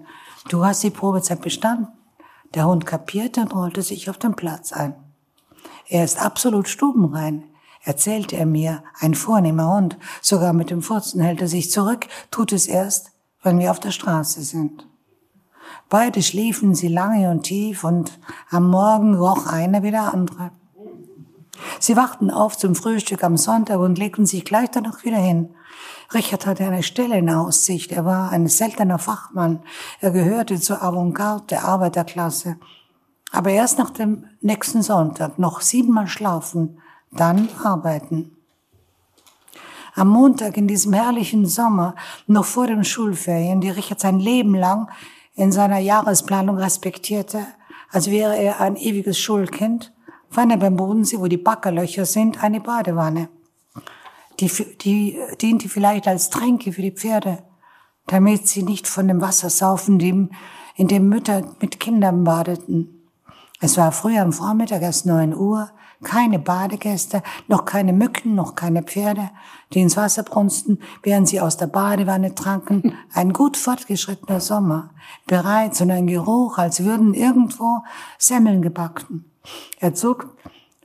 Du 0.49 0.65
hast 0.65 0.83
die 0.83 0.91
Probezeit 0.91 1.41
bestanden. 1.41 1.89
Der 2.55 2.67
Hund 2.67 2.87
kapierte 2.87 3.41
und 3.41 3.55
rollte 3.55 3.83
sich 3.83 4.11
auf 4.11 4.19
den 4.19 4.35
Platz 4.35 4.73
ein. 4.73 4.95
Er 5.89 6.05
ist 6.05 6.21
absolut 6.21 6.69
stubenrein, 6.69 7.45
erzählte 7.83 8.37
er 8.37 8.47
mir, 8.47 8.83
ein 9.01 9.15
vornehmer 9.15 9.75
Hund. 9.75 9.99
Sogar 10.21 10.53
mit 10.53 10.71
dem 10.71 10.83
Furzen 10.83 11.21
hält 11.21 11.41
er 11.41 11.49
sich 11.49 11.71
zurück, 11.71 12.07
tut 12.31 12.53
es 12.53 12.67
erst, 12.67 13.13
wenn 13.43 13.59
wir 13.59 13.71
auf 13.71 13.81
der 13.81 13.91
Straße 13.91 14.43
sind. 14.43 14.87
Beide 15.89 16.23
schliefen 16.23 16.75
sie 16.75 16.89
lange 16.89 17.31
und 17.31 17.43
tief 17.43 17.85
und 17.85 18.19
am 18.51 18.71
Morgen 18.71 19.15
roch 19.15 19.47
einer 19.47 19.83
wie 19.83 19.91
der 19.91 20.13
andere. 20.13 20.53
Sie 21.81 21.97
wachten 21.97 22.31
auf 22.31 22.57
zum 22.57 22.75
Frühstück 22.75 23.23
am 23.25 23.37
Sonntag 23.37 23.79
und 23.79 23.99
legten 23.99 24.27
sich 24.27 24.45
gleich 24.45 24.71
danach 24.71 25.05
wieder 25.05 25.19
hin. 25.19 25.55
Richard 26.15 26.47
hatte 26.47 26.65
eine 26.65 26.83
Stelle 26.83 27.19
in 27.19 27.31
Aussicht. 27.31 27.93
Er 27.93 28.05
war 28.05 28.31
ein 28.31 28.47
seltener 28.47 28.99
Fachmann. 28.99 29.63
Er 30.01 30.11
gehörte 30.11 30.61
zur 30.61 30.83
Avantgarde 30.83 31.47
der 31.51 31.65
Arbeiterklasse. 31.65 32.57
Aber 33.31 33.51
erst 33.51 33.79
nach 33.79 33.91
dem 33.91 34.27
nächsten 34.41 34.83
Sonntag 34.83 35.39
noch 35.39 35.61
siebenmal 35.63 36.07
schlafen, 36.07 36.79
dann 37.13 37.49
arbeiten. 37.63 38.37
Am 39.95 40.09
Montag 40.09 40.57
in 40.57 40.67
diesem 40.67 40.95
herrlichen 40.95 41.47
Sommer, 41.47 41.95
noch 42.27 42.47
vor 42.47 42.67
den 42.67 42.83
Schulferien, 42.83 43.61
die 43.61 43.71
Richard 43.71 44.01
sein 44.01 44.19
Leben 44.19 44.55
lang 44.55 44.91
in 45.35 45.53
seiner 45.53 45.79
Jahresplanung 45.79 46.57
respektierte, 46.57 47.47
als 47.91 48.11
wäre 48.11 48.37
er 48.37 48.61
ein 48.61 48.77
ewiges 48.77 49.19
Schulkind, 49.19 49.93
fand 50.31 50.51
er 50.51 50.59
beim 50.59 50.77
Bodensee, 50.77 51.19
wo 51.19 51.27
die 51.27 51.37
Backerlöcher 51.37 52.07
sind, 52.07 52.43
eine 52.43 52.61
Badewanne. 52.61 53.29
Die, 54.41 54.51
die 54.81 55.19
diente 55.43 55.69
vielleicht 55.69 56.09
als 56.09 56.31
Tränke 56.31 56.73
für 56.73 56.81
die 56.81 56.91
Pferde, 56.91 57.45
damit 58.07 58.49
sie 58.49 58.63
nicht 58.63 58.89
von 58.89 59.09
dem 59.09 59.21
Wasser 59.21 59.51
saufen, 59.51 59.99
dem, 59.99 60.31
in 60.75 60.89
dem 60.89 61.09
Mütter 61.09 61.55
mit 61.61 61.81
Kindern 61.81 62.25
badeten. 62.25 63.11
Es 63.61 63.77
war 63.77 63.93
früh 63.93 64.19
am 64.19 64.33
Vormittag, 64.33 64.81
erst 64.81 65.05
neun 65.05 65.37
Uhr, 65.37 65.71
keine 66.03 66.39
Badegäste, 66.39 67.23
noch 67.49 67.65
keine 67.65 67.93
Mücken, 67.93 68.35
noch 68.35 68.55
keine 68.55 68.83
Pferde, 68.83 69.31
die 69.73 69.81
ins 69.81 69.97
Wasser 69.97 70.23
brunsten, 70.23 70.81
während 71.03 71.29
sie 71.29 71.41
aus 71.41 71.57
der 71.57 71.67
Badewanne 71.67 72.35
tranken. 72.35 72.95
Ein 73.13 73.33
gut 73.33 73.57
fortgeschrittener 73.57 74.41
Sommer, 74.41 74.91
bereits 75.27 75.81
und 75.81 75.91
ein 75.91 76.07
Geruch, 76.07 76.59
als 76.59 76.85
würden 76.85 77.15
irgendwo 77.15 77.83
Semmeln 78.19 78.63
gebacken. 78.63 79.25
Er 79.81 79.95
zog 79.95 80.37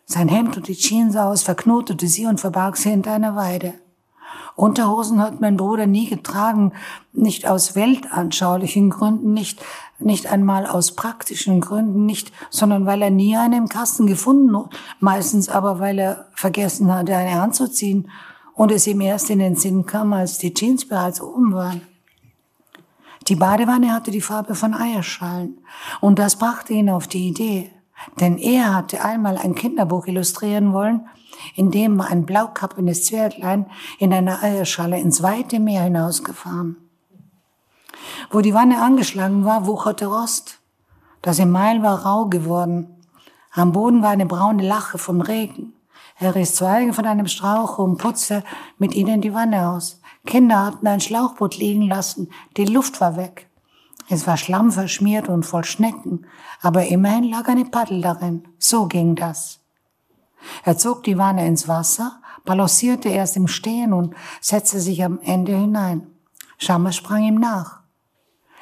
sein 0.05 0.29
Hemd 0.29 0.57
und 0.57 0.67
die 0.67 0.75
Jeans 0.75 1.15
aus, 1.15 1.43
verknotete 1.43 2.07
sie 2.07 2.25
und 2.25 2.39
verbarg 2.39 2.77
sie 2.77 2.89
hinter 2.89 3.13
einer 3.13 3.35
Weide. 3.35 3.73
Unterhosen 4.55 5.21
hat 5.21 5.39
mein 5.39 5.55
Bruder 5.55 5.85
nie 5.85 6.09
getragen, 6.09 6.73
nicht 7.13 7.47
aus 7.47 7.75
weltanschaulichen 7.75 8.89
Gründen, 8.89 9.33
nicht, 9.33 9.63
nicht 9.99 10.27
einmal 10.27 10.65
aus 10.65 10.93
praktischen 10.93 11.59
Gründen, 11.59 12.05
nicht, 12.05 12.31
sondern 12.49 12.85
weil 12.85 13.01
er 13.01 13.09
nie 13.09 13.35
eine 13.35 13.57
im 13.57 13.67
Kasten 13.67 14.07
gefunden, 14.07 14.55
meistens 14.99 15.49
aber 15.49 15.79
weil 15.79 15.99
er 15.99 16.27
vergessen 16.33 16.93
hatte, 16.93 17.15
eine 17.15 17.41
anzuziehen 17.41 18.09
und 18.53 18.71
es 18.71 18.87
ihm 18.87 19.01
erst 19.01 19.29
in 19.29 19.39
den 19.39 19.55
Sinn 19.55 19.85
kam, 19.85 20.13
als 20.13 20.37
die 20.37 20.53
Jeans 20.53 20.87
bereits 20.87 21.21
oben 21.21 21.53
waren. 21.53 21.81
Die 23.27 23.35
Badewanne 23.35 23.91
hatte 23.91 24.11
die 24.11 24.21
Farbe 24.21 24.55
von 24.55 24.73
Eierschalen 24.73 25.59
und 25.99 26.17
das 26.17 26.37
brachte 26.37 26.73
ihn 26.73 26.89
auf 26.89 27.07
die 27.07 27.27
Idee, 27.27 27.71
denn 28.19 28.37
er 28.37 28.73
hatte 28.75 29.03
einmal 29.03 29.37
ein 29.37 29.55
Kinderbuch 29.55 30.07
illustrieren 30.07 30.73
wollen, 30.73 31.07
in 31.55 31.71
dem 31.71 31.99
ein 31.99 32.25
blaukappiges 32.25 33.05
Zwerglein 33.05 33.65
in 33.99 34.13
einer 34.13 34.41
Eierschale 34.43 34.99
ins 34.99 35.21
weite 35.21 35.59
Meer 35.59 35.83
hinausgefahren. 35.83 36.86
Wo 38.29 38.41
die 38.41 38.53
Wanne 38.53 38.81
angeschlagen 38.81 39.45
war, 39.45 39.67
wucherte 39.67 40.07
Rost. 40.07 40.59
Das 41.21 41.39
Email 41.39 41.81
war 41.81 42.05
rau 42.05 42.25
geworden. 42.25 42.95
Am 43.51 43.71
Boden 43.71 44.01
war 44.01 44.09
eine 44.09 44.25
braune 44.25 44.67
Lache 44.67 44.97
vom 44.97 45.21
Regen. 45.21 45.73
Er 46.19 46.35
riss 46.35 46.55
Zweige 46.55 46.93
von 46.93 47.05
einem 47.05 47.27
Strauch 47.27 47.77
und 47.77 47.97
putzte 47.97 48.43
mit 48.77 48.95
ihnen 48.95 49.21
die 49.21 49.33
Wanne 49.33 49.69
aus. 49.69 50.01
Kinder 50.25 50.65
hatten 50.65 50.87
ein 50.87 50.99
Schlauchboot 50.99 51.57
liegen 51.57 51.87
lassen. 51.87 52.29
Die 52.57 52.65
Luft 52.65 52.99
war 52.99 53.15
weg. 53.15 53.49
Es 54.09 54.25
war 54.25 54.37
schlammverschmiert 54.37 55.27
und 55.29 55.45
voll 55.45 55.63
Schnecken, 55.63 56.25
aber 56.61 56.87
immerhin 56.87 57.25
lag 57.25 57.47
eine 57.47 57.65
Paddel 57.65 58.01
darin. 58.01 58.47
So 58.57 58.87
ging 58.87 59.15
das. 59.15 59.59
Er 60.63 60.77
zog 60.77 61.03
die 61.03 61.17
Wanne 61.17 61.45
ins 61.45 61.67
Wasser, 61.67 62.21
balancierte 62.45 63.09
erst 63.09 63.35
im 63.35 63.47
Stehen 63.47 63.93
und 63.93 64.15
setzte 64.41 64.79
sich 64.79 65.03
am 65.03 65.19
Ende 65.21 65.55
hinein. 65.55 66.07
Schammer 66.57 66.91
sprang 66.91 67.23
ihm 67.23 67.35
nach. 67.35 67.76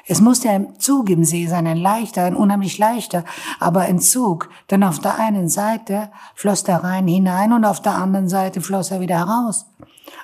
Es 0.08 0.22
musste 0.22 0.50
ein 0.50 0.80
Zug 0.80 1.10
im 1.10 1.24
See 1.24 1.48
sein, 1.48 1.66
ein 1.66 1.78
leichter, 1.78 2.26
ein 2.26 2.36
unheimlich 2.36 2.78
leichter, 2.78 3.24
aber 3.60 3.82
ein 3.82 4.00
Zug, 4.00 4.50
denn 4.70 4.84
auf 4.84 5.00
der 5.00 5.18
einen 5.20 5.50
Seite 5.50 6.12
floss 6.36 6.64
der 6.64 6.84
Rhein 6.84 7.08
hinein 7.08 7.52
und 7.54 7.66
auf 7.66 7.82
der 7.82 7.96
anderen 7.96 8.30
Seite 8.30 8.62
floss 8.62 8.92
er 8.92 9.00
wieder 9.00 9.18
heraus. 9.18 9.66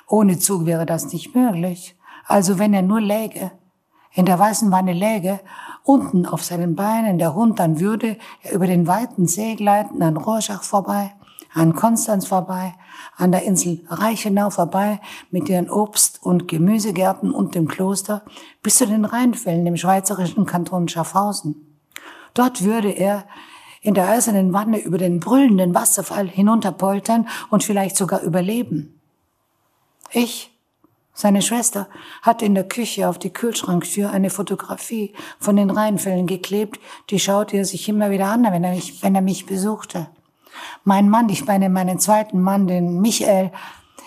Ohne 0.06 0.38
Zug 0.38 0.66
wäre 0.66 0.86
das 0.86 1.12
nicht 1.12 1.34
möglich. 1.34 1.96
Also 2.26 2.60
wenn 2.60 2.74
er 2.74 2.82
nur 2.82 3.00
läge, 3.00 3.50
in 4.14 4.26
der 4.26 4.38
weißen 4.38 4.70
Wanne 4.70 4.92
läge, 4.92 5.40
unten 5.82 6.26
auf 6.26 6.44
seinen 6.44 6.76
Beinen 6.76 7.18
der 7.18 7.34
Hund, 7.34 7.58
dann 7.58 7.80
würde 7.80 8.18
er 8.42 8.52
über 8.52 8.66
den 8.66 8.86
weiten 8.86 9.26
See 9.26 9.56
gleiten, 9.56 10.02
an 10.02 10.16
Rorschach 10.16 10.62
vorbei, 10.62 11.12
an 11.54 11.74
Konstanz 11.74 12.26
vorbei, 12.26 12.74
an 13.16 13.32
der 13.32 13.42
Insel 13.42 13.84
Reichenau 13.88 14.50
vorbei, 14.50 15.00
mit 15.30 15.48
ihren 15.48 15.70
Obst- 15.70 16.22
und 16.22 16.48
Gemüsegärten 16.48 17.32
und 17.32 17.54
dem 17.54 17.68
Kloster, 17.68 18.22
bis 18.62 18.76
zu 18.76 18.86
den 18.86 19.04
Rheinfällen 19.04 19.66
im 19.66 19.76
schweizerischen 19.76 20.46
Kanton 20.46 20.88
Schaffhausen. 20.88 21.78
Dort 22.34 22.64
würde 22.64 22.90
er 22.90 23.26
in 23.82 23.94
der 23.94 24.08
eisernen 24.08 24.52
Wanne 24.52 24.78
über 24.78 24.96
den 24.96 25.20
brüllenden 25.20 25.74
Wasserfall 25.74 26.28
hinunterpoltern 26.28 27.28
und 27.50 27.64
vielleicht 27.64 27.96
sogar 27.96 28.22
überleben. 28.22 28.98
Ich, 30.12 30.56
seine 31.12 31.42
Schwester, 31.42 31.88
hat 32.22 32.42
in 32.42 32.54
der 32.54 32.68
Küche 32.68 33.08
auf 33.08 33.18
die 33.18 33.32
Kühlschranktür 33.32 34.10
eine 34.10 34.30
Fotografie 34.30 35.12
von 35.38 35.56
den 35.56 35.70
Rheinfällen 35.70 36.26
geklebt, 36.26 36.80
die 37.10 37.18
schaute 37.18 37.56
er 37.56 37.64
sich 37.64 37.88
immer 37.88 38.10
wieder 38.10 38.28
an, 38.28 38.44
wenn 38.44 38.64
er 38.64 38.72
mich, 38.72 39.02
wenn 39.02 39.14
er 39.14 39.20
mich 39.20 39.46
besuchte. 39.46 40.08
Mein 40.84 41.08
Mann, 41.08 41.28
ich 41.28 41.46
meine 41.46 41.68
meinen 41.68 41.98
zweiten 41.98 42.40
Mann, 42.40 42.66
den 42.66 43.00
Michael, 43.00 43.52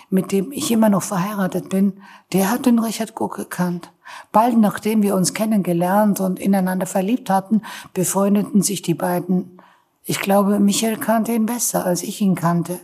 mit 0.10 0.32
dem 0.32 0.52
ich 0.52 0.72
immer 0.72 0.90
noch 0.90 1.04
verheiratet 1.04 1.70
bin, 1.70 2.02
der 2.34 2.52
hat 2.52 2.66
den 2.66 2.80
Richard 2.80 3.16
Guck 3.16 3.36
gekannt. 3.36 3.92
Bald 4.32 4.58
nachdem 4.58 5.02
wir 5.02 5.16
uns 5.16 5.34
kennengelernt 5.34 6.20
und 6.20 6.40
ineinander 6.40 6.86
verliebt 6.86 7.30
hatten, 7.30 7.62
befreundeten 7.94 8.62
sich 8.62 8.82
die 8.82 8.94
beiden. 8.94 9.62
Ich 10.04 10.20
glaube, 10.20 10.60
Michael 10.60 10.98
kannte 10.98 11.34
ihn 11.34 11.46
besser, 11.48 11.86
als 11.86 12.04
ich 12.04 12.22
ihn 12.22 12.36
kannte. 12.36 12.80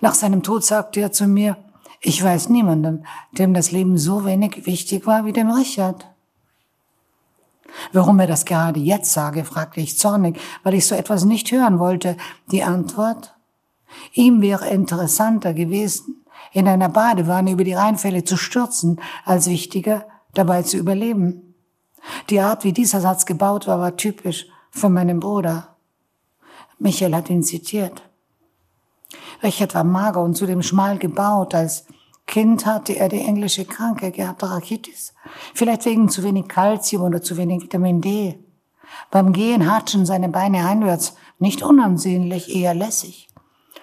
Nach 0.00 0.14
seinem 0.14 0.42
Tod 0.42 0.64
sagte 0.64 1.00
er 1.00 1.12
zu 1.12 1.26
mir, 1.26 1.56
ich 2.00 2.22
weiß 2.22 2.50
niemanden, 2.50 3.06
dem 3.32 3.54
das 3.54 3.72
Leben 3.72 3.96
so 3.96 4.24
wenig 4.24 4.66
wichtig 4.66 5.06
war 5.06 5.24
wie 5.24 5.32
dem 5.32 5.50
Richard. 5.50 6.06
Warum 7.92 8.18
er 8.20 8.26
das 8.26 8.44
gerade 8.44 8.80
jetzt 8.80 9.12
sage, 9.12 9.44
fragte 9.44 9.80
ich 9.80 9.98
zornig, 9.98 10.38
weil 10.62 10.74
ich 10.74 10.86
so 10.86 10.94
etwas 10.94 11.24
nicht 11.24 11.50
hören 11.52 11.78
wollte. 11.78 12.16
Die 12.50 12.62
Antwort? 12.62 13.34
Ihm 14.12 14.40
wäre 14.42 14.68
interessanter 14.68 15.54
gewesen, 15.54 16.24
in 16.52 16.68
einer 16.68 16.88
Badewanne 16.88 17.52
über 17.52 17.64
die 17.64 17.74
Rheinfälle 17.74 18.24
zu 18.24 18.36
stürzen, 18.36 19.00
als 19.24 19.48
wichtiger, 19.48 20.06
dabei 20.34 20.62
zu 20.62 20.76
überleben. 20.76 21.54
Die 22.30 22.40
Art, 22.40 22.64
wie 22.64 22.72
dieser 22.72 23.00
Satz 23.00 23.26
gebaut 23.26 23.66
war, 23.66 23.80
war 23.80 23.96
typisch 23.96 24.46
für 24.70 24.88
meinen 24.88 25.20
Bruder. 25.20 25.76
Michael 26.78 27.14
hat 27.14 27.30
ihn 27.30 27.42
zitiert. 27.42 28.02
Richard 29.42 29.74
war 29.74 29.84
mager 29.84 30.22
und 30.22 30.36
zudem 30.36 30.62
schmal 30.62 30.98
gebaut. 30.98 31.54
Als 31.54 31.86
Kind 32.26 32.66
hatte 32.66 32.96
er 32.96 33.08
die 33.08 33.20
englische 33.20 33.64
Krankheit 33.64 34.14
gehabt, 34.14 34.42
Rachitis. 34.42 35.14
Vielleicht 35.54 35.84
wegen 35.84 36.08
zu 36.08 36.22
wenig 36.22 36.48
Kalzium 36.48 37.02
oder 37.02 37.22
zu 37.22 37.36
wenig 37.36 37.62
Vitamin 37.62 38.00
D. 38.00 38.38
Beim 39.10 39.32
Gehen 39.32 39.70
hatschen 39.70 40.06
seine 40.06 40.28
Beine 40.28 40.66
einwärts, 40.66 41.14
nicht 41.38 41.62
unansehnlich, 41.62 42.54
eher 42.54 42.74
lässig. 42.74 43.28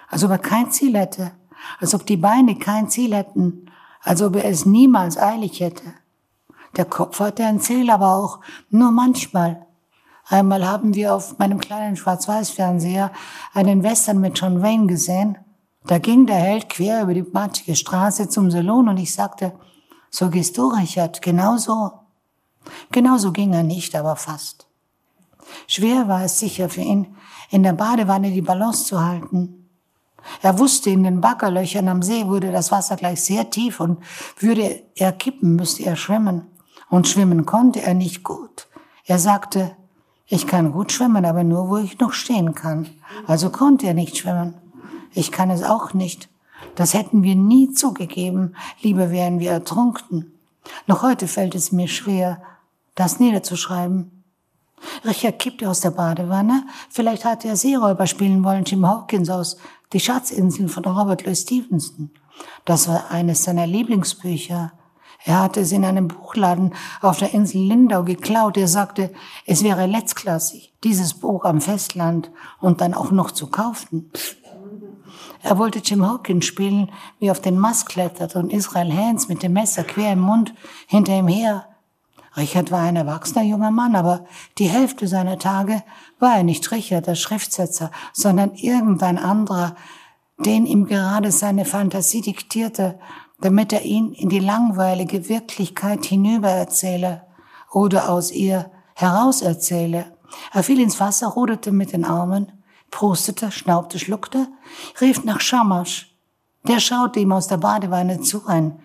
Als 0.09 0.23
ob 0.23 0.31
er 0.31 0.39
kein 0.39 0.71
Ziel 0.71 0.97
hätte. 0.97 1.31
Als 1.79 1.95
ob 1.95 2.05
die 2.05 2.17
Beine 2.17 2.57
kein 2.57 2.89
Ziel 2.89 3.15
hätten. 3.15 3.71
Als 4.01 4.21
ob 4.21 4.35
er 4.35 4.45
es 4.45 4.65
niemals 4.65 5.17
eilig 5.17 5.59
hätte. 5.59 5.93
Der 6.75 6.85
Kopf 6.85 7.19
hatte 7.19 7.45
ein 7.45 7.59
Ziel, 7.59 7.89
aber 7.89 8.15
auch 8.15 8.39
nur 8.69 8.91
manchmal. 8.91 9.65
Einmal 10.27 10.67
haben 10.67 10.95
wir 10.95 11.13
auf 11.13 11.37
meinem 11.37 11.59
kleinen 11.59 11.95
Schwarz-Weiß-Fernseher 11.95 13.11
einen 13.53 13.83
Western 13.83 14.19
mit 14.19 14.39
John 14.39 14.61
Wayne 14.61 14.87
gesehen. 14.87 15.37
Da 15.85 15.97
ging 15.97 16.25
der 16.25 16.37
Held 16.37 16.69
quer 16.69 17.03
über 17.03 17.13
die 17.13 17.23
matschige 17.23 17.75
Straße 17.75 18.29
zum 18.29 18.49
Salon 18.51 18.87
und 18.87 18.97
ich 18.97 19.13
sagte, 19.13 19.53
so 20.09 20.29
gehst 20.29 20.57
du, 20.57 20.67
Richard, 20.67 21.21
genau 21.21 21.57
so. 21.57 21.91
Genau 22.91 23.17
ging 23.31 23.53
er 23.53 23.63
nicht, 23.63 23.95
aber 23.95 24.15
fast. 24.15 24.67
Schwer 25.67 26.07
war 26.07 26.23
es 26.23 26.39
sicher 26.39 26.69
für 26.69 26.81
ihn, 26.81 27.15
in 27.49 27.63
der 27.63 27.73
Badewanne 27.73 28.31
die 28.31 28.41
Balance 28.41 28.85
zu 28.85 29.03
halten. 29.03 29.69
Er 30.41 30.57
wusste, 30.57 30.89
in 30.89 31.03
den 31.03 31.19
Baggerlöchern 31.19 31.89
am 31.89 32.01
See 32.01 32.27
würde 32.27 32.51
das 32.51 32.71
Wasser 32.71 32.95
gleich 32.95 33.21
sehr 33.21 33.49
tief 33.49 33.79
und 33.81 34.01
würde 34.39 34.83
er 34.95 35.11
kippen, 35.11 35.55
müsste 35.55 35.83
er 35.83 35.97
schwimmen. 35.97 36.47
Und 36.89 37.07
schwimmen 37.07 37.45
konnte 37.45 37.81
er 37.81 37.93
nicht 37.93 38.23
gut. 38.23 38.67
Er 39.05 39.19
sagte, 39.19 39.75
ich 40.27 40.47
kann 40.47 40.71
gut 40.71 40.91
schwimmen, 40.91 41.25
aber 41.25 41.43
nur, 41.43 41.69
wo 41.69 41.77
ich 41.77 41.99
noch 41.99 42.13
stehen 42.13 42.55
kann. 42.55 42.87
Also 43.27 43.49
konnte 43.49 43.87
er 43.87 43.93
nicht 43.93 44.17
schwimmen. 44.17 44.62
Ich 45.13 45.31
kann 45.31 45.49
es 45.49 45.63
auch 45.63 45.93
nicht. 45.93 46.29
Das 46.75 46.93
hätten 46.93 47.23
wir 47.23 47.35
nie 47.35 47.71
zugegeben. 47.71 48.55
Lieber 48.81 49.11
wären 49.11 49.39
wir 49.39 49.51
ertrunken. 49.51 50.31
Noch 50.87 51.03
heute 51.03 51.27
fällt 51.27 51.55
es 51.55 51.71
mir 51.71 51.87
schwer, 51.87 52.41
das 52.95 53.19
niederzuschreiben. 53.19 54.23
Richard 55.05 55.39
kippte 55.39 55.69
aus 55.69 55.81
der 55.81 55.91
Badewanne. 55.91 56.65
Vielleicht 56.89 57.25
hatte 57.25 57.47
er 57.47 57.55
Seeräuber 57.55 58.07
spielen 58.07 58.43
wollen, 58.43 58.65
Jim 58.65 58.85
Hawkins 58.85 59.29
aus 59.29 59.57
Die 59.93 59.99
Schatzinseln 59.99 60.69
von 60.69 60.85
Robert 60.85 61.25
Louis 61.25 61.41
Stevenson. 61.41 62.11
Das 62.65 62.87
war 62.87 63.11
eines 63.11 63.43
seiner 63.43 63.67
Lieblingsbücher. 63.67 64.73
Er 65.25 65.41
hatte 65.41 65.61
es 65.61 65.71
in 65.71 65.85
einem 65.85 66.09
Buchladen 66.09 66.73
auf 67.01 67.19
der 67.19 67.33
Insel 67.33 67.61
Lindau 67.61 68.03
geklaut. 68.03 68.57
Er 68.57 68.67
sagte, 68.67 69.13
es 69.45 69.63
wäre 69.63 69.85
letztklassig, 69.85 70.73
dieses 70.83 71.13
Buch 71.13 71.45
am 71.45 71.61
Festland 71.61 72.29
und 72.59 72.81
dann 72.81 72.93
auch 72.93 73.11
noch 73.11 73.31
zu 73.31 73.47
kaufen. 73.47 74.11
Er 75.41 75.57
wollte 75.57 75.79
Jim 75.79 76.05
Hawkins 76.05 76.45
spielen, 76.45 76.91
wie 77.19 77.31
auf 77.31 77.41
den 77.41 77.57
Mast 77.57 77.89
klettert 77.89 78.35
und 78.35 78.51
Israel 78.51 78.93
Hans 78.93 79.27
mit 79.27 79.43
dem 79.43 79.53
Messer 79.53 79.83
quer 79.83 80.13
im 80.13 80.21
Mund 80.21 80.53
hinter 80.87 81.17
ihm 81.17 81.27
her. 81.27 81.67
Richard 82.35 82.71
war 82.71 82.81
ein 82.81 82.95
erwachsener 82.95 83.43
junger 83.43 83.71
Mann, 83.71 83.95
aber 83.95 84.25
die 84.57 84.67
Hälfte 84.67 85.07
seiner 85.07 85.37
Tage 85.37 85.83
war 86.19 86.37
er 86.37 86.43
nicht 86.43 86.71
Richard, 86.71 87.05
der 87.05 87.15
Schriftsetzer, 87.15 87.91
sondern 88.11 88.55
irgendein 88.55 89.19
anderer, 89.19 89.75
den 90.39 90.65
ihm 90.65 90.87
gerade 90.87 91.31
seine 91.31 91.65
Fantasie 91.65 92.21
diktierte 92.21 92.97
damit 93.43 93.73
er 93.73 93.81
ihn 93.81 94.13
in 94.13 94.29
die 94.29 94.39
langweilige 94.39 95.27
Wirklichkeit 95.27 96.05
hinübererzähle 96.05 97.23
oder 97.71 98.09
aus 98.09 98.31
ihr 98.31 98.71
herauserzähle. 98.95 100.05
Er 100.53 100.63
fiel 100.63 100.79
ins 100.79 100.99
Wasser, 101.01 101.27
ruderte 101.27 101.73
mit 101.73 101.91
den 101.91 102.05
Armen, 102.05 102.51
prostete, 102.93 103.51
schnaubte, 103.51 103.97
schluckte, 103.97 104.47
rief 105.01 105.23
nach 105.23 105.41
Schamasch. 105.41 106.15
Der 106.67 106.79
schaute 106.79 107.19
ihm 107.19 107.31
aus 107.31 107.47
der 107.47 107.57
Badewanne 107.57 108.21
zu, 108.21 108.45
ein 108.45 108.79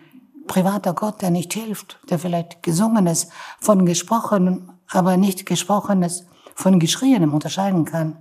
privater 0.47 0.95
Gott, 0.95 1.21
der 1.21 1.31
nicht 1.31 1.53
hilft, 1.53 2.01
der 2.09 2.19
vielleicht 2.19 2.63
Gesungenes 2.63 3.29
von 3.61 3.85
Gesprochenem, 3.85 4.71
aber 4.89 5.19
nicht 5.19 5.45
Gesprochenes 5.45 6.25
von 6.55 6.81
Geschrienem 6.81 7.35
unterscheiden 7.35 7.85
kann. 7.85 8.17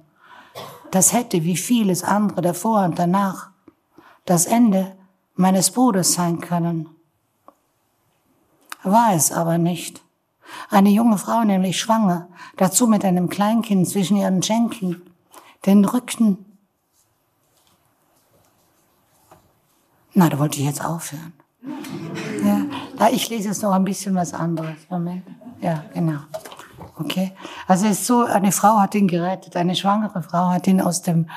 Das 0.91 1.13
hätte 1.13 1.45
wie 1.45 1.55
vieles 1.55 2.03
andere 2.03 2.41
davor 2.41 2.83
und 2.83 2.99
danach 2.99 3.51
das 4.25 4.45
Ende 4.45 4.93
meines 5.35 5.71
Bruders 5.71 6.13
sein 6.13 6.41
können. 6.41 6.89
War 8.83 9.13
es 9.13 9.31
aber 9.31 9.57
nicht. 9.57 10.03
Eine 10.69 10.89
junge 10.89 11.17
Frau, 11.17 11.45
nämlich 11.45 11.79
schwanger, 11.79 12.27
dazu 12.57 12.87
mit 12.87 13.05
einem 13.05 13.29
Kleinkind 13.29 13.87
zwischen 13.87 14.17
ihren 14.17 14.43
Schenkeln, 14.43 15.06
den 15.65 15.85
Rücken. 15.85 16.45
Na, 20.13 20.29
da 20.29 20.39
wollte 20.39 20.59
ich 20.59 20.65
jetzt 20.65 20.83
aufhören. 20.83 21.33
Ja, 22.43 23.09
ich 23.09 23.29
lese 23.29 23.49
jetzt 23.49 23.61
noch 23.61 23.71
ein 23.71 23.83
bisschen 23.83 24.15
was 24.15 24.33
anderes. 24.33 24.77
Moment. 24.89 25.23
Ja, 25.61 25.83
genau. 25.93 26.19
Okay. 26.97 27.33
Also 27.67 27.85
es 27.85 27.99
ist 27.99 28.07
so, 28.07 28.23
eine 28.23 28.51
Frau 28.51 28.79
hat 28.79 28.95
ihn 28.95 29.07
gerettet, 29.07 29.55
eine 29.55 29.75
schwangere 29.75 30.23
Frau 30.23 30.49
hat 30.49 30.67
ihn 30.67 30.81
aus 30.81 31.01
dem 31.01 31.27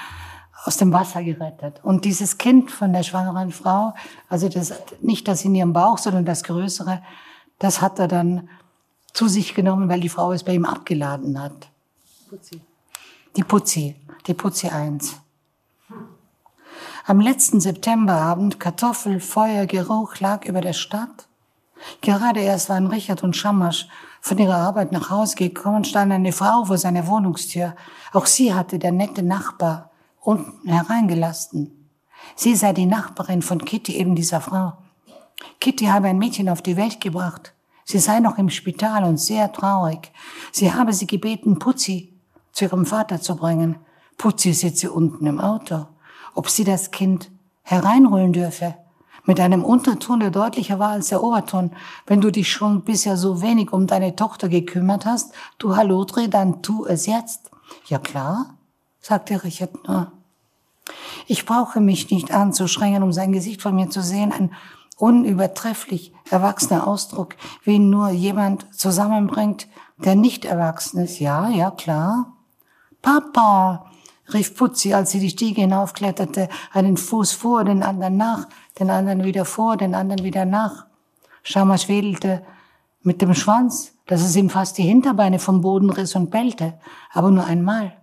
aus 0.64 0.76
dem 0.76 0.92
Wasser 0.92 1.22
gerettet. 1.22 1.80
Und 1.82 2.04
dieses 2.04 2.38
Kind 2.38 2.70
von 2.70 2.92
der 2.92 3.02
schwangeren 3.02 3.50
Frau, 3.50 3.94
also 4.28 4.48
das, 4.48 4.74
nicht 5.00 5.26
das 5.28 5.44
in 5.44 5.54
ihrem 5.54 5.72
Bauch, 5.72 5.98
sondern 5.98 6.24
das 6.24 6.44
Größere, 6.44 7.02
das 7.58 7.80
hat 7.80 7.98
er 7.98 8.08
dann 8.08 8.48
zu 9.12 9.28
sich 9.28 9.54
genommen, 9.54 9.88
weil 9.88 10.00
die 10.00 10.08
Frau 10.08 10.32
es 10.32 10.44
bei 10.44 10.54
ihm 10.54 10.64
abgeladen 10.64 11.40
hat. 11.40 11.68
Putzi. 12.28 12.60
Die 13.36 13.44
Putzi, 13.44 13.96
die 14.30 14.34
Putzi 14.34 14.68
1. 14.68 15.16
Am 17.04 17.18
letzten 17.18 17.60
Septemberabend, 17.60 18.60
Kartoffel, 18.60 19.18
Feuer, 19.18 19.66
Geruch 19.66 20.20
lag 20.20 20.44
über 20.44 20.60
der 20.60 20.72
Stadt. 20.72 21.26
Gerade 22.00 22.38
erst 22.38 22.68
waren 22.68 22.86
Richard 22.86 23.24
und 23.24 23.36
Schamasch 23.36 23.88
von 24.20 24.38
ihrer 24.38 24.54
Arbeit 24.54 24.92
nach 24.92 25.10
Hause 25.10 25.34
gekommen, 25.34 25.82
stand 25.82 26.12
eine 26.12 26.30
Frau 26.30 26.64
vor 26.66 26.78
seiner 26.78 27.08
Wohnungstür. 27.08 27.74
Auch 28.12 28.26
sie 28.26 28.54
hatte 28.54 28.78
der 28.78 28.92
nette 28.92 29.24
Nachbar 29.24 29.90
unten 30.20 30.68
hereingelassen. 30.68 31.90
Sie 32.36 32.54
sei 32.54 32.72
die 32.72 32.86
Nachbarin 32.86 33.42
von 33.42 33.64
Kitty, 33.64 33.96
eben 33.96 34.14
dieser 34.14 34.40
Frau. 34.40 34.74
Kitty 35.58 35.86
habe 35.86 36.06
ein 36.06 36.18
Mädchen 36.18 36.48
auf 36.48 36.62
die 36.62 36.76
Welt 36.76 37.00
gebracht. 37.00 37.52
Sie 37.84 37.98
sei 37.98 38.20
noch 38.20 38.38
im 38.38 38.48
Spital 38.48 39.02
und 39.02 39.16
sehr 39.16 39.50
traurig. 39.50 40.12
Sie 40.52 40.72
habe 40.72 40.92
sie 40.92 41.08
gebeten, 41.08 41.58
Putzi 41.58 42.16
zu 42.52 42.66
ihrem 42.66 42.86
Vater 42.86 43.20
zu 43.20 43.34
bringen. 43.34 43.80
Putzi 44.20 44.52
sitze 44.52 44.92
unten 44.92 45.24
im 45.24 45.40
Auto. 45.40 45.86
Ob 46.34 46.50
sie 46.50 46.64
das 46.64 46.90
Kind 46.90 47.30
hereinholen 47.62 48.34
dürfe. 48.34 48.74
Mit 49.24 49.40
einem 49.40 49.64
Unterton, 49.64 50.20
der 50.20 50.30
deutlicher 50.30 50.78
war 50.78 50.90
als 50.90 51.08
der 51.08 51.24
Oberton. 51.24 51.70
Wenn 52.06 52.20
du 52.20 52.30
dich 52.30 52.52
schon 52.52 52.82
bisher 52.82 53.16
so 53.16 53.40
wenig 53.40 53.72
um 53.72 53.86
deine 53.86 54.16
Tochter 54.16 54.50
gekümmert 54.50 55.06
hast, 55.06 55.32
du 55.56 55.74
Halodri, 55.74 56.28
dann 56.28 56.60
tu 56.60 56.84
es 56.84 57.06
jetzt. 57.06 57.50
Ja 57.86 57.98
klar, 57.98 58.58
sagte 59.00 59.42
Richard 59.42 59.88
nur. 59.88 60.12
Ich 61.26 61.46
brauche 61.46 61.80
mich 61.80 62.10
nicht 62.10 62.30
anzustrengen, 62.30 63.02
um 63.02 63.14
sein 63.14 63.32
Gesicht 63.32 63.62
von 63.62 63.74
mir 63.74 63.88
zu 63.88 64.02
sehen. 64.02 64.32
Ein 64.32 64.52
unübertrefflich 64.98 66.12
erwachsener 66.28 66.86
Ausdruck, 66.86 67.36
wie 67.64 67.76
ihn 67.76 67.88
nur 67.88 68.10
jemand 68.10 68.66
zusammenbringt, 68.74 69.66
der 69.96 70.14
nicht 70.14 70.44
erwachsen 70.44 70.98
ist. 70.98 71.20
Ja, 71.20 71.48
ja, 71.48 71.70
klar. 71.70 72.34
Papa, 73.00 73.89
rief 74.34 74.54
Putzi, 74.54 74.94
als 74.94 75.10
sie 75.10 75.20
die 75.20 75.30
Stiege 75.30 75.62
hinaufkletterte, 75.62 76.48
einen 76.72 76.96
Fuß 76.96 77.32
vor, 77.32 77.64
den 77.64 77.82
anderen 77.82 78.16
nach, 78.16 78.48
den 78.78 78.90
anderen 78.90 79.24
wieder 79.24 79.44
vor, 79.44 79.76
den 79.76 79.94
anderen 79.94 80.24
wieder 80.24 80.44
nach. 80.44 80.86
Schamasch 81.42 81.88
wedelte 81.88 82.42
mit 83.02 83.22
dem 83.22 83.34
Schwanz, 83.34 83.94
dass 84.06 84.22
es 84.22 84.36
ihm 84.36 84.50
fast 84.50 84.78
die 84.78 84.82
Hinterbeine 84.82 85.38
vom 85.38 85.60
Boden 85.60 85.90
riss 85.90 86.14
und 86.14 86.30
bellte, 86.30 86.78
aber 87.12 87.30
nur 87.30 87.44
einmal. 87.44 87.96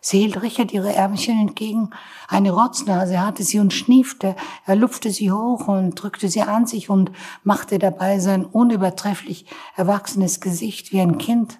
Sie 0.00 0.18
hielt 0.18 0.42
Richard 0.42 0.70
ihre 0.70 0.92
Ärmchen 0.92 1.40
entgegen. 1.40 1.88
Eine 2.28 2.52
Rotznase 2.52 3.24
hatte 3.24 3.42
sie 3.42 3.58
und 3.58 3.72
schniefte. 3.72 4.36
Er 4.66 4.76
lupfte 4.76 5.10
sie 5.10 5.32
hoch 5.32 5.66
und 5.66 5.94
drückte 5.94 6.28
sie 6.28 6.42
an 6.42 6.66
sich 6.66 6.90
und 6.90 7.10
machte 7.42 7.78
dabei 7.78 8.18
sein 8.18 8.44
unübertrefflich 8.44 9.46
erwachsenes 9.76 10.40
Gesicht 10.40 10.92
wie 10.92 11.00
ein 11.00 11.16
Kind, 11.16 11.58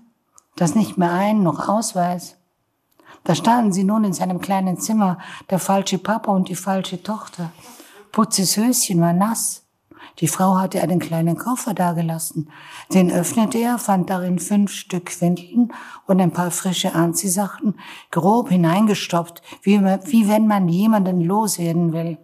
das 0.57 0.75
nicht 0.75 0.99
mehr 0.99 1.13
ein 1.13 1.43
noch 1.43 1.71
ausweis. 1.71 2.37
Da 3.25 3.35
standen 3.35 3.73
sie 3.73 3.85
nun 3.85 4.05
in 4.05 4.13
seinem 4.13 4.41
kleinen 4.41 4.79
Zimmer, 4.79 5.19
der 5.51 5.59
falsche 5.59 5.99
Papa 5.99 6.31
und 6.31 6.49
die 6.49 6.55
falsche 6.55 7.03
Tochter. 7.03 7.53
Putzes 8.13 8.57
Höschen 8.57 9.01
war 9.01 9.15
nass. 9.15 9.63
Die 10.21 10.29
Frau 10.29 10.57
hatte 10.57 10.81
einen 10.81 11.01
kleinen 11.01 11.37
Koffer 11.37 11.75
dagelassen. 11.75 12.51
Den 12.93 13.11
öffnete 13.11 13.59
er, 13.59 13.79
fand 13.79 14.11
darin 14.11 14.39
fünf 14.39 14.73
Stück 14.73 15.21
Windeln 15.21 15.73
und 16.07 16.21
ein 16.21 16.31
paar 16.31 16.51
frische 16.51 16.95
Anziehsachen, 16.95 17.81
grob 18.11 18.51
hineingestopft, 18.51 19.43
wie, 19.63 19.81
wie 19.81 20.29
wenn 20.29 20.47
man 20.47 20.69
jemanden 20.69 21.21
loswerden 21.21 21.93
will. 21.93 22.19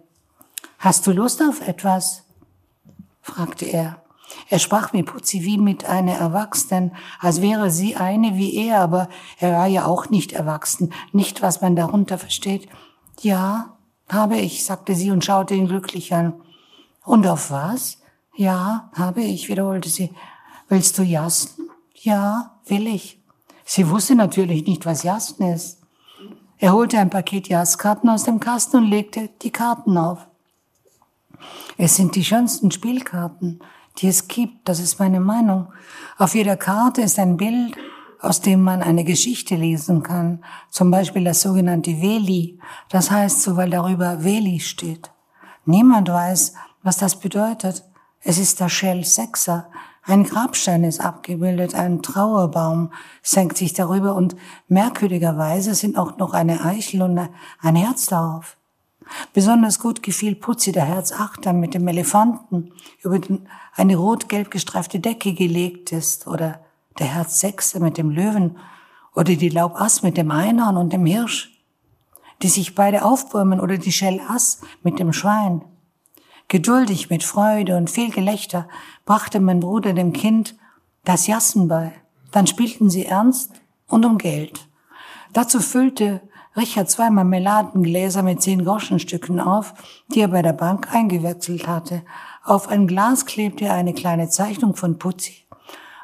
Hast 0.77 1.05
du 1.05 1.11
Lust 1.11 1.41
auf 1.41 1.67
etwas? 1.67 2.23
fragte 3.21 3.65
er. 3.65 4.00
Er 4.49 4.59
sprach 4.59 4.93
mit 4.93 5.05
Putzi 5.05 5.43
wie 5.43 5.57
mit 5.57 5.85
einer 5.85 6.13
Erwachsenen, 6.13 6.91
als 7.19 7.41
wäre 7.41 7.69
sie 7.69 7.95
eine 7.95 8.35
wie 8.35 8.55
er, 8.55 8.79
aber 8.79 9.09
er 9.39 9.53
war 9.53 9.67
ja 9.67 9.85
auch 9.85 10.09
nicht 10.09 10.33
erwachsen, 10.33 10.93
nicht 11.11 11.41
was 11.41 11.61
man 11.61 11.75
darunter 11.75 12.17
versteht. 12.17 12.67
Ja, 13.21 13.77
habe 14.09 14.37
ich, 14.37 14.65
sagte 14.65 14.95
sie 14.95 15.11
und 15.11 15.23
schaute 15.23 15.55
ihn 15.55 15.67
glücklich 15.67 16.13
an. 16.13 16.33
Und 17.03 17.27
auf 17.27 17.51
was? 17.51 17.99
Ja, 18.35 18.89
habe 18.93 19.21
ich, 19.21 19.49
wiederholte 19.49 19.89
sie. 19.89 20.11
Willst 20.67 20.97
du 20.97 21.03
jasten? 21.03 21.69
Ja, 21.93 22.59
will 22.65 22.87
ich. 22.87 23.19
Sie 23.65 23.89
wusste 23.89 24.15
natürlich 24.15 24.65
nicht, 24.65 24.85
was 24.85 25.03
Jasten 25.03 25.43
ist. 25.43 25.79
Er 26.57 26.73
holte 26.73 26.97
ein 26.99 27.09
Paket 27.09 27.47
Jastkarten 27.47 28.09
aus 28.09 28.23
dem 28.23 28.39
Kasten 28.39 28.77
und 28.77 28.89
legte 28.89 29.29
die 29.41 29.51
Karten 29.51 29.97
auf. 29.97 30.27
Es 31.77 31.95
sind 31.95 32.15
die 32.15 32.23
schönsten 32.23 32.69
Spielkarten, 32.69 33.61
die 33.97 34.07
es 34.07 34.27
gibt, 34.27 34.67
das 34.67 34.79
ist 34.79 34.99
meine 34.99 35.19
Meinung. 35.19 35.71
Auf 36.17 36.35
jeder 36.35 36.57
Karte 36.57 37.01
ist 37.01 37.19
ein 37.19 37.37
Bild, 37.37 37.75
aus 38.19 38.41
dem 38.41 38.61
man 38.61 38.83
eine 38.83 39.03
Geschichte 39.03 39.55
lesen 39.55 40.03
kann, 40.03 40.43
zum 40.69 40.91
Beispiel 40.91 41.23
das 41.23 41.41
sogenannte 41.41 42.01
Veli, 42.01 42.59
das 42.89 43.09
heißt 43.09 43.41
so, 43.41 43.57
weil 43.57 43.69
darüber 43.69 44.23
Veli 44.23 44.59
steht. 44.59 45.11
Niemand 45.65 46.09
weiß, 46.09 46.53
was 46.83 46.97
das 46.97 47.19
bedeutet. 47.19 47.83
Es 48.23 48.37
ist 48.37 48.59
der 48.59 48.69
Shell 48.69 49.03
Sechser. 49.03 49.69
Ein 50.03 50.23
Grabstein 50.23 50.83
ist 50.83 50.99
abgebildet, 50.99 51.75
ein 51.75 52.01
Trauerbaum 52.01 52.91
senkt 53.21 53.57
sich 53.57 53.73
darüber 53.73 54.15
und 54.15 54.35
merkwürdigerweise 54.67 55.75
sind 55.75 55.97
auch 55.97 56.17
noch 56.17 56.33
eine 56.33 56.65
Eichel 56.65 57.03
und 57.03 57.19
ein 57.59 57.75
Herz 57.75 58.07
darauf. 58.07 58.57
Besonders 59.33 59.79
gut 59.79 60.03
gefiel 60.03 60.35
Putzi 60.35 60.71
der 60.71 60.85
Herzachter 60.85 61.53
mit 61.53 61.73
dem 61.73 61.87
Elefanten, 61.87 62.71
über 63.03 63.19
den 63.19 63.47
eine 63.75 63.95
rot-gelb 63.95 64.51
gestreifte 64.51 64.99
Decke 64.99 65.33
gelegt 65.33 65.91
ist, 65.91 66.27
oder 66.27 66.59
der 66.99 67.07
Herzsechser 67.07 67.79
mit 67.79 67.97
dem 67.97 68.09
Löwen, 68.09 68.57
oder 69.15 69.35
die 69.35 69.49
Laubass 69.49 70.03
mit 70.03 70.17
dem 70.17 70.31
Einhorn 70.31 70.77
und 70.77 70.93
dem 70.93 71.05
Hirsch, 71.05 71.61
die 72.41 72.47
sich 72.47 72.75
beide 72.75 73.03
aufbäumen, 73.03 73.59
oder 73.59 73.77
die 73.77 73.91
Schellass 73.91 74.61
mit 74.83 74.99
dem 74.99 75.13
Schwein. 75.13 75.61
Geduldig 76.47 77.09
mit 77.09 77.23
Freude 77.23 77.77
und 77.77 77.89
viel 77.89 78.11
Gelächter 78.11 78.67
brachte 79.05 79.39
mein 79.39 79.61
Bruder 79.61 79.93
dem 79.93 80.11
Kind 80.11 80.55
das 81.05 81.27
Jassen 81.27 81.67
bei. 81.67 81.93
Dann 82.31 82.47
spielten 82.47 82.89
sie 82.89 83.05
ernst 83.05 83.53
und 83.87 84.05
um 84.05 84.17
Geld. 84.17 84.67
Dazu 85.33 85.59
füllte 85.59 86.21
Richard 86.55 86.89
zwei 86.89 87.09
Marmeladengläser 87.09 88.23
mit 88.23 88.41
zehn 88.41 88.65
Groschenstücken 88.65 89.39
auf, 89.39 89.73
die 90.09 90.19
er 90.19 90.27
bei 90.27 90.41
der 90.41 90.53
Bank 90.53 90.93
eingewechselt 90.93 91.67
hatte. 91.67 92.03
Auf 92.43 92.67
ein 92.67 92.87
Glas 92.87 93.25
klebte 93.25 93.65
er 93.65 93.75
eine 93.75 93.93
kleine 93.93 94.27
Zeichnung 94.27 94.75
von 94.75 94.99
Putzi. 94.99 95.45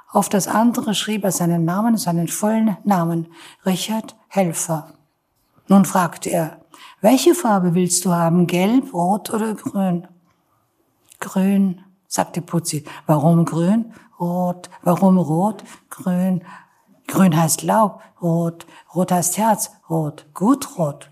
Auf 0.09 0.29
das 0.29 0.47
andere 0.47 0.95
schrieb 0.95 1.25
er 1.25 1.33
seinen 1.33 1.65
Namen, 1.65 1.97
seinen 1.97 2.29
vollen 2.29 2.77
Namen, 2.85 3.27
Richard 3.65 4.15
Helfer. 4.29 4.93
Nun 5.67 5.83
fragte 5.83 6.29
er, 6.29 6.61
welche 7.01 7.35
Farbe 7.35 7.75
willst 7.75 8.05
du 8.05 8.13
haben, 8.13 8.47
gelb, 8.47 8.93
rot 8.93 9.33
oder 9.33 9.53
grün? 9.53 10.07
Grün, 11.19 11.81
sagte 12.07 12.41
Putzi. 12.41 12.85
Warum 13.05 13.43
grün? 13.43 13.93
Rot. 14.19 14.69
Warum 14.81 15.17
rot? 15.17 15.63
Grün. 15.89 16.43
Grün 17.07 17.35
heißt 17.35 17.63
Laub, 17.63 18.01
rot. 18.21 18.65
Rot 18.95 19.11
heißt 19.11 19.37
Herz, 19.37 19.71
rot. 19.89 20.25
Gut 20.33 20.77
rot. 20.77 21.11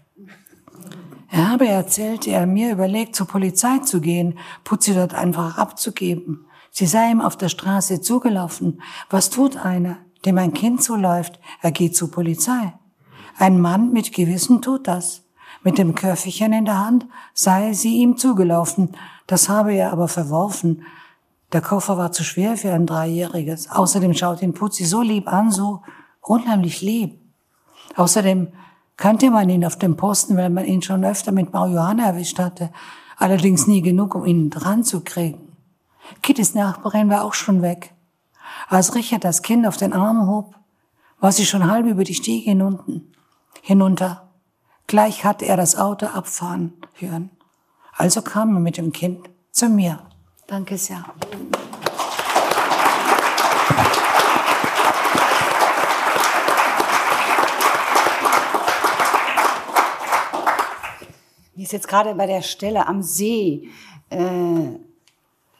Er 1.30 1.52
habe 1.52 1.68
erzählt, 1.68 2.28
er 2.28 2.46
mir 2.46 2.72
überlegt, 2.72 3.16
zur 3.16 3.28
Polizei 3.28 3.80
zu 3.80 4.00
gehen, 4.00 4.38
Putzi 4.64 4.94
dort 4.94 5.14
einfach 5.14 5.58
abzugeben. 5.58 6.46
Sie 6.72 6.86
sei 6.86 7.12
ihm 7.12 7.22
auf 7.22 7.36
der 7.36 7.50
Straße 7.50 8.02
zugelaufen. 8.02 8.82
Was 9.10 9.30
tut 9.30 9.58
einer, 9.58 9.98
dem 10.26 10.38
ein 10.38 10.54
Kind 10.54 10.84
zuläuft? 10.84 11.40
Er 11.62 11.72
geht 11.72 11.96
zur 11.96 12.12
Polizei. 12.12 12.74
Ein 13.38 13.60
Mann 13.60 13.92
mit 13.92 14.14
Gewissen 14.14 14.62
tut 14.62 14.88
das. 14.88 15.24
Mit 15.64 15.78
dem 15.78 15.96
Köfferchen 15.96 16.54
in 16.54 16.66
der 16.66 16.80
Hand 16.80 17.06
sei 17.34 17.74
sie 17.74 17.98
ihm 17.98 18.18
zugelaufen. 18.18 18.96
Das 19.28 19.50
habe 19.50 19.74
er 19.74 19.92
aber 19.92 20.08
verworfen. 20.08 20.84
Der 21.52 21.62
Koffer 21.62 21.98
war 21.98 22.12
zu 22.12 22.24
schwer 22.24 22.56
für 22.56 22.72
ein 22.72 22.86
Dreijähriges. 22.86 23.72
Außerdem 23.72 24.14
schaut 24.14 24.42
ihn 24.42 24.54
Putzi 24.54 24.86
so 24.86 25.02
lieb 25.02 25.28
an, 25.28 25.52
so 25.52 25.82
unheimlich 26.22 26.82
lieb. 26.82 27.25
Außerdem 27.96 28.50
kannte 28.98 29.30
man 29.30 29.50
ihn 29.50 29.66
auf 29.66 29.78
dem 29.78 29.98
Posten, 29.98 30.38
weil 30.38 30.50
man 30.50 30.66
ihn 30.66 30.82
schon 30.82 31.04
öfter 31.04 31.32
mit 31.32 31.54
Marihuana 31.54 32.08
erwischt 32.08 32.40
hatte. 32.40 32.72
Allerdings 33.18 33.68
nie 33.68 33.82
genug, 33.82 34.16
um 34.16 34.26
ihn 34.26 34.50
dran 34.50 34.84
zu 34.84 35.02
kriegen. 35.02 35.56
Kittys 36.22 36.54
Nachbarin 36.54 37.10
war 37.10 37.24
auch 37.24 37.34
schon 37.34 37.62
weg. 37.62 37.94
Als 38.68 38.96
Richard 38.96 39.24
das 39.24 39.42
Kind 39.42 39.66
auf 39.66 39.78
den 39.78 39.94
Arm 39.94 40.28
hob, 40.28 40.56
war 41.20 41.32
sie 41.32 41.46
schon 41.46 41.70
halb 41.70 41.86
über 41.86 42.04
die 42.04 42.14
Stiege 42.14 42.50
hinunten, 42.50 43.12
hinunter. 43.62 44.30
Gleich 44.88 45.24
hatte 45.24 45.46
er 45.46 45.58
das 45.58 45.76
Auto 45.76 46.06
abfahren 46.08 46.74
hören. 46.94 47.32
Also 47.94 48.22
kam 48.22 48.56
er 48.56 48.60
mit 48.60 48.78
dem 48.78 48.92
Kind 48.92 49.30
zu 49.52 49.70
mir. 49.70 50.00
Danke 50.48 50.78
sehr. 50.78 51.06
Mir 61.56 61.64
ist 61.64 61.72
jetzt 61.72 61.88
gerade 61.88 62.14
bei 62.16 62.26
der 62.28 62.42
Stelle 62.42 62.88
am 62.88 63.02
See 63.02 63.70
äh, 64.10 64.78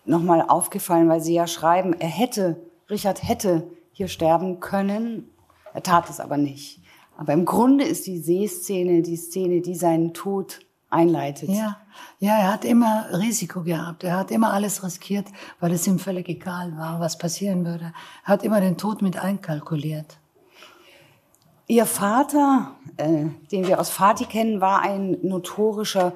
nochmal 0.06 0.42
aufgefallen, 0.42 1.08
weil 1.08 1.22
Sie 1.22 1.34
ja 1.34 1.48
schreiben, 1.48 1.94
er 1.94 2.10
hätte, 2.10 2.58
Richard 2.90 3.24
hätte 3.24 3.64
hier 3.94 4.10
sterben 4.10 4.60
können, 4.60 5.30
er 5.74 5.84
tat 5.84 6.10
es 6.10 6.20
aber 6.20 6.38
nicht. 6.38 6.82
Aber 7.18 7.34
im 7.34 7.46
Grunde 7.46 7.86
ist 7.86 8.08
die 8.08 8.20
Seeszene 8.20 9.02
die 9.02 9.16
Szene, 9.16 9.62
die 9.62 9.76
seinen 9.76 10.14
Tod 10.14 10.60
einleitet. 10.90 11.50
Ja, 11.50 11.78
ja, 12.20 12.38
er 12.40 12.52
hat 12.52 12.66
immer 12.66 13.08
Risiko 13.14 13.64
gehabt. 13.64 14.04
Er 14.04 14.18
hat 14.18 14.32
immer 14.32 14.52
alles 14.54 14.84
riskiert, 14.84 15.28
weil 15.60 15.72
es 15.72 15.88
ihm 15.88 16.00
völlig 16.00 16.28
egal 16.28 16.76
war, 16.78 17.00
was 17.00 17.18
passieren 17.18 17.66
würde. 17.66 17.94
Er 18.26 18.28
hat 18.28 18.44
immer 18.44 18.60
den 18.60 18.78
Tod 18.78 19.02
mit 19.02 19.18
einkalkuliert. 19.18 20.18
Ihr 21.68 21.86
Vater, 21.86 22.72
äh, 22.98 23.26
den 23.52 23.68
wir 23.68 23.80
aus 23.80 23.90
Fatih 23.90 24.26
kennen, 24.26 24.62
war 24.62 24.82
ein 24.82 25.18
notorischer 25.24 26.14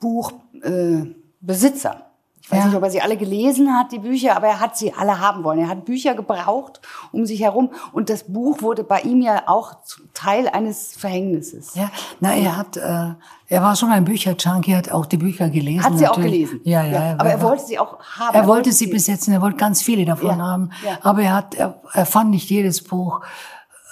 Buchbesitzer. 0.00 1.90
Äh, 1.90 2.02
ich 2.44 2.50
weiß 2.50 2.58
ja. 2.58 2.66
nicht, 2.66 2.76
ob 2.76 2.82
er 2.82 2.90
sie 2.90 3.00
alle 3.00 3.16
gelesen 3.16 3.72
hat, 3.72 3.92
die 3.92 4.00
Bücher, 4.00 4.36
aber 4.36 4.48
er 4.48 4.58
hat 4.58 4.76
sie 4.76 4.92
alle 4.92 5.20
haben 5.20 5.44
wollen. 5.44 5.60
Er 5.60 5.68
hat 5.68 5.84
Bücher 5.84 6.14
gebraucht 6.14 6.80
um 7.12 7.24
sich 7.24 7.40
herum 7.40 7.70
und 7.92 8.10
das 8.10 8.24
Buch 8.24 8.60
wurde 8.62 8.82
bei 8.82 9.00
ihm 9.02 9.22
ja 9.22 9.44
auch 9.46 9.76
Teil 10.12 10.48
eines 10.48 10.96
Verhängnisses. 10.96 11.76
Ja, 11.76 11.88
na, 12.18 12.34
er 12.34 12.56
hat, 12.56 12.76
äh, 12.76 13.14
er 13.46 13.62
war 13.62 13.76
schon 13.76 13.90
ein 13.90 14.04
Bücherjunkie, 14.04 14.74
hat 14.74 14.90
auch 14.90 15.06
die 15.06 15.18
Bücher 15.18 15.50
gelesen. 15.50 15.84
Hat 15.84 15.96
sie 15.96 16.04
natürlich. 16.04 16.10
auch 16.10 16.50
gelesen? 16.50 16.60
Ja, 16.64 16.82
ja. 16.82 16.92
ja 16.92 17.14
aber 17.16 17.30
er 17.30 17.40
wollte 17.40 17.64
sie 17.64 17.78
auch 17.78 18.00
haben. 18.00 18.34
Er, 18.34 18.42
er 18.42 18.48
wollte 18.48 18.72
sie 18.72 18.88
besitzen, 18.88 19.32
er 19.32 19.40
wollte 19.40 19.56
ganz 19.56 19.80
viele 19.80 20.04
davon 20.04 20.38
ja, 20.38 20.38
haben. 20.38 20.70
Ja. 20.84 20.98
Aber 21.02 21.22
er 21.22 21.34
hat, 21.34 21.54
er, 21.54 21.80
er 21.92 22.06
fand 22.06 22.30
nicht 22.30 22.50
jedes 22.50 22.82
Buch 22.82 23.20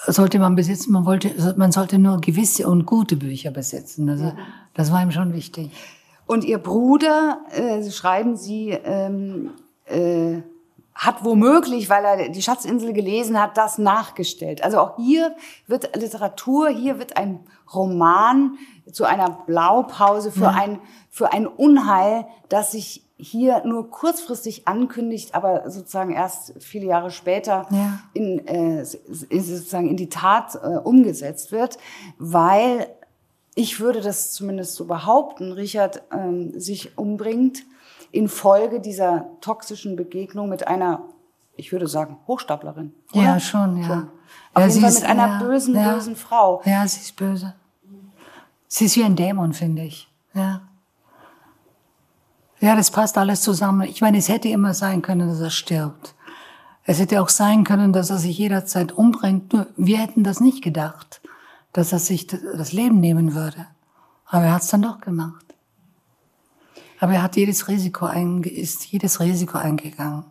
sollte 0.06 0.38
man 0.38 0.54
besitzen. 0.54 0.92
Man 0.92 1.04
wollte, 1.06 1.54
man 1.56 1.72
sollte 1.72 1.98
nur 1.98 2.20
gewisse 2.20 2.68
und 2.68 2.86
gute 2.86 3.16
Bücher 3.16 3.50
besitzen. 3.50 4.08
Also, 4.08 4.32
das 4.74 4.92
war 4.92 5.02
ihm 5.02 5.12
schon 5.12 5.32
wichtig. 5.34 5.70
Und 6.26 6.44
Ihr 6.44 6.58
Bruder, 6.58 7.40
äh, 7.50 7.90
schreiben 7.90 8.36
Sie, 8.36 8.70
ähm, 8.70 9.50
äh, 9.86 10.42
hat 10.94 11.24
womöglich, 11.24 11.88
weil 11.88 12.04
er 12.04 12.28
die 12.28 12.42
Schatzinsel 12.42 12.92
gelesen 12.92 13.40
hat, 13.40 13.56
das 13.56 13.78
nachgestellt. 13.78 14.62
Also 14.62 14.78
auch 14.78 14.96
hier 14.96 15.34
wird 15.66 15.96
Literatur, 15.96 16.68
hier 16.68 16.98
wird 16.98 17.16
ein 17.16 17.40
Roman 17.72 18.58
zu 18.92 19.04
einer 19.04 19.30
Blaupause 19.46 20.30
für, 20.30 20.42
ja. 20.42 20.50
ein, 20.50 20.78
für 21.08 21.32
ein 21.32 21.46
Unheil, 21.46 22.26
das 22.48 22.72
sich 22.72 23.09
hier 23.22 23.62
nur 23.64 23.90
kurzfristig 23.90 24.66
ankündigt, 24.66 25.34
aber 25.34 25.70
sozusagen 25.70 26.12
erst 26.12 26.54
viele 26.58 26.86
Jahre 26.86 27.10
später 27.10 27.66
ja. 27.70 28.00
in, 28.12 28.46
äh, 28.46 28.84
sozusagen 28.84 29.88
in 29.88 29.96
die 29.96 30.08
Tat 30.08 30.56
äh, 30.56 30.78
umgesetzt 30.78 31.52
wird, 31.52 31.78
weil 32.18 32.88
ich 33.54 33.80
würde 33.80 34.00
das 34.00 34.32
zumindest 34.32 34.74
so 34.74 34.86
behaupten, 34.86 35.52
Richard 35.52 36.02
ähm, 36.12 36.58
sich 36.58 36.96
umbringt 36.96 37.64
infolge 38.12 38.80
dieser 38.80 39.26
toxischen 39.40 39.96
Begegnung 39.96 40.48
mit 40.48 40.66
einer, 40.66 41.02
ich 41.56 41.72
würde 41.72 41.86
sagen, 41.86 42.16
Hochstaplerin. 42.26 42.92
Oder? 43.12 43.22
Ja, 43.22 43.40
schon, 43.40 43.76
ja. 43.78 43.86
Schon. 43.86 44.08
Auf 44.54 44.62
ja, 44.62 44.66
jeden 44.68 44.80
Fall 44.80 44.92
mit 44.92 45.04
einer 45.04 45.26
ja, 45.26 45.38
bösen, 45.38 45.74
ja, 45.74 45.94
bösen 45.94 46.16
Frau. 46.16 46.62
Ja, 46.64 46.86
sie 46.86 47.00
ist 47.00 47.16
böse. 47.16 47.54
Sie 48.66 48.84
ist 48.84 48.96
wie 48.96 49.04
ein 49.04 49.16
Dämon, 49.16 49.52
finde 49.52 49.82
ich. 49.82 50.08
Ja. 50.34 50.62
Ja, 52.60 52.76
das 52.76 52.90
passt 52.90 53.16
alles 53.16 53.42
zusammen. 53.42 53.88
Ich 53.88 54.00
meine, 54.00 54.18
es 54.18 54.28
hätte 54.28 54.48
immer 54.48 54.74
sein 54.74 55.02
können, 55.02 55.28
dass 55.28 55.40
er 55.40 55.50
stirbt. 55.50 56.14
Es 56.84 56.98
hätte 56.98 57.22
auch 57.22 57.28
sein 57.28 57.64
können, 57.64 57.92
dass 57.92 58.10
er 58.10 58.18
sich 58.18 58.36
jederzeit 58.38 58.92
umbringt. 58.92 59.52
Nur 59.52 59.66
wir 59.76 59.98
hätten 59.98 60.24
das 60.24 60.40
nicht 60.40 60.62
gedacht 60.62 61.20
dass 61.72 61.92
er 61.92 61.98
sich 61.98 62.26
das 62.26 62.72
Leben 62.72 63.00
nehmen 63.00 63.34
würde. 63.34 63.66
Aber 64.26 64.44
er 64.44 64.54
hat 64.54 64.62
es 64.62 64.68
dann 64.68 64.82
doch 64.82 65.00
gemacht. 65.00 65.44
Aber 66.98 67.14
er 67.14 67.22
hat 67.22 67.36
jedes 67.36 67.68
Risiko 67.68 68.06
ist 68.06 68.86
jedes 68.86 69.20
Risiko 69.20 69.58
eingegangen. 69.58 70.24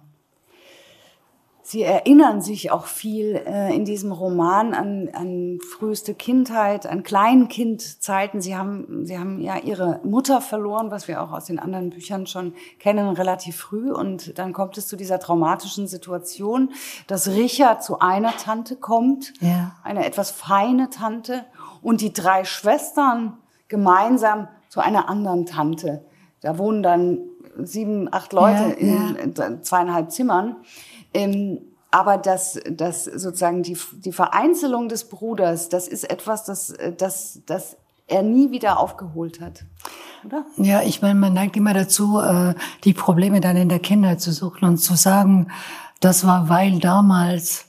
Sie 1.70 1.84
erinnern 1.84 2.42
sich 2.42 2.72
auch 2.72 2.88
viel 2.88 3.44
äh, 3.46 3.72
in 3.76 3.86
diesem 3.86 4.12
Roman 4.12 4.74
an, 4.74 5.08
an 5.14 5.60
früheste 5.62 6.16
Kindheit, 6.16 6.88
an 6.88 7.04
Kleinkindzeiten. 7.04 8.42
Sie 8.42 8.58
haben, 8.58 9.06
Sie 9.06 9.20
haben 9.20 9.40
ja 9.40 9.56
Ihre 9.56 10.00
Mutter 10.04 10.42
verloren, 10.42 10.90
was 10.90 11.08
wir 11.08 11.22
auch 11.22 11.32
aus 11.32 11.46
den 11.46 11.60
anderen 11.60 11.92
Büchern 11.92 12.26
schon 12.26 12.56
kennen, 12.80 13.08
relativ 13.10 13.58
früh. 13.58 13.92
Und 13.92 14.40
dann 14.40 14.52
kommt 14.52 14.80
es 14.80 14.88
zu 14.88 14.96
dieser 14.96 15.20
traumatischen 15.20 15.88
Situation, 15.88 16.72
dass 17.06 17.28
Richard 17.28 17.84
zu 17.84 18.00
einer 18.00 18.36
Tante 18.36 18.76
kommt, 18.76 19.34
ja. 19.40 19.76
eine 19.84 20.08
etwas 20.08 20.32
feine 20.32 20.90
Tante, 20.90 21.46
und 21.84 22.02
die 22.02 22.14
drei 22.14 22.46
Schwestern 22.46 23.38
gemeinsam 23.68 24.48
zu 24.70 24.80
einer 24.80 25.08
anderen 25.08 25.46
Tante. 25.46 26.04
Da 26.42 26.58
wohnen 26.58 26.82
dann 26.82 27.20
sieben, 27.64 28.12
acht 28.12 28.34
Leute 28.34 28.64
ja, 28.64 28.70
in, 28.70 29.36
ja. 29.36 29.46
in 29.46 29.64
zweieinhalb 29.64 30.12
Zimmern. 30.12 30.56
Ähm, 31.14 31.60
aber 31.92 32.18
das, 32.18 32.60
das 32.70 33.06
sozusagen 33.06 33.64
die, 33.64 33.78
die 33.94 34.12
Vereinzelung 34.12 34.90
des 34.90 35.10
Bruders, 35.10 35.70
das 35.70 35.88
ist 35.88 36.10
etwas, 36.10 36.46
das, 36.46 36.74
das, 36.98 37.42
das 37.46 37.78
er 38.08 38.24
nie 38.24 38.52
wieder 38.52 38.80
aufgeholt 38.80 39.40
hat. 39.40 39.66
Oder? 40.26 40.46
Ja, 40.58 40.82
ich 40.82 41.02
meine, 41.02 41.16
man 41.16 41.34
neigt 41.34 41.56
immer 41.56 41.74
dazu, 41.74 42.20
äh, 42.20 42.54
die 42.84 42.94
Probleme 42.94 43.40
dann 43.40 43.56
in 43.56 43.70
der 43.70 43.80
Kindheit 43.80 44.22
zu 44.22 44.32
suchen 44.32 44.66
und 44.66 44.78
zu 44.78 44.96
sagen, 44.96 45.48
das 46.00 46.26
war 46.26 46.50
weil 46.50 46.80
damals. 46.80 47.66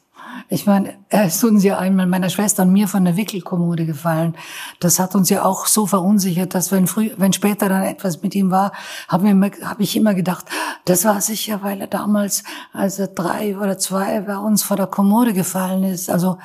Ich 0.49 0.67
meine, 0.67 0.95
ist 1.11 1.45
uns 1.45 1.63
ja 1.65 1.79
einmal 1.79 2.07
meiner 2.07 2.31
Schwester 2.31 2.63
und 2.63 2.73
mir 2.73 2.89
von 2.89 3.05
der 3.05 3.17
Wickelkommode 3.17 3.87
gefallen. 3.87 4.35
Das 4.81 4.99
hat 4.99 5.15
uns 5.15 5.31
ja 5.31 5.45
auch 5.45 5.67
so 5.67 5.87
verunsichert, 5.87 6.55
dass 6.55 6.73
wenn 6.73 6.87
früh, 6.87 7.11
wenn 7.17 7.33
später 7.33 7.69
dann 7.69 7.83
etwas 7.83 8.23
mit 8.23 8.35
ihm 8.35 8.51
war, 8.51 8.73
habe 9.09 9.29
hab 9.63 9.81
ich 9.81 9.97
immer 9.97 10.15
gedacht, 10.15 10.47
das 10.85 11.05
war 11.05 11.21
sicher, 11.21 11.63
weil 11.63 11.81
er 11.81 11.87
damals, 11.87 12.45
als 12.73 12.99
er 12.99 13.09
drei 13.09 13.57
oder 13.57 13.79
zwei 13.79 14.21
bei 14.21 14.39
uns 14.39 14.63
vor 14.63 14.77
der 14.77 14.87
Kommode 14.87 15.33
gefallen 15.33 15.85
ist. 15.85 16.11
Also 16.11 16.39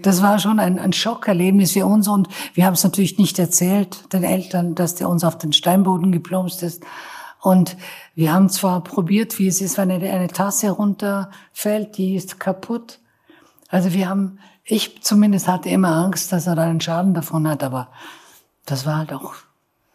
das 0.00 0.22
war 0.22 0.38
schon 0.38 0.58
ein, 0.58 0.78
ein 0.78 0.92
Schockerlebnis 0.92 1.72
für 1.72 1.86
uns 1.86 2.08
und 2.08 2.28
wir 2.54 2.66
haben 2.66 2.74
es 2.74 2.84
natürlich 2.84 3.18
nicht 3.18 3.38
erzählt 3.38 4.12
den 4.12 4.24
Eltern, 4.24 4.74
dass 4.74 4.94
der 4.94 5.08
uns 5.08 5.24
auf 5.24 5.38
den 5.38 5.52
Steinboden 5.52 6.12
geplumpst 6.12 6.62
ist. 6.62 6.82
Und 7.40 7.76
wir 8.14 8.32
haben 8.32 8.48
zwar 8.48 8.82
probiert, 8.82 9.38
wie 9.38 9.48
es 9.48 9.60
ist, 9.60 9.78
wenn 9.78 9.90
eine, 9.90 10.10
eine 10.10 10.28
Tasse 10.28 10.70
runterfällt, 10.70 11.96
die 11.96 12.14
ist 12.14 12.38
kaputt. 12.38 13.00
Also 13.68 13.92
wir 13.92 14.08
haben, 14.08 14.38
ich 14.64 15.02
zumindest 15.02 15.48
hatte 15.48 15.70
immer 15.70 15.96
Angst, 15.96 16.32
dass 16.32 16.46
er 16.46 16.54
da 16.54 16.62
einen 16.62 16.80
Schaden 16.80 17.14
davon 17.14 17.48
hat, 17.48 17.62
aber 17.62 17.90
das 18.66 18.84
war 18.86 18.98
halt 18.98 19.12
auch 19.12 19.34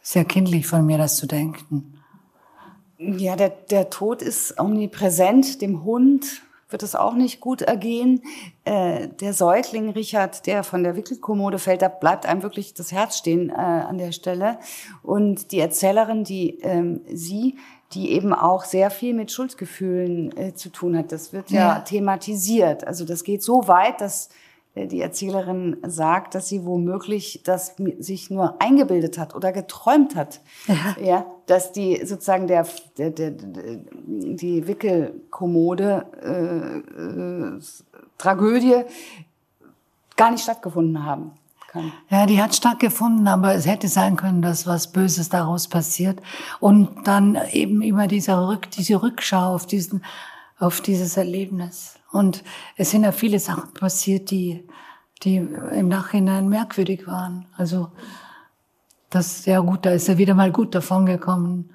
sehr 0.01 0.25
kindlich 0.25 0.65
von 0.65 0.85
mir, 0.85 0.97
das 0.97 1.17
zu 1.17 1.27
denken. 1.27 1.99
Ja, 2.97 3.35
der, 3.35 3.49
der 3.49 3.89
Tod 3.91 4.23
ist 4.23 4.59
omnipräsent, 4.59 5.61
dem 5.61 5.83
Hund, 5.83 6.41
wird 6.69 6.83
es 6.83 6.95
auch 6.95 7.13
nicht 7.13 7.39
gut 7.39 7.61
ergehen. 7.61 8.21
Äh, 8.65 9.07
der 9.07 9.33
Säugling 9.33 9.89
Richard, 9.91 10.45
der 10.47 10.63
von 10.63 10.83
der 10.83 10.95
Wickelkommode 10.95 11.59
fällt, 11.59 11.81
da 11.81 11.87
bleibt 11.87 12.25
einem 12.25 12.43
wirklich 12.43 12.73
das 12.73 12.91
Herz 12.91 13.17
stehen 13.17 13.49
äh, 13.49 13.53
an 13.53 13.97
der 13.97 14.11
Stelle. 14.11 14.59
Und 15.03 15.51
die 15.51 15.59
Erzählerin, 15.59 16.23
die 16.23 16.59
ähm, 16.61 17.01
sie, 17.13 17.57
die 17.93 18.11
eben 18.11 18.33
auch 18.33 18.65
sehr 18.65 18.89
viel 18.89 19.13
mit 19.13 19.31
Schuldgefühlen 19.31 20.35
äh, 20.37 20.53
zu 20.53 20.69
tun 20.69 20.97
hat, 20.97 21.11
das 21.11 21.31
wird 21.31 21.51
ja, 21.51 21.75
ja 21.75 21.79
thematisiert. 21.79 22.85
Also 22.85 23.05
das 23.05 23.23
geht 23.23 23.41
so 23.41 23.67
weit, 23.67 24.01
dass 24.01 24.29
äh, 24.75 24.87
die 24.87 25.01
Erzählerin 25.01 25.77
sagt, 25.87 26.35
dass 26.35 26.49
sie 26.49 26.65
womöglich 26.65 27.41
das 27.45 27.75
sich 27.99 28.29
nur 28.29 28.61
eingebildet 28.61 29.17
hat 29.17 29.35
oder 29.35 29.51
geträumt 29.51 30.15
hat. 30.15 30.41
Ja. 30.67 30.95
ja 31.01 31.25
dass 31.45 31.71
die 31.71 32.05
sozusagen 32.05 32.47
der, 32.47 32.67
der, 32.97 33.11
der 33.11 33.31
die 33.31 34.67
Wickelkommode 34.67 36.05
äh, 36.21 37.57
äh, 37.57 37.59
Tragödie 38.17 38.83
gar 40.17 40.31
nicht 40.31 40.43
stattgefunden 40.43 41.05
haben 41.05 41.31
kann. 41.67 41.91
Ja, 42.09 42.25
die 42.25 42.41
hat 42.41 42.55
stattgefunden, 42.55 43.27
aber 43.27 43.53
es 43.53 43.65
hätte 43.65 43.87
sein 43.87 44.15
können, 44.15 44.41
dass 44.41 44.67
was 44.67 44.91
Böses 44.91 45.29
daraus 45.29 45.67
passiert. 45.67 46.21
Und 46.59 47.07
dann 47.07 47.37
eben 47.51 47.81
immer 47.81 48.07
dieser 48.07 48.47
Rück, 48.47 48.71
diese 48.71 49.01
Rückschau 49.01 49.53
auf 49.53 49.65
diesen, 49.65 50.03
auf 50.57 50.81
dieses 50.81 51.17
Erlebnis. 51.17 51.99
Und 52.11 52.43
es 52.75 52.91
sind 52.91 53.03
ja 53.03 53.11
viele 53.11 53.39
Sachen 53.39 53.73
passiert, 53.73 54.31
die, 54.31 54.67
die 55.23 55.35
im 55.35 55.87
Nachhinein 55.87 56.49
merkwürdig 56.49 57.07
waren. 57.07 57.45
Also, 57.55 57.91
das, 59.09 59.45
ja 59.45 59.59
gut, 59.59 59.85
da 59.85 59.91
ist 59.91 60.09
er 60.09 60.17
wieder 60.17 60.33
mal 60.33 60.51
gut 60.51 60.75
davon 60.75 61.05
gekommen. 61.05 61.69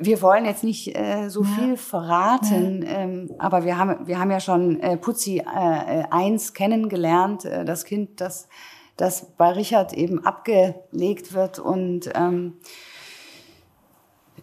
Wir 0.00 0.22
wollen 0.22 0.44
jetzt 0.44 0.62
nicht 0.62 0.96
äh, 0.96 1.28
so 1.28 1.42
ja. 1.42 1.48
viel 1.48 1.76
verraten, 1.76 2.82
ja. 2.82 2.98
ähm, 2.98 3.30
aber 3.38 3.64
wir 3.64 3.76
haben, 3.76 4.06
wir 4.06 4.20
haben 4.20 4.30
ja 4.30 4.38
schon 4.38 4.78
äh, 4.80 4.96
Putzi 4.96 5.38
äh, 5.38 6.04
1 6.10 6.54
kennengelernt, 6.54 7.44
äh, 7.44 7.64
das 7.64 7.84
Kind, 7.84 8.20
das, 8.20 8.48
das 8.96 9.26
bei 9.36 9.50
Richard 9.50 9.92
eben 9.92 10.24
abgelegt 10.24 11.34
wird 11.34 11.58
und 11.58 12.10
ähm, 12.14 12.54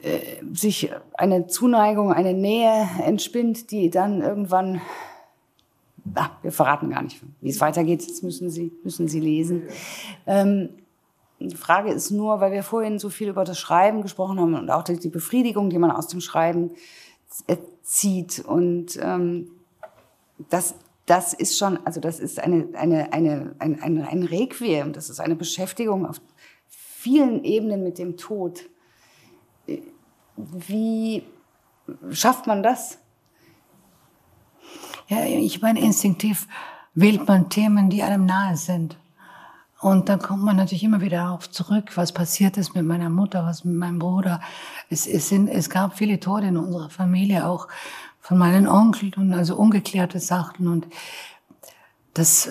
äh, 0.02 0.20
sich 0.54 0.92
eine 1.14 1.48
Zuneigung, 1.48 2.12
eine 2.12 2.34
Nähe 2.34 2.88
entspinnt, 3.04 3.72
die 3.72 3.90
dann 3.90 4.22
irgendwann, 4.22 4.82
ah, 6.16 6.30
wir 6.42 6.52
verraten 6.52 6.90
gar 6.90 7.02
nicht, 7.02 7.22
wie 7.42 7.50
es 7.50 7.62
weitergeht, 7.62 8.08
das 8.08 8.22
müssen 8.22 8.50
Sie, 8.50 8.74
müssen 8.84 9.08
Sie 9.08 9.22
lesen. 9.22 9.64
Ähm, 10.28 10.70
die 11.40 11.56
Frage 11.56 11.92
ist 11.92 12.12
nur, 12.12 12.40
weil 12.40 12.52
wir 12.52 12.64
vorhin 12.64 13.00
so 13.00 13.10
viel 13.10 13.30
über 13.30 13.44
das 13.44 13.60
Schreiben 13.60 14.02
gesprochen 14.02 14.40
haben 14.40 14.54
und 14.54 14.70
auch 14.72 14.84
die 14.84 15.10
Befriedigung, 15.10 15.70
die 15.70 15.78
man 15.78 15.92
aus 15.92 16.08
dem 16.08 16.22
Schreiben 16.22 16.72
zieht. 17.84 18.40
Und 18.40 18.98
ähm, 19.02 19.52
das, 20.50 20.76
das 21.06 21.34
ist 21.34 21.58
schon, 21.58 21.80
also 21.86 22.00
das 22.00 22.20
ist 22.20 22.40
eine, 22.40 22.68
eine, 22.74 23.12
eine, 23.14 23.56
ein, 23.60 23.82
ein, 23.82 24.02
ein 24.02 24.24
Requiem, 24.24 24.94
das 24.94 25.10
ist 25.10 25.20
eine 25.20 25.36
Beschäftigung 25.36 26.06
auf 26.06 26.22
vielen 26.68 27.44
Ebenen 27.44 27.84
mit 27.84 27.98
dem 27.98 28.18
Tod. 28.18 28.64
Wie 30.36 31.24
schafft 32.12 32.48
man 32.48 32.64
das? 32.64 33.00
Ja, 35.08 35.24
ich 35.24 35.62
meine, 35.62 35.82
instinktiv 35.82 36.48
wählt 36.96 37.28
man 37.28 37.50
Themen, 37.50 37.90
die 37.90 38.02
einem 38.02 38.26
nahe 38.26 38.58
sind. 38.58 38.98
Und 39.86 40.10
dann 40.10 40.18
kommt 40.18 40.42
man 40.42 40.56
natürlich 40.56 40.84
immer 40.84 41.00
wieder 41.02 41.30
auf 41.30 41.52
zurück, 41.52 41.92
was 41.94 42.12
passiert 42.12 42.58
ist 42.58 42.74
mit 42.74 42.84
meiner 42.84 43.12
Mutter, 43.12 43.46
was 43.46 43.64
mit 43.64 43.76
meinem 43.76 44.00
Bruder. 44.00 44.42
Es, 44.90 45.06
es, 45.06 45.30
sind, 45.30 45.48
es 45.48 45.70
gab 45.70 45.96
viele 45.96 46.20
Tode 46.20 46.48
in 46.48 46.58
unserer 46.58 46.90
Familie, 46.90 47.46
auch 47.46 47.68
von 48.20 48.40
meinen 48.40 48.68
Onkeln 48.68 49.14
und 49.16 49.32
also 49.32 49.56
ungeklärte 49.56 50.20
Sachen. 50.20 50.68
Und 50.68 50.88
das, 52.16 52.50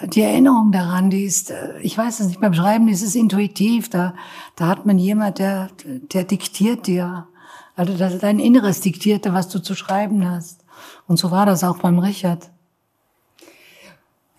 die 0.00 0.22
Erinnerung 0.22 0.70
daran, 0.70 1.10
die 1.10 1.24
ist, 1.24 1.52
ich 1.82 1.98
weiß 1.98 2.20
es 2.20 2.28
nicht, 2.28 2.40
beim 2.40 2.54
Schreiben 2.54 2.86
ist 2.86 3.02
es 3.02 3.16
intuitiv, 3.16 3.90
da, 3.90 4.14
da 4.54 4.68
hat 4.68 4.86
man 4.86 4.96
jemand, 4.96 5.40
der, 5.40 5.70
der 5.84 6.22
diktiert 6.22 6.86
dir. 6.86 7.26
Also 7.74 7.94
dein 7.98 8.38
Inneres 8.38 8.80
diktierte, 8.80 9.34
was 9.34 9.48
du 9.48 9.58
zu 9.58 9.74
schreiben 9.74 10.24
hast. 10.24 10.64
Und 11.08 11.16
so 11.16 11.32
war 11.32 11.46
das 11.46 11.64
auch 11.64 11.78
beim 11.78 11.98
Richard. 11.98 12.48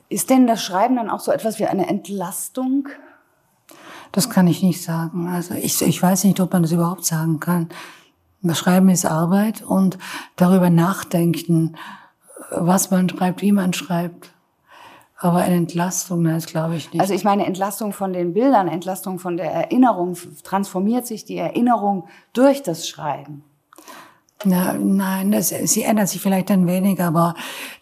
Ist 0.09 0.29
denn 0.29 0.47
das 0.47 0.63
Schreiben 0.63 0.95
dann 0.95 1.09
auch 1.09 1.19
so 1.19 1.31
etwas 1.31 1.59
wie 1.59 1.65
eine 1.65 1.87
Entlastung? 1.87 2.87
Das 4.11 4.29
kann 4.29 4.47
ich 4.47 4.63
nicht 4.63 4.81
sagen. 4.81 5.27
Also 5.27 5.53
ich, 5.53 5.81
ich 5.81 6.01
weiß 6.01 6.23
nicht, 6.23 6.39
ob 6.39 6.53
man 6.53 6.61
das 6.61 6.71
überhaupt 6.71 7.05
sagen 7.05 7.39
kann. 7.39 7.69
Das 8.41 8.57
Schreiben 8.57 8.89
ist 8.89 9.05
Arbeit 9.05 9.61
und 9.61 9.97
darüber 10.35 10.69
nachdenken, 10.69 11.75
was 12.51 12.91
man 12.91 13.09
schreibt, 13.09 13.41
wie 13.41 13.51
man 13.51 13.73
schreibt. 13.73 14.31
Aber 15.19 15.39
eine 15.39 15.55
Entlastung, 15.55 16.23
das 16.23 16.45
glaube 16.45 16.75
ich 16.75 16.93
nicht. 16.93 17.01
Also 17.01 17.13
ich 17.13 17.23
meine 17.23 17.45
Entlastung 17.45 17.91
von 17.91 18.13
den 18.13 18.33
Bildern, 18.33 18.67
Entlastung 18.67 19.17
von 19.17 19.35
der 19.35 19.51
Erinnerung, 19.51 20.15
transformiert 20.43 21.07
sich 21.07 21.25
die 21.25 21.37
Erinnerung 21.37 22.07
durch 22.33 22.61
das 22.61 22.87
Schreiben. 22.87 23.43
Na, 24.43 24.73
nein, 24.73 25.31
das, 25.31 25.49
sie 25.49 25.81
ändert 25.81 26.09
sich 26.09 26.21
vielleicht 26.21 26.51
ein 26.51 26.67
wenig, 26.67 27.01
aber 27.01 27.33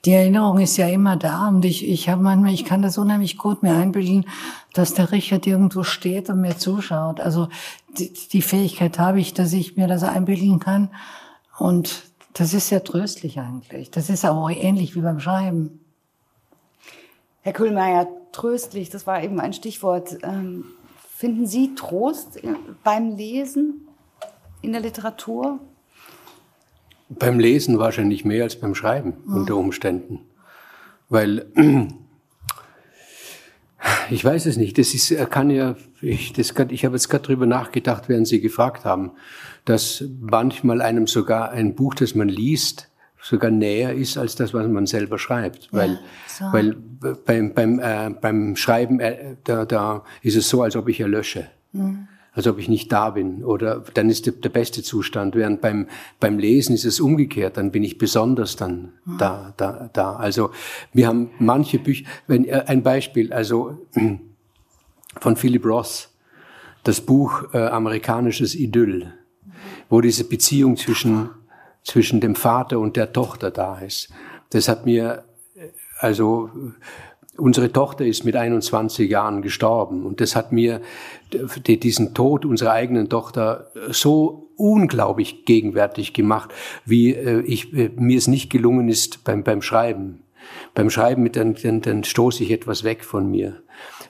die 0.06 0.14
Erinnerung 0.14 0.60
ist 0.60 0.78
ja 0.78 0.88
immer 0.88 1.18
da 1.18 1.50
und 1.50 1.66
ich, 1.66 1.86
ich 1.86 2.08
habe 2.08 2.24
manchmal, 2.24 2.54
ich 2.54 2.64
kann 2.64 2.82
das 2.82 2.98
unheimlich 2.98 3.38
gut 3.38 3.62
mir 3.62 3.76
einbilden, 3.76 4.26
dass 4.74 4.94
der 4.94 5.12
Richard 5.12 5.46
irgendwo 5.46 5.84
steht 5.84 6.30
und 6.30 6.40
mir 6.40 6.58
zuschaut. 6.58 7.20
Also 7.20 7.50
die, 7.98 8.14
die 8.14 8.42
Fähigkeit 8.42 8.98
habe 9.00 9.20
ich, 9.20 9.34
dass 9.34 9.52
ich 9.52 9.76
mir 9.76 9.88
das 9.88 10.04
einbilden 10.04 10.60
kann 10.60 10.92
und 11.58 12.04
das 12.32 12.54
ist 12.54 12.70
sehr 12.70 12.84
tröstlich 12.84 13.38
eigentlich. 13.40 13.92
Das 13.92 14.10
ist 14.10 14.26
auch 14.26 14.50
ähnlich 14.50 14.96
wie 14.96 15.02
beim 15.02 15.20
Schreiben. 15.20 15.82
Herr 17.42 17.54
Kühlmeier, 17.54 18.08
tröstlich, 18.32 18.90
das 18.90 19.06
war 19.06 19.22
eben 19.22 19.42
ein 19.42 19.52
Stichwort. 19.52 20.18
Ähm, 20.24 20.66
finden 21.16 21.48
Sie 21.48 21.76
Trost 21.76 22.40
beim 22.84 23.16
Lesen 23.16 23.88
in 24.62 24.72
der 24.72 24.82
Literatur? 24.82 25.60
Beim 27.20 27.40
Lesen 27.40 27.80
wahrscheinlich 27.80 28.26
mehr 28.26 28.44
als 28.44 28.56
beim 28.56 28.76
Schreiben 28.76 29.16
mhm. 29.26 29.36
unter 29.36 29.56
Umständen. 29.56 30.22
Weil 31.10 31.46
ich 34.10 34.24
weiß 34.24 34.46
es 34.46 34.58
nicht. 34.58 34.78
Das 34.78 34.94
ist, 34.94 35.14
kann 35.30 35.50
ja, 35.50 35.76
ich, 36.02 36.34
das, 36.34 36.54
ich 36.70 36.86
habe 36.86 36.96
jetzt 36.96 37.10
gerade 37.10 37.24
drüber 37.24 37.46
nachgedacht, 37.46 38.10
während 38.10 38.28
Sie 38.28 38.42
gefragt 38.42 38.86
haben, 38.86 39.12
dass 39.66 40.04
manchmal 40.20 40.82
einem 40.82 41.08
sogar 41.08 41.52
ein 41.52 41.76
Buch, 41.76 41.96
das 41.96 42.16
man 42.16 42.30
liest, 42.30 42.90
sogar 43.22 43.50
näher 43.50 43.94
ist 43.94 44.18
als 44.18 44.36
das, 44.36 44.54
was 44.54 44.68
man 44.68 44.86
selber 44.86 45.18
schreibt. 45.18 45.70
Weil, 45.72 45.94
ja, 45.94 46.00
so. 46.28 46.46
weil 46.52 46.76
beim, 47.26 47.54
beim, 47.54 47.80
äh, 47.80 48.10
beim 48.10 48.56
Schreiben, 48.56 49.00
äh, 49.00 49.36
da, 49.44 49.66
da 49.66 50.04
ist 50.22 50.36
es 50.36 50.48
so, 50.48 50.62
als 50.62 50.76
ob 50.76 50.88
ich 50.90 51.00
erlösche. 51.00 51.48
Mhm. 51.72 52.08
Als 52.36 52.48
ob 52.48 52.60
ich 52.60 52.68
nicht 52.68 52.92
da 52.92 53.10
bin. 53.12 53.44
Oder 53.44 53.84
dann 53.94 54.10
ist 54.10 54.26
der, 54.26 54.34
der, 54.34 54.50
beste 54.50 54.84
Zustand. 54.84 55.36
Während 55.36 55.62
beim, 55.62 55.88
beim 56.20 56.38
Lesen 56.38 56.76
ist 56.76 56.86
es 56.86 57.00
umgekehrt. 57.00 57.58
Dann 57.58 57.72
bin 57.72 57.84
ich 57.84 57.98
besonders 57.98 58.56
dann 58.56 58.92
mhm. 59.06 59.18
da, 59.18 59.54
da, 59.58 59.90
da. 59.94 60.16
Also 60.18 60.52
wir 60.94 61.08
haben 61.08 61.32
manche 61.40 61.80
Bücher, 61.80 62.06
wenn, 62.28 62.46
äh, 62.46 62.64
ein 62.68 62.84
Beispiel, 62.84 63.32
also 63.32 63.88
von 65.20 65.36
Philip 65.38 65.66
Ross, 65.66 66.14
das 66.84 67.02
Buch 67.02 67.54
äh, 67.54 67.58
Amerikanisches 67.58 68.54
Idyll, 68.54 69.14
wo 69.90 70.02
diese 70.02 70.26
Beziehung 70.26 70.78
zwischen 70.78 71.30
zwischen 71.86 72.20
dem 72.20 72.36
Vater 72.36 72.80
und 72.80 72.98
der 72.98 73.14
Tochter 73.14 73.52
da 73.52 73.80
ist. 73.80 74.10
Das 74.50 74.68
hat 74.68 74.86
mir, 74.86 75.24
also 76.00 76.50
unsere 77.38 77.72
Tochter 77.72 78.06
ist 78.06 78.26
mit 78.26 78.36
21 78.36 79.10
Jahren 79.10 79.42
gestorben 79.42 80.04
und 80.04 80.22
das 80.22 80.36
hat 80.36 80.52
mir 80.52 80.82
diesen 81.66 82.14
Tod 82.14 82.46
unserer 82.46 82.72
eigenen 82.72 83.10
Tochter 83.10 83.72
so 83.90 84.46
unglaublich 84.56 85.46
gegenwärtig 85.46 86.14
gemacht, 86.14 86.52
wie 86.86 87.14
äh, 87.14 87.42
ich, 87.42 87.74
äh, 87.74 87.90
mir 87.96 88.18
es 88.18 88.28
nicht 88.28 88.50
gelungen 88.50 88.90
ist 88.90 89.24
beim, 89.24 89.44
beim 89.44 89.62
Schreiben. 89.62 90.24
Beim 90.74 90.90
Schreiben, 90.90 91.30
dann, 91.32 91.56
dann, 91.56 91.82
dann 91.82 92.04
stoße 92.04 92.44
ich 92.44 92.52
etwas 92.52 92.84
weg 92.84 93.04
von 93.04 93.30
mir. 93.30 93.62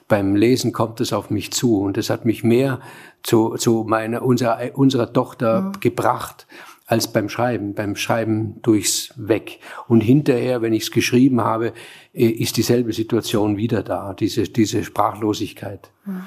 Beim 0.08 0.36
Lesen 0.36 0.72
kommt 0.72 1.00
es 1.00 1.12
auf 1.12 1.30
mich 1.30 1.52
zu 1.52 1.80
und 1.80 1.98
es 1.98 2.10
hat 2.10 2.24
mich 2.24 2.44
mehr 2.44 2.80
zu, 3.22 3.56
zu 3.56 3.84
meiner, 3.88 4.22
unserer, 4.22 4.58
unserer 4.74 5.12
Tochter 5.12 5.62
mhm. 5.62 5.80
gebracht 5.80 6.46
als 6.86 7.12
beim 7.12 7.28
Schreiben. 7.28 7.74
Beim 7.74 7.96
Schreiben 7.96 8.62
durchs 8.62 9.12
Weg. 9.16 9.58
Und 9.88 10.00
hinterher, 10.00 10.62
wenn 10.62 10.72
ich 10.72 10.84
es 10.84 10.90
geschrieben 10.90 11.40
habe, 11.40 11.72
äh, 12.14 12.26
ist 12.26 12.56
dieselbe 12.56 12.92
Situation 12.92 13.56
wieder 13.56 13.82
da, 13.82 14.14
diese, 14.14 14.44
diese 14.44 14.84
Sprachlosigkeit. 14.84 15.90
Mhm. 16.04 16.22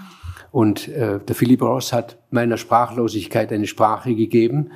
Und 0.52 0.88
äh, 0.90 1.20
der 1.20 1.36
Philip 1.36 1.62
Ross 1.62 1.94
hat 1.94 2.18
meiner 2.32 2.58
Sprachlosigkeit 2.58 3.52
eine 3.52 3.68
Sprache 3.68 4.16
gegeben, 4.16 4.72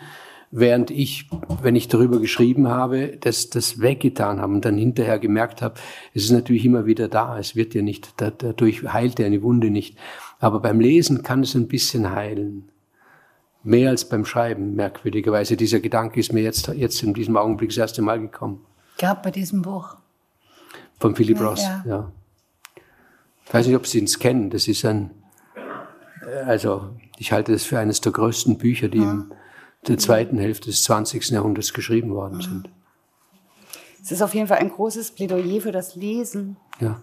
während 0.52 0.92
ich, 0.92 1.30
wenn 1.64 1.76
ich 1.76 1.88
darüber 1.88 2.20
geschrieben 2.20 2.68
habe, 2.68 3.18
das, 3.20 3.50
das 3.50 3.82
weggetan 3.82 4.40
habe 4.40 4.54
und 4.54 4.66
dann 4.66 4.78
hinterher 4.78 5.18
gemerkt 5.18 5.64
habe, 5.64 5.76
es 6.14 6.26
ist 6.26 6.32
natürlich 6.32 6.64
immer 6.64 6.86
wieder 6.86 7.08
da, 7.08 7.40
es 7.40 7.56
wird 7.56 7.74
ja 7.74 7.82
nicht, 7.82 8.14
dadurch 8.18 8.84
heilt 8.84 9.18
ja 9.18 9.26
eine 9.26 9.42
Wunde 9.42 9.72
nicht. 9.72 9.98
Aber 10.40 10.60
beim 10.60 10.80
Lesen 10.80 11.24
kann 11.24 11.42
es 11.42 11.56
ein 11.56 11.68
bisschen 11.68 12.12
heilen. 12.12 12.70
Mehr 13.64 13.90
als 13.90 14.08
beim 14.10 14.26
Schreiben, 14.26 14.76
merkwürdigerweise. 14.76 15.56
Dieser 15.56 15.80
Gedanke 15.80 16.20
ist 16.20 16.34
mir 16.34 16.42
jetzt, 16.42 16.68
jetzt 16.68 17.02
in 17.02 17.14
diesem 17.14 17.38
Augenblick 17.38 17.70
das 17.70 17.78
erste 17.78 18.02
Mal 18.02 18.20
gekommen. 18.20 18.66
Gab 18.98 19.24
bei 19.24 19.32
diesem 19.32 19.62
Buch. 19.62 19.96
Von 21.00 21.16
Philip 21.16 21.40
Ross, 21.40 21.64
ja. 21.64 21.84
ja. 21.86 22.12
Ich 23.46 23.54
weiß 23.54 23.68
nicht, 23.68 23.76
ob 23.76 23.88
Sie 23.88 24.04
es 24.04 24.20
kennen. 24.20 24.50
Das 24.50 24.68
ist 24.68 24.84
ein, 24.86 25.12
also 26.46 26.90
ich 27.18 27.32
halte 27.32 27.52
das 27.52 27.64
für 27.64 27.80
eines 27.80 28.02
der 28.02 28.12
größten 28.12 28.58
Bücher, 28.58 28.90
die 28.90 29.00
ja. 29.00 29.12
in 29.12 29.32
der 29.88 29.98
zweiten 29.98 30.38
Hälfte 30.38 30.70
des 30.70 30.84
20. 30.84 31.30
Jahrhunderts 31.30 31.74
geschrieben 31.74 32.14
worden 32.14 32.42
sind. 32.42 32.70
Es 34.02 34.12
ist 34.12 34.22
auf 34.22 34.34
jeden 34.34 34.48
Fall 34.48 34.58
ein 34.58 34.70
großes 34.70 35.12
Plädoyer 35.12 35.62
für 35.62 35.72
das 35.72 35.96
Lesen. 35.96 36.58
Ja. 36.80 37.02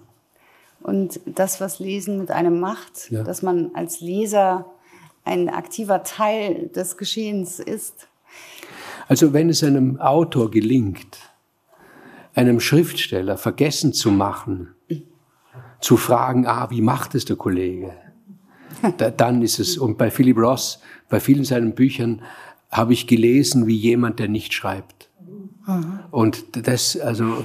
Und 0.82 1.20
das, 1.26 1.60
was 1.60 1.78
Lesen 1.78 2.18
mit 2.18 2.30
einem 2.30 2.60
macht, 2.60 3.10
ja. 3.10 3.22
dass 3.22 3.42
man 3.42 3.70
als 3.74 4.00
Leser 4.00 4.66
ein 5.30 5.48
aktiver 5.48 6.02
Teil 6.02 6.68
des 6.74 6.96
Geschehens 6.96 7.60
ist. 7.60 8.08
Also 9.08 9.32
wenn 9.32 9.48
es 9.48 9.62
einem 9.62 10.00
Autor 10.00 10.50
gelingt, 10.50 11.18
einem 12.34 12.60
Schriftsteller 12.60 13.36
vergessen 13.36 13.92
zu 13.92 14.10
machen, 14.10 14.74
zu 15.80 15.96
fragen, 15.96 16.46
ah, 16.46 16.68
wie 16.70 16.82
macht 16.82 17.14
es 17.14 17.24
der 17.24 17.36
Kollege? 17.36 17.92
Da, 18.98 19.10
dann 19.10 19.42
ist 19.42 19.58
es, 19.58 19.78
und 19.78 19.98
bei 19.98 20.10
Philip 20.10 20.36
Ross, 20.36 20.80
bei 21.08 21.20
vielen 21.20 21.44
seinen 21.44 21.74
Büchern 21.74 22.22
habe 22.70 22.92
ich 22.92 23.06
gelesen 23.06 23.66
wie 23.66 23.76
jemand, 23.76 24.20
der 24.20 24.28
nicht 24.28 24.52
schreibt. 24.52 25.10
Mhm. 25.66 26.00
Und 26.10 26.66
das, 26.66 26.98
also, 26.98 27.44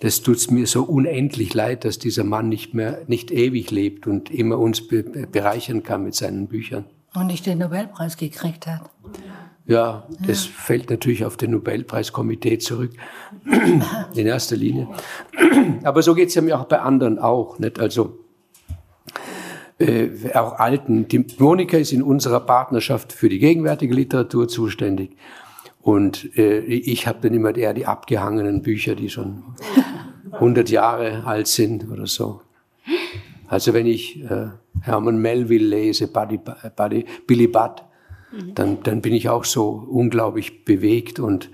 das 0.00 0.22
tut's 0.22 0.50
mir 0.50 0.66
so 0.66 0.82
unendlich 0.82 1.54
leid, 1.54 1.84
dass 1.84 1.98
dieser 1.98 2.24
Mann 2.24 2.48
nicht 2.48 2.74
mehr, 2.74 3.02
nicht 3.06 3.30
ewig 3.30 3.70
lebt 3.70 4.06
und 4.06 4.30
immer 4.30 4.58
uns 4.58 4.86
be 4.86 5.02
bereichern 5.02 5.82
kann 5.82 6.04
mit 6.04 6.14
seinen 6.14 6.48
Büchern. 6.48 6.84
Und 7.14 7.28
nicht 7.28 7.46
den 7.46 7.58
Nobelpreis 7.58 8.16
gekriegt 8.16 8.66
hat. 8.66 8.90
Ja, 9.66 10.06
das 10.26 10.44
ja. 10.44 10.52
fällt 10.54 10.90
natürlich 10.90 11.24
auf 11.24 11.36
den 11.36 11.52
Nobelpreiskomitee 11.52 12.58
zurück, 12.58 12.92
in 14.14 14.26
erster 14.26 14.56
Linie. 14.56 14.88
Aber 15.84 16.02
so 16.02 16.14
geht's 16.14 16.34
ja 16.34 16.42
mir 16.42 16.60
auch 16.60 16.66
bei 16.66 16.80
anderen 16.80 17.18
auch, 17.18 17.58
nicht? 17.58 17.78
Also, 17.78 18.18
äh, 19.78 20.10
auch 20.34 20.58
Alten. 20.58 21.08
Die 21.08 21.24
Monika 21.38 21.78
ist 21.78 21.92
in 21.92 22.02
unserer 22.02 22.40
Partnerschaft 22.40 23.12
für 23.12 23.28
die 23.28 23.38
gegenwärtige 23.38 23.94
Literatur 23.94 24.48
zuständig. 24.48 25.16
Und 25.84 26.36
äh, 26.38 26.60
ich 26.60 27.06
habe 27.06 27.18
dann 27.20 27.34
immer 27.34 27.54
eher 27.54 27.74
die 27.74 27.84
abgehangenen 27.84 28.62
Bücher, 28.62 28.94
die 28.94 29.10
schon 29.10 29.44
100 30.32 30.70
Jahre 30.70 31.24
alt 31.26 31.46
sind 31.46 31.90
oder 31.90 32.06
so. 32.06 32.40
Also 33.48 33.74
wenn 33.74 33.86
ich 33.86 34.24
äh, 34.24 34.48
Herman 34.80 35.18
Melville 35.18 35.66
lese, 35.66 36.08
Buddy, 36.08 36.40
Buddy, 36.74 37.04
Billy 37.26 37.46
Budd, 37.46 37.82
mhm. 38.32 38.54
dann, 38.54 38.82
dann 38.82 39.02
bin 39.02 39.12
ich 39.12 39.28
auch 39.28 39.44
so 39.44 39.68
unglaublich 39.68 40.64
bewegt 40.64 41.20
und 41.20 41.50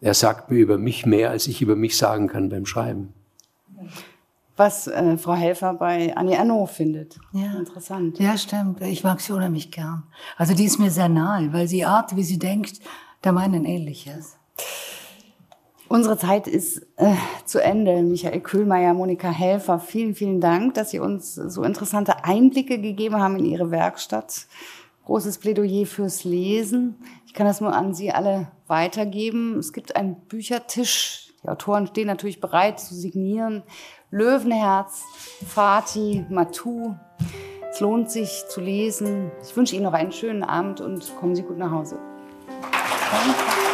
er 0.00 0.14
sagt 0.14 0.50
mir 0.50 0.58
über 0.58 0.78
mich 0.78 1.04
mehr, 1.04 1.28
als 1.30 1.46
ich 1.46 1.60
über 1.60 1.76
mich 1.76 1.98
sagen 1.98 2.28
kann 2.28 2.48
beim 2.48 2.64
Schreiben 2.64 3.12
was 4.56 4.86
äh, 4.86 5.16
Frau 5.18 5.34
Helfer 5.34 5.74
bei 5.74 6.16
Annie 6.16 6.36
Erno 6.36 6.66
findet. 6.66 7.18
Ja. 7.32 7.54
Interessant. 7.58 8.18
Ja, 8.18 8.38
stimmt. 8.38 8.80
Ich 8.82 9.02
mag 9.02 9.20
sie 9.20 9.32
unheimlich 9.32 9.70
gern. 9.70 10.04
Also 10.36 10.54
die 10.54 10.64
ist 10.64 10.78
mir 10.78 10.90
sehr 10.90 11.08
nahe, 11.08 11.52
weil 11.52 11.66
sie 11.66 11.84
Art, 11.84 12.16
wie 12.16 12.22
sie 12.22 12.38
denkt, 12.38 12.80
der 13.24 13.32
meinen 13.32 13.64
ähnlich 13.64 14.06
ist. 14.06 14.36
Unsere 15.88 16.16
Zeit 16.16 16.46
ist 16.48 16.86
äh, 16.96 17.14
zu 17.44 17.62
Ende. 17.62 18.02
Michael 18.02 18.40
Kühlmeier, 18.40 18.94
Monika 18.94 19.30
Helfer, 19.30 19.78
vielen, 19.78 20.14
vielen 20.14 20.40
Dank, 20.40 20.74
dass 20.74 20.90
Sie 20.90 20.98
uns 20.98 21.34
so 21.34 21.62
interessante 21.62 22.24
Einblicke 22.24 22.80
gegeben 22.80 23.16
haben 23.16 23.36
in 23.36 23.44
Ihre 23.44 23.70
Werkstatt. 23.70 24.46
Großes 25.04 25.38
Plädoyer 25.38 25.86
fürs 25.86 26.24
Lesen. 26.24 26.96
Ich 27.26 27.34
kann 27.34 27.46
das 27.46 27.60
nur 27.60 27.74
an 27.74 27.94
Sie 27.94 28.10
alle 28.10 28.48
weitergeben. 28.66 29.58
Es 29.58 29.72
gibt 29.72 29.94
einen 29.94 30.16
Büchertisch. 30.26 31.32
Die 31.42 31.48
Autoren 31.48 31.86
stehen 31.86 32.06
natürlich 32.06 32.40
bereit 32.40 32.80
zu 32.80 32.94
signieren. 32.94 33.62
Löwenherz, 34.10 35.02
Fatih, 35.46 36.24
Matu. 36.30 36.94
Es 37.70 37.80
lohnt 37.80 38.10
sich 38.10 38.44
zu 38.48 38.60
lesen. 38.60 39.30
Ich 39.42 39.54
wünsche 39.54 39.76
Ihnen 39.76 39.84
noch 39.84 39.92
einen 39.92 40.12
schönen 40.12 40.42
Abend 40.42 40.80
und 40.80 41.14
kommen 41.16 41.36
Sie 41.36 41.42
gut 41.42 41.58
nach 41.58 41.70
Hause. 41.70 41.98
Thank 43.14 43.68
you. 43.68 43.73